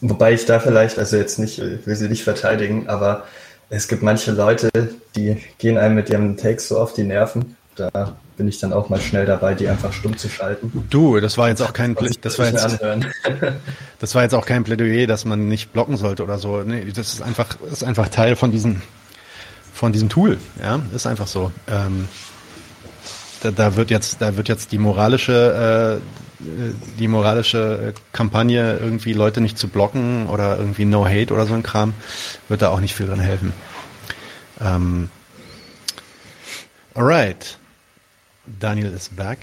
[0.00, 3.24] Wobei ich da vielleicht, also jetzt nicht, ich will sie nicht verteidigen, aber
[3.70, 4.70] es gibt manche Leute,
[5.16, 7.56] die gehen einem mit ihrem Takes so auf die Nerven.
[7.74, 10.86] Da bin ich dann auch mal schnell dabei, die einfach stumm zu schalten.
[10.90, 12.78] Du, das war jetzt auch kein Plä das war jetzt,
[13.98, 16.62] das war jetzt auch kein Plädoyer, dass man nicht blocken sollte oder so.
[16.62, 18.82] Nee, das ist einfach, ist einfach Teil von diesem,
[19.72, 20.38] von diesem Tool.
[20.62, 21.50] Ja, ist einfach so.
[21.66, 22.08] Ähm,
[23.42, 29.40] da, da wird jetzt, da wird jetzt die moralische, äh, die moralische Kampagne, irgendwie Leute
[29.40, 31.94] nicht zu blocken oder irgendwie No Hate oder so ein Kram,
[32.48, 33.52] wird da auch nicht viel dran helfen.
[34.60, 35.08] Ähm,
[36.94, 37.58] alright.
[38.60, 39.38] Daniel ist back.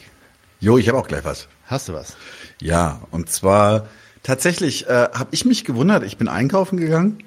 [0.60, 1.48] Jo, ich habe auch gleich was.
[1.65, 2.15] Hast du was?
[2.61, 3.88] Ja, und zwar
[4.22, 7.18] tatsächlich äh, habe ich mich gewundert, ich bin einkaufen gegangen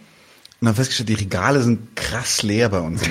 [0.61, 3.03] und habe festgestellt, die Regale sind krass leer bei uns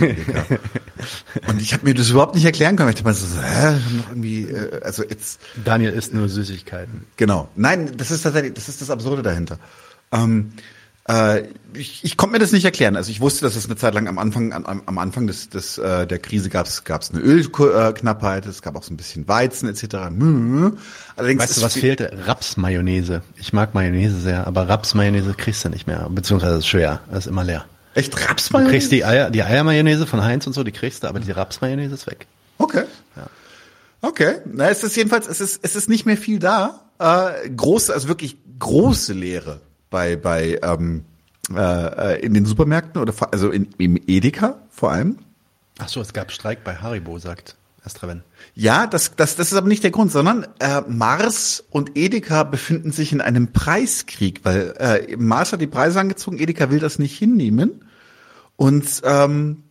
[1.47, 2.89] und ich habe mir das überhaupt nicht erklären können.
[2.89, 5.39] Ich dachte mir so, hä, noch irgendwie, äh, also jetzt.
[5.63, 7.05] Daniel isst nur Süßigkeiten.
[7.17, 7.49] Genau.
[7.55, 9.59] Nein, das ist tatsächlich, das ist das Absurde dahinter.
[10.11, 10.53] Ähm,
[11.07, 12.95] äh, ich, ich konnte mir das nicht erklären.
[12.95, 15.77] Also ich wusste, dass es eine Zeit lang am Anfang, am, am Anfang des, des
[15.77, 19.27] äh, der Krise gab es gab es eine Ölknappheit, es gab auch so ein bisschen
[19.27, 19.95] Weizen etc.
[21.15, 22.11] Allerdings weißt du, was fehlte?
[22.25, 23.21] Rapsmayonnaise.
[23.35, 27.27] Ich mag Mayonnaise sehr, aber Rapsmayonnaise kriegst du nicht mehr, beziehungsweise ist schwer, das ist
[27.27, 27.65] immer leer.
[27.93, 28.71] Echt Rapsmayonnaise?
[28.71, 31.31] Du kriegst die Eier, die Eiermayonnaise von Heinz und so, die kriegst du, aber die
[31.31, 32.25] Rapsmayonnaise ist weg.
[32.57, 32.85] Okay.
[33.15, 33.27] Ja.
[34.01, 34.37] Okay.
[34.51, 36.81] Na, es ist jedenfalls, es ist, es ist nicht mehr viel da.
[36.97, 41.05] Äh, große, also wirklich große Leere bei, bei ähm,
[41.53, 45.17] äh, in den Supermärkten oder also in, im Edeka vor allem.
[45.77, 48.23] Ach so, es gab Streik bei Haribo, sagt Estraven.
[48.55, 52.91] Ja, das, das, das ist aber nicht der Grund, sondern äh, Mars und Edeka befinden
[52.91, 57.17] sich in einem Preiskrieg, weil äh, Mars hat die Preise angezogen, Edeka will das nicht
[57.17, 57.85] hinnehmen
[58.55, 59.63] und ähm,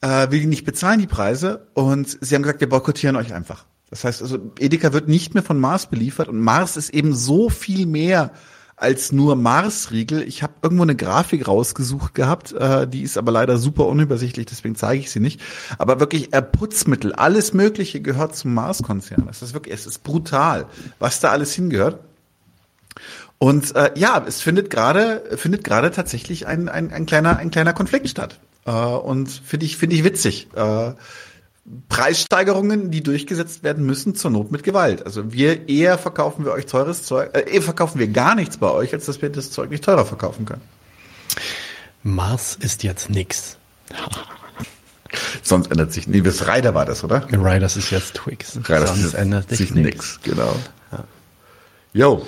[0.00, 1.68] äh, will die nicht bezahlen, die Preise.
[1.74, 3.64] Und sie haben gesagt, wir boykottieren euch einfach.
[3.90, 7.48] Das heißt also, Edeka wird nicht mehr von Mars beliefert und Mars ist eben so
[7.48, 8.32] viel mehr
[8.80, 10.22] als nur Marsriegel.
[10.22, 14.74] Ich habe irgendwo eine Grafik rausgesucht gehabt, äh, die ist aber leider super unübersichtlich, deswegen
[14.74, 15.40] zeige ich sie nicht.
[15.76, 19.24] Aber wirklich äh, Putzmittel, alles Mögliche gehört zum Mars-Konzern.
[19.26, 20.66] Das ist wirklich, es ist brutal,
[20.98, 22.00] was da alles hingehört.
[23.36, 27.72] Und äh, ja, es findet gerade findet gerade tatsächlich ein, ein, ein kleiner ein kleiner
[27.72, 28.40] Konflikt statt.
[28.64, 30.48] Äh, und finde ich finde ich witzig.
[30.54, 30.92] Äh,
[31.88, 35.04] Preissteigerungen, die durchgesetzt werden müssen, zur Not mit Gewalt.
[35.04, 38.70] Also wir eher verkaufen wir euch teures Zeug, äh, eher verkaufen wir gar nichts bei
[38.70, 40.62] euch, als dass wir das Zeug nicht teurer verkaufen können.
[42.02, 43.56] Mars ist jetzt nix.
[45.42, 47.26] Sonst ändert sich, nee, das Ryder war das, oder?
[47.30, 48.56] Riders ist jetzt Twix.
[48.56, 50.54] Riders Sonst ändert sich nichts, genau.
[50.92, 51.04] Ja.
[51.92, 52.26] Yo.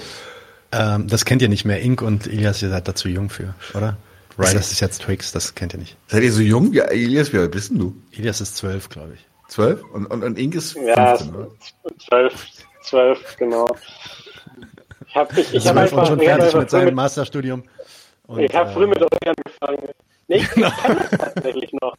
[0.73, 1.81] Ähm, das kennt ihr nicht mehr.
[1.83, 3.97] Ink und Elias, ihr seid dazu jung für, oder?
[4.39, 5.97] Riders ist jetzt Twix, das kennt ihr nicht.
[6.09, 6.73] Seid ihr so jung?
[6.73, 7.95] Ja, Elias, wie alt bist denn du?
[8.13, 9.21] Elias ist zwölf, glaube ich.
[9.53, 9.85] Zwölf?
[9.93, 11.19] Und, und, und Ink ist 15, ja,
[11.99, 12.47] zwölf,
[12.85, 13.69] zwölf, genau.
[15.07, 17.63] Ich habe ich, ich hab einfach, schon fertig mit seinem mit, Masterstudium.
[18.29, 19.93] Und, ich habe äh, früh mit euch angefangen.
[20.29, 21.97] Nee, ich, ich kenne das tatsächlich noch.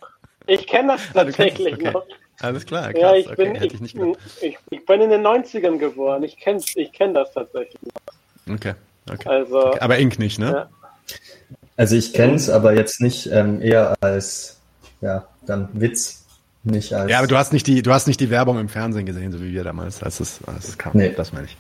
[0.47, 1.91] Ich kenne das tatsächlich okay.
[1.91, 2.05] noch.
[2.39, 2.99] Alles klar, krass.
[2.99, 3.95] Ja, ich bin, okay, ich, ich,
[4.41, 6.23] ich, ich, bin in den 90ern geboren.
[6.23, 8.55] Ich kenne ich kenn das tatsächlich noch.
[8.55, 8.73] Okay,
[9.11, 9.29] okay.
[9.29, 9.79] Also, okay.
[9.79, 10.51] Aber Ink nicht, ne?
[10.51, 10.69] Ja.
[11.77, 14.59] Also ich kenne es, aber jetzt nicht ähm, eher als
[15.01, 16.22] ja dann Witz,
[16.63, 17.09] nicht als.
[17.09, 19.41] Ja, aber du hast nicht die, du hast nicht die Werbung im Fernsehen gesehen, so
[19.41, 20.93] wie wir damals, als es, als es kam.
[20.95, 21.13] Nee.
[21.15, 21.57] Das meine ich.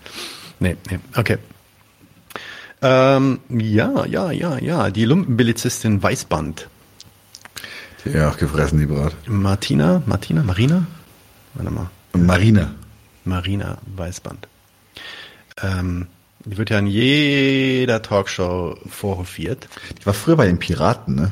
[0.59, 1.37] Nee, nee, okay.
[2.81, 4.89] Ähm, ja, ja, ja, ja.
[4.89, 6.67] Die Lumpenbelizistin Weißband.
[8.05, 9.13] Ja, gefressen, die Brat.
[9.27, 10.85] Martina, Martina, Marina?
[11.53, 11.89] Warte mal.
[12.13, 12.75] Marina.
[13.23, 14.47] Marina Weißband.
[15.61, 16.07] Ähm,
[16.43, 19.69] die wird ja in jeder Talkshow vorhofiert.
[20.01, 21.31] Die war früher bei den Piraten, ne?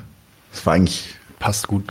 [0.52, 1.16] Das war eigentlich.
[1.40, 1.86] Passt gut.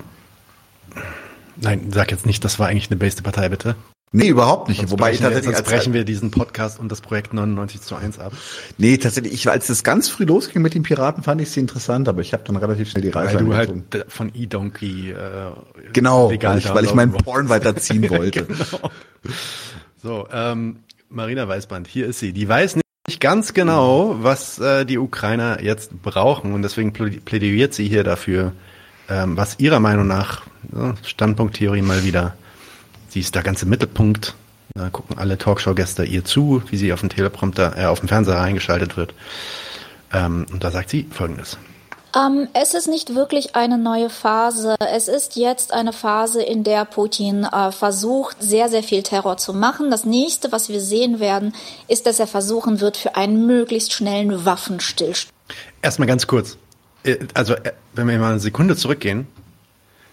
[1.62, 3.76] Nein, sag jetzt nicht, das war eigentlich eine beste Partei, bitte.
[4.12, 4.78] Nee, überhaupt nicht.
[4.78, 7.80] Sonst Wobei ich brechen, wir, tatsächlich als, brechen wir diesen Podcast und das Projekt 99
[7.80, 8.32] zu 1 ab.
[8.76, 12.08] Nee, tatsächlich, ich, als das ganz früh losging mit den Piraten, fand ich sie interessant,
[12.08, 13.72] aber ich habe dann relativ schnell die Reise Weil du halt
[14.08, 15.52] von E-Donkey äh,
[15.92, 18.47] Genau, legal weil ich, weil ich meinen Porn weiterziehen wollte.
[18.47, 18.90] genau.
[20.02, 22.32] So, ähm, Marina Weißband, hier ist sie.
[22.32, 27.74] Die weiß nicht ganz genau, was äh, die Ukrainer jetzt brauchen und deswegen plä- plädiert
[27.74, 28.52] sie hier dafür,
[29.10, 30.42] ähm, was ihrer Meinung nach,
[30.74, 32.34] ja, Standpunkttheorie mal wieder,
[33.08, 34.34] sie ist der ganze Mittelpunkt.
[34.74, 38.40] Da gucken alle Talkshow-Gäste ihr zu, wie sie auf dem Teleprompter, äh, auf dem Fernseher
[38.40, 39.14] eingeschaltet wird.
[40.12, 41.58] Ähm, und da sagt sie Folgendes.
[42.14, 44.76] Ähm, es ist nicht wirklich eine neue Phase.
[44.92, 49.55] Es ist jetzt eine Phase, in der Putin äh, versucht, sehr, sehr viel Terror zu
[49.55, 49.90] machen.
[49.90, 51.55] Das nächste, was wir sehen werden,
[51.86, 55.32] ist, dass er versuchen wird, für einen möglichst schnellen Waffenstillstand.
[55.82, 56.56] Erstmal ganz kurz.
[57.05, 59.27] Äh, Also, äh, wenn wir mal eine Sekunde zurückgehen.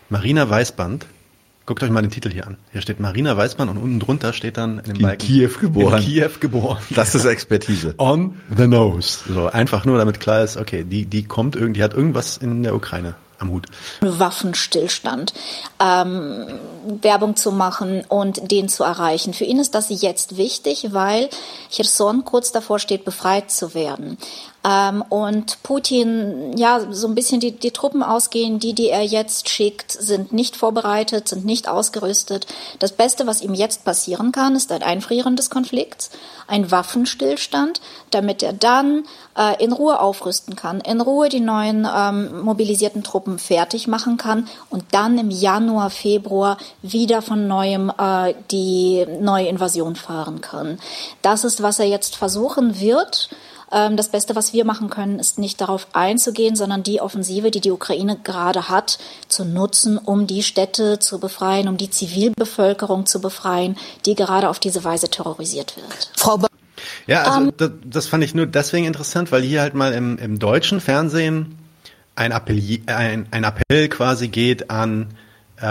[0.10, 1.06] Marina Weißband.
[1.66, 2.56] Guckt euch mal den Titel hier an.
[2.72, 6.02] Hier steht Marina Weißband und unten drunter steht dann in dem In Kiew geboren.
[6.02, 6.82] In Kiew geboren.
[6.92, 7.94] Das ist Expertise.
[7.98, 9.20] On the nose.
[9.28, 12.64] So, einfach nur damit klar ist, okay, die, die kommt irgendwie, die hat irgendwas in
[12.64, 13.68] der Ukraine am Hut.
[14.02, 15.34] Waffenstillstand
[15.80, 16.46] ähm,
[17.02, 19.34] Werbung zu machen und den zu erreichen.
[19.34, 21.30] Für ihn ist das jetzt wichtig, weil
[21.70, 24.18] Cherson kurz davor steht, befreit zu werden.
[24.68, 29.48] Ähm, und Putin, ja, so ein bisschen die, die Truppen ausgehen, die, die er jetzt
[29.48, 32.48] schickt, sind nicht vorbereitet, sind nicht ausgerüstet.
[32.80, 36.10] Das Beste, was ihm jetzt passieren kann, ist ein Einfrieren des Konflikts,
[36.48, 37.80] ein Waffenstillstand,
[38.12, 39.06] damit er dann
[39.38, 44.50] äh, in Ruhe aufrüsten kann, in Ruhe die neuen ähm, mobilisierten Truppen fertig machen kann
[44.70, 50.78] und dann im Januar, Februar wieder von neuem äh, die neue Invasion fahren kann.
[51.22, 53.30] Das ist, was er jetzt versuchen wird.
[53.72, 57.62] Ähm, Das Beste, was wir machen können, ist nicht darauf einzugehen, sondern die Offensive, die
[57.62, 58.98] die Ukraine gerade hat,
[59.28, 64.60] zu nutzen, um die Städte zu befreien, um die Zivilbevölkerung zu befreien, die gerade auf
[64.60, 66.12] diese Weise terrorisiert wird.
[66.16, 66.48] Frau ba
[67.08, 70.40] Ja, also das, das fand ich nur deswegen interessant, weil hier halt mal im, im
[70.40, 71.58] deutschen Fernsehen
[72.16, 75.14] ein Appell, ein, ein Appell quasi geht an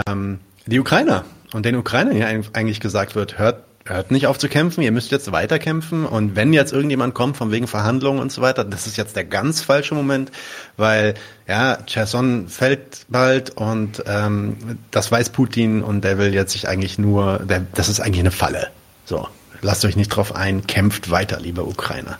[0.07, 4.49] ähm, die Ukrainer und den Ukrainern hier eigentlich gesagt wird, hört, hört nicht auf zu
[4.49, 8.31] kämpfen, ihr müsst jetzt weiter kämpfen und wenn jetzt irgendjemand kommt von wegen Verhandlungen und
[8.31, 10.31] so weiter, das ist jetzt der ganz falsche Moment,
[10.75, 11.13] weil
[11.47, 16.97] ja, Cherson fällt bald und ähm, das weiß Putin und der will jetzt sich eigentlich
[16.97, 18.67] nur, der, das ist eigentlich eine Falle.
[19.05, 19.27] So,
[19.61, 22.17] lasst euch nicht drauf ein, kämpft weiter, liebe Ukrainer.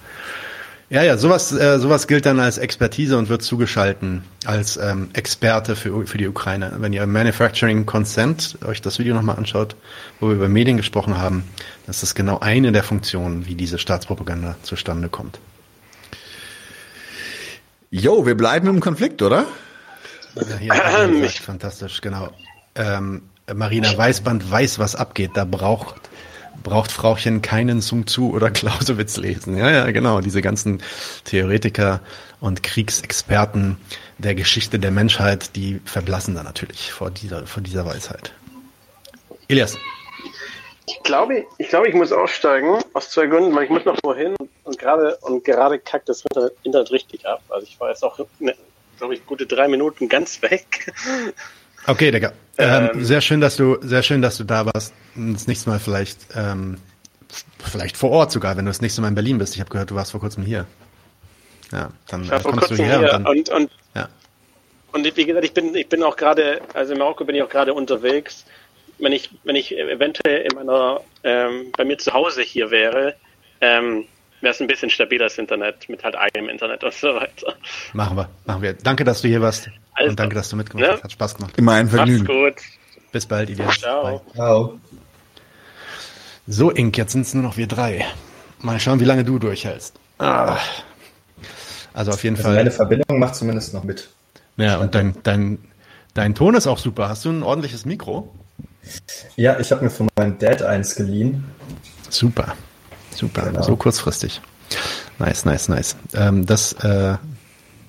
[0.89, 5.75] Ja, ja, sowas, äh, sowas gilt dann als Expertise und wird zugeschalten als ähm, Experte
[5.75, 6.71] für, für die Ukraine.
[6.77, 9.75] Wenn ihr Manufacturing Consent euch das Video nochmal anschaut,
[10.21, 11.43] wo wir über Medien gesprochen haben,
[11.87, 15.39] das ist genau eine der Funktionen, wie diese Staatspropaganda zustande kommt.
[17.91, 19.45] Jo, wir bleiben im Konflikt, oder?
[20.35, 22.29] Ja, hier er gesagt, fantastisch, genau.
[22.75, 25.31] Ähm, Marina Weißband weiß, was abgeht.
[25.35, 26.06] Da braucht
[26.63, 29.57] braucht Frauchen keinen Sun Tzu oder Clausewitz lesen.
[29.57, 30.21] Ja, ja, genau.
[30.21, 30.81] Diese ganzen
[31.25, 32.01] Theoretiker
[32.39, 33.77] und Kriegsexperten
[34.17, 38.33] der Geschichte der Menschheit, die verblassen da natürlich vor dieser, vor dieser Weisheit.
[39.47, 39.77] Elias.
[40.85, 44.35] Ich glaube, ich glaube, ich muss aussteigen aus zwei Gründen, weil ich muss noch wohin
[44.63, 46.23] und gerade und gerade kackt das
[46.63, 47.41] Internet, richtig ab.
[47.49, 48.55] Also ich war jetzt auch, ne,
[48.97, 50.93] glaube ich, gute drei Minuten ganz weg.
[51.87, 52.33] Okay, Digga.
[52.57, 54.93] Ähm, ähm, sehr schön, dass du, sehr schön, dass du da warst.
[55.15, 56.77] Das nächste Mal vielleicht, ähm,
[57.63, 59.55] vielleicht vor Ort sogar, wenn du das nächste Mal in Berlin bist.
[59.55, 60.65] Ich habe gehört, du warst vor kurzem hier.
[61.71, 63.25] Ja, dann ich war vor kommst du kurzem hierher hier und dann.
[63.25, 64.09] und, und, ja.
[64.91, 67.49] und wie gesagt, ich bin, ich bin auch gerade, also in Marokko bin ich auch
[67.49, 68.45] gerade unterwegs.
[68.99, 73.15] Wenn ich, wenn ich eventuell in meiner, ähm, bei mir zu Hause hier wäre,
[73.61, 74.05] ähm,
[74.41, 77.55] wäre es ein bisschen stabileres Internet mit halt eigenem Internet und so weiter.
[77.93, 78.73] Machen wir, machen wir.
[78.73, 79.69] Danke, dass du hier warst.
[79.93, 80.93] Also, und danke, dass du mitgemacht ne?
[80.93, 81.03] hast.
[81.03, 81.53] Hat Spaß gemacht.
[81.57, 82.25] Immer ein Macht's Vergnügen.
[82.25, 82.55] gut.
[83.11, 83.79] Bis bald, Elias.
[83.79, 84.21] Ciao.
[84.33, 84.79] Ciao.
[86.45, 88.05] So, Ink, jetzt sind es nur noch wir drei.
[88.59, 89.95] Mal schauen, wie lange du durchhältst.
[90.19, 90.57] Ah.
[91.93, 92.55] Also auf jeden Also Fall.
[92.55, 94.09] meine Verbindung macht zumindest noch mit.
[94.57, 95.59] Ja, und dein, dein,
[96.13, 97.09] dein Ton ist auch super.
[97.09, 98.33] Hast du ein ordentliches Mikro?
[99.35, 101.43] Ja, ich habe mir von meinem Dad eins geliehen.
[102.09, 102.55] Super.
[103.17, 103.47] Super.
[103.47, 103.63] Genau.
[103.63, 104.41] So kurzfristig.
[105.17, 105.95] Nice, nice, nice.
[106.13, 107.17] Ähm, das äh,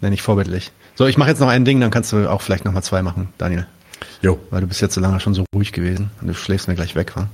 [0.00, 0.72] nenne ich vorbildlich.
[0.94, 3.02] So, ich mache jetzt noch ein Ding, dann kannst du auch vielleicht noch mal zwei
[3.02, 3.66] machen, Daniel.
[4.22, 4.38] Jo.
[4.50, 6.94] Weil du bist jetzt so lange schon so ruhig gewesen und du schläfst mir gleich
[6.94, 7.28] weg, wa?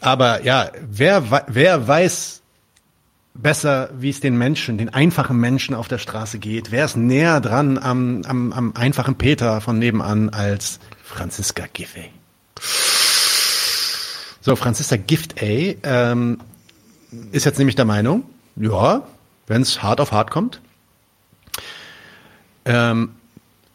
[0.00, 2.40] Aber ja, wer, wer weiß
[3.34, 6.72] besser, wie es den Menschen, den einfachen Menschen auf der Straße geht?
[6.72, 12.10] Wer ist näher dran am, am, am einfachen Peter von nebenan als Franziska Giffey?
[14.40, 16.40] So, Franziska Giftey ähm,
[17.32, 18.24] ist jetzt nämlich der Meinung,
[18.56, 19.02] ja,
[19.46, 20.60] wenn es hart auf hart kommt,
[22.64, 23.10] ähm,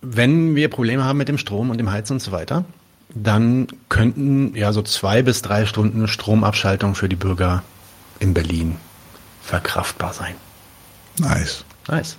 [0.02, 2.66] wenn wir Probleme haben mit dem Strom und dem Heizen und so weiter,
[3.14, 7.64] dann könnten ja so zwei bis drei Stunden Stromabschaltung für die Bürger
[8.20, 8.78] in Berlin
[9.42, 10.36] verkraftbar sein.
[11.20, 11.64] Nice.
[11.88, 12.18] Nice.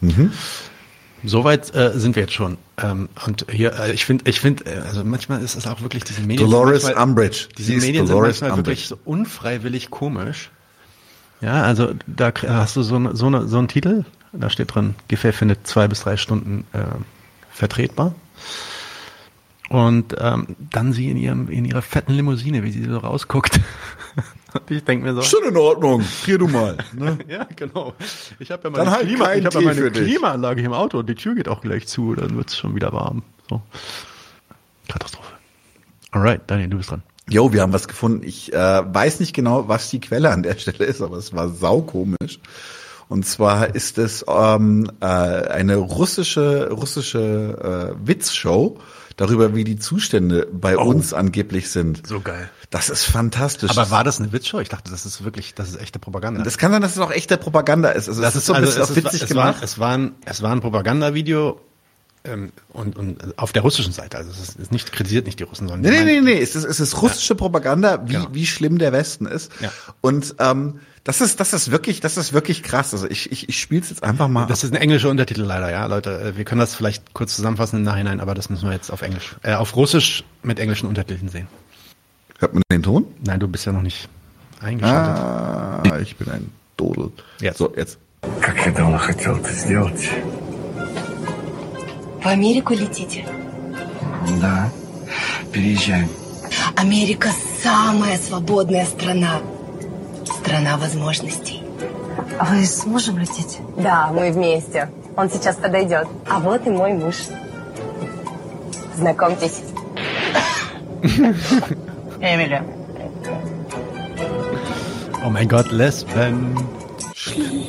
[0.00, 0.32] Mhm.
[1.26, 2.56] Soweit äh, sind wir jetzt schon.
[2.78, 6.04] Ähm, und hier, äh, ich finde, ich finde, äh, also manchmal ist es auch wirklich
[6.04, 6.48] diese Medien.
[6.48, 7.48] Dolores manchmal, Umbridge.
[7.58, 8.80] Diese Sie Medien Dolores sind manchmal Umbridge.
[8.80, 10.50] wirklich so unfreiwillig komisch.
[11.40, 15.32] Ja, also da hast du so, so, eine, so einen Titel, da steht drin, Giffey
[15.32, 16.78] findet zwei bis drei Stunden äh,
[17.50, 18.14] vertretbar.
[19.68, 23.60] Und ähm, dann sie in ihrem in ihrer fetten Limousine, wie sie so rausguckt.
[24.68, 26.02] Ich denke mir so, Schon in Ordnung.
[26.24, 26.76] Hier du mal.
[26.92, 27.18] Ne?
[27.28, 27.94] ja, genau.
[28.38, 29.90] Ich habe ja meine, halt Klima, ich hab ja meine.
[29.90, 32.92] Klimaanlage hier im Auto und die Tür geht auch gleich zu, dann wird's schon wieder
[32.92, 33.22] warm.
[33.48, 33.62] So.
[34.88, 35.32] Katastrophe.
[36.10, 37.02] Alright, Daniel, du bist dran.
[37.28, 38.22] Jo, wir haben was gefunden.
[38.24, 41.48] Ich äh, weiß nicht genau, was die Quelle an der Stelle ist, aber es war
[41.48, 42.38] saukomisch.
[43.08, 48.78] Und zwar ist es ähm, äh, eine russische russische äh, Witzshow
[49.16, 52.02] darüber, wie die Zustände bei uns angeblich sind.
[52.04, 52.08] Oh.
[52.08, 52.50] So geil.
[52.70, 53.70] Das ist fantastisch.
[53.70, 54.60] Aber war das eine Witzshow?
[54.60, 56.42] Ich dachte, das ist wirklich, das ist echte Propaganda.
[56.42, 58.08] das kann sein, dass es auch echte Propaganda ist.
[58.08, 59.56] Also das es ist so ein bisschen es witzig es gemacht.
[59.56, 61.60] War, es war ein, es war ein Propagandavideo
[62.25, 64.17] ähm, und, und auf der russischen Seite.
[64.17, 66.25] Also es ist, ist nicht kritisiert nicht die Russen, sondern Nee, die nee, nee, meinen-
[66.35, 66.41] nee.
[66.41, 68.27] Es ist, es ist russische Propaganda, wie, Genau.
[68.31, 69.51] wie schlimm der Westen ist.
[69.59, 69.71] Ja.
[70.01, 72.93] Und ähm, das ist, das ist wirklich, das ist wirklich krass.
[72.93, 74.45] Also ich, ich, ich spiele es jetzt einfach mal.
[74.45, 76.21] Das ist ein englischer Untertitel leider, ja, Leute.
[76.21, 79.01] Äh, Wir können das vielleicht kurz zusammenfassen im Nachhinein, aber das müssen wir jetzt auf
[79.01, 81.47] Englisch, äh, auf Russisch mit englischen Untertiteln sehen.
[82.37, 83.05] Hört man den Ton?
[83.25, 84.07] Nein, du bist ja noch nicht
[84.59, 85.23] eingeschaltet.
[85.23, 87.11] Ah, ich bin ein Dodel.
[87.39, 87.57] Jetzt.
[87.57, 87.97] So, jetzt.
[88.41, 90.09] Как я давно хотел это сделать.
[92.22, 93.24] В Америку летите?
[94.40, 94.70] Да.
[95.52, 96.08] Переезжаем.
[96.76, 97.28] Америка
[97.62, 99.40] самая свободная страна.
[100.24, 101.62] Страна возможностей.
[102.50, 103.60] Вы с мужем летите?
[103.76, 104.90] Да, мы вместе.
[105.16, 106.08] Он сейчас подойдет.
[106.28, 107.16] А вот и мой муж.
[108.96, 109.62] Знакомьтесь.
[112.20, 112.62] Эмили.
[115.24, 116.56] Oh mein Gott, Lesben.
[117.26, 117.66] Простите,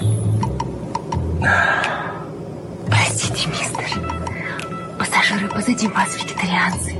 [5.27, 6.95] Пассажиры позади вас вегетарианцы.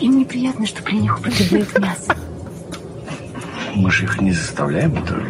[0.00, 2.14] Им неприятно, что при них употребляют мясо.
[3.74, 5.22] Мы же их не заставляем этого.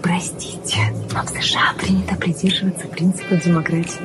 [0.00, 4.00] Простите, но в США принято придерживаться принципа демократии.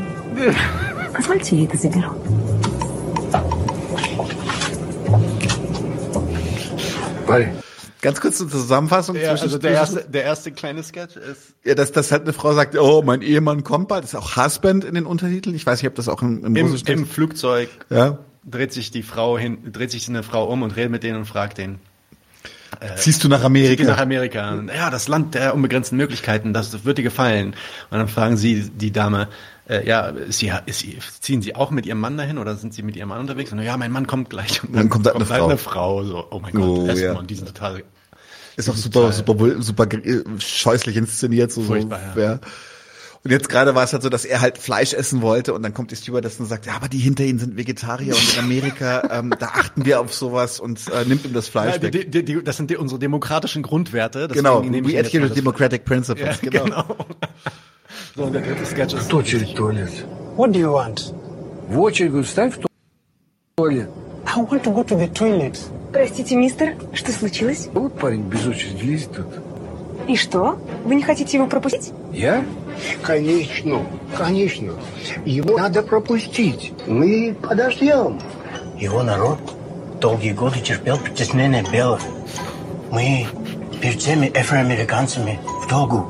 [1.14, 2.14] Позвольте, я это заберу.
[7.28, 7.54] Парень,
[8.04, 9.16] Ganz kurz zur Zusammenfassung.
[9.16, 11.54] Ja, zwischen- also der erste, der erste kleine Sketch ist.
[11.64, 14.04] Ja, dass, dass halt eine Frau sagt, oh, mein Ehemann kommt bald.
[14.04, 15.56] Das ist auch Husband in den Untertiteln.
[15.56, 17.06] Ich weiß nicht, ob das auch im, im Im, Im.
[17.08, 18.20] Flugzeug Ja.
[18.44, 21.26] dreht sich die Frau hin, dreht sich eine Frau um und redet mit denen und
[21.26, 21.80] fragt den.
[22.98, 23.84] Ziehst du nach Amerika?
[23.84, 24.62] nach Amerika.
[24.76, 27.56] Ja, das Land der unbegrenzten Möglichkeiten, das wird dir gefallen.
[27.90, 29.30] Und dann fragen sie die Dame,
[29.70, 32.74] äh, ja, ist sie, ist sie, ziehen Sie auch mit Ihrem Mann dahin oder sind
[32.74, 33.52] Sie mit Ihrem Mann unterwegs?
[33.52, 34.64] Und ja, mein Mann kommt gleich.
[34.64, 35.46] Und Dann kommt halt eine Frau.
[35.48, 36.04] eine Frau.
[36.04, 37.14] So, oh mein Gott, Oh, Lesben ja.
[37.14, 37.84] und die sind total.
[38.56, 41.52] Ist auch super, super, super, äh, scheußlich inszeniert.
[41.52, 42.22] So, so, Furchtbar, ja.
[42.24, 42.40] ja.
[43.26, 45.74] Und jetzt gerade war es halt so, dass er halt Fleisch essen wollte und dann
[45.74, 49.08] kommt die Stewardess und sagt, ja, aber die hinter ihnen sind Vegetarier und in Amerika,
[49.18, 51.94] ähm, da achten wir auf sowas und äh, nimmt ihm das Fleisch Ja, weg.
[51.94, 54.28] die, die, die, das sind unsere demokratischen Grundwerte.
[54.28, 56.42] genau, we adhere democratic principles.
[56.42, 56.66] Ja, genau.
[56.66, 56.98] genau.
[58.16, 59.92] В очередь в туалет.
[60.38, 61.14] What do you want?
[61.68, 62.68] В очередь, говорю, ставь в ту-
[63.56, 63.90] туалет.
[64.26, 65.58] I want to go to the toilet.
[65.92, 67.70] Простите, мистер, что случилось?
[67.74, 69.28] Вот парень без очереди лезет тут.
[70.08, 70.60] И что?
[70.86, 71.92] Вы не хотите его пропустить?
[72.12, 72.44] Я?
[73.02, 73.84] Конечно,
[74.18, 74.74] конечно.
[75.26, 76.72] Его надо пропустить.
[76.88, 78.20] Мы подождем.
[78.80, 79.40] Его народ
[80.02, 82.02] долгие годы терпел притеснение белых.
[82.92, 83.26] Мы
[83.82, 86.06] перед всеми афроамериканцами в долгу.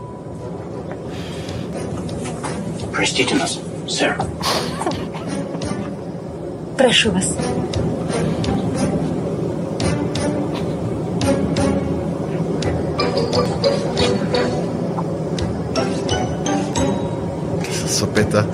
[2.93, 4.17] Простите нас, сэр.
[6.77, 7.35] Прошу вас.
[17.65, 18.47] Das ist so bitter.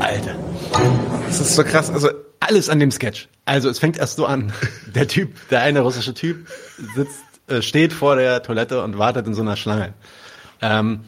[0.00, 0.34] Alter.
[1.26, 1.90] Das ist so krass.
[1.90, 2.08] Also
[2.42, 3.28] Alles an dem Sketch.
[3.44, 4.52] Also es fängt erst so an.
[4.94, 6.48] Der Typ, der eine russische Typ
[6.94, 9.94] sitzt, äh, steht vor der Toilette und wartet in so einer Schlange.
[10.60, 11.04] Ähm,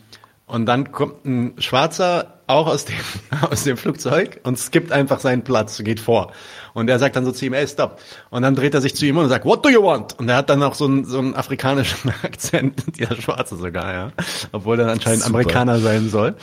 [0.50, 2.96] und dann kommt ein Schwarzer auch aus dem,
[3.52, 6.34] aus dem Flugzeug und skippt einfach seinen Platz, geht vor.
[6.80, 8.00] Und er sagt dann so zu ihm, ey, stopp.
[8.30, 10.18] Und dann dreht er sich zu ihm und sagt, what do you want?
[10.20, 14.12] Und er hat dann auch so einen, so einen afrikanischen Akzent, dieser Schwarze sogar, ja.
[14.52, 15.36] Obwohl er anscheinend Super.
[15.36, 16.36] Amerikaner sein soll.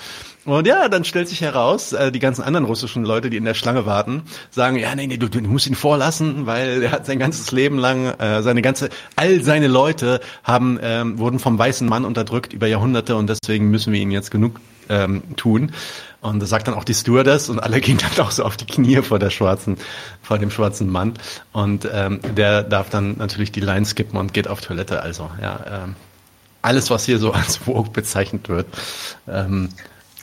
[0.46, 3.54] Und ja, dann stellt sich heraus, äh, die ganzen anderen russischen Leute, die in der
[3.54, 7.18] Schlange warten, sagen, ja, nee, nee, du, du musst ihn vorlassen, weil er hat sein
[7.18, 12.04] ganzes Leben lang, äh, seine ganze, all seine Leute haben, ähm, wurden vom weißen Mann
[12.04, 15.72] unterdrückt über Jahrhunderte und deswegen müssen wir ihn jetzt genug ähm, tun.
[16.20, 18.66] Und das sagt dann auch die Stewardess und alle gehen dann auch so auf die
[18.66, 19.76] Knie vor der schwarzen,
[20.22, 21.14] vor dem schwarzen Mann.
[21.52, 25.02] Und ähm, der darf dann natürlich die Line skippen und geht auf Toilette.
[25.02, 25.96] Also ja, ähm,
[26.62, 28.66] alles, was hier so als Vogue bezeichnet wird,
[29.28, 29.68] ähm,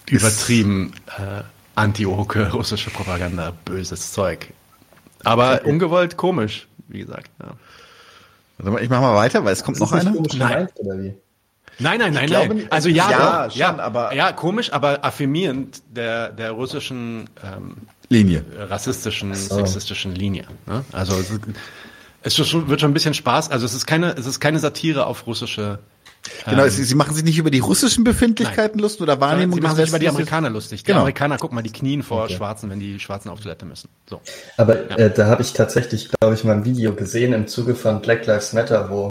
[0.09, 1.43] übertrieben äh,
[1.75, 4.53] anti-woke russische Propaganda, böses Zeug.
[5.23, 7.31] Aber ungewollt komisch, wie gesagt.
[7.41, 7.53] Ja.
[8.57, 10.13] Warte mal, ich mach mal weiter, weil es kommt noch einer.
[10.35, 10.67] Nein.
[10.75, 11.15] Oder wie?
[11.79, 12.67] Nein, nein, nein, glaube nein.
[12.69, 17.77] Also ja, Ja, doch, ja, schon, aber- ja, komisch, aber affirmierend der der russischen ähm,
[18.09, 18.45] Linie.
[18.69, 19.55] rassistischen, so.
[19.55, 20.45] sexistischen Linie.
[20.67, 20.83] Ne?
[20.91, 21.15] Also
[22.21, 23.51] es, schon, wird schon ein bisschen Spaß.
[23.51, 25.79] Also es ist keine, es ist keine Satire auf russische.
[26.45, 29.55] Genau, ähm, sie, sie machen sich nicht über die russischen Befindlichkeiten lustig oder sondern Wahrnehmung
[29.55, 30.83] Sie machen sich über die Amerikaner lustig.
[30.83, 30.99] Die Genau.
[31.01, 33.89] Amerikaner, guck mal, die knien vor Schwarzen, wenn die Schwarzen auf Toilette müssen.
[34.09, 34.21] So.
[34.55, 38.01] Aber äh, da habe ich tatsächlich, glaube ich, mal ein Video gesehen im Zuge von
[38.01, 39.09] Black Lives Matter, wo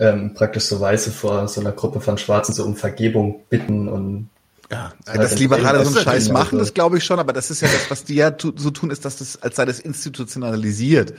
[0.00, 4.30] ähm, praktisch so Weiße vor so einer Gruppe von Schwarzen so um Vergebung bitten und
[4.70, 7.50] Ja, Ja, dass Liberale so einen Scheiß machen, das das glaube ich schon, aber das
[7.50, 9.80] ist ja das, was die ja tu, so tun, ist, dass das, als sei das
[9.80, 11.14] institutionalisiert.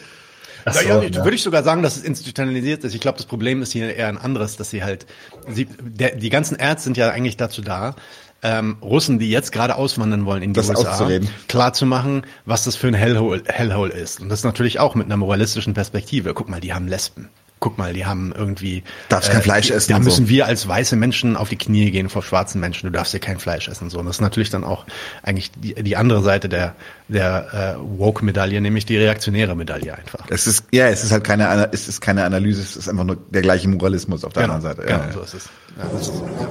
[0.66, 1.24] Ach ja, so, ja, ja.
[1.24, 2.94] würde ich sogar sagen, dass es institutionalisiert ist.
[2.94, 5.06] Ich glaube, das Problem ist hier eher ein anderes, dass sie halt,
[5.48, 7.96] sie, der, die ganzen Ärzte sind ja eigentlich dazu da,
[8.42, 11.30] ähm, Russen, die jetzt gerade auswandern wollen in die Das USA, auszureden.
[11.48, 14.22] klar zu machen, was das für ein Hellhole, Hellhole ist.
[14.22, 16.34] Und das natürlich auch mit einer moralistischen Perspektive.
[16.34, 17.30] Guck mal, die haben Lesben
[17.61, 18.79] Guck mal, die haben irgendwie.
[18.79, 20.11] äh, Darfst kein Fleisch essen Da und so.
[20.11, 22.89] müssen wir als weiße Menschen auf die Knie gehen vor schwarzen Menschen.
[22.89, 23.85] Du darfst hier kein Fleisch essen.
[23.85, 24.01] und So.
[24.01, 24.85] Und das ist natürlich dann auch
[25.23, 26.75] eigentlich die, die andere Seite der,
[27.09, 30.27] der äh, Woke-Medaille, nämlich die reaktionäre Medaille einfach.
[30.29, 33.05] Es ist, ja, es ist halt keine, Ana- es ist keine Analyse, es ist einfach
[33.05, 34.87] nur der gleiche Moralismus auf der Genau, anderen Seite.
[34.87, 35.13] genau, Ja, ja.
[35.15, 35.49] so ist es.
[35.79, 36.49] Ja, das ist, ja.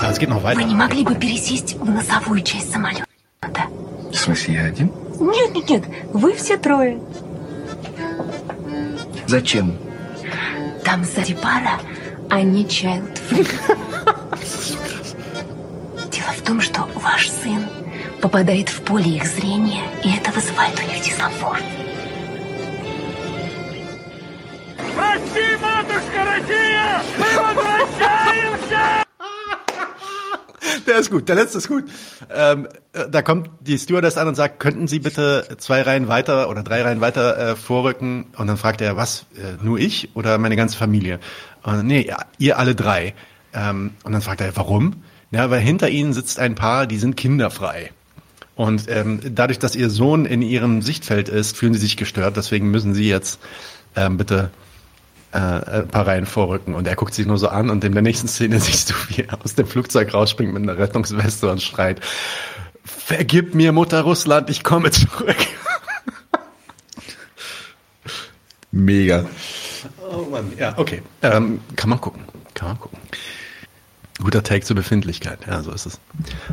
[0.00, 0.58] Aber es geht noch weiter.
[0.58, 3.04] Вы не могли бы пересесть в носовую часть самолета?
[4.10, 4.90] В смысле, я один?
[5.20, 6.98] Нет, нет, нет, вы все трое.
[9.26, 9.76] Зачем?
[10.83, 11.79] Там сзади пара,
[12.29, 13.47] они child free.
[16.11, 17.65] Дело в том, что ваш сын
[18.21, 21.63] попадает в поле их зрения, и это вызывает у них дискомфорт.
[24.95, 27.01] Прости, матушка Россия!
[27.17, 29.02] Мы возвращаемся!
[30.87, 31.85] Der ist gut, der letzte ist gut.
[32.33, 36.49] Ähm, äh, da kommt die Stewardess an und sagt, könnten Sie bitte zwei Reihen weiter
[36.49, 38.25] oder drei Reihen weiter äh, vorrücken?
[38.37, 41.19] Und dann fragt er, was, äh, nur ich oder meine ganze Familie?
[41.63, 43.13] Und, nee, ja, ihr alle drei.
[43.53, 45.03] Ähm, und dann fragt er, warum?
[45.31, 47.91] Ja, weil hinter ihnen sitzt ein Paar, die sind kinderfrei.
[48.55, 52.37] Und ähm, dadurch, dass ihr Sohn in ihrem Sichtfeld ist, fühlen sie sich gestört.
[52.37, 53.39] Deswegen müssen sie jetzt
[53.95, 54.51] ähm, bitte
[55.33, 56.75] äh, ein paar Reihen vorrücken.
[56.75, 59.23] Und er guckt sich nur so an und in der nächsten Szene siehst du, wie
[59.23, 61.99] er aus dem Flugzeug rausspringt mit einer Rettungsweste und schreit,
[62.83, 65.35] vergib mir, Mutter Russland, ich komme zurück.
[68.71, 69.25] Mega.
[70.09, 71.01] Oh Mann, ja, okay.
[71.21, 72.99] Ähm, kann man gucken, kann man gucken.
[74.19, 75.99] Guter Take zur Befindlichkeit, ja, so ist es.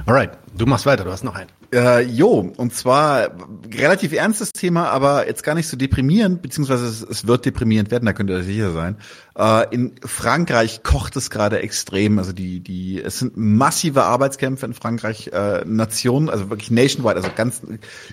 [0.07, 1.51] Alright, du machst weiter, du hast noch einen.
[1.73, 3.31] Äh, jo, und zwar
[3.73, 8.07] relativ ernstes Thema, aber jetzt gar nicht so deprimierend, beziehungsweise es, es wird deprimierend werden,
[8.07, 8.97] da könnt ihr euch sicher sein.
[9.39, 14.75] Äh, in Frankreich kocht es gerade extrem, also die, die, es sind massive Arbeitskämpfe in
[14.75, 17.63] Frankreich, äh, Nationen, also wirklich nationwide, also ganz,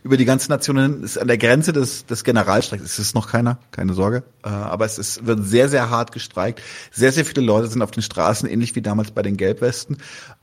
[0.03, 3.27] über die ganze Nation hin, ist an der Grenze des, des Generalstreiks, es ist noch
[3.27, 6.61] keiner, keine Sorge, äh, aber es ist, wird sehr, sehr hart gestreikt.
[6.91, 9.97] Sehr, sehr viele Leute sind auf den Straßen, ähnlich wie damals bei den Gelbwesten.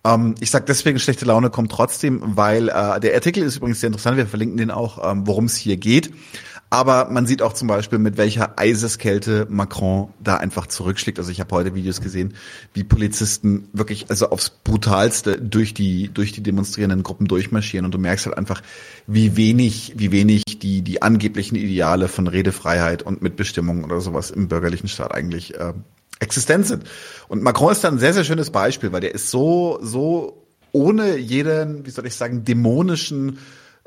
[0.04, 3.88] Ähm, ich sag deswegen, schlechte Laune kommt trotzdem, weil äh, der Artikel ist übrigens sehr
[3.88, 6.12] interessant, wir verlinken den auch, ähm, worum es hier geht.
[6.70, 11.20] Aber man sieht auch zum Beispiel, mit welcher Eiseskälte Macron da einfach zurückschlägt.
[11.20, 12.34] Also ich habe heute Videos gesehen,
[12.72, 17.98] wie Polizisten wirklich also aufs brutalste durch die durch die demonstrierenden Gruppen durchmarschieren und du
[17.98, 18.60] merkst halt einfach,
[19.06, 24.48] wie wenig wie wenig die die angeblichen Ideale von Redefreiheit und Mitbestimmung oder sowas im
[24.48, 25.74] bürgerlichen Staat eigentlich äh,
[26.20, 26.84] existent sind.
[27.28, 30.44] Und Macron ist da ein sehr sehr schönes Beispiel, weil der ist so so
[30.74, 33.38] ohne jeden, wie soll ich sagen, dämonischen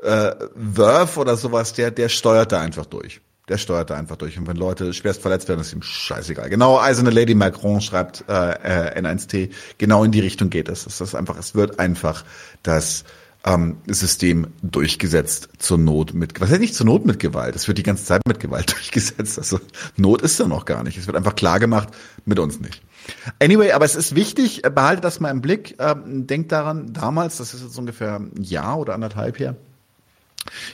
[0.02, 3.20] äh, Wurf oder sowas, der, der steuert da einfach durch.
[3.48, 4.38] Der steuert da einfach durch.
[4.38, 6.48] Und wenn Leute schwerst verletzt werden, ist ihm scheißegal.
[6.50, 10.86] Genau, Eiserne Lady Macron schreibt äh, äh, N1T, genau in die Richtung geht es.
[10.86, 12.24] Es ist einfach, es wird einfach
[12.62, 13.04] das
[13.44, 17.54] ähm, System durchgesetzt zur Not mit, was heißt nicht zur Not mit Gewalt?
[17.56, 19.38] Es wird die ganze Zeit mit Gewalt durchgesetzt.
[19.38, 19.60] Also
[19.96, 20.98] Not ist da noch gar nicht.
[20.98, 21.88] Es wird einfach klar gemacht,
[22.24, 22.82] mit uns nicht.
[23.40, 25.76] Anyway, aber es ist wichtig, äh, behalte das mal im Blick.
[25.78, 29.56] Ähm, denkt daran, damals, das ist jetzt ungefähr ein Jahr oder anderthalb her,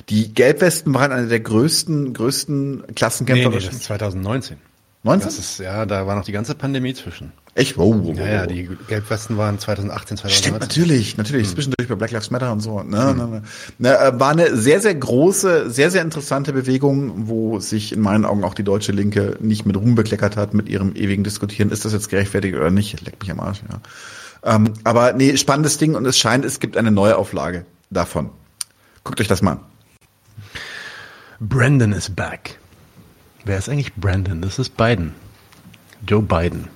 [0.09, 3.51] die Gelbwesten waren eine der größten, größten Klassenkämpfer.
[3.51, 4.59] Nee, nee, das ist 2019.
[5.03, 5.29] 19?
[5.29, 7.33] Das ist, ja, da war noch die ganze Pandemie zwischen.
[7.57, 7.79] Echt?
[7.79, 8.47] Wow, wow, Ja, ja, wow.
[8.49, 10.43] die Gelbwesten waren 2018, 2019.
[10.43, 11.49] Stimmt, natürlich, natürlich.
[11.49, 12.83] Zwischendurch bei Black Lives Matter und so.
[12.83, 13.43] Ne, ne, ne.
[13.79, 18.25] Ne, äh, war eine sehr, sehr große, sehr, sehr interessante Bewegung, wo sich in meinen
[18.25, 21.85] Augen auch die deutsche Linke nicht mit Ruhm bekleckert hat, mit ihrem ewigen Diskutieren, ist
[21.85, 23.01] das jetzt gerechtfertigt oder nicht?
[23.05, 24.57] Leck mich am Arsch, ja.
[24.57, 28.31] Ähm, aber nee, spannendes Ding und es scheint, es gibt eine neue Auflage davon.
[29.05, 29.61] Guckt euch das mal an.
[31.41, 32.59] Brandon is back.
[33.45, 34.43] Wer ist eigentlich Brandon?
[34.43, 35.15] Das ist Biden.
[36.07, 36.69] Joe Biden.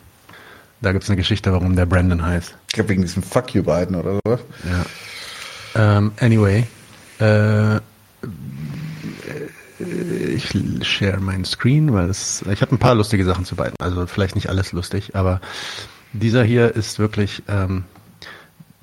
[0.80, 2.56] Da gibt es eine Geschichte, warum der Brandon heißt.
[2.68, 4.38] Ich glaube, wegen diesem Fuck you Biden oder so.
[4.64, 5.98] Ja.
[5.98, 6.64] Ähm, anyway.
[7.18, 7.80] Äh,
[10.34, 10.48] ich
[10.82, 13.74] share meinen Screen, weil es, ich habe ein paar lustige Sachen zu Biden.
[13.78, 15.40] Also vielleicht nicht alles lustig, aber
[16.12, 17.84] dieser hier ist wirklich, ähm,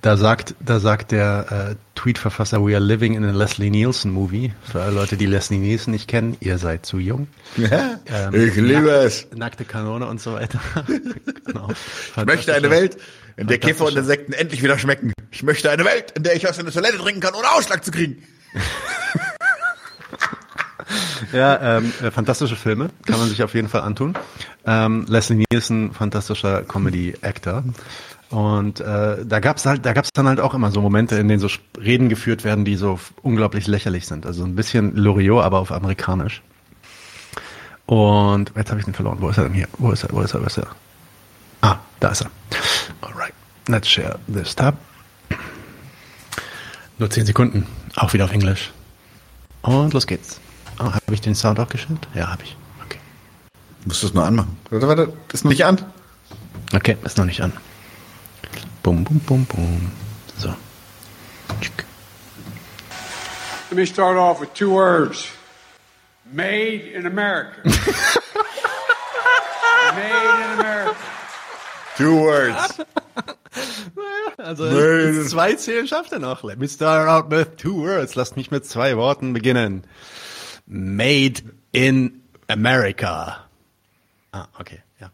[0.06, 4.54] da sagt, da sagt der äh, Tweet-Verfasser, we are living in a Leslie Nielsen Movie.
[4.72, 7.28] Für alle Leute, die Leslie Nielsen nicht kennen, ihr seid zu jung.
[7.58, 9.28] Ja, Ähm, ich liebe nack- es.
[9.36, 10.60] Nackte Kanone und so weiter.
[11.46, 11.70] genau.
[12.18, 12.98] Ich möchte eine Welt,
[13.36, 15.12] in der Käfer und Insekten endlich wieder schmecken.
[15.32, 17.90] Ich möchte eine Welt, in der ich aus einer Toilette trinken kann, ohne Ausschlag zu
[17.92, 18.22] kriegen.
[21.34, 24.14] Ja, ähm, äh, fantastische Filme, kann man sich auf jeden Fall antun.
[24.66, 27.64] Ähm, Leslie Nielsen, fantastischer Comedy-Actor.
[28.30, 31.40] Und äh, da gab's halt, da gab's dann halt auch immer so Momente, in denen
[31.40, 31.48] so
[31.80, 34.26] Reden geführt werden, die so unglaublich lächerlich sind.
[34.26, 36.42] Also ein bisschen Loriot, aber auf amerikanisch.
[37.86, 39.18] Und jetzt habe ich den verloren.
[39.22, 39.68] Wo ist er denn hier?
[39.78, 40.12] Wo ist er?
[40.12, 40.42] Wo ist er?
[40.42, 40.68] Wo ist er?
[41.62, 42.32] Ah, da ist er.
[43.02, 43.34] Alright.
[43.68, 44.76] Let's share this tab.
[46.98, 47.68] Nur 10 Sekunden.
[47.96, 48.72] Auch wieder auf Englisch.
[49.62, 50.40] Und los geht's.
[50.80, 52.08] Oh, habe ich den Sound auch gestellt?
[52.14, 52.56] Ja, habe ich.
[52.86, 53.00] Okay.
[53.82, 54.58] Du musst es nur anmachen.
[54.70, 55.82] Warte, warte, ist noch nicht an.
[56.74, 57.54] Okay, ist noch nicht an.
[58.84, 59.92] Bum, bum, bum, bum.
[60.38, 60.54] So.
[63.70, 65.28] Let me start off with two words.
[66.32, 67.62] Made in America.
[69.96, 70.96] Made in America.
[71.98, 72.80] Two words.
[74.38, 75.26] Also Nein.
[75.28, 76.44] zwei Zählen schafft er noch.
[76.44, 78.16] Let me start out with two words.
[78.16, 79.84] Lasst mich mit zwei Worten beginnen.
[80.68, 83.46] Made in America.
[84.32, 85.10] Ah, okay, ja.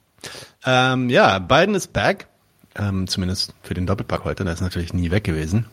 [0.65, 2.27] Ähm, ja, Biden ist back.
[2.75, 4.43] Ähm, zumindest für den Doppelpack heute.
[4.43, 5.65] Der ist natürlich nie weg gewesen.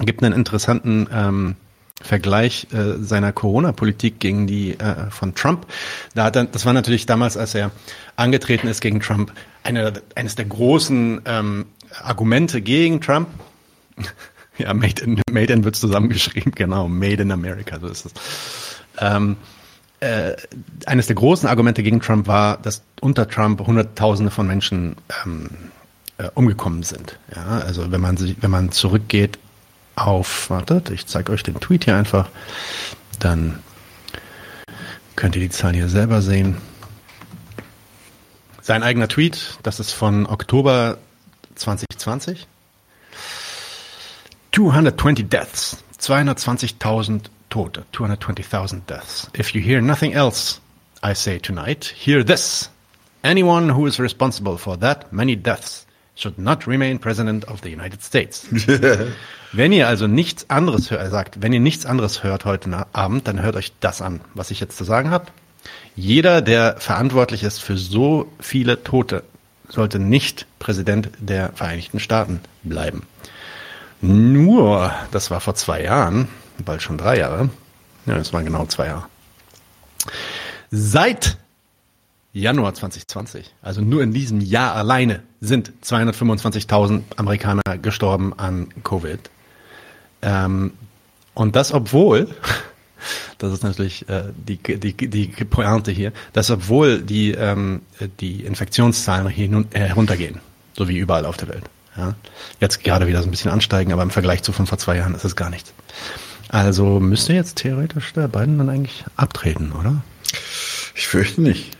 [0.00, 1.56] Gibt einen interessanten ähm,
[2.00, 5.66] Vergleich äh, seiner Corona-Politik gegen die äh, von Trump.
[6.14, 7.72] Da hat er, das war natürlich damals, als er
[8.14, 9.32] angetreten ist gegen Trump,
[9.64, 11.66] eine, eines der großen ähm,
[12.00, 13.28] Argumente gegen Trump.
[14.58, 18.12] ja, Made in, Made in wird zusammengeschrieben, genau, Made in America, so ist es.
[19.00, 19.36] Ähm,
[20.00, 20.36] äh,
[20.86, 25.50] eines der großen Argumente gegen Trump war, dass unter Trump Hunderttausende von Menschen ähm,
[26.18, 27.18] äh, umgekommen sind.
[27.34, 29.38] Ja, also wenn man sich, wenn man zurückgeht
[29.96, 32.28] auf, wartet, ich zeige euch den Tweet hier einfach,
[33.18, 33.58] dann
[35.16, 36.56] könnt ihr die Zahlen hier selber sehen.
[38.62, 40.98] Sein eigener Tweet, das ist von Oktober
[41.56, 42.46] 2020.
[44.52, 49.28] 220 deaths, 220.000 Tote, 220.000 deaths.
[49.34, 50.60] If you hear nothing else,
[51.02, 52.70] I say tonight, hear this.
[53.24, 58.02] Anyone who is responsible for that many deaths should not remain president of the United
[58.02, 58.46] States.
[59.52, 63.28] wenn ihr also nichts anderes hört, er sagt, wenn ihr nichts anderes hört heute Abend,
[63.28, 65.26] dann hört euch das an, was ich jetzt zu sagen habe.
[65.94, 69.22] Jeder, der verantwortlich ist für so viele Tote,
[69.68, 73.02] sollte nicht Präsident der Vereinigten Staaten bleiben.
[74.00, 76.28] Nur, das war vor zwei Jahren,
[76.62, 77.50] bald schon drei Jahre,
[78.06, 79.06] ja, das waren genau zwei Jahre.
[80.70, 81.36] Seit
[82.32, 89.18] Januar 2020, also nur in diesem Jahr alleine, sind 225.000 Amerikaner gestorben an Covid.
[90.22, 90.72] Ähm,
[91.34, 92.28] und das obwohl,
[93.38, 97.82] das ist natürlich äh, die, die, die Pointe hier, dass obwohl die, ähm,
[98.20, 100.40] die Infektionszahlen hier äh, heruntergehen,
[100.76, 101.64] so wie überall auf der Welt.
[101.96, 102.14] Ja.
[102.60, 105.14] Jetzt gerade wieder so ein bisschen ansteigen, aber im Vergleich zu von vor zwei Jahren
[105.14, 105.72] ist es gar nichts.
[106.48, 110.02] Also müsste jetzt theoretisch der Biden dann eigentlich abtreten, oder?
[110.94, 111.76] Ich fürchte nicht.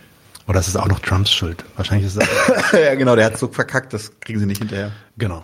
[0.47, 1.63] Oder ist es auch noch Trumps Schuld?
[1.75, 4.91] Wahrscheinlich ist es ja, genau, der hat so verkackt, das kriegen sie nicht hinterher.
[5.17, 5.43] Genau.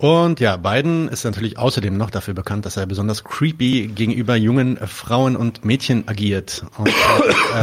[0.00, 4.78] Und ja, Biden ist natürlich außerdem noch dafür bekannt, dass er besonders creepy gegenüber jungen
[4.78, 6.64] Frauen und Mädchen agiert.
[6.78, 6.92] Und äh,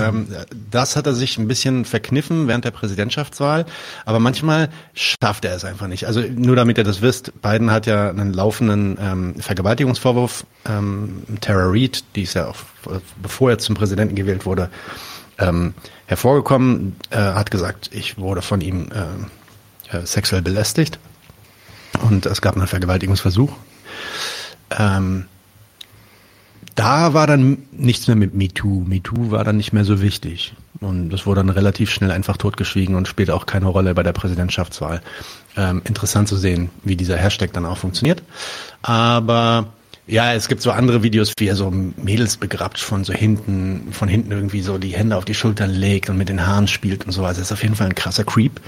[0.07, 0.27] ähm,
[0.69, 3.65] das hat er sich ein bisschen verkniffen während der Präsidentschaftswahl.
[4.05, 6.05] Aber manchmal schafft er es einfach nicht.
[6.05, 10.45] Also nur damit ihr das wisst, Biden hat ja einen laufenden ähm, Vergewaltigungsvorwurf.
[10.69, 12.57] Ähm, Tara Reid, die ist ja auch,
[13.19, 14.69] bevor er zum Präsidenten gewählt wurde,
[15.39, 15.73] ähm,
[16.05, 18.89] hervorgekommen, äh, hat gesagt, ich wurde von ihm
[19.91, 20.99] äh, äh, sexuell belästigt
[22.01, 23.51] und es gab einen Vergewaltigungsversuch.
[24.77, 25.25] Ähm,
[26.75, 28.83] da war dann nichts mehr mit MeToo.
[28.85, 30.53] MeToo war dann nicht mehr so wichtig.
[30.79, 34.13] Und das wurde dann relativ schnell einfach totgeschwiegen und spielt auch keine Rolle bei der
[34.13, 35.01] Präsidentschaftswahl.
[35.55, 38.21] Ähm, interessant zu sehen, wie dieser Hashtag dann auch funktioniert.
[38.83, 39.69] Aber
[40.05, 44.07] ja, es gibt so andere Videos, wie er so Mädels begrabt von so hinten, von
[44.07, 47.11] hinten irgendwie so die Hände auf die Schultern legt und mit den Haaren spielt und
[47.11, 47.25] so.
[47.25, 48.61] Also ist auf jeden Fall ein krasser Creep.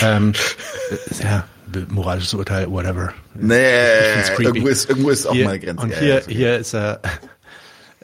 [0.00, 0.32] Ähm,
[1.22, 1.44] ja,
[1.88, 3.12] moralisches Urteil, whatever.
[3.34, 3.54] Nee,
[4.00, 4.44] Ich find's creepy.
[4.48, 5.82] irgendwo ist, irgendwo ist auch hier, mal Grenze.
[5.82, 6.34] Und Ja, hier, ja, ist okay.
[6.34, 7.00] hier ist er,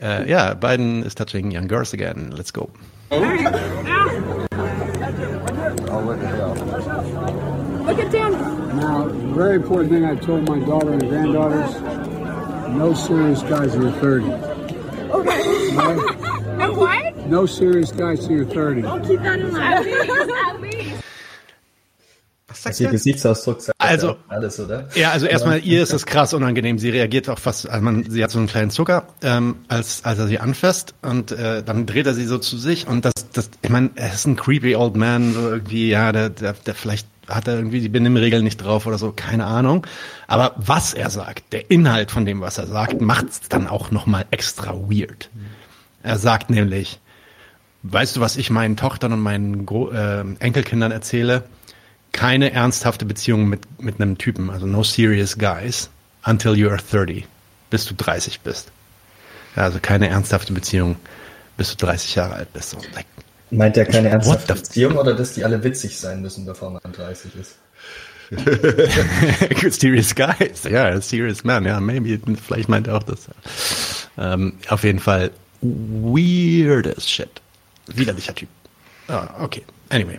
[0.01, 2.33] äh, ja, Biden is touching young girls again.
[2.37, 2.71] Let's go.
[7.09, 8.33] Look at Dan.
[8.77, 11.81] Now, very important thing I told my daughter and granddaughters,
[12.77, 14.27] no serious guys till you're 30.
[16.61, 17.17] And what?
[17.27, 18.83] No serious guys till you're 30.
[19.09, 21.03] Keep that in mind.
[22.49, 22.67] At least.
[22.67, 24.89] Also ihr Gesichtsausdruck sagt Also- alles, oder?
[24.95, 26.79] Ja, also erstmal, ihr ist es krass unangenehm.
[26.79, 30.19] Sie reagiert auch fast, also man, sie hat so einen kleinen Zucker, ähm, als, als
[30.19, 33.51] er sie anfasst und äh, dann dreht er sie so zu sich und das, das,
[33.63, 37.07] ich meine, er ist ein creepy old man, so irgendwie, ja, der, der, der vielleicht
[37.29, 39.87] hat er irgendwie die Benimmregeln nicht drauf oder so, keine Ahnung.
[40.27, 43.91] Aber was er sagt, der Inhalt von dem, was er sagt, macht es dann auch
[43.91, 45.29] nochmal extra weird.
[46.03, 46.99] Er sagt nämlich,
[47.83, 51.43] weißt du, was ich meinen Tochtern und meinen Gro äh, Enkelkindern erzähle?
[52.19, 55.89] Keine ernsthafte Beziehung mit, mit einem Typen, also no serious guys,
[56.27, 57.25] until you are 30,
[57.71, 58.73] bis du 30 bist.
[59.55, 60.97] Also keine ernsthafte Beziehung,
[61.57, 62.71] bis du 30 Jahre alt bist.
[62.71, 63.07] So, like,
[63.53, 67.31] Meint er keine ernsthafte Beziehung oder dass die alle witzig sein müssen, bevor man 30
[67.37, 67.55] ist?
[69.81, 73.29] serious guys, ja, serious man, ja, maybe, vielleicht meint er auch das.
[74.19, 75.31] Ähm, auf jeden Fall
[75.63, 77.31] weird as shit.
[77.87, 78.49] Widerlicher Typ.
[79.07, 80.19] Ah, okay, anyway.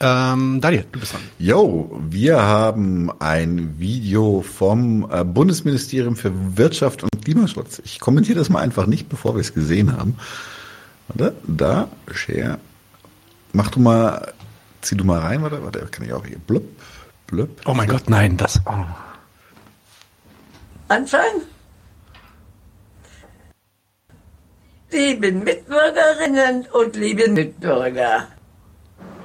[0.00, 1.22] Ähm, Daniel, du bist dran.
[1.38, 7.80] Yo, wir haben ein Video vom äh, Bundesministerium für Wirtschaft und Klimaschutz.
[7.84, 10.16] Ich kommentiere das mal einfach nicht, bevor wir es gesehen haben.
[11.08, 12.58] Warte, da, share.
[13.52, 14.34] Mach du mal,
[14.82, 16.38] zieh du mal rein, warte, warte, kann ich auch hier.
[16.38, 16.64] Blub,
[17.26, 17.50] blub.
[17.66, 18.60] Oh mein Gott, nein, das.
[18.66, 18.84] Oh.
[20.86, 21.42] Anfang?
[24.92, 28.28] Liebe Mitbürgerinnen und liebe Mitbürger.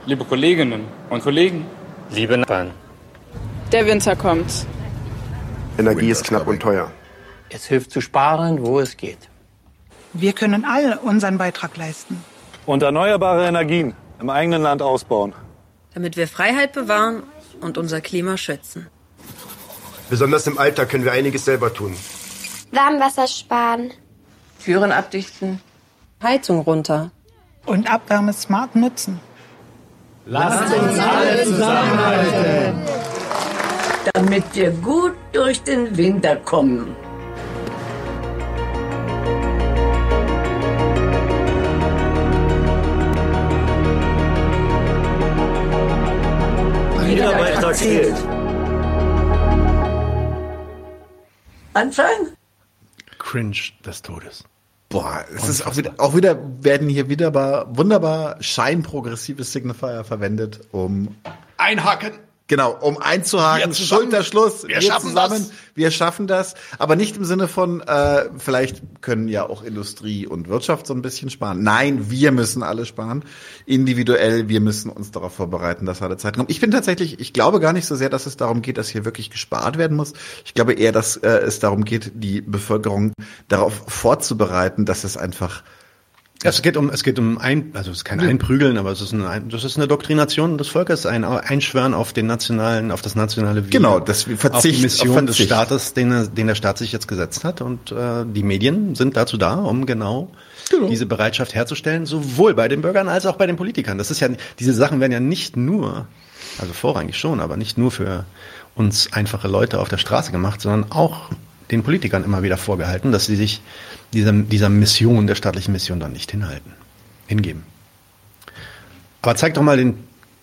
[0.05, 1.65] Liebe Kolleginnen und Kollegen,
[2.11, 2.71] Liebe Nachbarn,
[3.71, 4.65] Der Winter kommt.
[5.77, 6.91] Energie ist knapp und teuer.
[7.49, 9.17] es hilft zu sparen, wo es geht.
[10.13, 12.23] Wir können alle unseren Beitrag leisten.
[12.65, 15.33] Und erneuerbare Energien im eigenen Land ausbauen.
[15.93, 17.21] damit wir Freiheit bewahren
[17.61, 18.87] und unser Klima schützen.
[20.09, 21.95] Besonders im Alter können wir einiges selber tun.
[22.71, 23.91] Warmwasser sparen.
[24.63, 25.59] Türen abdichten,
[26.23, 27.11] Heizung runter.
[27.65, 29.19] Und Abwärme smart nutzen.
[30.25, 32.81] Lasst uns alle zusammenhalten.
[34.13, 36.95] Damit wir gut durch den Winter kommen.
[47.05, 48.15] Jeder Beitrag zählt.
[51.73, 52.37] Anfang?
[53.19, 54.43] Cringe des Todes.
[54.93, 57.33] Boah, es ist auch wieder, auch wieder werden hier wieder
[57.75, 61.15] wunderbar scheinprogressive Signifier verwendet, um
[61.57, 62.11] Einhaken.
[62.47, 64.01] Genau, um einzuhaken, Wir zusammen.
[64.03, 65.51] Schulterschluss, Wir schaffen das.
[65.75, 70.49] wir schaffen das, aber nicht im Sinne von, äh, vielleicht können ja auch Industrie und
[70.49, 71.63] Wirtschaft so ein bisschen sparen.
[71.63, 73.23] Nein, wir müssen alle sparen,
[73.65, 76.49] individuell, wir müssen uns darauf vorbereiten, dass harte Zeiten kommen.
[76.49, 79.05] Ich bin tatsächlich, ich glaube gar nicht so sehr, dass es darum geht, dass hier
[79.05, 80.11] wirklich gespart werden muss.
[80.43, 83.13] Ich glaube eher, dass äh, es darum geht, die Bevölkerung
[83.47, 85.63] darauf vorzubereiten, dass es einfach
[86.43, 89.13] Es geht um, es geht um ein, also es ist kein Einprügeln, aber es ist
[89.13, 93.15] eine, ein- das ist eine Doktrination des Volkes, ein Einschwören auf den nationalen, auf das
[93.15, 95.49] nationale Wir, Genau, das Verzicht- auf die Mission auf des Verzicht.
[95.49, 97.61] Staates, den, den der Staat sich jetzt gesetzt hat.
[97.61, 100.29] Und äh, die Medien sind dazu da, um genau,
[100.89, 103.97] diese Bereitschaft herzustellen, sowohl bei den Bürgern als auch bei den Politikern.
[103.97, 104.27] Das ist ja,
[104.59, 106.07] diese Sachen werden ja nicht nur,
[106.59, 108.25] also vorrangig schon, aber nicht nur für
[108.75, 111.29] uns einfache Leute auf der Straße gemacht, sondern auch
[111.71, 113.61] den Politikern immer wieder vorgehalten, dass sie sich
[114.13, 116.73] dieser, dieser Mission, der staatlichen Mission dann nicht hinhalten,
[117.27, 117.63] hingeben.
[119.21, 119.95] Aber zeig doch mal den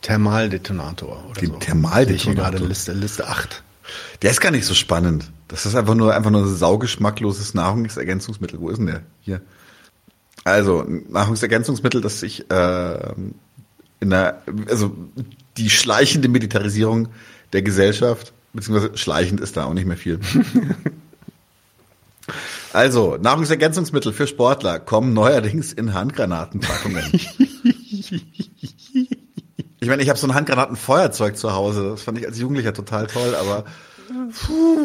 [0.02, 1.56] Thermaldetonator oder Den so.
[1.58, 2.50] Thermaldetonator?
[2.50, 3.62] Gerade Liste, Liste 8.
[4.22, 5.30] Der ist gar nicht so spannend.
[5.48, 8.60] Das ist einfach nur einfach nur ein saugeschmackloses Nahrungsergänzungsmittel.
[8.60, 9.02] Wo ist denn der?
[9.20, 9.40] Hier.
[10.44, 13.12] Also Nahrungsergänzungsmittel, das sich äh,
[14.00, 14.96] in der also
[15.56, 17.08] die schleichende Militarisierung
[17.52, 20.20] der Gesellschaft beziehungsweise schleichend ist da auch nicht mehr viel.
[22.72, 27.04] Also, Nahrungsergänzungsmittel für Sportler kommen neuerdings in Handgranatenpackungen.
[29.82, 31.90] Ich meine, ich habe so ein Handgranatenfeuerzeug zu Hause.
[31.90, 33.64] Das fand ich als Jugendlicher total toll, aber
[34.46, 34.84] puh,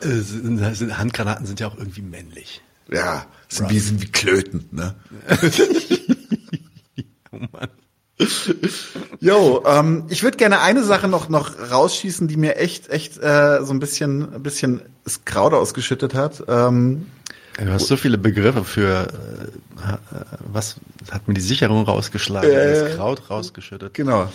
[0.00, 2.62] Äh, Handgranaten sind ja auch irgendwie männlich.
[2.90, 4.94] ja, sind wie, sind wie Klöten, ne?
[7.30, 7.68] Oh Mann.
[9.20, 13.64] Jo, ähm, ich würde gerne eine Sache noch noch rausschießen, die mir echt echt äh,
[13.64, 16.42] so ein bisschen ein bisschen das Kraut ausgeschüttet hat.
[16.48, 17.06] Ähm,
[17.56, 19.96] Du hast so viele Begriffe für äh,
[20.52, 20.76] was
[21.12, 23.94] hat mir die Sicherung rausgeschlagen, Äh, das Kraut rausgeschüttet.
[23.94, 24.28] Genau.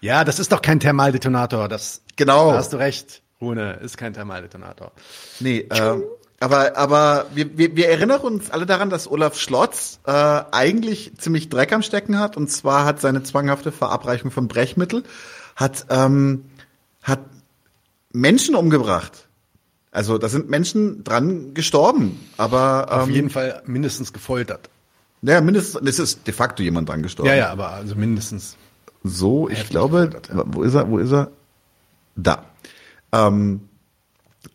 [0.00, 1.68] Ja, das ist doch kein Thermaldetonator.
[1.68, 2.52] Das, Genau.
[2.52, 4.92] Da hast du recht, Rune, ist kein Thermaldetonator.
[5.40, 5.96] Nee, äh,
[6.40, 11.48] aber, aber wir, wir, wir erinnern uns alle daran, dass Olaf Schlotz äh, eigentlich ziemlich
[11.48, 12.36] Dreck am Stecken hat.
[12.36, 15.02] Und zwar hat seine zwanghafte Verabreichung von Brechmittel
[15.56, 16.44] hat, ähm,
[17.02, 17.20] hat
[18.12, 19.26] Menschen umgebracht.
[19.90, 22.20] Also da sind Menschen dran gestorben.
[22.36, 24.70] Aber ähm, Auf jeden Fall mindestens gefoltert.
[25.22, 27.30] Ja, mindestens, es ist de facto jemand dran gestorben.
[27.30, 28.56] Ja, ja, aber also mindestens.
[29.02, 31.30] So, ich glaube, wo ist er, wo ist er?
[32.14, 32.44] Da.
[33.12, 33.68] Ähm,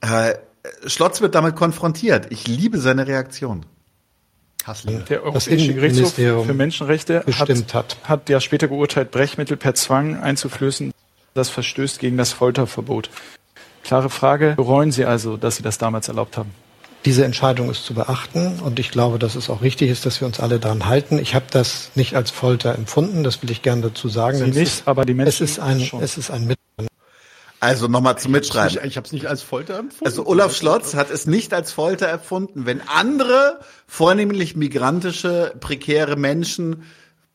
[0.01, 0.35] äh,
[0.85, 2.27] Schlotz wird damit konfrontiert.
[2.29, 3.65] Ich liebe seine Reaktion.
[4.65, 5.03] Hassliebe.
[5.09, 7.97] Der Europäische Gerichtshof für Menschenrechte hat, hat.
[8.03, 10.93] hat ja später geurteilt, Brechmittel per Zwang einzuflößen,
[11.33, 13.09] das verstößt gegen das Folterverbot.
[13.83, 16.51] Klare Frage, bereuen Sie also, dass Sie das damals erlaubt haben?
[17.03, 20.25] Diese Entscheidung ist zu beachten und ich glaube, dass es auch richtig ist, dass wir
[20.25, 21.19] uns alle daran halten.
[21.19, 24.37] Ich habe das nicht als Folter empfunden, das will ich gerne dazu sagen.
[24.37, 26.01] Sie nicht, ist, aber die Menschen es ist ein, schon.
[26.01, 26.62] es ist ein Mittel.
[27.63, 28.77] Also nochmal zum Mitschreiben.
[28.83, 30.05] Ich, habe es nicht als Folter empfunden.
[30.05, 36.83] Also Olaf Schlotz hat es nicht als Folter erfunden, wenn andere, vornehmlich migrantische, prekäre Menschen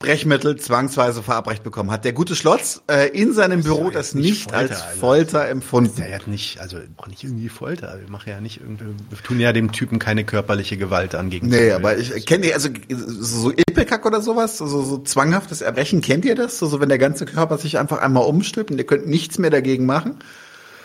[0.01, 1.91] Brechmittel zwangsweise verabreicht bekommen.
[1.91, 5.01] Hat der gute Schlotz äh, in seinem Büro das nicht, Folter, als Alter.
[5.01, 5.97] Folter empfunden.
[5.97, 7.99] Der hat nicht, also auch nicht irgendwie Folter.
[8.01, 11.49] Wir machen ja nicht irgendwie, wir tun ja dem Typen keine körperliche Gewalt an gegen
[11.49, 16.25] Nee, aber ich kenne ihr, also so Ipecac oder sowas, also so zwanghaftes Erbrechen, kennt
[16.25, 16.61] ihr das?
[16.61, 19.51] So, so wenn der ganze Körper sich einfach einmal umstülpt und ihr könnt nichts mehr
[19.51, 20.15] dagegen machen?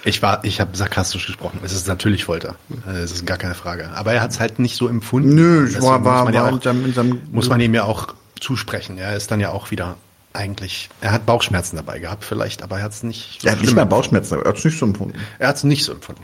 [0.05, 1.59] Ich war, ich habe sarkastisch gesprochen.
[1.63, 2.55] Es ist natürlich Folter.
[2.87, 3.89] Es ist gar keine Frage.
[3.93, 5.35] Aber er hat es halt nicht so empfunden.
[5.35, 7.73] Nö, ich war, war, muss man ja war auch, seinem, in seinem muss man ihm
[7.73, 8.97] ja auch zusprechen.
[8.97, 9.95] Er ist dann ja auch wieder
[10.33, 13.61] eigentlich, er hat Bauchschmerzen dabei gehabt vielleicht, aber er hat es nicht so Er hat
[13.61, 13.89] nicht mehr empfunden.
[13.89, 15.19] Bauchschmerzen, er hat es nicht so empfunden.
[15.39, 16.23] Er hat es nicht so empfunden,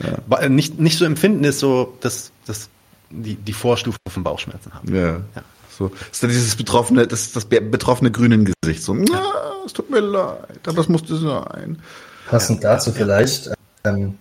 [0.00, 0.38] ja.
[0.40, 0.48] ja.
[0.48, 2.68] Nicht, nicht so empfinden ist so, dass, dass
[3.10, 4.94] die, die Vorstufe von Bauchschmerzen haben.
[4.94, 5.12] Ja.
[5.12, 5.42] ja.
[5.78, 5.88] So.
[5.88, 8.82] Das ist dann dieses betroffene, das, das betroffene grünen Gesicht.
[8.82, 9.22] So, na,
[9.64, 11.80] es tut mir leid, aber es musste sein.
[12.28, 13.50] Passend dazu vielleicht.
[13.84, 14.18] Ähm,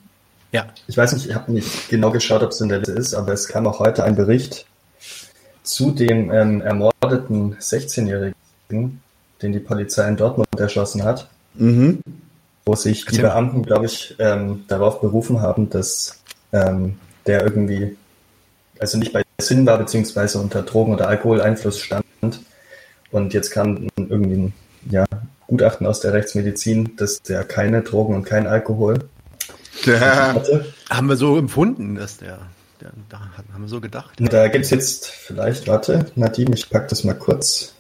[0.52, 0.68] ja.
[0.88, 3.34] Ich weiß nicht, ich habe nicht genau geschaut, ob es in der Liste ist, aber
[3.34, 4.66] es kam auch heute ein Bericht
[5.70, 8.34] zu dem ähm, ermordeten 16-Jährigen,
[8.70, 12.00] den die Polizei in Dortmund erschossen hat, Mhm.
[12.66, 16.22] wo sich die Beamten, glaube ich, ähm, darauf berufen haben, dass
[16.54, 17.96] ähm, der irgendwie,
[18.80, 22.06] also nicht bei Sinn war, beziehungsweise unter Drogen- oder Alkoholeinfluss stand.
[23.12, 24.54] Und jetzt kam irgendwie ein
[24.90, 25.06] ja,
[25.48, 29.00] Gutachten aus der Rechtsmedizin, dass der keine Drogen und kein Alkohol
[29.86, 30.34] Ja.
[30.34, 30.74] hatte.
[30.90, 32.40] Haben wir so empfunden, dass der, der
[33.10, 33.20] da
[33.54, 34.12] haben wir so gedacht.
[34.20, 37.74] Da gibt's jetzt vielleicht, warte, Nadine, ich pack das mal kurz.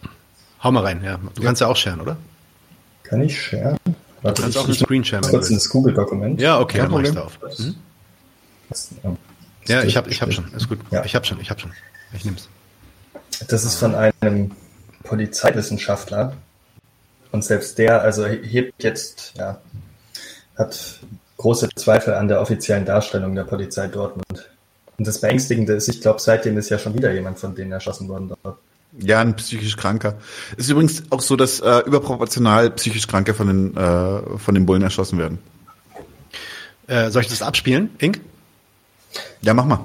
[0.63, 1.19] Hau mal rein, ja.
[1.35, 2.17] Du kannst ja auch scheren, oder?
[3.03, 3.77] Kann ich sharen?
[4.21, 6.39] Warte, Du kannst ich, auch einen ich Screen sharen, kurz in das Google-Dokument.
[6.41, 7.15] Ja, okay, Kein dann mach Problem.
[7.15, 7.39] da auf.
[8.69, 9.17] Das, ähm,
[9.67, 10.51] Ja, das ich habe ich hab schon.
[10.53, 10.79] Ist gut.
[10.91, 11.03] Ja.
[11.05, 11.71] Ich habe schon, ich habe schon.
[12.13, 12.47] Ich nehm's.
[13.47, 14.51] Das ist von einem
[15.03, 16.33] Polizeiwissenschaftler.
[17.31, 19.61] Und selbst der, also hebt jetzt, ja,
[20.57, 20.99] hat
[21.37, 24.49] große Zweifel an der offiziellen Darstellung der Polizei Dortmund.
[24.99, 28.09] Und das Beängstigende ist, ich glaube, seitdem ist ja schon wieder jemand von denen erschossen
[28.09, 28.57] worden dort.
[28.99, 30.15] Ja, ein psychisch Kranker.
[30.57, 34.81] Ist übrigens auch so, dass äh, überproportional psychisch Kranke von den, äh, von den Bullen
[34.81, 35.39] erschossen werden.
[36.87, 38.19] Äh, soll ich das abspielen, Ink?
[39.41, 39.79] Ja, mach mal.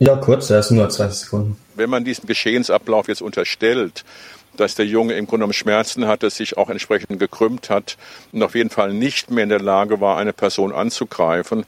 [0.00, 1.56] Ja, kurz, er ist nur 20 Sekunden.
[1.76, 4.04] Wenn man diesem Geschehensablauf jetzt unterstellt,
[4.58, 7.96] dass der Junge im Grunde genommen Schmerzen hatte, sich auch entsprechend gekrümmt hat
[8.32, 11.64] und auf jeden Fall nicht mehr in der Lage war, eine Person anzugreifen,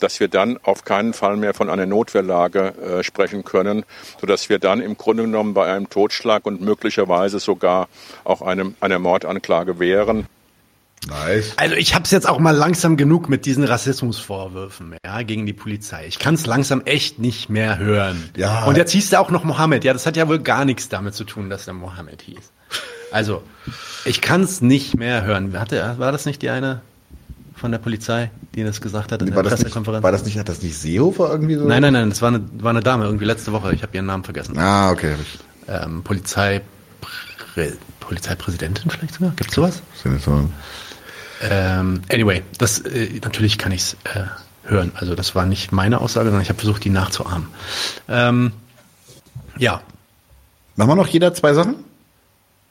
[0.00, 3.84] dass wir dann auf keinen Fall mehr von einer Notwehrlage äh, sprechen können,
[4.20, 7.88] sodass wir dann im Grunde genommen bei einem Totschlag und möglicherweise sogar
[8.24, 10.26] auch einem, einer Mordanklage wären.
[11.08, 11.52] Nice.
[11.56, 15.52] Also ich habe es jetzt auch mal langsam genug mit diesen Rassismusvorwürfen ja, gegen die
[15.52, 16.06] Polizei.
[16.06, 18.30] Ich kann es langsam echt nicht mehr hören.
[18.36, 18.64] Ja.
[18.66, 19.82] Und jetzt hieß der auch noch Mohammed.
[19.84, 22.52] Ja, das hat ja wohl gar nichts damit zu tun, dass der Mohammed hieß.
[23.10, 23.42] Also
[24.04, 25.58] ich kann es nicht mehr hören.
[25.58, 26.82] Hatte, war das nicht die eine
[27.56, 30.02] von der Polizei, die das gesagt hat in der War das, nicht, Pressekonferenz?
[30.02, 31.64] war das nicht, hat das nicht Seehofer irgendwie so?
[31.64, 33.74] Nein, nein, nein, das war eine, war eine Dame irgendwie letzte Woche.
[33.74, 34.58] Ich habe ihren Namen vergessen.
[34.58, 35.14] Ah, okay.
[35.68, 36.62] Ähm, Polizei,
[38.00, 39.32] Polizeipräsidentin vielleicht sogar?
[39.36, 39.82] Gibt's sowas?
[40.02, 40.52] Senatorin.
[41.42, 44.24] Ähm, anyway, das äh, natürlich kann ich's äh,
[44.64, 44.92] hören.
[44.94, 47.48] Also das war nicht meine Aussage, sondern ich habe versucht, die nachzuahmen.
[48.08, 48.52] Ähm,
[49.58, 49.82] ja.
[50.76, 51.76] Machen wir noch jeder zwei Sachen?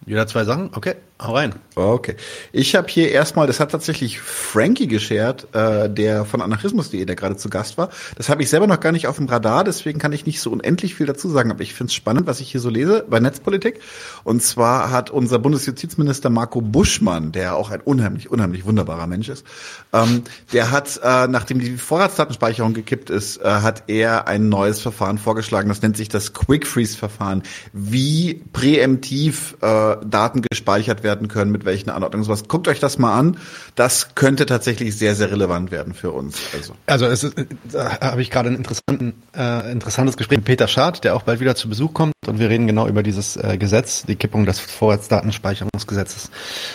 [0.05, 0.71] Jeder zwei Sachen?
[0.73, 1.53] Okay, hau rein.
[1.75, 2.15] Okay.
[2.51, 7.37] Ich habe hier erstmal, das hat tatsächlich Frankie geshared, äh, der von anarchismus.de, der gerade
[7.37, 7.89] zu Gast war.
[8.15, 10.51] Das habe ich selber noch gar nicht auf dem Radar, deswegen kann ich nicht so
[10.51, 13.19] unendlich viel dazu sagen, aber ich finde es spannend, was ich hier so lese bei
[13.19, 13.79] Netzpolitik.
[14.23, 19.45] Und zwar hat unser Bundesjustizminister Marco Buschmann, der auch ein unheimlich, unheimlich wunderbarer Mensch ist,
[19.93, 25.17] ähm, der hat, äh, nachdem die Vorratsdatenspeicherung gekippt ist, äh, hat er ein neues Verfahren
[25.17, 31.27] vorgeschlagen, das nennt sich das Quick Freeze Verfahren, wie präemptiv äh, Daten gespeichert werden werden
[31.27, 32.47] können, mit welchen Anordnungen sowas.
[32.47, 33.37] Guckt euch das mal an.
[33.75, 36.37] Das könnte tatsächlich sehr, sehr relevant werden für uns.
[36.53, 37.35] Also, also es ist,
[37.71, 41.41] da habe ich gerade ein interessanten, äh, interessantes Gespräch mit Peter Schad, der auch bald
[41.41, 44.59] wieder zu Besuch kommt und wir reden genau über dieses äh, Gesetz, die Kippung des
[44.59, 46.31] Vorratsdatenspeicherungsgesetzes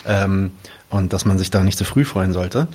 [0.06, 0.52] ähm,
[0.90, 2.68] und dass man sich da nicht zu früh freuen sollte.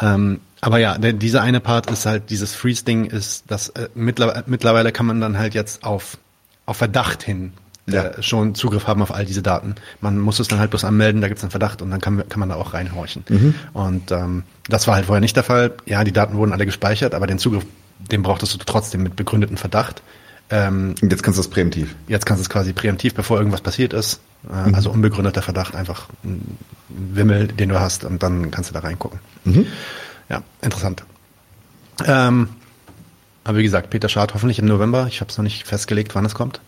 [0.00, 4.44] Ähm, aber ja, der, dieser eine Part ist halt, dieses Freeze-Ding ist, dass äh, mittlerweile,
[4.46, 6.18] mittlerweile kann man dann halt jetzt auf,
[6.66, 7.52] auf Verdacht hin
[7.86, 8.04] ja.
[8.04, 9.74] äh, schon Zugriff haben auf all diese Daten.
[10.00, 12.28] Man muss es dann halt bloß anmelden, da gibt es einen Verdacht und dann kann,
[12.28, 13.24] kann man da auch reinhorchen.
[13.28, 13.54] Mhm.
[13.72, 15.72] Und ähm, das war halt vorher nicht der Fall.
[15.86, 17.64] Ja, die Daten wurden alle gespeichert, aber den Zugriff,
[18.10, 20.02] den brauchtest du trotzdem mit begründetem Verdacht.
[20.50, 21.94] Ähm, und jetzt kannst du es präemptiv.
[22.08, 24.20] Jetzt kannst du es quasi präemptiv, bevor irgendwas passiert ist.
[24.48, 24.74] Äh, mhm.
[24.74, 29.20] Also unbegründeter Verdacht, einfach ein Wimmel, den du hast und dann kannst du da reingucken.
[29.44, 29.66] Mhm.
[30.28, 31.04] Ja, interessant.
[32.04, 32.48] Ähm,
[33.44, 35.06] aber wie gesagt, Peter Schad hoffentlich im November.
[35.08, 36.60] Ich habe es noch nicht festgelegt, wann es kommt.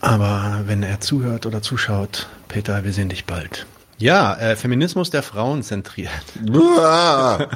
[0.00, 3.66] Aber wenn er zuhört oder zuschaut, Peter, wir sehen dich bald.
[3.98, 6.10] Ja, äh, Feminismus der Frauen zentriert.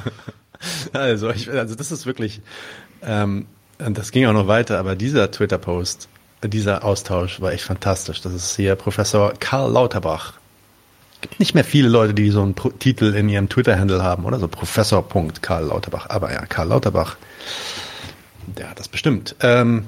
[0.93, 2.41] also, ich, also das ist wirklich,
[3.01, 3.47] ähm,
[3.77, 6.09] das ging auch noch weiter, aber dieser Twitter-Post,
[6.43, 8.19] dieser Austausch war echt fantastisch.
[8.19, 10.33] Das ist hier Professor Karl Lauterbach
[11.23, 14.37] gibt nicht mehr viele Leute, die so einen Pro Titel in ihrem Twitter-Handle haben, oder?
[14.39, 15.03] So Professor.
[15.41, 16.07] Karl Lauterbach.
[16.09, 17.17] Aber ja, Karl Lauterbach,
[18.45, 19.35] der hat das bestimmt.
[19.39, 19.85] Ähm,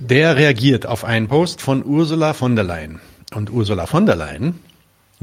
[0.00, 3.00] der reagiert auf einen Post von Ursula von der Leyen.
[3.34, 4.58] Und Ursula von der Leyen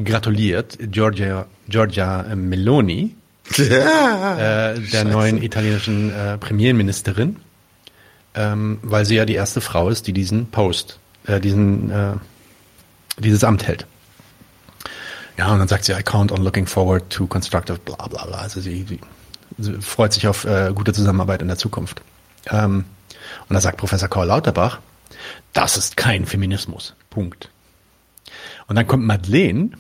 [0.02, 3.16] gratuliert Giorgia, Giorgia Meloni,
[3.58, 3.64] ja,
[4.74, 5.06] äh, der Scheiße.
[5.06, 7.38] neuen italienischen äh, Premierministerin,
[8.36, 12.14] ähm, weil sie ja die erste Frau ist, die diesen Post, äh, diesen, äh,
[13.18, 13.88] dieses Amt hält.
[15.38, 18.38] Ja, und dann sagt sie, I count on looking forward to constructive bla bla bla.
[18.38, 19.00] Also sie, sie,
[19.58, 22.02] sie freut sich auf äh, gute Zusammenarbeit in der Zukunft.
[22.50, 22.86] Ähm,
[23.50, 24.80] und da sagt Professor Karl Lauterbach,
[25.54, 26.96] das ist kein Feminismus.
[27.10, 27.50] Punkt.
[28.68, 29.72] Und dann kommt Madeleine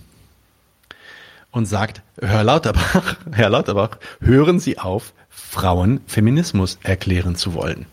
[1.51, 7.85] und sagt, Herr Lauterbach, Herr Lauterbach, hören Sie auf, Frauen Feminismus erklären zu wollen.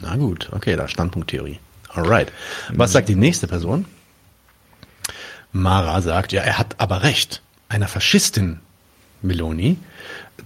[0.00, 1.58] Na gut, okay, da Standpunkttheorie.
[1.88, 2.32] Alright.
[2.70, 3.86] Was sagt die nächste Person?
[5.52, 7.40] Mara sagt, ja, er hat aber recht.
[7.68, 8.60] Einer Faschistin,
[9.22, 9.78] Meloni,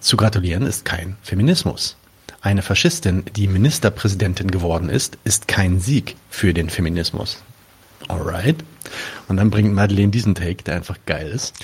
[0.00, 1.96] zu gratulieren ist kein Feminismus.
[2.40, 7.42] Eine Faschistin, die Ministerpräsidentin geworden ist, ist kein Sieg für den Feminismus.
[8.06, 8.56] Alright.
[9.26, 11.54] Und dann bringt Madeleine diesen Take, der einfach geil ist.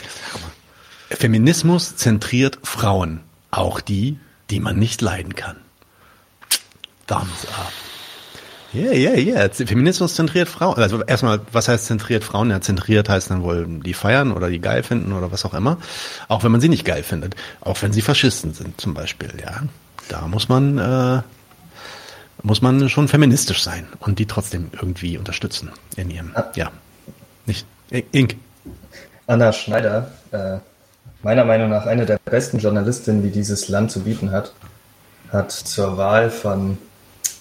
[1.10, 3.20] Feminismus zentriert Frauen,
[3.50, 4.18] auch die,
[4.50, 5.56] die man nicht leiden kann.
[7.06, 7.72] Thumbs up.
[8.72, 9.48] Ja, ja, ja.
[9.50, 10.76] Feminismus zentriert Frauen.
[10.76, 12.50] Also erstmal, was heißt zentriert Frauen?
[12.50, 15.78] Ja, zentriert heißt dann wohl, die feiern oder die geil finden oder was auch immer.
[16.26, 17.36] Auch wenn man sie nicht geil findet.
[17.60, 19.62] Auch wenn sie Faschisten sind zum Beispiel, ja.
[20.08, 21.22] Da muss man, äh,
[22.42, 26.44] muss man schon feministisch sein und die trotzdem irgendwie unterstützen in ihrem, ah.
[26.54, 26.70] ja.
[27.46, 27.66] Nicht,
[28.12, 28.36] Ink.
[29.26, 30.58] Anna Schneider, äh,
[31.22, 34.52] meiner Meinung nach eine der besten Journalistinnen, die dieses Land zu bieten hat,
[35.30, 36.78] hat zur Wahl von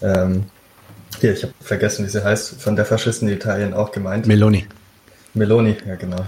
[0.01, 0.45] ähm,
[1.19, 4.27] hier, ich habe vergessen, wie sie heißt, von der Faschisten Italien auch gemeint.
[4.27, 4.67] Meloni.
[5.33, 6.25] Meloni, ja genau.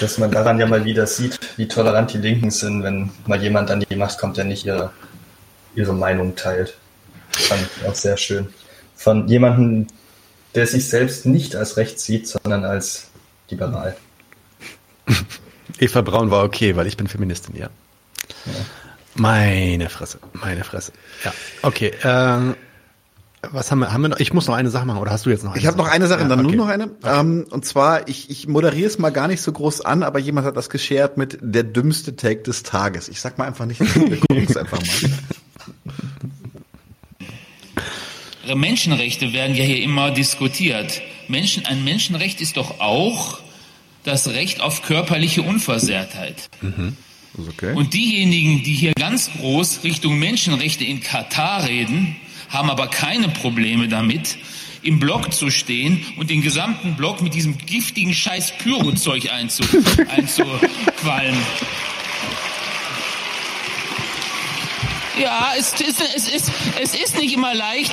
[0.00, 3.70] Dass man daran ja mal wieder sieht, wie tolerant die Linken sind, wenn mal jemand
[3.70, 4.90] an die Macht kommt, der nicht ihre,
[5.74, 6.76] ihre Meinung teilt.
[7.30, 8.48] Fand ich auch sehr schön.
[8.96, 9.86] Von jemandem,
[10.54, 13.08] der sich selbst nicht als rechts sieht, sondern als
[13.48, 13.96] liberal.
[15.78, 17.68] Eva Braun war okay, weil ich bin Feministin, ja.
[18.46, 18.52] ja.
[19.16, 20.92] Meine Fresse, meine Fresse.
[21.24, 21.92] Ja, okay.
[22.02, 22.54] Äh,
[23.52, 24.18] was haben wir, haben wir noch?
[24.18, 25.88] Ich muss noch eine Sache machen, oder hast du jetzt noch eine Ich habe noch
[25.88, 26.56] eine Sache, ja, dann okay.
[26.56, 26.84] nur noch eine.
[26.84, 27.20] Okay.
[27.20, 30.46] Ähm, und zwar, ich, ich moderiere es mal gar nicht so groß an, aber jemand
[30.46, 33.08] hat das geshared mit der dümmste Take des Tages.
[33.08, 35.10] Ich sag mal einfach nicht, wir gucken es einfach mal.
[38.54, 41.00] Menschenrechte werden ja hier immer diskutiert.
[41.28, 43.38] Menschen, ein Menschenrecht ist doch auch
[44.04, 46.50] das Recht auf körperliche Unversehrtheit.
[46.60, 46.96] Mhm.
[47.48, 47.72] Okay.
[47.74, 52.16] Und diejenigen, die hier ganz groß Richtung Menschenrechte in Katar reden,
[52.48, 54.36] haben aber keine Probleme damit,
[54.82, 59.64] im Block zu stehen und den gesamten Block mit diesem giftigen Scheiß Pyrozeug einzu,
[60.14, 61.40] einzuqualmen.
[65.18, 67.92] Ja, es ist, es, ist, es ist nicht immer leicht.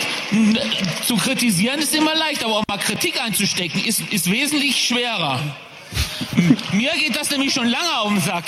[1.06, 5.40] Zu kritisieren ist immer leicht, aber auch mal Kritik einzustecken ist, ist wesentlich schwerer.
[6.72, 8.46] Mir geht das nämlich schon lange auf den Sack.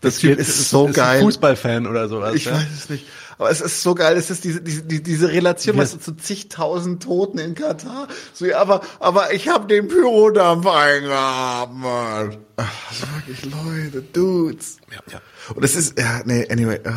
[0.00, 1.22] Das, das ist so ist geil.
[1.22, 2.34] Fußballfan oder sowas.
[2.34, 2.52] Ich ja?
[2.52, 3.06] weiß es nicht.
[3.38, 7.38] Aber es ist so geil, es ist diese, diese, diese Relation, was zu zigtausend Toten
[7.38, 8.08] in Katar.
[8.32, 12.38] So, ja, aber, aber ich habe den Pyrodampf eingeatmet.
[12.56, 12.72] Ach,
[13.16, 14.78] wirklich Leute, Dudes.
[14.90, 15.20] Ja, ja.
[15.54, 16.80] Und es ist, ja, nee, anyway.
[16.86, 16.92] Uh.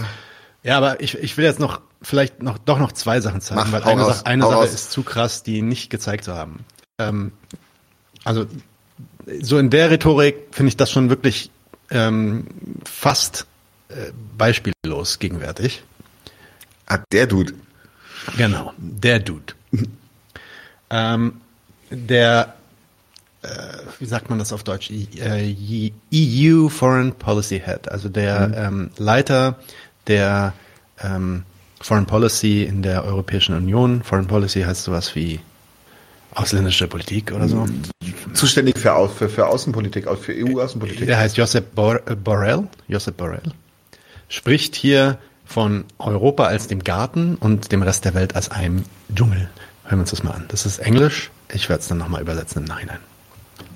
[0.63, 3.71] Ja, aber ich, ich will jetzt noch, vielleicht noch, doch noch zwei Sachen zeigen, Mach,
[3.71, 6.65] weil eine, Sache, eine Sache ist zu krass, die nicht gezeigt zu haben.
[6.99, 7.31] Ähm,
[8.25, 8.45] Also
[9.41, 11.51] so in der Rhetorik finde ich das schon wirklich
[11.91, 12.47] ähm,
[12.83, 13.45] fast
[13.89, 15.83] äh, beispiellos gegenwärtig.
[16.87, 17.53] Ah, der Dude.
[18.37, 19.53] Genau, der Dude.
[20.89, 21.33] ähm,
[21.89, 22.55] der,
[23.41, 23.47] äh,
[23.99, 24.89] wie sagt man das auf Deutsch?
[24.89, 28.53] Äh, EU Foreign Policy Head, also der mhm.
[28.55, 29.59] ähm, Leiter
[30.07, 30.53] der
[31.01, 31.43] ähm,
[31.81, 34.01] Foreign Policy in der Europäischen Union.
[34.03, 35.39] Foreign Policy heißt sowas wie
[36.33, 37.67] ausländische Politik oder so.
[38.33, 41.05] Zuständig für, für, für Außenpolitik, für EU-Außenpolitik.
[41.05, 42.67] Der heißt Josep Borrell.
[42.87, 43.51] Josep Borrell.
[44.29, 45.17] Spricht hier
[45.47, 49.49] von Europa als dem Garten und dem Rest der Welt als einem Dschungel.
[49.83, 50.45] Hören wir uns das mal an.
[50.49, 51.31] Das ist Englisch.
[51.53, 52.99] Ich werde es dann nochmal übersetzen im Nachhinein.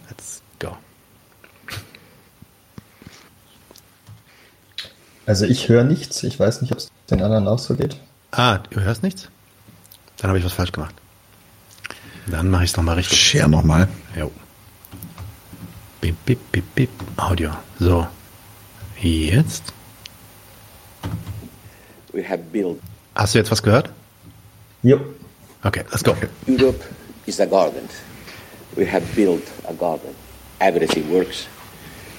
[0.09, 0.75] Let's go.
[5.25, 6.22] Also ich höre nichts.
[6.24, 7.98] Ich weiß nicht, ob es den anderen auch so geht.
[8.32, 9.30] Ah, du hörst nichts?
[10.17, 10.95] Dann habe ich was falsch gemacht.
[12.27, 13.19] Dann mache ich es nochmal richtig.
[13.19, 13.88] Share nochmal.
[14.16, 14.32] Jo.
[16.01, 16.90] Bip, bip, bip, bip.
[17.17, 17.51] Audio.
[17.80, 18.08] So.
[19.00, 19.74] Jetzt.
[22.14, 22.80] We have built.
[23.15, 23.90] Hast du jetzt was gehört?
[24.83, 24.99] Jo.
[25.64, 26.15] Okay, let's go.
[26.48, 26.83] Europe
[27.25, 27.88] is a garden.
[28.75, 30.15] We have built a garden.
[30.59, 31.48] Everything works.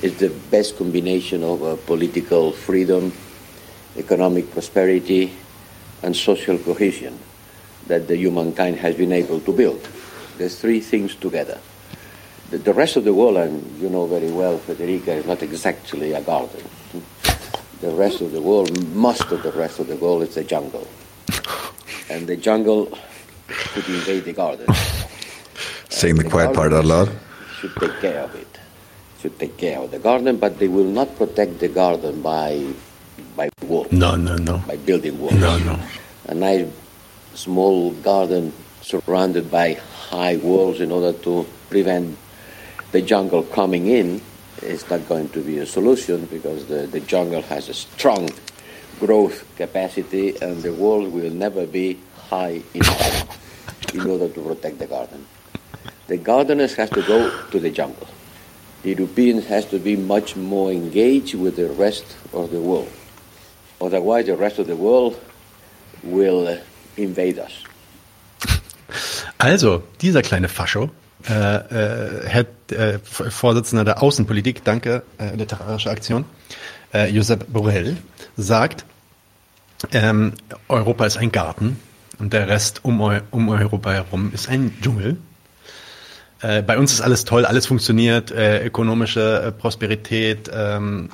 [0.02, 3.12] It's the best combination of uh, political freedom,
[3.96, 5.32] economic prosperity,
[6.02, 7.18] and social cohesion
[7.86, 9.88] that the humankind has been able to build.
[10.38, 11.58] There's three things together.
[12.50, 16.12] The, the rest of the world, and you know very well, Federica, is not exactly
[16.12, 16.62] a garden.
[17.82, 20.86] The rest of the world, most of the rest of the world, is a jungle.
[22.10, 22.86] And the jungle
[23.48, 24.66] could invade the garden.
[25.88, 27.10] Saying the, the quiet part out loud.
[27.58, 28.58] Should take care of it.
[29.20, 32.70] Should take care of the garden, but they will not protect the garden by
[33.34, 33.90] by walls.
[33.90, 34.62] No, no, no.
[34.66, 35.34] By building walls.
[35.34, 35.78] No, no.
[36.26, 36.68] A nice
[37.34, 38.52] small garden
[38.82, 39.74] surrounded by
[40.10, 42.16] high walls in order to prevent
[42.92, 44.20] the jungle coming in
[44.62, 48.28] is not going to be a solution because the, the jungle has a strong
[49.00, 54.86] growth capacity and the wall will never be high enough in order to protect the
[54.86, 55.26] garden.
[56.07, 58.07] The gardeners has to go to the jungle.
[58.82, 62.91] The Europeans has to be much more engaged with the rest of the world.
[63.81, 65.20] Otherwise, the rest of the world
[66.02, 66.58] will
[66.97, 67.65] invade us.
[69.39, 70.91] Also, dieser kleine Fascho,
[71.28, 76.25] äh, äh, Herr äh, Vorsitzender der Außenpolitik, danke, äh, literarische Aktion,
[76.92, 77.97] äh, Josep Borrell,
[78.36, 78.84] sagt,
[79.92, 80.33] ähm,
[80.68, 81.78] Europa ist ein Garten
[82.18, 85.17] und der Rest um, um Europa herum ist ein Dschungel.
[86.41, 91.09] Äh, bei uns ist alles toll, alles funktioniert, äh, ökonomische äh, Prosperität, ähm,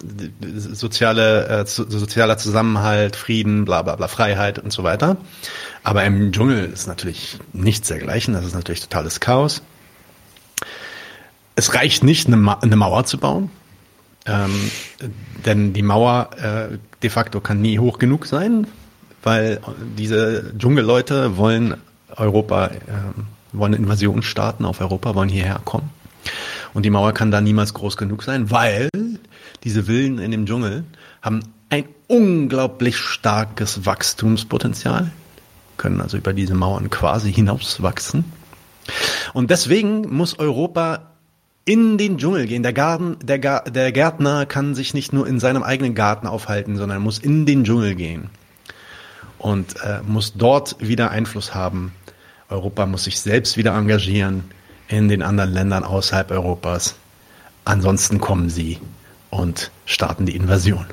[0.57, 5.19] soziale, äh, sozialer Zusammenhalt, Frieden, bla bla bla, Freiheit und so weiter.
[5.83, 9.63] Aber im Dschungel ist natürlich nichts dergleichen, das ist natürlich totales Chaos.
[11.59, 13.51] Es reicht nicht, eine, Ma eine Mauer zu bauen,
[14.27, 14.71] ähm,
[15.45, 18.69] denn die Mauer äh, de facto kann nie hoch genug sein,
[19.25, 19.61] weil
[19.97, 21.75] diese Dschungelleute wollen
[22.15, 22.79] Europa äh,
[23.53, 25.91] wollen Invasion starten auf Europa, wollen hierher kommen.
[26.75, 28.89] Und die Mauer kann da niemals groß genug sein, weil
[29.65, 30.85] diese Villen in dem Dschungel
[31.23, 35.11] haben ein unglaublich starkes Wachstumspotenzial,
[35.77, 38.27] können also über diese Mauern quasi hinauswachsen.
[39.33, 41.09] Und deswegen muss Europa
[41.69, 42.63] in den Dschungel gehen.
[42.63, 47.03] Der, Garten, der, der Gärtner kann sich nicht nur in seinem eigenen Garten aufhalten, sondern
[47.03, 48.31] muss in den Dschungel gehen
[49.39, 51.93] und äh, muss dort wieder Einfluss haben
[52.49, 54.45] Europa muss sich selbst wieder engagieren
[54.89, 56.95] in den anderen Ländern außerhalb Europas.
[57.65, 58.79] Ansonsten kommen sie
[59.31, 60.87] und starten die Invasion.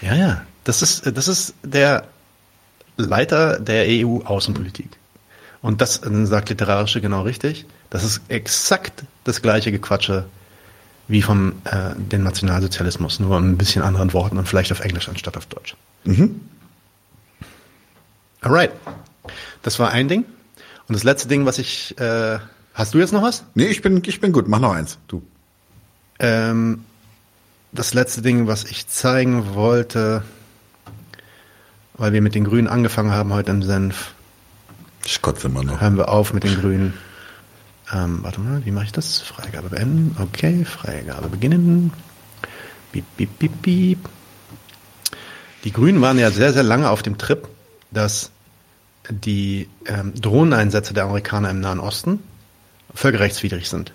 [0.00, 2.04] Ja, ja, das ist, das ist der
[2.96, 4.90] Leiter der EU-Außenpolitik.
[5.60, 7.66] Und das sagt Literarische genau richtig.
[7.90, 10.26] Das ist exakt das gleiche Gequatsche
[11.08, 15.36] wie vom äh, dem Nationalsozialismus, nur ein bisschen anderen Worten und vielleicht auf Englisch anstatt
[15.36, 15.74] auf Deutsch.
[16.04, 16.40] Mhm.
[18.42, 18.72] Alright.
[19.62, 20.24] Das war ein Ding.
[20.86, 22.38] Und das letzte Ding, was ich, äh,
[22.74, 23.44] hast du jetzt noch was?
[23.54, 24.48] Nee, ich bin, ich bin gut.
[24.48, 24.98] Mach noch eins.
[25.08, 25.22] Du.
[26.18, 26.84] Ähm,
[27.72, 30.22] das letzte Ding, was ich zeigen wollte,
[31.94, 34.12] weil wir mit den Grünen angefangen haben heute im Senf.
[35.04, 35.80] Ich kotze immer noch.
[35.80, 36.94] Hören wir auf mit den Grünen.
[37.92, 39.20] Ähm, warte mal, wie mache ich das?
[39.20, 40.16] Freigabe beenden.
[40.20, 41.92] Okay, Freigabe beginnen.
[42.92, 44.08] Piep, piep, piep, piep.
[45.64, 47.48] Die Grünen waren ja sehr, sehr lange auf dem Trip,
[47.90, 48.30] dass
[49.10, 52.20] die ähm, Drohneneinsätze der Amerikaner im Nahen Osten
[52.94, 53.92] völkerrechtswidrig sind.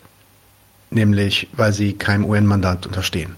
[0.90, 3.36] Nämlich, weil sie keinem UN-Mandat unterstehen.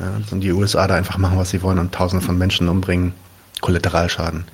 [0.00, 3.14] Ja, und die USA da einfach machen, was sie wollen und Tausende von Menschen umbringen,
[3.60, 4.44] Kollateralschaden.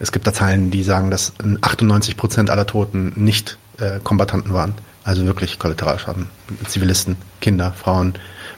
[0.00, 4.74] Es gibt da Zahlen, die sagen, dass 98 Prozent aller Toten nicht äh, Kombatanten waren,
[5.04, 6.28] Also wirklich Kollateralschaden.
[6.66, 8.14] Zivilisten, Kinder, Frauen,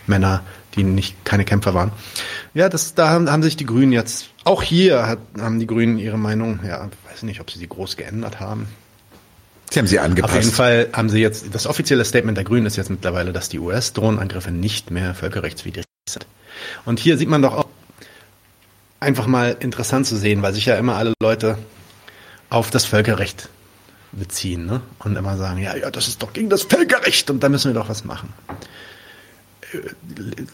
[0.07, 0.43] Männer,
[0.75, 1.93] die nicht keine Kämpfer waren.
[2.55, 5.99] Ja, das, da haben, haben sich die Grünen jetzt, auch hier hat, haben die Grünen
[5.99, 8.67] ihre Meinung, ja, weiß nicht, ob sie sie groß geändert haben.
[9.71, 10.35] Sie haben sie angepasst.
[10.35, 13.49] Auf jeden Fall haben sie jetzt, das offizielle Statement der Grünen ist jetzt mittlerweile, dass
[13.49, 16.27] die US-Drohnenangriffe nicht mehr völkerrechtswidrig sind.
[16.85, 17.67] Und hier sieht man doch auch
[18.99, 21.57] einfach mal interessant zu sehen, weil sich ja immer alle Leute
[22.51, 23.49] auf das Völkerrecht
[24.13, 24.81] beziehen ne?
[24.99, 27.81] und immer sagen, ja, ja, das ist doch gegen das Völkerrecht und da müssen wir
[27.81, 28.33] doch was machen.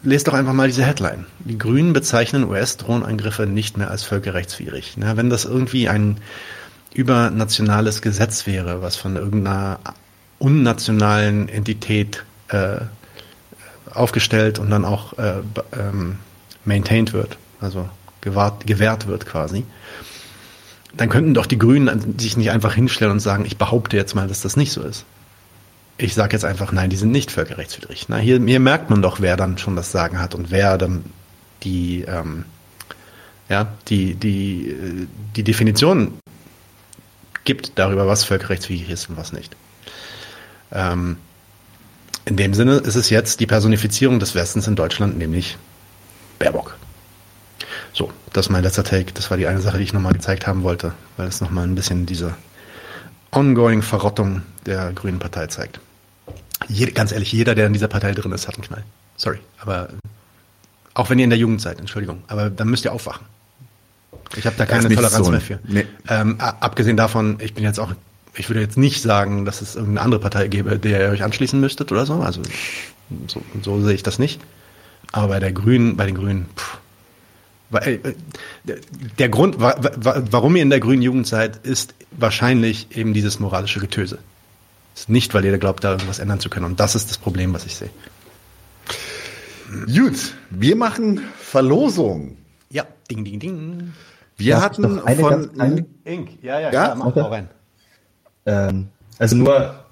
[0.03, 1.25] Lest doch einfach mal diese Headline.
[1.39, 4.95] Die Grünen bezeichnen US-Drohnenangriffe nicht mehr als völkerrechtswidrig.
[4.97, 6.19] Na, wenn das irgendwie ein
[6.93, 9.79] übernationales Gesetz wäre, was von irgendeiner
[10.39, 12.79] unnationalen Entität äh,
[13.91, 15.41] aufgestellt und dann auch äh,
[15.73, 16.19] ähm,
[16.65, 17.89] maintained wird, also
[18.21, 19.65] gewahrt, gewährt wird quasi,
[20.97, 24.29] dann könnten doch die Grünen sich nicht einfach hinstellen und sagen, ich behaupte jetzt mal,
[24.29, 25.05] dass das nicht so ist.
[25.99, 28.07] Ich sage jetzt einfach, nein, die sind nicht völkerrechtswidrig.
[28.09, 31.05] Na, hier, hier merkt man doch, wer dann schon das Sagen hat und wer dann
[31.63, 32.45] die, ähm,
[33.49, 36.19] ja, die, die, die Definition
[37.45, 39.57] gibt darüber, was völkerrechtswidrig ist und was nicht.
[40.73, 41.17] Ähm,
[42.25, 45.57] in dem Sinne ist es jetzt die Personifizierung des Westens in Deutschland, nämlich
[46.39, 46.77] Baerbock.
[47.97, 49.13] So, das ist mein letzter Take.
[49.15, 51.75] Das war die eine Sache, die ich nochmal gezeigt haben wollte, weil es nochmal ein
[51.75, 52.35] bisschen diese
[53.31, 55.81] ongoing Verrottung der Grünen Partei zeigt.
[56.69, 58.85] Jede, ganz ehrlich, jeder, der in dieser Partei drin ist, hat einen Knall.
[59.17, 59.89] Sorry, aber
[60.93, 63.25] auch wenn ihr in der Jugend seid, Entschuldigung, aber dann müsst ihr aufwachen.
[64.37, 65.59] Ich habe da keine Toleranz so mehr für.
[65.67, 65.87] Nee.
[66.07, 67.95] Ähm, abgesehen davon, ich bin jetzt auch,
[68.35, 71.59] ich würde jetzt nicht sagen, dass es irgendeine andere Partei gäbe, der ihr euch anschließen
[71.59, 72.21] müsstet oder so.
[72.21, 72.43] Also
[73.27, 74.39] so, so sehe ich das nicht.
[75.13, 76.79] Aber bei der Grünen, bei den Grünen, pff, äh,
[77.71, 84.19] der Grund, warum ihr in der grünen Jugend seid, ist wahrscheinlich eben dieses moralische Getöse.
[84.95, 86.65] Ist nicht, weil ihr glaubt, da irgendwas ändern zu können.
[86.65, 87.91] Und das ist das Problem, was ich sehe.
[89.87, 92.37] Gut, wir machen Verlosung.
[92.71, 93.93] Ja, ding, ding, ding.
[94.37, 96.43] Wir hatten von Ink.
[96.43, 96.71] Ja, ja, ja?
[96.71, 97.21] Klar, mach okay.
[97.21, 97.49] rein.
[98.47, 98.89] Ähm,
[99.19, 99.86] also nur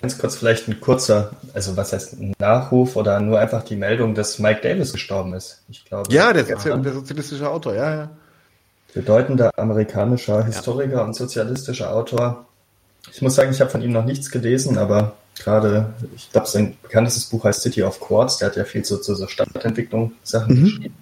[0.00, 4.14] Ganz kurz vielleicht ein kurzer, also was heißt ein Nachruf oder nur einfach die Meldung,
[4.14, 5.62] dass Mike Davis gestorben ist.
[5.68, 6.10] Ich glaube.
[6.10, 8.10] Ja, der, der, der sozialistische Autor, ja, ja.
[8.94, 11.04] Bedeutender amerikanischer Historiker ja.
[11.04, 12.46] und sozialistischer Autor.
[13.12, 16.76] Ich muss sagen, ich habe von ihm noch nichts gelesen, aber gerade, ich glaube, sein
[16.82, 18.38] bekanntestes Buch heißt City of Quartz.
[18.38, 20.64] Der hat ja viel zu, zu so Stadtentwicklung Sachen mhm.
[20.64, 20.94] geschrieben.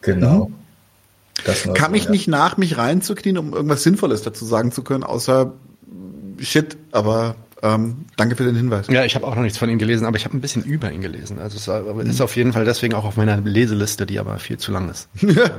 [0.00, 0.46] Genau.
[0.46, 1.74] Mhm.
[1.74, 2.10] Kam ich ja.
[2.10, 5.52] nicht nach, mich reinzuknien, um irgendwas Sinnvolles dazu sagen zu können, außer
[6.40, 8.86] Shit, aber ähm, danke für den Hinweis.
[8.88, 10.92] Ja, ich habe auch noch nichts von ihm gelesen, aber ich habe ein bisschen über
[10.92, 11.38] ihn gelesen.
[11.38, 14.70] Also es ist auf jeden Fall deswegen auch auf meiner Leseliste, die aber viel zu
[14.70, 15.08] lang ist.
[15.22, 15.50] ja,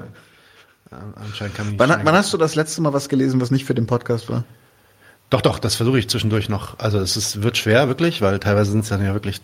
[1.16, 3.76] anscheinend kann ich wann, wann hast du das letzte Mal was gelesen, was nicht für
[3.76, 4.46] den Podcast war?
[5.30, 6.80] Doch, doch, das versuche ich zwischendurch noch.
[6.80, 9.42] Also es ist, wird schwer, wirklich, weil teilweise sind es dann ja wirklich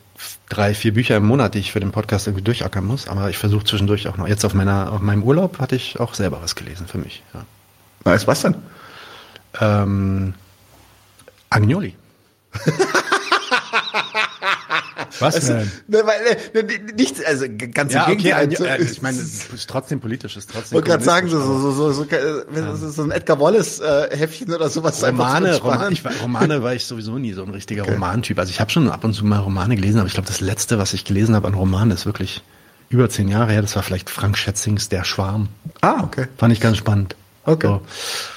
[0.50, 3.08] drei, vier Bücher im Monat, die ich für den Podcast irgendwie durchackern muss.
[3.08, 4.28] Aber ich versuche zwischendurch auch noch.
[4.28, 7.22] Jetzt auf meiner, auf meinem Urlaub hatte ich auch selber was gelesen für mich.
[7.36, 7.46] Ja.
[8.04, 8.56] Weißt was denn?
[9.62, 10.34] Ähm,
[11.52, 11.96] Agnoli.
[15.20, 15.72] Was also, denn?
[15.88, 16.64] Ne, weil, ne,
[16.96, 18.48] nichts, also ganz ja, im Gegenteil.
[18.48, 20.76] Okay, also, ich meine, es ist trotzdem politisch, ist trotzdem.
[20.76, 25.04] Wollte gerade sagen, so, so, so, so, so, so ein Edgar Wallace äh, oder sowas.
[25.04, 27.94] Romane, Roman, ich war, Romane war ich sowieso nie so ein richtiger okay.
[27.94, 28.40] Romantyp.
[28.40, 30.78] Also ich habe schon ab und zu mal Romane gelesen, aber ich glaube, das letzte,
[30.78, 32.44] was ich gelesen habe an Romanen, ist wirklich
[32.90, 33.62] über zehn Jahre her.
[33.62, 35.50] Das war vielleicht Frank Schätzings Der Schwarm.
[35.82, 36.28] Ah, okay.
[36.38, 37.16] Fand ich ganz spannend.
[37.46, 37.68] Okay.
[37.68, 37.82] So.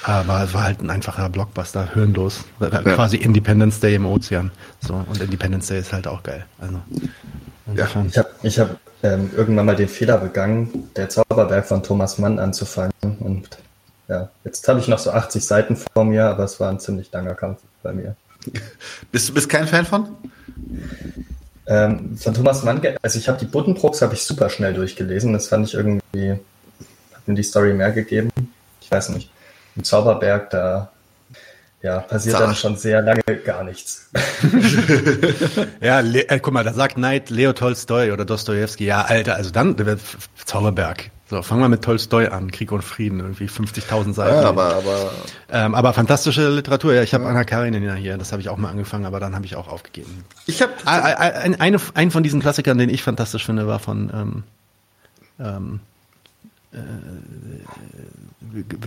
[0.02, 2.44] Aber es war halt ein einfacher Blockbuster, hirnlos.
[2.60, 2.68] Ja.
[2.68, 4.50] Quasi Independence Day im Ozean.
[4.80, 6.44] So, und Independence Day ist halt auch geil.
[6.60, 6.78] Also,
[7.74, 7.86] ja.
[8.06, 12.38] Ich habe ich hab, ähm, irgendwann mal den Fehler begangen, der Zauberberg von Thomas Mann
[12.38, 12.92] anzufangen.
[13.20, 13.48] Und
[14.08, 17.10] ja, jetzt habe ich noch so 80 Seiten vor mir, aber es war ein ziemlich
[17.10, 18.14] langer Kampf bei mir.
[19.12, 20.08] Bist du bist kein Fan von?
[21.66, 25.32] Ähm, von Thomas Mann, also ich habe die Buddenbrooks habe ich super schnell durchgelesen.
[25.32, 26.32] Das fand ich irgendwie,
[27.12, 28.30] hat mir die Story mehr gegeben
[28.88, 29.30] ich weiß nicht,
[29.76, 30.90] im Zauberberg, da
[31.82, 32.46] ja, passiert Zara.
[32.46, 34.10] dann schon sehr lange gar nichts.
[35.82, 39.50] ja, Le äh, guck mal, da sagt Neid Leo Tolstoi oder Dostoevsky, ja, Alter, also
[39.50, 39.76] dann
[40.44, 41.10] Zauberberg.
[41.28, 44.36] So, fangen wir mit Tolstoi an, Krieg und Frieden, irgendwie 50.000 Seiten.
[44.36, 45.10] Ja, aber, aber,
[45.52, 46.94] ähm, aber fantastische Literatur.
[46.94, 47.30] Ja, ich habe ja.
[47.30, 50.24] Anna Karenina hier, das habe ich auch mal angefangen, aber dann habe ich auch aufgegeben.
[50.46, 54.44] Ich habe ein, eine, ein von diesen Klassikern, den ich fantastisch finde, war von ähm,
[55.38, 55.97] ähm, äh,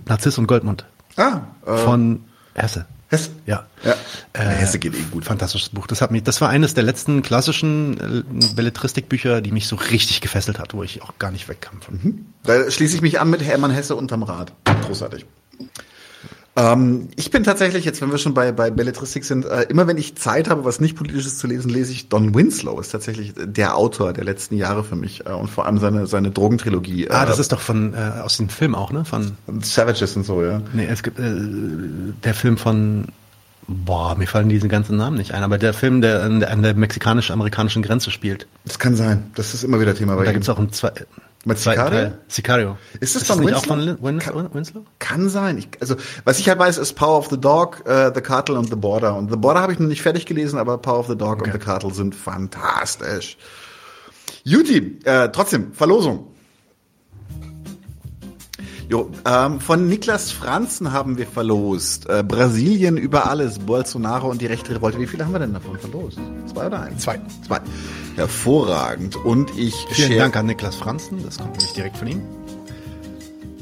[0.08, 0.86] Narziss und Goldmund.
[1.18, 1.42] Ah.
[1.66, 2.86] Äh, von Hesse.
[3.10, 3.32] Hesse?
[3.46, 3.66] Ja.
[3.84, 3.96] ja.
[4.34, 5.26] Äh, Hesse geht eh gut.
[5.26, 5.86] Fantastisches Buch.
[5.88, 10.22] Das hat mich, das war eines der letzten klassischen äh, Belletristikbücher, die mich so richtig
[10.22, 12.00] gefesselt hat, wo ich auch gar nicht wegkam von.
[12.02, 12.26] Mhm.
[12.44, 14.54] Da schließe ich mich an mit Hermann Hesse unterm Rad.
[14.86, 15.26] Großartig.
[16.56, 19.98] Ähm, ich bin tatsächlich, jetzt wenn wir schon bei, bei Belletristik sind, äh, immer wenn
[19.98, 22.80] ich Zeit habe, was nicht politisches zu lesen, lese ich Don Winslow.
[22.80, 26.32] Ist tatsächlich der Autor der letzten Jahre für mich äh, und vor allem seine, seine
[26.32, 27.10] Drogentrilogie.
[27.10, 29.06] Ah, das äh, ist doch von äh, aus dem Film auch, ne?
[29.06, 30.62] Von Savages und so, ja.
[30.74, 31.32] Nee, es gibt äh,
[32.24, 33.08] der Film von
[33.68, 36.74] Boah, mir fallen diese ganzen Namen nicht ein, aber der Film, der an der, der
[36.74, 38.48] mexikanisch-amerikanischen Grenze spielt.
[38.66, 39.32] Das kann sein.
[39.36, 40.34] Das ist immer wieder Thema bei Da ihm.
[40.34, 40.92] gibt's auch ein zwei,
[41.44, 41.90] Mit Sicario?
[41.90, 42.18] Teil.
[42.28, 42.78] Sicario.
[43.00, 43.60] Ist das ist Don nicht Winslow?
[43.62, 44.54] auch von Lin- Winslow?
[44.54, 44.86] Winslow?
[45.00, 45.58] Kann sein.
[45.58, 48.70] Ich, also, was ich halt weiß, ist Power of the Dog, äh, The Cartel und
[48.70, 49.16] The Border.
[49.16, 51.52] Und The Border habe ich noch nicht fertig gelesen, aber Power of the Dog und
[51.52, 53.38] The Cartel sind fantastisch.
[54.44, 56.31] Juti, äh, trotzdem, Verlosung.
[58.92, 62.10] Jo, ähm, von Niklas Franzen haben wir verlost.
[62.10, 65.00] Äh, Brasilien über alles, Bolsonaro und die rechte Revolte.
[65.00, 66.20] Wie viele haben wir denn davon verlost?
[66.52, 67.02] Zwei oder eins?
[67.02, 67.22] Zwei.
[67.48, 67.62] Zwei.
[68.18, 69.16] Hervorragend.
[69.16, 72.22] Und ich Vielen Dank an Niklas Franzen, das kommt nämlich direkt von ihm.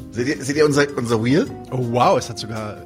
[0.09, 1.45] Seht ihr, seht ihr unser, unser Wheel?
[1.69, 2.77] Oh wow, es hat sogar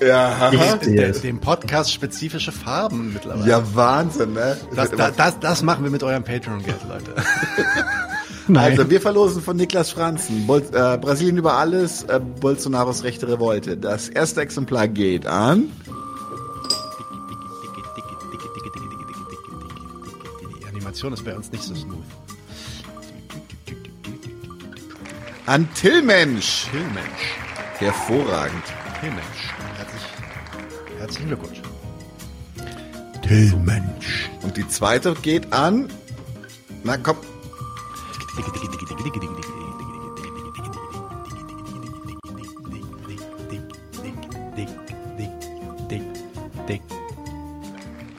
[0.00, 3.48] Ja, dem Podcast spezifische Farben mittlerweile.
[3.48, 4.56] Ja, Wahnsinn, ne?
[4.74, 7.14] Das, das, das, das machen wir mit eurem Patreon-Geld, Leute.
[8.52, 10.46] Also wir verlosen von Niklas Franzen.
[10.46, 13.76] Bol äh, Brasilien über alles, äh, Bolsonaros rechte Revolte.
[13.76, 15.70] Das erste Exemplar geht an.
[20.60, 22.04] Die Animation ist bei uns nicht so smooth.
[25.46, 26.66] An Tillmensch.
[26.70, 27.38] Tillmensch.
[27.78, 28.64] Hervorragend.
[29.00, 29.54] Tillmensch.
[29.76, 30.02] Herzlich,
[30.98, 31.60] herzlichen Glückwunsch.
[33.26, 34.30] Tillmensch.
[34.42, 35.88] Und die zweite geht an.
[36.82, 37.16] Na komm.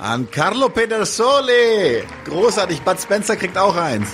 [0.06, 2.04] An Carlo Pedersoli.
[2.26, 2.82] Großartig.
[2.84, 4.10] Bud Spencer kriegt auch eins.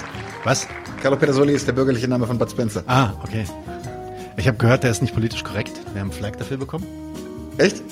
[0.45, 0.65] Was?
[1.01, 2.83] Carlo Pedersoli ist der bürgerliche Name von Bud Spencer.
[2.87, 3.45] Ah, okay.
[4.37, 5.73] Ich habe gehört, der ist nicht politisch korrekt.
[5.91, 6.87] Wir haben einen Flag dafür bekommen.
[7.57, 7.83] Echt?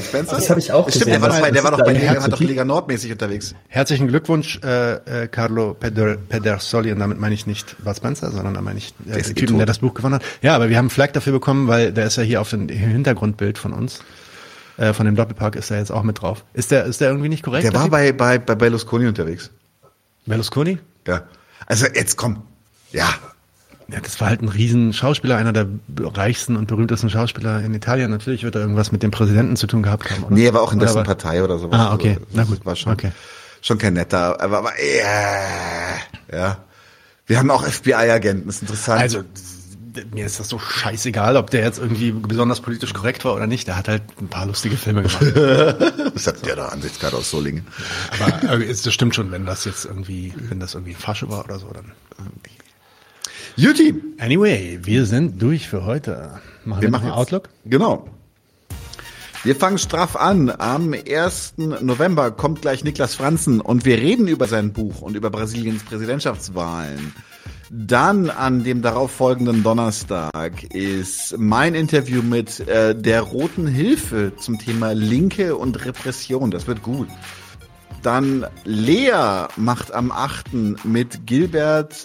[0.00, 0.36] Bud Spencer?
[0.36, 1.22] Das habe ich auch Stimmt, der gesehen.
[1.22, 2.40] war, Was- doch bei, der was war doch bei Liga, hat doch?
[2.40, 3.54] Liga Nordmäßig unterwegs.
[3.68, 6.92] Herzlichen Glückwunsch, äh, äh, Carlo Peder, Pedersoli.
[6.92, 9.46] Und damit meine ich nicht Bud Spencer, sondern da meine ich äh, Der den Typen,
[9.52, 9.58] tot.
[9.60, 10.22] der das Buch gewonnen hat.
[10.42, 12.68] Ja, aber wir haben einen Flag dafür bekommen, weil der ist ja hier auf dem
[12.68, 14.00] Hintergrundbild von uns.
[14.76, 16.44] Äh, von dem Doppelpark ist er jetzt auch mit drauf.
[16.54, 17.64] Ist der, ist der irgendwie nicht korrekt?
[17.64, 19.50] Der war bei, bei, bei Berlusconi unterwegs.
[20.26, 20.78] Berlusconi?
[21.06, 21.22] Ja.
[21.66, 22.42] Also jetzt komm.
[22.92, 23.08] Ja.
[23.90, 25.66] Ja, das war halt ein riesen Schauspieler, einer der
[25.98, 28.10] reichsten und berühmtesten Schauspieler in Italien.
[28.10, 30.24] Natürlich wird er irgendwas mit dem Präsidenten zu tun gehabt haben.
[30.24, 30.34] Oder?
[30.34, 31.78] Nee, er war auch in dessen Partei oder sowas.
[31.80, 32.10] Ah, okay.
[32.16, 32.66] Also, Na das gut.
[32.66, 33.12] War schon, Okay.
[33.62, 36.58] schon kein netter, aber, aber ja, ja.
[37.26, 39.00] Wir haben auch FBI-Agenten, ist interessant.
[39.00, 39.22] Also,
[40.14, 43.68] mir ist das so scheißegal, ob der jetzt irgendwie besonders politisch korrekt war oder nicht.
[43.68, 45.20] Der hat halt ein paar lustige Filme gemacht.
[46.14, 47.66] Was hat der da Ansichtskarte aus Solingen?
[48.46, 51.70] Aber das stimmt schon, wenn das jetzt irgendwie, wenn das irgendwie Fasche war oder so,
[51.72, 51.92] dann.
[53.58, 53.92] Juti.
[54.20, 56.38] Anyway, wir sind durch für heute.
[56.64, 57.48] Machen wir, Wir machen Outlook?
[57.64, 58.08] Genau.
[59.42, 60.48] Wir fangen straff an.
[60.48, 61.54] Am 1.
[61.80, 67.12] November kommt gleich Niklas Franzen und wir reden über sein Buch und über Brasiliens Präsidentschaftswahlen.
[67.68, 74.92] Dann an dem darauffolgenden Donnerstag ist mein Interview mit äh, der Roten Hilfe zum Thema
[74.92, 76.52] Linke und Repression.
[76.52, 77.08] Das wird gut.
[78.04, 80.84] Dann Lea macht am 8.
[80.84, 82.04] mit Gilbert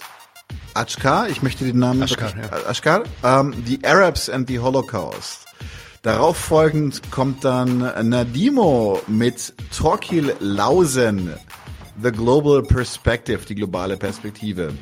[0.74, 5.46] Achkar, ich möchte den Namen Ashkar, äh, Ashkar, ähm, The Arabs and the Holocaust.
[6.02, 11.32] Darauf folgend kommt dann Nadimo mit Torquil Lausen,
[12.02, 14.74] The Global Perspective, die globale Perspektive.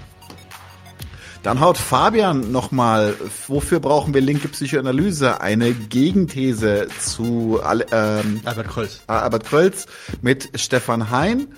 [1.42, 3.14] Dann haut Fabian nochmal,
[3.48, 5.40] wofür brauchen wir linke Psychoanalyse?
[5.40, 7.60] Eine Gegenthese zu
[7.90, 9.00] ähm, Albert Kreuz.
[9.08, 9.86] äh, Albert Krölz
[10.22, 11.48] mit Stefan Hein.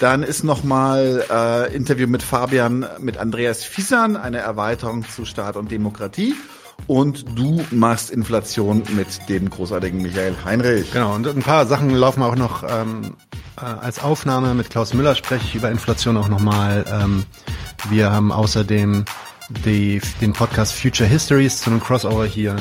[0.00, 5.70] Dann ist nochmal äh, Interview mit Fabian, mit Andreas Fiesan, eine Erweiterung zu Staat und
[5.70, 6.34] Demokratie.
[6.86, 10.92] Und du machst Inflation mit dem großartigen Michael Heinrich.
[10.92, 13.14] Genau, und ein paar Sachen laufen auch noch ähm,
[13.56, 14.54] äh, als Aufnahme.
[14.54, 16.84] Mit Klaus Müller spreche ich über Inflation auch nochmal.
[16.90, 17.24] Ähm,
[17.88, 19.04] wir haben außerdem
[19.64, 22.56] die, den Podcast Future Histories zu einem Crossover hier.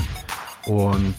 [0.65, 1.15] Und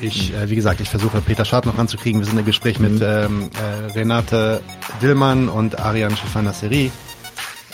[0.00, 2.20] ich, äh, wie gesagt, ich versuche Peter Schad noch ranzukriegen.
[2.20, 4.62] Wir sind im Gespräch mit ähm, äh, Renate
[5.02, 6.90] Dillmann und Ariane Schifanasseri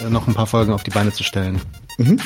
[0.00, 1.60] äh, noch ein paar Folgen auf die Beine zu stellen.
[1.98, 2.18] Mhm.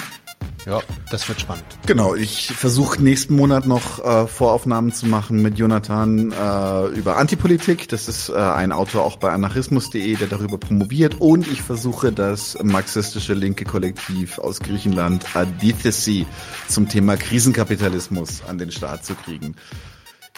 [0.67, 1.65] Ja, das wird spannend.
[1.87, 7.89] Genau, ich versuche nächsten Monat noch äh, Voraufnahmen zu machen mit Jonathan äh, über Antipolitik.
[7.89, 11.21] Das ist äh, ein Autor auch bei anarchismus.de, der darüber promoviert.
[11.21, 16.27] Und ich versuche das marxistische linke Kollektiv aus Griechenland Adithesi
[16.69, 19.55] zum Thema Krisenkapitalismus an den Start zu kriegen.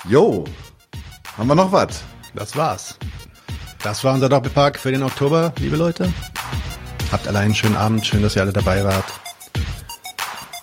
[0.09, 0.45] Jo,
[1.37, 2.03] haben wir noch was?
[2.35, 2.99] Das war's.
[3.83, 6.13] Das war unser Doppelpark für den Oktober, liebe Leute.
[7.13, 8.07] Habt alle einen schönen Abend.
[8.07, 9.05] Schön, dass ihr alle dabei wart.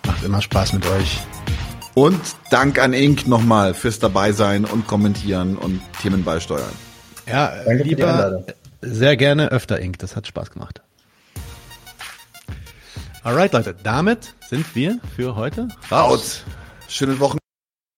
[0.06, 1.20] Macht immer Spaß mit euch.
[1.94, 6.72] Und Dank an Ink nochmal fürs Dabeisein und Kommentieren und Themen beisteuern.
[7.28, 8.44] Ja, Danke lieber
[8.82, 10.00] sehr gerne öfter Ink.
[10.00, 10.82] Das hat Spaß gemacht.
[13.24, 16.44] Alright, Leute, damit sind wir für heute raus.
[16.88, 17.38] Schöne Wochen.